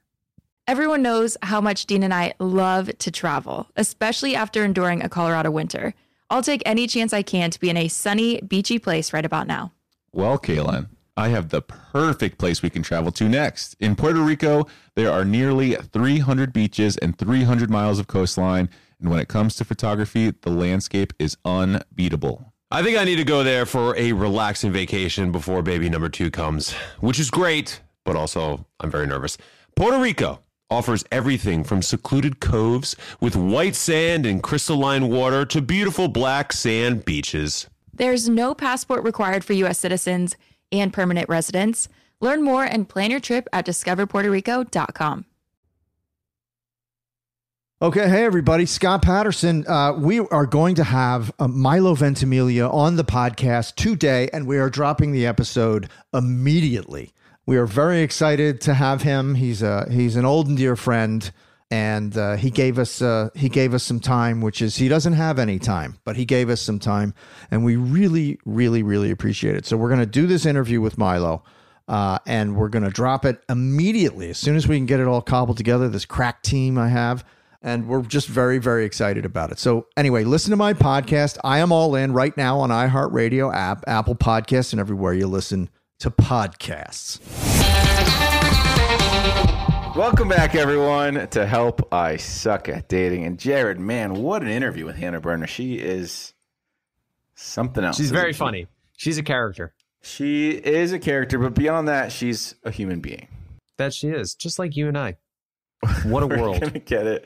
Everyone 0.67 1.01
knows 1.01 1.35
how 1.41 1.59
much 1.59 1.87
Dean 1.87 2.03
and 2.03 2.13
I 2.13 2.35
love 2.37 2.95
to 2.99 3.09
travel, 3.09 3.67
especially 3.75 4.35
after 4.35 4.63
enduring 4.63 5.01
a 5.01 5.09
Colorado 5.09 5.49
winter. 5.49 5.95
I'll 6.29 6.43
take 6.43 6.61
any 6.67 6.85
chance 6.85 7.13
I 7.13 7.23
can 7.23 7.49
to 7.49 7.59
be 7.59 7.69
in 7.71 7.77
a 7.77 7.87
sunny, 7.87 8.41
beachy 8.41 8.77
place 8.77 9.11
right 9.11 9.25
about 9.25 9.47
now. 9.47 9.71
Well, 10.11 10.37
Caelynn, 10.37 10.87
I 11.15 11.29
have 11.29 11.49
the 11.49 11.61
perfect 11.61 12.39
place 12.39 12.63
we 12.63 12.71
can 12.71 12.81
travel 12.81 13.11
to 13.13 13.29
next. 13.29 13.75
In 13.79 13.95
Puerto 13.95 14.19
Rico, 14.19 14.65
there 14.95 15.11
are 15.11 15.23
nearly 15.23 15.75
300 15.75 16.51
beaches 16.51 16.97
and 16.97 17.17
300 17.17 17.69
miles 17.69 17.99
of 17.99 18.07
coastline. 18.07 18.69
And 18.99 19.09
when 19.09 19.19
it 19.19 19.27
comes 19.27 19.55
to 19.57 19.65
photography, 19.65 20.31
the 20.41 20.49
landscape 20.49 21.13
is 21.19 21.37
unbeatable. 21.45 22.53
I 22.71 22.81
think 22.81 22.97
I 22.97 23.03
need 23.03 23.17
to 23.17 23.23
go 23.23 23.43
there 23.43 23.67
for 23.67 23.95
a 23.95 24.13
relaxing 24.13 24.71
vacation 24.71 25.31
before 25.31 25.61
baby 25.61 25.87
number 25.87 26.09
two 26.09 26.31
comes, 26.31 26.73
which 26.99 27.19
is 27.19 27.29
great, 27.29 27.81
but 28.03 28.15
also 28.15 28.65
I'm 28.79 28.89
very 28.89 29.05
nervous. 29.05 29.37
Puerto 29.75 29.99
Rico 29.99 30.39
offers 30.71 31.05
everything 31.11 31.63
from 31.63 31.83
secluded 31.83 32.39
coves 32.39 32.95
with 33.21 33.35
white 33.35 33.75
sand 33.75 34.25
and 34.25 34.41
crystalline 34.41 35.09
water 35.09 35.45
to 35.45 35.61
beautiful 35.61 36.07
black 36.07 36.51
sand 36.51 37.05
beaches. 37.05 37.67
There's 37.93 38.27
no 38.27 38.55
passport 38.55 39.03
required 39.03 39.45
for 39.45 39.53
U.S. 39.53 39.77
citizens 39.77 40.35
and 40.71 40.93
permanent 40.93 41.29
residents. 41.29 41.89
Learn 42.21 42.41
more 42.43 42.63
and 42.63 42.87
plan 42.87 43.11
your 43.11 43.19
trip 43.19 43.47
at 43.51 43.65
discoverpuertorico.com. 43.65 45.25
Okay, 47.81 48.07
hey 48.07 48.23
everybody, 48.23 48.65
Scott 48.65 49.01
Patterson. 49.01 49.67
Uh, 49.67 49.91
we 49.91 50.19
are 50.19 50.45
going 50.45 50.75
to 50.75 50.85
have 50.85 51.33
uh, 51.37 51.49
Milo 51.49 51.95
Ventimiglia 51.95 52.65
on 52.69 52.95
the 52.95 53.03
podcast 53.03 53.75
today, 53.75 54.29
and 54.31 54.47
we 54.47 54.57
are 54.57 54.69
dropping 54.69 55.11
the 55.11 55.25
episode 55.25 55.89
immediately. 56.13 57.11
We 57.45 57.57
are 57.57 57.65
very 57.65 57.99
excited 57.99 58.61
to 58.61 58.73
have 58.73 59.01
him. 59.01 59.35
He's 59.35 59.61
a 59.61 59.85
he's 59.91 60.15
an 60.15 60.23
old 60.23 60.47
and 60.47 60.55
dear 60.55 60.77
friend, 60.77 61.29
and 61.73 62.15
uh, 62.19 62.35
he 62.35 62.51
gave 62.51 62.77
us 62.77 63.01
uh, 63.01 63.29
he 63.33 63.49
gave 63.49 63.73
us 63.73 63.81
some 63.81 63.99
time, 63.99 64.41
which 64.41 64.61
is 64.61 64.75
he 64.75 64.87
doesn't 64.87 65.13
have 65.13 65.39
any 65.39 65.57
time, 65.57 65.97
but 66.03 66.15
he 66.15 66.23
gave 66.23 66.51
us 66.51 66.61
some 66.61 66.77
time, 66.77 67.15
and 67.49 67.65
we 67.65 67.77
really, 67.77 68.37
really, 68.45 68.83
really 68.83 69.09
appreciate 69.09 69.55
it. 69.55 69.65
So 69.65 69.75
we're 69.75 69.87
going 69.87 69.99
to 69.99 70.05
do 70.05 70.27
this 70.27 70.45
interview 70.45 70.81
with 70.81 70.99
Milo. 70.99 71.43
Uh, 71.85 72.17
and 72.25 72.55
we're 72.55 72.69
going 72.69 72.83
to 72.83 72.89
drop 72.89 73.25
it 73.25 73.43
immediately 73.49 74.29
as 74.29 74.37
soon 74.37 74.55
as 74.55 74.69
we 74.69 74.77
can 74.77 74.85
get 74.85 75.01
it 75.01 75.07
all 75.07 75.21
cobbled 75.21 75.57
together. 75.57 75.89
This 75.89 76.05
crack 76.05 76.41
team 76.41 76.77
I 76.77 76.87
have, 76.87 77.25
and 77.61 77.89
we're 77.89 78.03
just 78.03 78.29
very, 78.29 78.57
very 78.57 78.85
excited 78.85 79.25
about 79.25 79.51
it. 79.51 79.59
So, 79.59 79.87
anyway, 79.97 80.23
listen 80.23 80.51
to 80.51 80.55
my 80.55 80.73
podcast. 80.73 81.39
I 81.43 81.57
am 81.57 81.73
all 81.73 81.95
in 81.95 82.13
right 82.13 82.37
now 82.37 82.59
on 82.59 82.69
iHeartRadio 82.69 83.53
app, 83.53 83.83
Apple 83.85 84.15
Podcasts, 84.15 84.71
and 84.71 84.79
everywhere 84.79 85.13
you 85.13 85.27
listen 85.27 85.69
to 85.99 86.09
podcasts. 86.09 87.19
Welcome 89.95 90.27
back, 90.27 90.55
everyone, 90.55 91.27
to 91.29 91.45
Help 91.45 91.93
I 91.93 92.17
Suck 92.17 92.67
at 92.67 92.89
Dating. 92.89 93.25
And 93.25 93.37
Jared, 93.37 93.79
man, 93.79 94.15
what 94.15 94.41
an 94.41 94.47
interview 94.47 94.85
with 94.85 94.95
Hannah 94.95 95.21
Berner. 95.21 95.45
She 95.45 95.75
is 95.75 96.33
something 97.35 97.83
else. 97.83 97.97
She's 97.97 98.09
very 98.09 98.33
she? 98.33 98.39
funny. 98.39 98.67
She's 98.97 99.19
a 99.19 99.23
character. 99.23 99.75
She 100.01 100.49
is 100.51 100.93
a 100.93 100.99
character, 100.99 101.37
but 101.37 101.53
beyond 101.53 101.87
that, 101.89 102.11
she's 102.11 102.55
a 102.63 102.71
human 102.71 103.01
being. 103.01 103.27
That 103.77 103.93
she 103.93 104.07
is, 104.09 104.33
just 104.33 104.57
like 104.57 104.75
you 104.75 104.87
and 104.87 104.97
I. 104.97 105.17
What 106.05 106.23
a 106.23 106.27
We're 106.27 106.39
world. 106.39 106.59
gonna 106.61 106.79
get 106.79 107.05
it. 107.05 107.25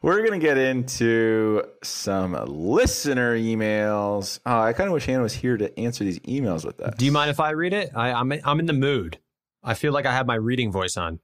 We're 0.00 0.24
gonna 0.24 0.38
get 0.38 0.56
into 0.56 1.62
some 1.82 2.32
listener 2.46 3.36
emails. 3.36 4.40
Oh, 4.46 4.60
I 4.60 4.72
kind 4.72 4.86
of 4.86 4.94
wish 4.94 5.04
Hannah 5.04 5.24
was 5.24 5.34
here 5.34 5.56
to 5.58 5.78
answer 5.78 6.04
these 6.04 6.20
emails 6.20 6.64
with 6.64 6.80
us. 6.80 6.94
Do 6.96 7.04
you 7.04 7.12
mind 7.12 7.30
if 7.30 7.38
I 7.40 7.50
read 7.50 7.74
it? 7.74 7.90
I, 7.94 8.12
I'm 8.12 8.32
I'm 8.44 8.60
in 8.60 8.66
the 8.66 8.72
mood. 8.72 9.18
I 9.62 9.74
feel 9.74 9.92
like 9.92 10.06
I 10.06 10.12
have 10.12 10.26
my 10.26 10.36
reading 10.36 10.72
voice 10.72 10.96
on. 10.96 11.18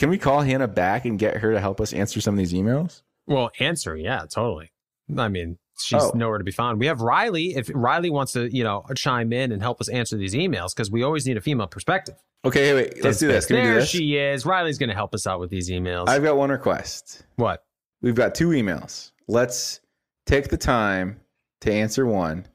Can 0.00 0.08
we 0.08 0.16
call 0.16 0.40
Hannah 0.40 0.66
back 0.66 1.04
and 1.04 1.18
get 1.18 1.36
her 1.36 1.52
to 1.52 1.60
help 1.60 1.78
us 1.78 1.92
answer 1.92 2.22
some 2.22 2.32
of 2.32 2.38
these 2.38 2.54
emails? 2.54 3.02
Well, 3.26 3.50
answer, 3.60 3.94
yeah, 3.98 4.24
totally. 4.30 4.72
I 5.14 5.28
mean, 5.28 5.58
she's 5.78 6.02
Oh. 6.02 6.12
nowhere 6.14 6.38
to 6.38 6.44
be 6.44 6.50
found. 6.52 6.80
We 6.80 6.86
have 6.86 7.02
Riley. 7.02 7.54
If 7.54 7.70
Riley 7.74 8.08
wants 8.08 8.32
to, 8.32 8.48
you 8.50 8.64
know, 8.64 8.82
chime 8.96 9.30
in 9.34 9.52
and 9.52 9.60
help 9.60 9.78
us 9.78 9.90
answer 9.90 10.16
these 10.16 10.32
emails, 10.32 10.74
because 10.74 10.90
we 10.90 11.02
always 11.02 11.26
need 11.26 11.36
a 11.36 11.42
female 11.42 11.66
perspective. 11.66 12.14
Okay, 12.46 12.64
hey, 12.68 12.74
wait. 12.74 13.04
Let's 13.04 13.18
do 13.18 13.28
this. 13.28 13.44
Can 13.44 13.56
we 13.56 13.62
there 13.62 13.74
do 13.74 13.80
this? 13.80 13.90
she 13.90 14.16
is. 14.16 14.46
Riley's 14.46 14.78
going 14.78 14.88
to 14.88 14.94
help 14.94 15.14
us 15.14 15.26
out 15.26 15.38
with 15.38 15.50
these 15.50 15.68
emails. 15.68 16.08
I've 16.08 16.22
got 16.22 16.38
one 16.38 16.48
request. 16.48 17.22
What? 17.36 17.62
We've 18.00 18.14
got 18.14 18.34
two 18.34 18.48
emails. 18.48 19.12
Let's 19.28 19.80
take 20.24 20.48
the 20.48 20.56
time 20.56 21.20
to 21.60 21.70
answer 21.70 22.06
one, 22.06 22.46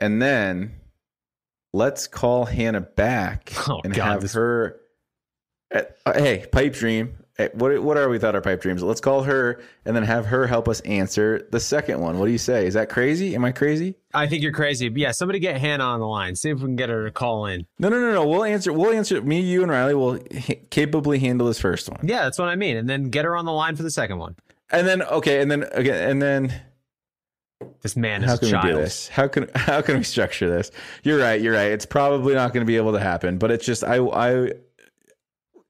and 0.00 0.20
then 0.20 0.72
let's 1.72 2.08
call 2.08 2.44
Hannah 2.46 2.80
back 2.80 3.52
Oh, 3.68 3.80
and 3.84 3.94
God, 3.94 4.04
have 4.04 4.20
this- 4.22 4.34
her. 4.34 4.80
Uh, 5.74 5.82
hey, 6.14 6.46
pipe 6.50 6.74
dream. 6.74 7.16
Hey, 7.38 7.48
what 7.54 7.82
what 7.82 7.96
are 7.96 8.10
we 8.10 8.18
thought 8.18 8.34
our 8.34 8.42
pipe 8.42 8.60
dreams? 8.60 8.82
Let's 8.82 9.00
call 9.00 9.22
her 9.22 9.60
and 9.86 9.96
then 9.96 10.02
have 10.02 10.26
her 10.26 10.46
help 10.46 10.68
us 10.68 10.80
answer 10.80 11.48
the 11.50 11.58
second 11.60 11.98
one. 12.00 12.18
What 12.18 12.26
do 12.26 12.32
you 12.32 12.36
say? 12.38 12.66
Is 12.66 12.74
that 12.74 12.90
crazy? 12.90 13.34
Am 13.34 13.42
I 13.44 13.52
crazy? 13.52 13.94
I 14.12 14.26
think 14.26 14.42
you're 14.42 14.52
crazy. 14.52 14.90
But 14.90 14.98
yeah, 14.98 15.12
somebody 15.12 15.38
get 15.38 15.58
Hannah 15.58 15.84
on 15.84 16.00
the 16.00 16.06
line. 16.06 16.36
See 16.36 16.50
if 16.50 16.58
we 16.58 16.64
can 16.64 16.76
get 16.76 16.90
her 16.90 17.06
to 17.06 17.10
call 17.10 17.46
in. 17.46 17.66
No, 17.78 17.88
no, 17.88 17.98
no, 17.98 18.12
no. 18.12 18.26
We'll 18.26 18.44
answer. 18.44 18.70
We'll 18.70 18.92
answer. 18.92 19.22
Me, 19.22 19.40
you, 19.40 19.62
and 19.62 19.70
Riley 19.70 19.94
will 19.94 20.18
h- 20.30 20.60
capably 20.70 21.18
handle 21.20 21.46
this 21.46 21.58
first 21.58 21.88
one, 21.88 22.00
Yeah, 22.02 22.24
that's 22.24 22.38
what 22.38 22.48
I 22.48 22.56
mean. 22.56 22.76
And 22.76 22.86
then 22.88 23.04
get 23.04 23.24
her 23.24 23.34
on 23.34 23.46
the 23.46 23.52
line 23.52 23.76
for 23.76 23.82
the 23.82 23.90
second 23.90 24.18
one. 24.18 24.36
and 24.70 24.86
then 24.86 25.02
okay, 25.02 25.40
and 25.40 25.50
then 25.50 25.64
again, 25.72 26.10
and 26.10 26.20
then 26.20 26.52
This 27.80 27.96
man 27.96 28.22
how 28.22 28.34
is 28.34 28.38
a 28.38 28.40
can 28.42 28.50
child. 28.50 28.64
we 28.66 28.70
do 28.72 28.76
this? 28.76 29.08
How 29.08 29.26
can 29.28 29.48
how 29.54 29.80
can 29.80 29.96
we 29.96 30.04
structure 30.04 30.50
this? 30.50 30.70
You're 31.02 31.18
right. 31.18 31.40
You're 31.40 31.54
right. 31.54 31.72
It's 31.72 31.86
probably 31.86 32.34
not 32.34 32.52
going 32.52 32.60
to 32.60 32.66
be 32.70 32.76
able 32.76 32.92
to 32.92 33.00
happen, 33.00 33.38
but 33.38 33.50
it's 33.50 33.64
just 33.64 33.82
I 33.84 33.96
I 33.96 34.50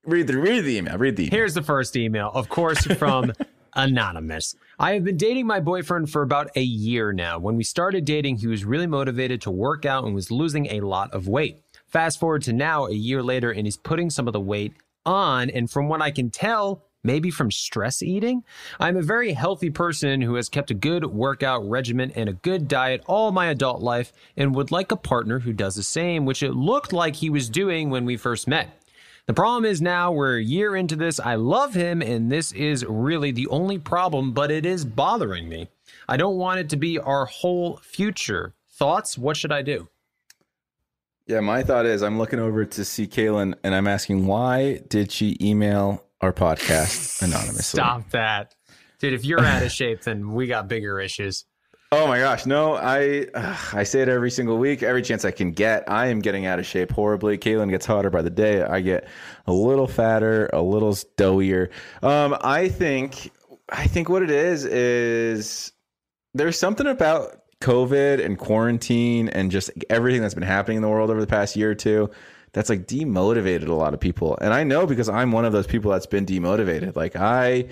read 0.04 0.26
the 0.26 0.36
read 0.36 0.64
the 0.64 0.76
email. 0.78 0.98
Read 0.98 1.16
the 1.16 1.24
email. 1.24 1.38
Here's 1.38 1.54
the 1.54 1.62
first 1.62 1.96
email, 1.96 2.30
of 2.34 2.48
course, 2.48 2.84
from 2.86 3.32
Anonymous. 3.74 4.54
I 4.78 4.94
have 4.94 5.04
been 5.04 5.16
dating 5.16 5.46
my 5.46 5.60
boyfriend 5.60 6.10
for 6.10 6.22
about 6.22 6.50
a 6.56 6.62
year 6.62 7.12
now. 7.12 7.38
When 7.38 7.56
we 7.56 7.64
started 7.64 8.04
dating, 8.04 8.36
he 8.36 8.46
was 8.46 8.64
really 8.64 8.86
motivated 8.86 9.40
to 9.42 9.50
work 9.50 9.86
out 9.86 10.04
and 10.04 10.14
was 10.14 10.30
losing 10.30 10.66
a 10.66 10.80
lot 10.80 11.12
of 11.12 11.26
weight. 11.26 11.62
Fast 11.86 12.20
forward 12.20 12.42
to 12.42 12.52
now, 12.52 12.86
a 12.86 12.92
year 12.92 13.22
later, 13.22 13.50
and 13.50 13.66
he's 13.66 13.76
putting 13.76 14.10
some 14.10 14.26
of 14.26 14.32
the 14.32 14.40
weight 14.40 14.74
on. 15.06 15.50
And 15.50 15.70
from 15.70 15.88
what 15.88 16.02
I 16.02 16.10
can 16.10 16.30
tell, 16.30 16.84
maybe 17.02 17.30
from 17.30 17.50
stress 17.50 18.02
eating. 18.02 18.44
I'm 18.78 18.96
a 18.96 19.02
very 19.02 19.32
healthy 19.32 19.70
person 19.70 20.20
who 20.20 20.34
has 20.34 20.48
kept 20.48 20.70
a 20.70 20.74
good 20.74 21.06
workout 21.06 21.68
regimen 21.68 22.12
and 22.14 22.28
a 22.28 22.34
good 22.34 22.68
diet 22.68 23.02
all 23.06 23.32
my 23.32 23.46
adult 23.46 23.80
life 23.80 24.12
and 24.36 24.54
would 24.54 24.70
like 24.70 24.92
a 24.92 24.96
partner 24.96 25.40
who 25.40 25.52
does 25.52 25.74
the 25.74 25.82
same, 25.82 26.24
which 26.24 26.42
it 26.42 26.52
looked 26.52 26.92
like 26.92 27.16
he 27.16 27.30
was 27.30 27.48
doing 27.48 27.90
when 27.90 28.04
we 28.04 28.16
first 28.16 28.46
met. 28.46 28.81
The 29.26 29.34
problem 29.34 29.64
is 29.64 29.80
now 29.80 30.10
we're 30.10 30.38
a 30.38 30.42
year 30.42 30.74
into 30.74 30.96
this. 30.96 31.20
I 31.20 31.36
love 31.36 31.74
him, 31.74 32.02
and 32.02 32.30
this 32.30 32.50
is 32.52 32.84
really 32.84 33.30
the 33.30 33.46
only 33.48 33.78
problem, 33.78 34.32
but 34.32 34.50
it 34.50 34.66
is 34.66 34.84
bothering 34.84 35.48
me. 35.48 35.68
I 36.08 36.16
don't 36.16 36.36
want 36.36 36.58
it 36.58 36.68
to 36.70 36.76
be 36.76 36.98
our 36.98 37.26
whole 37.26 37.76
future. 37.76 38.54
Thoughts? 38.68 39.16
What 39.16 39.36
should 39.36 39.52
I 39.52 39.62
do? 39.62 39.88
Yeah, 41.26 41.40
my 41.40 41.62
thought 41.62 41.86
is 41.86 42.02
I'm 42.02 42.18
looking 42.18 42.40
over 42.40 42.64
to 42.64 42.84
see 42.84 43.06
Caelynn 43.06 43.54
and 43.62 43.74
I'm 43.74 43.86
asking 43.86 44.26
why 44.26 44.80
did 44.88 45.12
she 45.12 45.36
email 45.40 46.04
our 46.20 46.32
podcast 46.32 47.22
anonymously? 47.22 47.78
Stop 47.78 48.10
that. 48.10 48.56
Dude, 48.98 49.12
if 49.12 49.24
you're 49.24 49.44
out 49.44 49.62
of 49.62 49.70
shape, 49.70 50.02
then 50.02 50.32
we 50.32 50.46
got 50.48 50.68
bigger 50.68 51.00
issues. 51.00 51.44
Oh 51.94 52.06
my 52.06 52.18
gosh, 52.18 52.46
no! 52.46 52.74
I 52.74 53.26
I 53.34 53.82
say 53.82 54.00
it 54.00 54.08
every 54.08 54.30
single 54.30 54.56
week, 54.56 54.82
every 54.82 55.02
chance 55.02 55.26
I 55.26 55.30
can 55.30 55.52
get. 55.52 55.84
I 55.90 56.06
am 56.06 56.20
getting 56.20 56.46
out 56.46 56.58
of 56.58 56.64
shape 56.64 56.90
horribly. 56.90 57.36
Caelynn 57.36 57.68
gets 57.68 57.84
hotter 57.84 58.08
by 58.08 58.22
the 58.22 58.30
day. 58.30 58.62
I 58.62 58.80
get 58.80 59.06
a 59.46 59.52
little 59.52 59.86
fatter, 59.86 60.48
a 60.54 60.62
little 60.62 60.94
doughier. 61.18 61.70
Um, 62.02 62.34
I 62.40 62.70
think 62.70 63.30
I 63.68 63.86
think 63.86 64.08
what 64.08 64.22
it 64.22 64.30
is 64.30 64.64
is 64.64 65.72
there's 66.32 66.58
something 66.58 66.86
about 66.86 67.42
COVID 67.60 68.24
and 68.24 68.38
quarantine 68.38 69.28
and 69.28 69.50
just 69.50 69.70
everything 69.90 70.22
that's 70.22 70.32
been 70.32 70.42
happening 70.44 70.76
in 70.76 70.82
the 70.82 70.88
world 70.88 71.10
over 71.10 71.20
the 71.20 71.26
past 71.26 71.56
year 71.56 71.72
or 71.72 71.74
two 71.74 72.10
that's 72.54 72.70
like 72.70 72.86
demotivated 72.86 73.68
a 73.68 73.74
lot 73.74 73.92
of 73.92 74.00
people. 74.00 74.38
And 74.40 74.54
I 74.54 74.64
know 74.64 74.86
because 74.86 75.10
I'm 75.10 75.30
one 75.30 75.44
of 75.44 75.52
those 75.52 75.66
people 75.66 75.90
that's 75.90 76.06
been 76.06 76.24
demotivated. 76.24 76.96
Like 76.96 77.16
I 77.16 77.66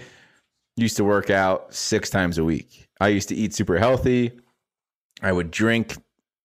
used 0.77 0.99
to 0.99 1.05
work 1.05 1.31
out 1.31 1.73
six 1.73 2.11
times 2.11 2.37
a 2.37 2.45
week. 2.45 2.90
I 3.01 3.09
used 3.09 3.29
to 3.31 3.35
eat 3.35 3.55
super 3.55 3.79
healthy. 3.79 4.33
I 5.23 5.33
would 5.33 5.51
drink 5.51 5.97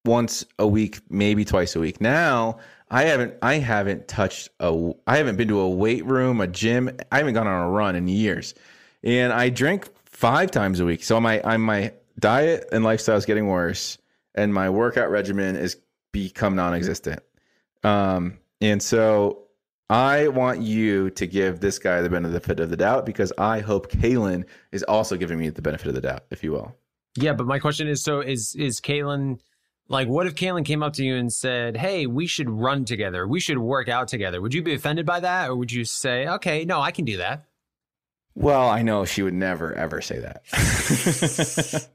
once 0.05 0.45
a 0.59 0.67
week, 0.67 0.99
maybe 1.09 1.43
twice 1.43 1.75
a 1.75 1.79
week. 1.79 1.99
Now 1.99 2.59
I 2.89 3.03
haven't 3.03 3.35
I 3.41 3.55
haven't 3.55 4.07
touched 4.07 4.49
a 4.59 4.91
I 5.07 5.17
haven't 5.17 5.35
been 5.35 5.47
to 5.49 5.59
a 5.59 5.69
weight 5.69 6.05
room, 6.05 6.41
a 6.41 6.47
gym. 6.47 6.95
I 7.11 7.17
haven't 7.17 7.33
gone 7.33 7.47
on 7.47 7.67
a 7.67 7.69
run 7.69 7.95
in 7.95 8.07
years. 8.07 8.53
And 9.03 9.33
I 9.33 9.49
drink 9.49 9.87
five 10.05 10.51
times 10.51 10.79
a 10.79 10.85
week. 10.85 11.03
So 11.03 11.19
my 11.19 11.41
I'm 11.43 11.61
my 11.61 11.93
diet 12.19 12.69
and 12.71 12.83
lifestyle 12.83 13.17
is 13.17 13.25
getting 13.25 13.47
worse 13.47 13.97
and 14.35 14.53
my 14.53 14.69
workout 14.69 15.09
regimen 15.09 15.55
is 15.55 15.77
become 16.11 16.55
non-existent. 16.55 17.21
Um 17.83 18.37
and 18.61 18.81
so 18.81 19.44
I 19.89 20.29
want 20.29 20.61
you 20.61 21.11
to 21.11 21.27
give 21.27 21.59
this 21.59 21.77
guy 21.77 22.01
the 22.01 22.09
benefit 22.09 22.59
of 22.59 22.69
the 22.69 22.77
doubt 22.77 23.05
because 23.05 23.31
I 23.37 23.59
hope 23.59 23.91
Caelynn 23.91 24.45
is 24.71 24.83
also 24.83 25.15
giving 25.15 25.37
me 25.37 25.49
the 25.49 25.61
benefit 25.61 25.87
of 25.87 25.93
the 25.93 26.01
doubt, 26.01 26.23
if 26.31 26.43
you 26.43 26.51
will. 26.51 26.75
Yeah, 27.15 27.33
but 27.33 27.45
my 27.45 27.59
question 27.59 27.87
is 27.87 28.03
so 28.03 28.19
is 28.19 28.55
is 28.57 28.81
Caelynn 28.81 29.39
like 29.87 30.07
what 30.07 30.25
if 30.27 30.35
Caelynn 30.35 30.65
came 30.65 30.81
up 30.81 30.93
to 30.93 31.03
you 31.03 31.15
and 31.15 31.31
said, 31.31 31.77
Hey, 31.77 32.07
we 32.07 32.25
should 32.25 32.49
run 32.49 32.85
together, 32.85 33.27
we 33.27 33.39
should 33.39 33.59
work 33.59 33.87
out 33.87 34.07
together? 34.07 34.41
Would 34.41 34.53
you 34.53 34.63
be 34.63 34.73
offended 34.73 35.05
by 35.05 35.19
that? 35.19 35.49
Or 35.49 35.55
would 35.55 35.71
you 35.71 35.85
say, 35.85 36.27
Okay, 36.27 36.65
no, 36.65 36.81
I 36.81 36.91
can 36.91 37.05
do 37.05 37.17
that? 37.17 37.45
Well, 38.33 38.67
I 38.67 38.81
know 38.81 39.05
she 39.05 39.21
would 39.23 39.33
never 39.33 39.73
ever 39.75 40.01
say 40.01 40.19
that. 40.19 40.45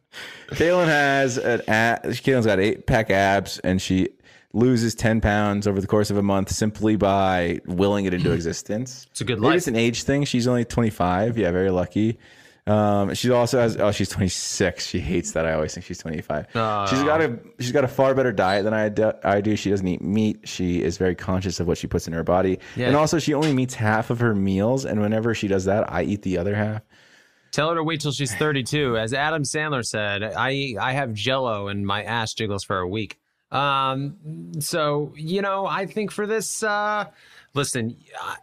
Caelynn 0.52 0.86
has 0.86 1.38
an 1.38 1.60
Caelynn's 1.60 2.46
got 2.46 2.60
eight 2.60 2.86
pack 2.86 3.10
abs, 3.10 3.58
and 3.58 3.82
she 3.82 4.08
loses 4.52 4.94
ten 4.94 5.20
pounds 5.20 5.66
over 5.66 5.81
the 5.81 5.86
course 5.86 6.10
of 6.10 6.16
a 6.16 6.22
month 6.22 6.51
simply 6.51 6.97
by 6.97 7.60
willing 7.66 8.05
it 8.06 8.14
into 8.14 8.32
existence. 8.32 9.06
It's 9.10 9.20
a 9.20 9.24
good 9.24 9.39
Maybe 9.40 9.48
life. 9.51 9.56
it's 9.59 9.68
an 9.68 9.77
age 9.77 10.02
thing. 10.02 10.24
She's 10.24 10.47
only 10.47 10.64
twenty 10.64 10.90
five. 10.90 11.39
Yeah, 11.39 11.51
very 11.51 11.70
lucky. 11.70 12.18
Um, 12.66 13.14
she 13.14 13.31
also 13.31 13.59
has. 13.59 13.77
Oh, 13.78 13.90
she's 13.90 14.09
twenty 14.10 14.28
six. 14.28 14.86
She 14.86 15.01
hates 15.01 15.32
that. 15.32 15.47
I 15.47 15.55
always 15.55 15.72
think 15.74 15.86
she's 15.86 15.98
twenty 15.98 16.20
five. 16.20 16.47
she's 16.89 17.02
got 17.02 17.20
a. 17.20 17.39
She's 17.59 17.72
got 17.72 17.85
a 17.85 17.89
far 17.89 18.14
better 18.14 18.32
diet 18.32 18.64
than 18.64 18.74
I 18.74 18.89
do, 18.90 19.12
I 19.24 19.40
do. 19.40 19.56
She 19.56 19.70
doesn't 19.70 19.86
eat 19.89 20.02
meat. 20.02 20.40
She 20.44 20.82
is 20.82 20.98
very 20.98 21.14
conscious 21.14 21.59
of 21.59 21.66
what 21.66 21.78
she 21.78 21.86
puts 21.86 22.06
in 22.06 22.12
her 22.12 22.22
body, 22.22 22.59
Yeah. 22.77 22.89
and 22.89 22.97
also 22.97 23.18
she 23.18 23.35
only 23.35 23.52
meets 23.55 23.74
half 23.74 24.10
of 24.10 24.20
her 24.20 24.35
meals. 24.35 24.85
And 24.85 25.01
whenever 25.01 25.35
she 25.35 25.48
does 25.48 25.64
that, 25.64 25.90
I 25.93 26.02
eat 26.02 26.22
the 26.22 26.39
other 26.39 26.55
half. 26.55 26.82
Tell 27.51 27.70
her 27.70 27.74
to 27.77 27.82
wait 27.82 28.01
till 28.01 28.12
she's 28.12 28.32
32. 28.36 28.97
As 28.97 29.12
Adam 29.12 29.43
Sandler 29.43 29.85
said, 29.85 30.22
I 30.22 30.77
I 30.81 30.93
have 30.93 31.12
jello 31.12 31.66
and 31.68 31.85
my 31.85 32.05
ass 32.05 32.35
jiggles 32.35 32.62
for 32.62 32.78
a 32.78 32.86
week. 32.86 33.18
Um, 33.52 34.16
so 34.60 35.12
you 35.16 35.43
know, 35.43 35.66
I 35.66 35.86
think 35.86 36.10
for 36.10 36.27
this, 36.27 36.62
uh, 36.62 37.06
listen, 37.55 37.97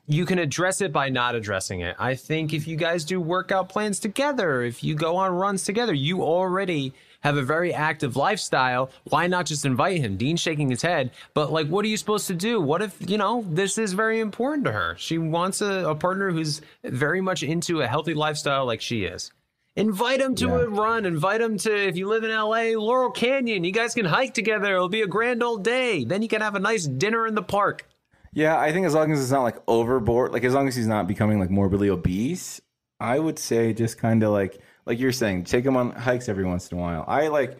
you 0.07 0.25
can 0.25 0.39
address 0.39 0.81
it 0.81 0.91
by 0.91 1.09
not 1.09 1.35
addressing 1.35 1.81
it. 1.81 1.95
I 1.99 2.15
think 2.15 2.53
if 2.53 2.67
you 2.67 2.75
guys 2.75 3.05
do 3.05 3.21
workout 3.21 3.69
plans 3.69 3.99
together, 3.99 4.63
if 4.63 4.83
you 4.83 4.95
go 4.95 5.15
on 5.15 5.31
runs 5.31 5.63
together, 5.63 5.93
you 5.93 6.23
already 6.23 6.93
have 7.21 7.37
a 7.37 7.41
very 7.41 7.73
active 7.73 8.15
lifestyle. 8.15 8.89
Why 9.05 9.27
not 9.27 9.45
just 9.45 9.65
invite 9.65 9.99
him? 9.99 10.17
Dean 10.17 10.37
shaking 10.37 10.69
his 10.69 10.81
head, 10.81 11.11
but 11.33 11.51
like, 11.51 11.67
what 11.67 11.83
are 11.83 11.87
you 11.87 11.97
supposed 11.97 12.27
to 12.27 12.35
do? 12.35 12.61
What 12.61 12.81
if, 12.81 12.95
you 13.09 13.17
know, 13.17 13.43
this 13.49 13.77
is 13.77 13.93
very 13.93 14.19
important 14.19 14.65
to 14.65 14.71
her? 14.71 14.95
She 14.99 15.17
wants 15.17 15.61
a, 15.61 15.89
a 15.89 15.95
partner 15.95 16.31
who's 16.31 16.61
very 16.83 17.21
much 17.21 17.43
into 17.43 17.81
a 17.81 17.87
healthy 17.87 18.13
lifestyle 18.13 18.65
like 18.65 18.81
she 18.81 19.03
is. 19.05 19.31
Invite 19.77 20.19
him 20.19 20.33
to 20.35 20.55
a 20.55 20.67
run. 20.67 21.05
Invite 21.05 21.39
him 21.39 21.57
to, 21.59 21.87
if 21.87 21.95
you 21.95 22.07
live 22.07 22.23
in 22.23 22.31
LA, 22.31 22.75
Laurel 22.75 23.11
Canyon. 23.11 23.63
You 23.63 23.71
guys 23.71 23.93
can 23.93 24.05
hike 24.05 24.33
together. 24.33 24.73
It'll 24.73 24.89
be 24.89 25.03
a 25.03 25.07
grand 25.07 25.43
old 25.43 25.63
day. 25.63 26.03
Then 26.03 26.23
you 26.23 26.27
can 26.27 26.41
have 26.41 26.55
a 26.55 26.59
nice 26.59 26.85
dinner 26.85 27.27
in 27.27 27.35
the 27.35 27.43
park. 27.43 27.87
Yeah, 28.33 28.59
I 28.59 28.71
think 28.71 28.87
as 28.87 28.95
long 28.95 29.11
as 29.11 29.21
it's 29.21 29.29
not 29.29 29.43
like 29.43 29.57
overboard, 29.67 30.33
like 30.33 30.43
as 30.43 30.55
long 30.55 30.67
as 30.67 30.75
he's 30.75 30.87
not 30.87 31.07
becoming 31.07 31.39
like 31.39 31.51
morbidly 31.51 31.89
obese, 31.89 32.59
I 32.99 33.19
would 33.19 33.37
say 33.37 33.71
just 33.71 33.99
kind 33.99 34.23
of 34.23 34.31
like 34.31 34.59
like 34.87 34.99
you're 34.99 35.11
saying, 35.11 35.43
take 35.43 35.63
him 35.63 35.77
on 35.77 35.91
hikes 35.91 36.27
every 36.27 36.45
once 36.45 36.71
in 36.71 36.77
a 36.79 36.81
while. 36.81 37.05
I 37.07 37.27
like 37.27 37.59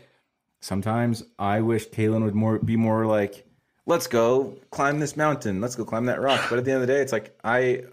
sometimes 0.60 1.24
I 1.38 1.62
wish 1.62 1.88
Caelynn 1.90 2.24
would 2.24 2.34
more 2.34 2.58
be 2.58 2.78
more 2.78 3.06
like, 3.06 3.46
let's 3.86 4.08
go 4.08 4.58
climb 4.72 5.00
this 5.00 5.16
mountain, 5.16 5.62
let's 5.62 5.76
go 5.76 5.86
climb 5.86 6.06
that 6.06 6.20
rock. 6.20 6.48
But 6.50 6.58
at 6.58 6.66
the 6.66 6.72
end 6.72 6.82
of 6.82 6.88
the 6.88 6.94
day, 6.94 7.02
it's 7.02 7.14
like 7.14 7.38
I 7.44 7.84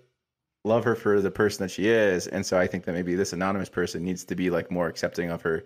love 0.65 0.85
her 0.85 0.95
for 0.95 1.21
the 1.21 1.31
person 1.31 1.63
that 1.65 1.71
she 1.71 1.89
is, 1.89 2.27
and 2.27 2.45
so 2.45 2.59
I 2.59 2.67
think 2.67 2.85
that 2.85 2.93
maybe 2.93 3.15
this 3.15 3.33
anonymous 3.33 3.69
person 3.69 4.03
needs 4.03 4.25
to 4.25 4.35
be 4.35 4.51
like 4.51 4.71
more 4.71 4.89
accepting 4.89 5.31
of 5.31 5.43
her 5.43 5.65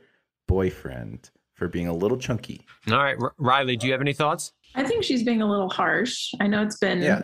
boyfriend 0.48 1.30
for 1.54 1.68
being 1.68 1.86
a 1.88 1.92
little 1.94 2.18
chunky. 2.18 2.60
All 2.90 2.98
right, 2.98 3.16
R- 3.20 3.34
Riley, 3.38 3.76
do 3.76 3.86
you 3.86 3.92
have 3.92 4.00
any 4.00 4.12
thoughts? 4.12 4.52
I 4.74 4.82
think 4.84 5.04
she's 5.04 5.22
being 5.22 5.42
a 5.42 5.48
little 5.48 5.68
harsh. 5.70 6.32
I 6.40 6.46
know 6.46 6.62
it's 6.62 6.78
been 6.78 7.00
Yeah. 7.00 7.22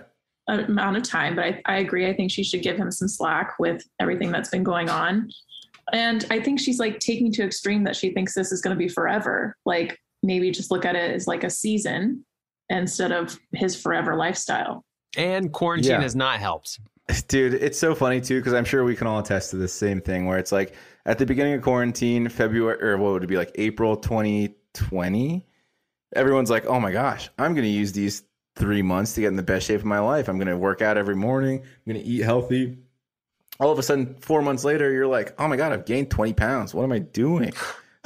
an 0.48 0.60
amount 0.60 0.96
of 0.96 1.02
time, 1.02 1.36
but 1.36 1.44
I, 1.44 1.62
I 1.66 1.76
agree. 1.78 2.08
I 2.08 2.14
think 2.14 2.30
she 2.30 2.42
should 2.44 2.62
give 2.62 2.76
him 2.76 2.90
some 2.90 3.08
slack 3.08 3.54
with 3.58 3.82
everything 4.00 4.30
that's 4.32 4.48
been 4.50 4.62
going 4.64 4.88
on. 4.88 5.28
And 5.92 6.24
I 6.30 6.40
think 6.40 6.60
she's 6.60 6.78
like 6.78 6.98
taking 6.98 7.30
to 7.32 7.44
extreme 7.44 7.84
that 7.84 7.94
she 7.96 8.10
thinks 8.12 8.34
this 8.34 8.50
is 8.52 8.60
going 8.60 8.74
to 8.74 8.78
be 8.78 8.88
forever. 8.88 9.56
Like 9.66 9.98
maybe 10.22 10.50
just 10.50 10.70
look 10.70 10.84
at 10.84 10.96
it 10.96 11.14
as 11.14 11.26
like 11.26 11.44
a 11.44 11.50
season 11.50 12.24
instead 12.70 13.12
of 13.12 13.38
his 13.52 13.80
forever 13.80 14.16
lifestyle. 14.16 14.84
And 15.16 15.52
quarantine 15.52 15.92
Yeah. 15.92 16.00
has 16.00 16.16
not 16.16 16.40
helped. 16.40 16.80
Dude, 17.28 17.54
it's 17.54 17.78
so 17.78 17.94
funny 17.94 18.20
too 18.20 18.38
because 18.40 18.54
I'm 18.54 18.64
sure 18.64 18.84
we 18.84 18.96
can 18.96 19.06
all 19.06 19.18
attest 19.18 19.50
to 19.50 19.56
the 19.56 19.68
same 19.68 20.00
thing 20.00 20.26
where 20.26 20.38
it's 20.38 20.52
like 20.52 20.74
at 21.04 21.18
the 21.18 21.26
beginning 21.26 21.54
of 21.54 21.62
quarantine, 21.62 22.28
February 22.28 22.82
or 22.82 22.96
what 22.96 23.12
would 23.12 23.24
it 23.24 23.26
be 23.26 23.36
like 23.36 23.52
April 23.56 23.96
2020? 23.96 25.46
Everyone's 26.16 26.50
like, 26.50 26.66
"Oh 26.66 26.80
my 26.80 26.92
gosh, 26.92 27.28
I'm 27.38 27.52
going 27.54 27.64
to 27.64 27.70
use 27.70 27.92
these 27.92 28.22
3 28.56 28.82
months 28.82 29.14
to 29.14 29.20
get 29.20 29.28
in 29.28 29.36
the 29.36 29.42
best 29.42 29.66
shape 29.66 29.80
of 29.80 29.86
my 29.86 29.98
life. 29.98 30.28
I'm 30.28 30.38
going 30.38 30.48
to 30.48 30.56
work 30.56 30.80
out 30.80 30.96
every 30.96 31.16
morning. 31.16 31.60
I'm 31.60 31.92
going 31.92 32.02
to 32.02 32.08
eat 32.08 32.22
healthy." 32.22 32.78
All 33.60 33.70
of 33.70 33.78
a 33.78 33.82
sudden, 33.82 34.16
4 34.20 34.42
months 34.42 34.64
later, 34.64 34.90
you're 34.90 35.06
like, 35.06 35.34
"Oh 35.38 35.46
my 35.48 35.56
god, 35.56 35.72
I've 35.72 35.86
gained 35.86 36.10
20 36.10 36.32
pounds. 36.32 36.72
What 36.74 36.84
am 36.84 36.92
I 36.92 37.00
doing?" 37.00 37.52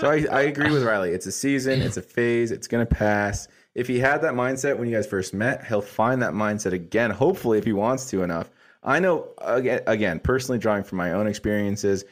So 0.01 0.09
I, 0.09 0.27
I 0.31 0.43
agree 0.43 0.71
with 0.71 0.85
Riley. 0.85 1.11
It's 1.11 1.27
a 1.27 1.33
season, 1.33 1.83
it's 1.83 1.97
a 1.97 2.03
phase, 2.03 2.53
it's 2.53 2.69
going 2.69 2.87
to 2.87 2.95
pass. 2.95 3.49
If 3.75 3.89
he 3.89 3.99
had 3.99 4.23
that 4.23 4.35
mindset 4.35 4.79
when 4.79 4.89
you 4.89 4.95
guys 4.95 5.09
first 5.09 5.35
met, 5.35 5.67
he'll 5.67 5.81
find 5.81 6.23
that 6.23 6.35
mindset 6.35 6.73
again, 6.73 7.11
hopefully, 7.11 7.59
if 7.59 7.65
he 7.65 7.73
wants 7.73 8.09
to 8.11 8.23
enough. 8.23 8.49
I 8.89 9.01
know, 9.01 9.29
again, 9.43 9.83
again, 9.87 10.19
personally, 10.19 10.59
drawing 10.59 10.83
from 10.83 10.97
my 10.97 11.13
own 11.13 11.27
experiences, 11.27 12.07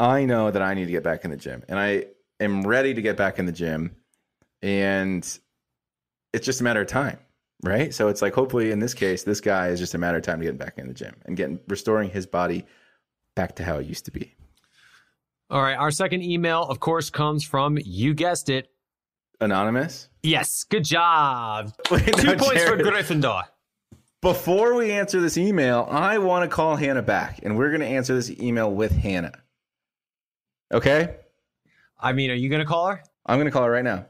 I 0.00 0.24
know 0.24 0.50
that 0.50 0.62
I 0.62 0.72
need 0.72 0.86
to 0.86 0.90
get 0.90 1.04
back 1.04 1.26
in 1.26 1.30
the 1.30 1.36
gym 1.36 1.62
and 1.68 1.78
I 1.78 2.06
am 2.40 2.62
ready 2.62 2.94
to 2.94 3.02
get 3.02 3.18
back 3.18 3.38
in 3.38 3.44
the 3.44 3.52
gym. 3.52 3.94
And 4.62 5.22
it's 6.32 6.46
just 6.46 6.62
a 6.62 6.64
matter 6.64 6.80
of 6.80 6.86
time, 6.86 7.18
right? 7.62 7.92
So 7.92 8.08
it's 8.08 8.22
like, 8.22 8.32
hopefully, 8.32 8.70
in 8.70 8.78
this 8.78 8.94
case, 8.94 9.24
this 9.24 9.42
guy 9.42 9.68
is 9.68 9.78
just 9.78 9.92
a 9.92 9.98
matter 9.98 10.16
of 10.16 10.22
time 10.22 10.38
to 10.38 10.46
get 10.46 10.56
back 10.56 10.78
in 10.78 10.88
the 10.88 10.94
gym 10.94 11.14
and 11.26 11.36
getting 11.36 11.60
restoring 11.68 12.08
his 12.08 12.26
body 12.26 12.64
back 13.36 13.54
to 13.56 13.64
how 13.64 13.76
it 13.76 13.86
used 13.86 14.06
to 14.06 14.10
be. 14.10 14.34
All 15.50 15.62
right, 15.62 15.76
our 15.76 15.90
second 15.90 16.22
email, 16.22 16.62
of 16.62 16.80
course, 16.80 17.10
comes 17.10 17.44
from, 17.44 17.76
you 17.84 18.14
guessed 18.14 18.48
it, 18.48 18.70
Anonymous. 19.42 20.08
Yes, 20.22 20.64
good 20.64 20.84
job. 20.84 21.72
Wait, 21.90 22.06
Two 22.16 22.28
no, 22.28 22.36
points 22.36 22.64
for 22.64 22.76
Gryffindor. 22.76 23.42
Before 24.22 24.76
we 24.76 24.92
answer 24.92 25.20
this 25.20 25.36
email, 25.36 25.88
I 25.90 26.18
want 26.18 26.48
to 26.48 26.54
call 26.54 26.76
Hannah 26.76 27.02
back, 27.02 27.40
and 27.42 27.58
we're 27.58 27.70
going 27.70 27.80
to 27.80 27.86
answer 27.86 28.14
this 28.14 28.30
email 28.30 28.72
with 28.72 28.92
Hannah. 28.92 29.42
Okay? 30.72 31.16
I 31.98 32.12
mean, 32.12 32.30
are 32.30 32.34
you 32.34 32.48
going 32.48 32.60
to 32.60 32.66
call 32.66 32.86
her? 32.86 33.02
I'm 33.26 33.36
going 33.36 33.46
to 33.46 33.50
call 33.50 33.64
her 33.64 33.70
right 33.72 33.82
now. 33.82 34.06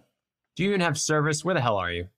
Do 0.54 0.64
you 0.64 0.68
even 0.68 0.82
have 0.82 1.00
service? 1.00 1.42
Where 1.42 1.54
the 1.54 1.62
hell 1.62 1.78
are 1.78 1.90
you? 1.90 2.08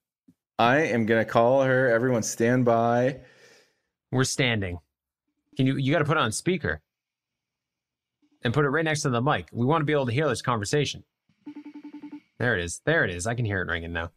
I 0.59 0.79
am 0.79 1.07
going 1.07 1.25
to 1.25 1.31
call 1.31 1.62
her. 1.62 1.89
Everyone 1.89 2.25
stand 2.25 2.65
by. 2.65 3.21
We're 4.11 4.25
standing. 4.25 4.81
Can 5.57 5.66
you? 5.66 5.77
You 5.77 5.93
got 5.93 6.01
to 6.01 6.05
put 6.05 6.16
on 6.16 6.33
speaker 6.33 6.81
and 8.43 8.53
put 8.53 8.65
it 8.65 8.71
right 8.71 8.85
next 8.85 9.03
to 9.03 9.11
the 9.11 9.23
mic. 9.23 9.49
We 9.53 9.66
want 9.66 9.83
to 9.83 9.87
be 9.87 9.93
able 9.93 10.07
to 10.07 10.12
hear 10.12 10.29
this 10.29 10.43
conversation. 10.43 11.05
There 12.41 12.59
it 12.59 12.65
is. 12.65 12.83
There 12.85 13.05
it 13.05 13.11
is. 13.11 13.29
I 13.29 13.35
can 13.35 13.45
hear 13.45 13.62
it 13.62 13.69
ringing 13.69 13.93
now. 13.93 14.11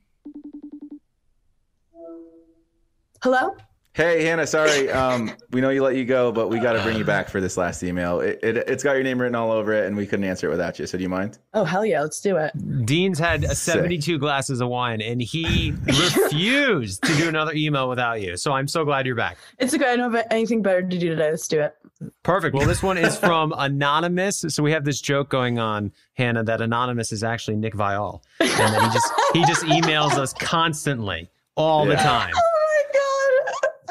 Hello? 3.23 3.55
Hey, 3.97 4.25
Hannah, 4.25 4.45
sorry. 4.45 4.91
Um, 4.91 5.31
we 5.49 5.59
know 5.59 5.71
you 5.71 5.81
let 5.81 5.95
you 5.95 6.05
go, 6.05 6.31
but 6.31 6.49
we 6.49 6.59
got 6.59 6.73
to 6.73 6.83
bring 6.83 6.99
you 6.99 7.03
back 7.03 7.29
for 7.29 7.41
this 7.41 7.57
last 7.57 7.81
email. 7.81 8.19
It, 8.19 8.39
it, 8.43 8.57
it's 8.57 8.83
got 8.83 8.93
your 8.93 9.01
name 9.01 9.19
written 9.19 9.33
all 9.33 9.51
over 9.51 9.73
it, 9.73 9.87
and 9.87 9.97
we 9.97 10.05
couldn't 10.05 10.25
answer 10.25 10.45
it 10.45 10.51
without 10.51 10.77
you. 10.77 10.85
So 10.85 10.99
do 10.99 11.01
you 11.01 11.09
mind? 11.09 11.39
Oh, 11.55 11.63
hell 11.63 11.83
yeah. 11.83 12.01
Let's 12.01 12.21
do 12.21 12.37
it. 12.37 12.51
Dean's 12.85 13.17
had 13.17 13.43
a 13.43 13.55
72 13.55 14.19
glasses 14.19 14.61
of 14.61 14.69
wine 14.69 15.01
and 15.01 15.19
he 15.19 15.73
refused 15.85 17.03
to 17.05 17.15
do 17.15 17.27
another 17.27 17.53
email 17.53 17.89
without 17.89 18.21
you. 18.21 18.37
So 18.37 18.51
I'm 18.53 18.67
so 18.67 18.85
glad 18.85 19.07
you're 19.07 19.15
back. 19.15 19.39
It's 19.57 19.73
okay. 19.73 19.93
I 19.93 19.95
don't 19.95 20.13
have 20.13 20.27
anything 20.29 20.61
better 20.61 20.83
to 20.83 20.87
do 20.87 21.09
today. 21.09 21.31
Let's 21.31 21.47
do 21.47 21.61
it. 21.61 21.75
Perfect. 22.21 22.55
Well, 22.55 22.67
this 22.67 22.83
one 22.83 22.99
is 22.99 23.17
from 23.17 23.51
Anonymous. 23.57 24.45
So 24.49 24.61
we 24.61 24.73
have 24.73 24.85
this 24.85 25.01
joke 25.01 25.29
going 25.29 25.57
on, 25.57 25.91
Hannah, 26.13 26.43
that 26.43 26.61
Anonymous 26.61 27.11
is 27.11 27.23
actually 27.23 27.57
Nick 27.57 27.73
Viall. 27.73 28.21
And 28.39 28.49
that 28.51 28.83
he 28.83 28.93
just 28.93 29.13
he 29.33 29.45
just 29.45 29.63
emails 29.63 30.19
us 30.19 30.33
constantly, 30.33 31.31
all 31.55 31.83
the 31.87 31.95
time. 31.95 32.35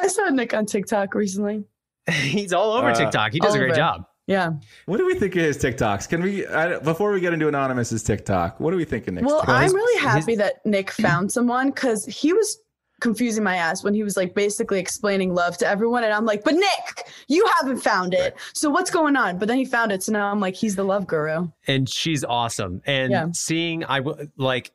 My 0.07 0.23
God. 0.23 0.23
I 0.25 0.29
saw 0.29 0.35
Nick 0.35 0.53
on 0.53 0.65
TikTok 0.65 1.13
recently. 1.15 1.65
He's 2.11 2.53
all 2.53 2.71
over 2.73 2.89
Uh, 2.89 2.95
TikTok. 2.95 3.33
He 3.33 3.39
does 3.39 3.55
a 3.55 3.59
great 3.59 3.75
job. 3.75 4.03
Yeah. 4.27 4.51
What 4.87 4.97
do 4.97 5.05
we 5.05 5.15
think 5.15 5.35
of 5.37 5.41
his 5.41 5.57
TikToks? 5.57 6.09
Can 6.09 6.21
we, 6.21 6.45
I, 6.45 6.79
before 6.79 7.11
we 7.13 7.21
get 7.21 7.31
into 7.31 7.47
Anonymous's 7.47 8.03
TikTok, 8.03 8.59
what 8.59 8.71
do 8.71 8.77
we 8.77 8.83
think 8.83 9.07
of 9.07 9.13
Nick's 9.13 9.25
Well, 9.25 9.39
TikTok? 9.39 9.55
I'm 9.61 9.73
really 9.73 10.01
happy 10.01 10.35
that 10.35 10.65
Nick 10.65 10.91
found 10.91 11.31
someone 11.31 11.69
because 11.69 12.03
he 12.05 12.33
was 12.33 12.57
confusing 12.99 13.43
my 13.43 13.55
ass 13.55 13.83
when 13.85 13.93
he 13.93 14.03
was 14.03 14.17
like 14.17 14.33
basically 14.35 14.79
explaining 14.79 15.33
love 15.33 15.57
to 15.59 15.67
everyone. 15.67 16.03
And 16.03 16.11
I'm 16.11 16.25
like, 16.25 16.43
but 16.43 16.55
Nick, 16.55 17.07
you 17.29 17.47
haven't 17.59 17.77
found 17.77 18.13
it. 18.13 18.35
So 18.53 18.69
what's 18.69 18.89
going 18.91 19.15
on? 19.15 19.37
But 19.37 19.47
then 19.47 19.57
he 19.57 19.65
found 19.65 19.91
it. 19.93 20.03
So 20.03 20.11
now 20.11 20.29
I'm 20.29 20.39
like, 20.41 20.55
he's 20.55 20.75
the 20.75 20.83
love 20.83 21.07
guru. 21.07 21.47
and 21.67 21.87
she's 21.87 22.23
awesome. 22.25 22.81
And 22.85 23.11
Yeah. 23.11 23.27
seeing 23.33 23.85
I 23.85 24.01
like 24.35 24.71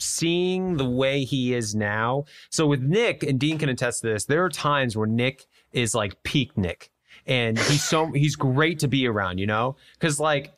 seeing 0.00 0.76
the 0.76 0.88
way 0.88 1.24
he 1.24 1.54
is 1.54 1.74
now. 1.74 2.24
So 2.50 2.66
with 2.66 2.80
Nick 2.80 3.22
and 3.22 3.38
Dean 3.38 3.58
can 3.58 3.68
attest 3.68 4.02
to 4.02 4.08
this. 4.08 4.24
There 4.24 4.44
are 4.44 4.48
times 4.48 4.96
where 4.96 5.06
Nick 5.06 5.46
is 5.72 5.94
like 5.94 6.22
peak 6.22 6.56
Nick, 6.56 6.90
and 7.26 7.58
he's 7.58 7.84
so 7.84 8.06
he's 8.14 8.36
great 8.36 8.78
to 8.80 8.88
be 8.88 9.06
around. 9.06 9.38
You 9.38 9.46
know, 9.46 9.76
because 9.94 10.18
like. 10.20 10.52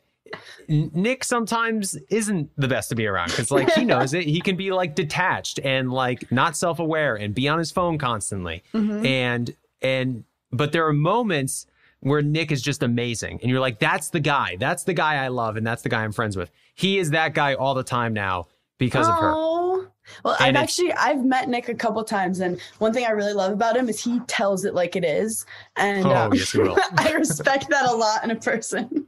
Nick 0.67 1.23
sometimes 1.23 1.95
isn't 2.09 2.49
the 2.57 2.67
best 2.67 2.89
to 2.89 2.95
be 2.95 3.05
around 3.05 3.27
because 3.27 3.51
like 3.51 3.71
he 3.73 3.85
knows 3.85 4.15
it. 4.15 4.23
He 4.23 4.41
can 4.41 4.55
be 4.55 4.71
like 4.71 4.95
detached 4.95 5.59
and 5.63 5.91
like 5.91 6.31
not 6.31 6.57
self-aware 6.57 7.15
and 7.15 7.35
be 7.35 7.47
on 7.47 7.59
his 7.59 7.71
phone 7.71 7.99
constantly. 7.99 8.63
Mhm. 8.73 9.05
And 9.05 9.55
and 9.83 10.23
but 10.51 10.71
there 10.71 10.87
are 10.87 10.93
moments 10.93 11.67
where 11.99 12.23
Nick 12.23 12.51
is 12.51 12.63
just 12.63 12.81
amazing. 12.81 13.39
And 13.41 13.51
you're 13.51 13.59
like, 13.59 13.77
that's 13.79 14.09
the 14.09 14.19
guy. 14.19 14.57
That's 14.59 14.83
the 14.85 14.93
guy 14.93 15.23
I 15.23 15.27
love 15.27 15.55
and 15.55 15.67
that's 15.67 15.83
the 15.83 15.89
guy 15.89 16.03
I'm 16.03 16.11
friends 16.11 16.35
with. 16.35 16.49
He 16.73 16.97
is 16.97 17.11
that 17.11 17.35
guy 17.35 17.53
all 17.53 17.75
the 17.75 17.83
time 17.83 18.13
now 18.13 18.47
because 18.77 19.07
of 19.07 19.15
her. 19.15 19.31
Oh. 19.35 19.87
Well, 20.25 20.35
And 20.39 20.57
I've 20.57 20.63
actually 20.63 20.91
I've 20.93 21.23
met 21.23 21.47
Nick 21.47 21.69
a 21.69 21.73
couple 21.73 22.03
times, 22.03 22.41
and 22.41 22.59
one 22.79 22.91
thing 22.93 23.05
I 23.05 23.11
really 23.11 23.33
love 23.33 23.53
about 23.53 23.77
him 23.77 23.87
is 23.87 24.03
he 24.03 24.19
tells 24.27 24.65
it 24.65 24.73
like 24.73 24.95
it 24.95 25.05
is, 25.05 25.45
and 25.77 26.05
Oh, 26.05 26.13
um, 26.13 26.33
yes. 26.33 26.55
I 26.97 27.13
respect 27.13 27.69
that 27.69 27.89
a 27.89 27.95
lot 27.95 28.23
in 28.23 28.31
a 28.31 28.35
person. 28.35 29.07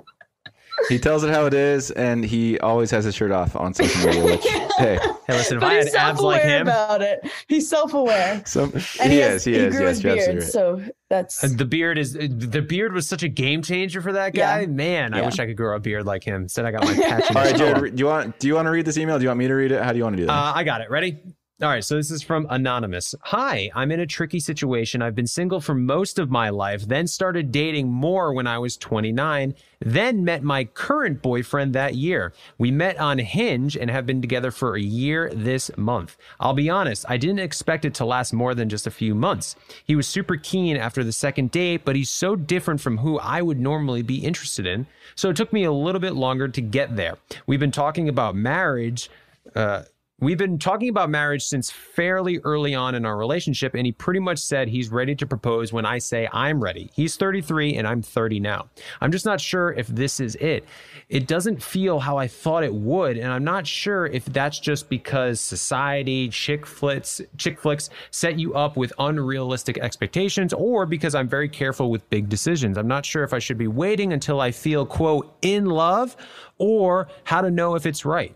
He 0.89 0.99
tells 0.99 1.23
it 1.23 1.29
how 1.31 1.45
it 1.45 1.53
is, 1.53 1.89
and 1.91 2.23
he 2.23 2.59
always 2.59 2.91
has 2.91 3.05
his 3.05 3.15
shirt 3.15 3.31
off 3.31 3.55
on 3.55 3.73
social 3.73 4.05
media. 4.05 4.23
Which, 4.25 4.43
hey, 4.77 4.99
Hey, 5.27 5.33
listen, 5.37 5.57
if 5.57 5.61
but 5.61 5.71
I 5.71 5.75
he's 5.81 5.93
had 5.95 6.09
abs 6.11 6.21
like 6.21 6.41
self-aware 6.41 6.57
him, 6.61 6.67
about 6.67 7.01
it. 7.01 7.31
He's 7.47 7.67
self-aware, 7.69 8.43
some, 8.45 8.71
and 8.73 9.11
he, 9.11 9.17
he, 9.17 9.19
is. 9.21 9.31
has, 9.31 9.45
He, 9.45 9.53
he 9.53 9.57
is. 9.59 9.75
grew 9.75 9.85
Yes, 9.85 9.95
his 9.95 10.03
beard, 10.03 10.35
right. 10.39 10.43
so 10.43 10.81
that's 11.09 11.43
uh, 11.43 11.49
the 11.55 11.65
beard 11.65 11.97
is 11.97 12.13
the 12.13 12.61
beard 12.61 12.93
was 12.93 13.07
such 13.07 13.23
a 13.23 13.27
game 13.27 13.61
changer 13.63 14.01
for 14.01 14.13
that 14.13 14.33
guy. 14.35 14.61
Yeah. 14.61 14.67
Man, 14.67 15.13
I 15.15 15.21
wish 15.21 15.39
I 15.39 15.45
could 15.47 15.57
grow 15.57 15.75
a 15.75 15.79
beard 15.79 16.05
like 16.05 16.23
him. 16.23 16.43
Instead, 16.43 16.65
I 16.65 16.71
got 16.71 16.83
my 16.83 16.93
patch. 16.95 17.35
All 17.35 17.41
right, 17.41 17.55
Jared, 17.55 17.95
do 17.95 17.99
you 18.01 18.05
want 18.07 18.37
do 18.39 18.47
you 18.47 18.53
want 18.55 18.67
to 18.67 18.71
read 18.71 18.85
this 18.85 18.97
email? 18.97 19.17
Do 19.17 19.23
you 19.23 19.29
want 19.29 19.39
me 19.39 19.47
to 19.47 19.53
read 19.55 19.71
it? 19.71 19.81
How 19.81 19.91
do 19.91 19.97
you 19.97 20.03
want 20.03 20.15
to 20.17 20.21
do 20.21 20.27
that? 20.27 20.33
Uh, 20.33 20.53
I 20.55 20.63
got 20.63 20.81
it. 20.81 20.89
Ready? 20.91 21.17
All 21.61 21.69
right, 21.69 21.85
so 21.85 21.95
this 21.95 22.11
is 22.11 22.21
from 22.21 22.47
Anonymous. 22.49 23.15
Hi, 23.21 23.71
I'm 23.73 23.89
in 23.89 24.01
a 24.01 24.05
tricky 24.05 24.41
situation. 24.41 25.01
I've 25.01 25.15
been 25.15 25.25
single 25.25 25.61
for 25.61 25.73
most 25.73 26.19
of 26.19 26.29
my 26.29 26.49
life, 26.49 26.85
then 26.85 27.07
started 27.07 27.53
dating 27.53 27.89
more 27.89 28.33
when 28.33 28.45
I 28.45 28.57
was 28.57 28.75
29, 28.75 29.55
then 29.79 30.25
met 30.25 30.43
my 30.43 30.65
current 30.65 31.21
boyfriend 31.21 31.71
that 31.71 31.95
year. 31.95 32.33
We 32.57 32.71
met 32.71 32.97
on 32.99 33.19
Hinge 33.19 33.77
and 33.77 33.89
have 33.89 34.05
been 34.05 34.21
together 34.21 34.51
for 34.51 34.75
a 34.75 34.81
year 34.81 35.31
this 35.33 35.71
month. 35.77 36.17
I'll 36.41 36.53
be 36.53 36.69
honest, 36.69 37.05
I 37.07 37.15
didn't 37.15 37.39
expect 37.39 37.85
it 37.85 37.93
to 37.95 38.05
last 38.05 38.33
more 38.33 38.53
than 38.53 38.67
just 38.67 38.85
a 38.85 38.91
few 38.91 39.15
months. 39.15 39.55
He 39.85 39.95
was 39.95 40.09
super 40.09 40.35
keen 40.35 40.75
after 40.75 41.05
the 41.05 41.13
second 41.13 41.51
date, 41.51 41.85
but 41.85 41.95
he's 41.95 42.09
so 42.09 42.35
different 42.35 42.81
from 42.81 42.97
who 42.97 43.17
I 43.19 43.41
would 43.41 43.61
normally 43.61 44.01
be 44.01 44.17
interested 44.17 44.67
in. 44.67 44.87
So 45.15 45.29
it 45.29 45.37
took 45.37 45.53
me 45.53 45.63
a 45.63 45.71
little 45.71 46.01
bit 46.01 46.15
longer 46.15 46.49
to 46.49 46.61
get 46.61 46.97
there. 46.97 47.15
We've 47.47 47.61
been 47.61 47.71
talking 47.71 48.09
about 48.09 48.35
marriage. 48.35 49.09
Uh, 49.55 49.83
We've 50.21 50.37
been 50.37 50.57
talking 50.57 50.87
about 50.87 51.09
marriage 51.09 51.43
since 51.43 51.69
fairly 51.69 52.39
early 52.45 52.73
on 52.73 52.95
in 52.95 53.05
our 53.05 53.17
relationship, 53.17 53.73
and 53.73 53.85
he 53.85 53.91
pretty 53.91 54.21
much 54.21 54.39
said 54.39 54.69
he's 54.69 54.87
ready 54.87 55.13
to 55.13 55.25
propose 55.25 55.73
when 55.73 55.85
I 55.85 55.97
say 55.97 56.29
I'm 56.31 56.63
ready. 56.63 56.89
He's 56.93 57.17
33 57.17 57.75
and 57.75 57.85
I'm 57.85 58.01
30 58.01 58.39
now. 58.39 58.69
I'm 59.01 59.11
just 59.11 59.25
not 59.25 59.41
sure 59.41 59.73
if 59.73 59.87
this 59.87 60.21
is 60.21 60.35
it. 60.35 60.63
It 61.09 61.27
doesn't 61.27 61.61
feel 61.61 61.99
how 61.99 62.15
I 62.15 62.29
thought 62.29 62.63
it 62.63 62.73
would, 62.73 63.17
and 63.17 63.29
I'm 63.29 63.43
not 63.43 63.67
sure 63.67 64.05
if 64.05 64.23
that's 64.23 64.57
just 64.57 64.87
because 64.87 65.41
society, 65.41 66.29
chick 66.29 66.65
flicks, 66.65 67.19
chick 67.35 67.59
flicks 67.59 67.89
set 68.11 68.39
you 68.39 68.53
up 68.53 68.77
with 68.77 68.93
unrealistic 68.99 69.79
expectations, 69.79 70.53
or 70.53 70.85
because 70.85 71.13
I'm 71.13 71.27
very 71.27 71.49
careful 71.49 71.91
with 71.91 72.09
big 72.09 72.29
decisions. 72.29 72.77
I'm 72.77 72.87
not 72.87 73.05
sure 73.05 73.25
if 73.25 73.33
I 73.33 73.39
should 73.39 73.57
be 73.57 73.67
waiting 73.67 74.13
until 74.13 74.39
I 74.39 74.51
feel 74.51 74.85
quote 74.85 75.35
in 75.41 75.65
love, 75.65 76.15
or 76.57 77.09
how 77.25 77.41
to 77.41 77.51
know 77.51 77.75
if 77.75 77.85
it's 77.85 78.05
right. 78.05 78.33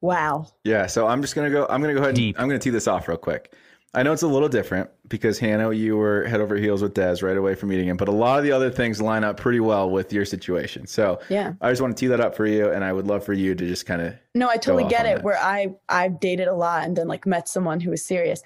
Wow. 0.00 0.46
Yeah, 0.64 0.86
so 0.86 1.06
I'm 1.06 1.22
just 1.22 1.34
gonna 1.34 1.50
go. 1.50 1.66
I'm 1.68 1.80
gonna 1.80 1.94
go 1.94 2.00
ahead. 2.02 2.16
And, 2.18 2.34
I'm 2.38 2.48
gonna 2.48 2.58
tee 2.58 2.70
this 2.70 2.86
off 2.88 3.08
real 3.08 3.16
quick. 3.18 3.52
I 3.94 4.02
know 4.02 4.12
it's 4.12 4.22
a 4.22 4.28
little 4.28 4.50
different 4.50 4.90
because 5.08 5.38
Hannah, 5.38 5.72
you 5.72 5.96
were 5.96 6.24
head 6.24 6.42
over 6.42 6.56
heels 6.56 6.82
with 6.82 6.92
Des 6.92 7.16
right 7.22 7.36
away 7.38 7.54
from 7.54 7.70
meeting 7.70 7.88
him, 7.88 7.96
but 7.96 8.06
a 8.06 8.12
lot 8.12 8.36
of 8.38 8.44
the 8.44 8.52
other 8.52 8.70
things 8.70 9.00
line 9.00 9.24
up 9.24 9.38
pretty 9.38 9.60
well 9.60 9.88
with 9.90 10.12
your 10.12 10.26
situation. 10.26 10.86
So 10.86 11.20
Yeah. 11.30 11.54
I 11.62 11.70
just 11.70 11.80
want 11.80 11.96
to 11.96 12.00
tee 12.00 12.06
that 12.08 12.20
up 12.20 12.34
for 12.36 12.44
you, 12.46 12.70
and 12.70 12.84
I 12.84 12.92
would 12.92 13.06
love 13.06 13.24
for 13.24 13.32
you 13.32 13.54
to 13.54 13.66
just 13.66 13.86
kind 13.86 14.02
of 14.02 14.14
No, 14.34 14.48
I 14.48 14.56
totally 14.58 14.84
get 14.84 15.06
it. 15.06 15.16
that. 15.16 15.24
Where 15.24 15.38
I 15.38 15.74
I've 15.88 16.20
dated 16.20 16.48
a 16.48 16.54
lot 16.54 16.84
and 16.84 16.94
then 16.96 17.08
like 17.08 17.26
met 17.26 17.48
someone 17.48 17.80
who 17.80 17.90
was 17.90 18.04
serious. 18.06 18.42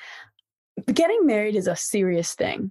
Getting 0.86 1.26
married 1.26 1.56
is 1.56 1.66
a 1.66 1.76
serious 1.76 2.34
thing. 2.34 2.70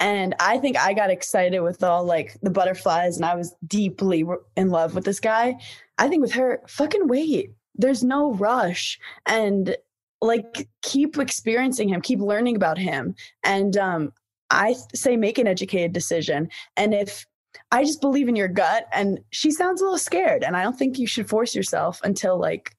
And 0.00 0.34
I 0.40 0.58
think 0.58 0.76
I 0.76 0.92
got 0.92 1.10
excited 1.10 1.60
with 1.60 1.82
all 1.84 2.04
like 2.04 2.36
the 2.42 2.50
butterflies 2.50 3.16
and 3.16 3.24
I 3.24 3.36
was 3.36 3.54
deeply 3.66 4.24
in 4.56 4.68
love 4.70 4.94
with 4.96 5.04
this 5.04 5.20
guy. 5.20 5.54
I 5.96 6.08
think 6.08 6.20
with 6.22 6.32
her, 6.32 6.60
fucking 6.66 7.06
wait. 7.06 7.52
There's 7.74 8.02
no 8.04 8.32
rush. 8.34 8.98
And 9.26 9.76
like 10.20 10.68
keep 10.82 11.18
experiencing 11.18 11.88
him, 11.88 12.00
keep 12.00 12.20
learning 12.20 12.56
about 12.56 12.78
him. 12.78 13.14
And 13.42 13.76
um 13.76 14.12
I 14.50 14.74
say 14.94 15.16
make 15.16 15.38
an 15.38 15.46
educated 15.46 15.92
decision. 15.92 16.48
And 16.76 16.94
if 16.94 17.26
I 17.72 17.84
just 17.84 18.00
believe 18.00 18.28
in 18.28 18.36
your 18.36 18.48
gut 18.48 18.86
and 18.92 19.20
she 19.30 19.50
sounds 19.50 19.80
a 19.80 19.84
little 19.84 19.98
scared 19.98 20.44
and 20.44 20.56
I 20.56 20.62
don't 20.62 20.78
think 20.78 20.98
you 20.98 21.06
should 21.06 21.28
force 21.28 21.54
yourself 21.54 22.00
until 22.04 22.38
like 22.38 22.76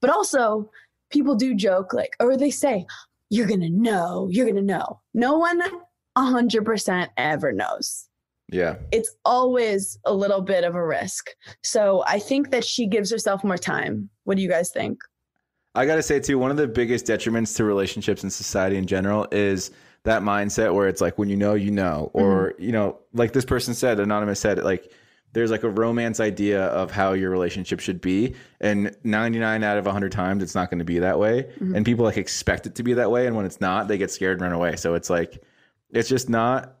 but 0.00 0.10
also 0.10 0.70
people 1.10 1.34
do 1.34 1.54
joke 1.54 1.92
like 1.92 2.14
or 2.20 2.36
they 2.36 2.50
say 2.50 2.86
you're 3.30 3.46
to 3.46 3.68
know, 3.68 4.28
you're 4.30 4.52
to 4.52 4.62
know. 4.62 5.00
No 5.12 5.36
one 5.36 5.60
100% 6.16 7.08
ever 7.16 7.52
knows. 7.52 8.08
yeah. 8.50 8.76
It's 8.90 9.14
always 9.24 9.98
a 10.04 10.12
little 10.14 10.40
bit 10.40 10.64
of 10.64 10.74
a 10.74 10.84
risk. 10.84 11.30
So 11.62 12.02
I 12.06 12.18
think 12.18 12.50
that 12.50 12.64
she 12.64 12.86
gives 12.86 13.10
herself 13.10 13.44
more 13.44 13.58
time. 13.58 14.08
What 14.28 14.36
do 14.36 14.42
you 14.42 14.48
guys 14.50 14.68
think? 14.70 15.00
I 15.74 15.86
got 15.86 15.94
to 15.94 16.02
say 16.02 16.20
too, 16.20 16.38
one 16.38 16.50
of 16.50 16.58
the 16.58 16.68
biggest 16.68 17.06
detriments 17.06 17.56
to 17.56 17.64
relationships 17.64 18.22
and 18.22 18.30
society 18.30 18.76
in 18.76 18.86
general 18.86 19.26
is 19.32 19.70
that 20.04 20.20
mindset 20.20 20.74
where 20.74 20.86
it's 20.86 21.00
like 21.00 21.16
when 21.16 21.30
you 21.30 21.36
know, 21.36 21.54
you 21.54 21.70
know, 21.70 22.10
or 22.12 22.52
you 22.58 22.70
know, 22.70 22.98
like 23.14 23.32
this 23.32 23.46
person 23.46 23.72
said, 23.72 23.98
anonymous 23.98 24.38
said, 24.38 24.58
like 24.62 24.92
there's 25.32 25.50
like 25.50 25.62
a 25.62 25.70
romance 25.70 26.20
idea 26.20 26.66
of 26.66 26.90
how 26.90 27.14
your 27.14 27.30
relationship 27.30 27.80
should 27.80 28.02
be, 28.02 28.34
and 28.60 28.94
99 29.02 29.64
out 29.64 29.78
of 29.78 29.86
100 29.86 30.12
times 30.12 30.42
it's 30.42 30.54
not 30.54 30.68
going 30.68 30.78
to 30.78 30.84
be 30.84 30.98
that 30.98 31.18
way, 31.18 31.50
Mhm. 31.58 31.74
and 31.76 31.86
people 31.86 32.04
like 32.04 32.18
expect 32.18 32.66
it 32.66 32.74
to 32.74 32.82
be 32.82 32.92
that 32.94 33.10
way, 33.10 33.26
and 33.26 33.34
when 33.34 33.46
it's 33.46 33.62
not, 33.62 33.88
they 33.88 33.96
get 33.96 34.10
scared 34.10 34.32
and 34.34 34.42
run 34.42 34.52
away. 34.52 34.76
So 34.76 34.92
it's 34.92 35.08
like, 35.08 35.42
it's 35.90 36.08
just 36.10 36.28
not. 36.28 36.76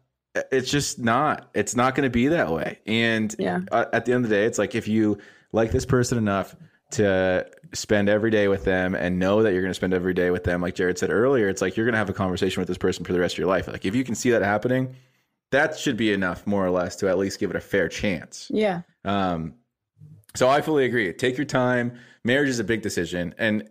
It's 0.52 0.70
just 0.70 0.98
not. 0.98 1.48
It's 1.54 1.74
not 1.74 1.94
going 1.94 2.04
to 2.06 2.10
be 2.10 2.28
that 2.28 2.52
way. 2.52 2.78
And 2.86 3.34
Yeah. 3.38 3.60
at 3.72 4.04
the 4.04 4.12
end 4.12 4.24
of 4.24 4.30
the 4.30 4.36
day, 4.36 4.44
it's 4.44 4.58
like 4.58 4.74
if 4.74 4.86
you 4.86 5.16
like 5.52 5.70
this 5.72 5.86
person 5.86 6.18
enough 6.18 6.54
to 6.92 7.46
spend 7.74 8.08
every 8.08 8.30
day 8.30 8.48
with 8.48 8.64
them 8.64 8.94
and 8.94 9.18
know 9.18 9.42
that 9.42 9.52
you're 9.52 9.60
going 9.62 9.70
to 9.70 9.74
spend 9.74 9.92
every 9.92 10.14
day 10.14 10.30
with 10.30 10.44
them, 10.44 10.60
like 10.62 10.74
Jared 10.74 10.98
said 10.98 11.10
earlier, 11.10 11.48
it's 11.48 11.60
like 11.60 11.76
you're 11.76 11.84
going 11.86 11.92
to 11.92 11.98
have 11.98 12.08
a 12.08 12.14
conversation 12.14 12.60
with 12.60 12.68
this 12.68 12.78
person 12.78 13.04
for 13.04 13.12
the 13.12 13.20
rest 13.20 13.34
of 13.34 13.38
your 13.38 13.48
life. 13.48 13.68
Like 13.68 13.84
if 13.84 13.94
you 13.94 14.04
can 14.04 14.14
see 14.14 14.30
that 14.30 14.42
happening, 14.42 14.96
that 15.50 15.78
should 15.78 15.96
be 15.96 16.12
enough, 16.12 16.46
more 16.46 16.64
or 16.64 16.70
less, 16.70 16.96
to 16.96 17.08
at 17.08 17.18
least 17.18 17.40
give 17.40 17.50
it 17.50 17.56
a 17.56 17.60
fair 17.60 17.88
chance. 17.88 18.50
Yeah. 18.50 18.82
Um, 19.04 19.54
so 20.34 20.48
I 20.48 20.60
fully 20.60 20.84
agree. 20.84 21.12
Take 21.12 21.36
your 21.36 21.46
time. 21.46 21.98
Marriage 22.24 22.48
is 22.50 22.58
a 22.58 22.64
big 22.64 22.82
decision, 22.82 23.34
and 23.38 23.68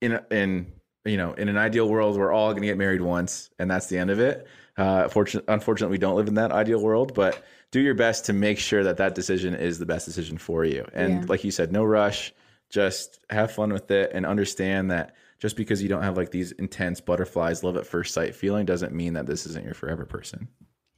in 0.00 0.18
in 0.30 0.72
you 1.04 1.16
know 1.18 1.34
in 1.34 1.48
an 1.48 1.58
ideal 1.58 1.88
world, 1.88 2.16
we're 2.16 2.32
all 2.32 2.50
going 2.52 2.62
to 2.62 2.68
get 2.68 2.78
married 2.78 3.02
once, 3.02 3.50
and 3.58 3.70
that's 3.70 3.88
the 3.88 3.98
end 3.98 4.10
of 4.10 4.18
it. 4.18 4.46
Uh, 4.78 5.08
fortunate, 5.08 5.44
unfortunately, 5.48 5.92
we 5.94 5.98
don't 5.98 6.16
live 6.16 6.28
in 6.28 6.34
that 6.34 6.50
ideal 6.50 6.80
world, 6.80 7.12
but 7.14 7.44
do 7.72 7.80
your 7.80 7.94
best 7.94 8.24
to 8.26 8.32
make 8.32 8.58
sure 8.58 8.82
that 8.84 8.96
that 8.96 9.14
decision 9.14 9.54
is 9.54 9.78
the 9.78 9.84
best 9.86 10.06
decision 10.06 10.38
for 10.38 10.64
you. 10.64 10.86
And 10.94 11.20
Yeah. 11.20 11.24
like 11.28 11.44
you 11.44 11.50
said, 11.50 11.72
no 11.72 11.84
rush. 11.84 12.32
Just 12.72 13.20
have 13.30 13.52
fun 13.52 13.72
with 13.72 13.90
it, 13.90 14.10
and 14.12 14.26
understand 14.26 14.90
that 14.90 15.14
just 15.38 15.56
because 15.56 15.82
you 15.82 15.88
don't 15.88 16.02
have 16.02 16.16
like 16.16 16.30
these 16.30 16.52
intense 16.52 17.00
butterflies, 17.00 17.62
love 17.62 17.76
at 17.76 17.86
first 17.86 18.14
sight 18.14 18.34
feeling, 18.34 18.64
doesn't 18.64 18.94
mean 18.94 19.12
that 19.12 19.26
this 19.26 19.46
isn't 19.46 19.64
your 19.64 19.74
forever 19.74 20.04
person. 20.06 20.48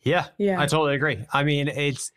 Yeah. 0.03 0.27
Yeah. 0.39 0.61
I 0.61 0.67
totally 0.67 0.95
agree. 0.95 1.25
I 1.33 1.43
mean, 1.45 1.67
it's 1.67 2.13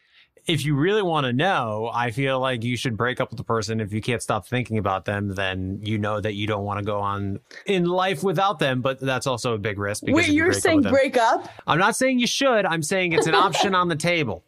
if 0.46 0.64
you 0.66 0.76
really 0.76 1.02
want 1.02 1.26
to 1.26 1.34
know, 1.34 1.90
I 1.94 2.12
feel 2.12 2.40
like 2.40 2.64
you 2.64 2.78
should 2.78 2.96
break 2.96 3.20
up 3.20 3.32
with 3.32 3.38
the 3.38 3.44
person. 3.44 3.82
If 3.82 3.92
you 3.92 4.02
can't 4.02 4.22
stop 4.22 4.48
thinking 4.48 4.78
about 4.78 5.06
them, 5.06 5.36
then 5.36 5.80
you 5.82 5.98
know 5.98 6.22
that 6.22 6.36
you 6.36 6.48
don't 6.48 6.64
want 6.64 6.80
to 6.80 6.86
go 6.86 7.00
on 7.00 7.40
in 7.66 7.86
life 7.86 8.24
without 8.24 8.60
them. 8.60 8.82
But 8.82 9.00
that's 9.00 9.28
also 9.28 9.54
a 9.54 9.58
big 9.58 9.80
risk. 9.80 10.04
Because 10.06 10.18
Wait, 10.18 10.28
you 10.30 10.36
you're 10.36 10.52
break 10.52 10.62
saying 10.62 10.78
with 10.78 10.84
them- 10.86 10.94
break 10.94 11.18
up 11.18 11.50
I'm 11.66 11.80
not 11.80 11.96
saying 11.96 12.20
you 12.20 12.28
should. 12.28 12.66
I'm 12.66 12.84
saying 12.84 13.14
it's 13.14 13.28
an 13.28 13.36
option 13.36 13.74
on 13.74 13.88
the 13.88 13.96
table. 13.96 14.44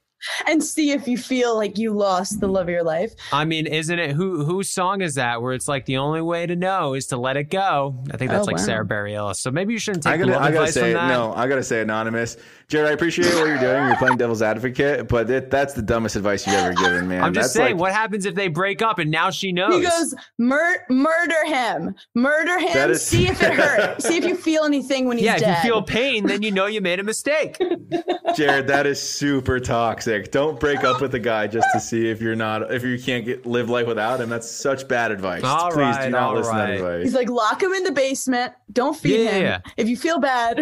And 0.47 0.63
see 0.63 0.91
if 0.91 1.07
you 1.07 1.17
feel 1.17 1.55
like 1.55 1.77
you 1.77 1.91
lost 1.93 2.39
the 2.39 2.47
love 2.47 2.63
of 2.63 2.69
your 2.69 2.83
life. 2.83 3.13
I 3.31 3.45
mean, 3.45 3.65
isn't 3.67 3.97
it 3.99 4.11
who 4.11 4.43
whose 4.43 4.69
song 4.69 5.01
is 5.01 5.15
that? 5.15 5.41
Where 5.41 5.53
it's 5.53 5.67
like 5.67 5.85
the 5.85 5.97
only 5.97 6.21
way 6.21 6.45
to 6.45 6.55
know 6.55 6.93
is 6.93 7.07
to 7.07 7.17
let 7.17 7.37
it 7.37 7.45
go. 7.45 7.95
I 8.11 8.17
think 8.17 8.31
that's 8.31 8.43
Oh, 8.43 8.45
like 8.45 8.57
wow. 8.57 8.63
Sara 8.63 8.85
Bareilles. 8.85 9.37
So 9.37 9.49
maybe 9.51 9.73
you 9.73 9.79
shouldn't 9.79 10.03
take 10.03 10.13
I 10.13 10.17
gotta, 10.17 10.31
love 10.31 10.41
I 10.41 10.45
gotta 10.47 10.59
advice 10.59 10.73
say, 10.73 10.81
from 10.93 10.93
that. 10.93 11.07
no, 11.07 11.33
I 11.33 11.47
gotta 11.47 11.63
say, 11.63 11.81
anonymous, 11.81 12.37
Jared. 12.69 12.89
I 12.89 12.93
appreciate 12.93 13.25
what 13.33 13.47
you're 13.47 13.57
doing. 13.57 13.87
You're 13.87 13.95
playing 13.97 14.17
devil's 14.17 14.41
advocate, 14.41 15.07
but 15.07 15.29
it, 15.29 15.49
that's 15.49 15.73
the 15.73 15.81
dumbest 15.81 16.15
advice 16.15 16.45
you've 16.45 16.55
ever 16.55 16.73
given, 16.73 17.07
man. 17.07 17.23
I'm 17.23 17.33
just 17.33 17.45
That's 17.45 17.53
saying, 17.53 17.71
like- 17.77 17.81
what 17.81 17.91
happens 17.93 18.25
if 18.25 18.35
they 18.35 18.47
break 18.47 18.81
up 18.83 18.99
and 18.99 19.09
now 19.09 19.31
she 19.31 19.51
knows? 19.51 19.73
He 19.75 19.81
goes, 19.81 20.13
Mur- 20.37 20.85
murder 20.89 21.45
him, 21.45 21.95
murder 22.15 22.59
him. 22.59 22.73
That 22.73 22.91
is- 22.91 23.03
see 23.05 23.27
if 23.27 23.41
it 23.41 23.53
hurts. 23.53 24.05
see 24.07 24.17
if 24.17 24.23
you 24.25 24.35
feel 24.35 24.63
anything 24.65 25.07
when 25.07 25.17
he's 25.17 25.25
yeah, 25.25 25.39
dead. 25.39 25.57
if 25.57 25.63
you 25.63 25.71
feel 25.71 25.81
pain, 25.81 26.27
then 26.27 26.43
you 26.43 26.51
know 26.51 26.67
you 26.67 26.79
made 26.79 26.99
a 26.99 27.03
mistake. 27.03 27.57
Jared, 28.35 28.67
that 28.67 28.85
is 28.85 29.01
super 29.01 29.59
toxic. 29.59 30.31
Don't 30.31 30.59
break 30.59 30.83
up 30.83 31.01
with 31.01 31.15
a 31.15 31.19
guy 31.19 31.47
just 31.47 31.67
to 31.73 31.79
see 31.79 32.07
if 32.09 32.21
you're 32.21 32.35
not, 32.35 32.71
if 32.71 32.83
you 32.83 32.99
can't 32.99 33.25
get 33.25 33.45
live 33.45 33.69
life 33.69 33.87
without 33.87 34.21
him. 34.21 34.29
That's 34.29 34.49
such 34.49 34.87
bad 34.87 35.11
advice. 35.11 35.43
All 35.43 35.71
Please 35.71 35.97
do 35.97 36.09
not 36.11 36.35
listen 36.35 36.55
right. 36.55 36.77
to 36.77 36.83
that 36.83 36.87
advice. 36.91 37.03
He's 37.03 37.15
like, 37.15 37.29
lock 37.29 37.63
him 37.63 37.73
in 37.73 37.83
the 37.83 37.91
basement. 37.91 38.53
Don't 38.71 38.95
feed 38.95 39.21
Yeah, 39.23 39.31
him. 39.31 39.41
yeah. 39.43 39.59
If 39.77 39.89
you 39.89 39.97
feel 39.97 40.19
bad, 40.19 40.61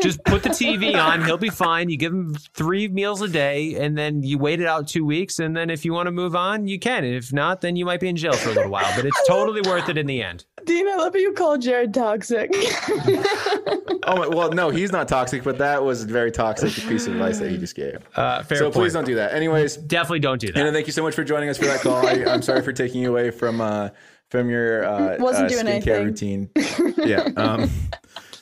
Just 0.00 0.22
put 0.24 0.42
the 0.42 0.48
TV 0.48 1.00
on, 1.00 1.24
he'll 1.24 1.35
be 1.40 1.50
fine. 1.50 1.88
You 1.88 1.96
give 1.96 2.12
him 2.12 2.34
three 2.54 2.88
meals 2.88 3.22
a 3.22 3.28
day, 3.28 3.74
and 3.74 3.96
then 3.96 4.22
you 4.22 4.38
wait 4.38 4.60
it 4.60 4.66
out 4.66 4.88
two 4.88 5.04
weeks. 5.04 5.38
And 5.38 5.56
then 5.56 5.70
if 5.70 5.84
you 5.84 5.92
want 5.92 6.06
to 6.06 6.10
move 6.10 6.36
on, 6.36 6.66
you 6.66 6.78
can. 6.78 7.04
If 7.04 7.32
not, 7.32 7.60
then 7.60 7.76
you 7.76 7.84
might 7.84 8.00
be 8.00 8.08
in 8.08 8.16
jail 8.16 8.32
for 8.32 8.50
a 8.50 8.52
little 8.52 8.70
while. 8.70 8.92
But 8.96 9.06
it's 9.06 9.22
totally 9.28 9.60
worth 9.62 9.88
it 9.88 9.98
in 9.98 10.06
the 10.06 10.22
end. 10.22 10.44
Dean, 10.64 10.88
I 10.88 10.96
love 10.96 11.12
how 11.12 11.18
you 11.18 11.32
call 11.32 11.58
Jared 11.58 11.94
toxic. 11.94 12.50
oh 12.54 14.16
my, 14.16 14.26
well, 14.28 14.50
no, 14.52 14.70
he's 14.70 14.92
not 14.92 15.08
toxic, 15.08 15.44
but 15.44 15.58
that 15.58 15.82
was 15.82 16.02
a 16.02 16.06
very 16.06 16.32
toxic 16.32 16.72
piece 16.88 17.06
of 17.06 17.12
advice 17.12 17.38
that 17.38 17.50
he 17.50 17.58
just 17.58 17.76
gave. 17.76 17.98
Uh, 18.16 18.42
fair 18.42 18.58
so 18.58 18.64
point. 18.64 18.74
please 18.74 18.92
don't 18.92 19.04
do 19.04 19.14
that. 19.16 19.32
Anyways, 19.32 19.76
definitely 19.76 20.20
don't 20.20 20.40
do 20.40 20.52
that. 20.52 20.58
And 20.58 20.74
thank 20.74 20.86
you 20.86 20.92
so 20.92 21.02
much 21.02 21.14
for 21.14 21.24
joining 21.24 21.48
us 21.48 21.58
for 21.58 21.66
that 21.66 21.80
call. 21.80 22.06
I, 22.06 22.24
I'm 22.26 22.42
sorry 22.42 22.62
for 22.62 22.72
taking 22.72 23.02
you 23.02 23.10
away 23.10 23.30
from 23.30 23.60
uh, 23.60 23.90
from 24.30 24.50
your 24.50 24.84
uh, 24.84 25.16
Wasn't 25.20 25.46
uh, 25.46 25.48
doing 25.48 25.66
skincare 25.66 26.00
anything. 26.00 26.50
routine. 26.54 26.94
yeah, 26.98 27.28
um, 27.36 27.70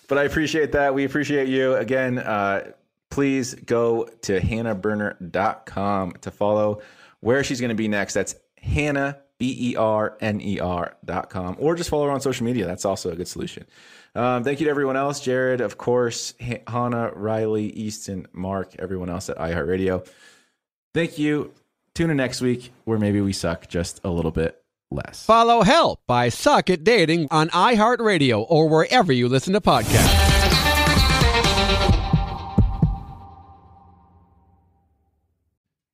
but 0.09 0.19
I 0.19 0.25
appreciate 0.25 0.73
that. 0.73 0.95
We 0.95 1.05
appreciate 1.05 1.49
you 1.49 1.75
again. 1.75 2.19
Uh, 2.19 2.73
please 3.15 3.55
go 3.55 4.09
to 4.23 4.41
hannahberner.com 4.41 6.13
to 6.21 6.31
follow 6.33 6.83
where 7.21 7.45
she's 7.45 7.61
going 7.61 7.69
to 7.69 7.77
be 7.77 7.87
next. 7.87 8.13
That's 8.15 8.35
Hannah 8.59 9.21
B 9.39 9.71
E 9.71 9.77
R 9.77 10.19
N 10.21 10.41
E 10.41 10.59
R 10.59 10.97
dot 11.05 11.31
com, 11.31 11.55
or 11.61 11.77
just 11.77 11.91
follow 11.91 12.07
her 12.07 12.11
on 12.11 12.21
social 12.21 12.45
media. 12.45 12.67
That's 12.67 12.85
also 12.85 13.13
a 13.13 13.15
good 13.15 13.29
solution. 13.29 13.67
Um, 14.17 14.43
thank 14.43 14.59
you 14.59 14.65
to 14.65 14.71
everyone 14.71 14.97
else, 14.97 15.21
Jared, 15.21 15.61
of 15.61 15.79
course, 15.79 16.35
Hannah, 16.41 17.13
Riley, 17.15 17.67
Easton, 17.67 18.27
Mark, 18.33 18.75
everyone 18.81 19.11
else 19.11 19.29
at 19.29 19.39
iHeartRadio. 19.39 20.09
Thank 20.93 21.17
you. 21.19 21.53
Tune 21.95 22.11
in 22.11 22.17
next 22.17 22.41
week 22.41 22.73
where 22.85 22.99
maybe 22.99 23.21
we 23.21 23.33
suck 23.33 23.69
just 23.69 24.01
a 24.03 24.11
little 24.11 24.33
bit 24.33 24.61
less. 24.91 25.25
Follow 25.25 25.63
Help 25.63 26.01
I 26.09 26.31
Suck 26.31 26.69
at 26.69 26.83
Dating 26.83 27.29
on 27.31 27.49
iHeartRadio 27.51 28.45
or 28.49 28.69
wherever 28.69 29.13
you 29.13 29.29
listen 29.29 29.53
to 29.53 29.61
podcasts. 29.61 30.34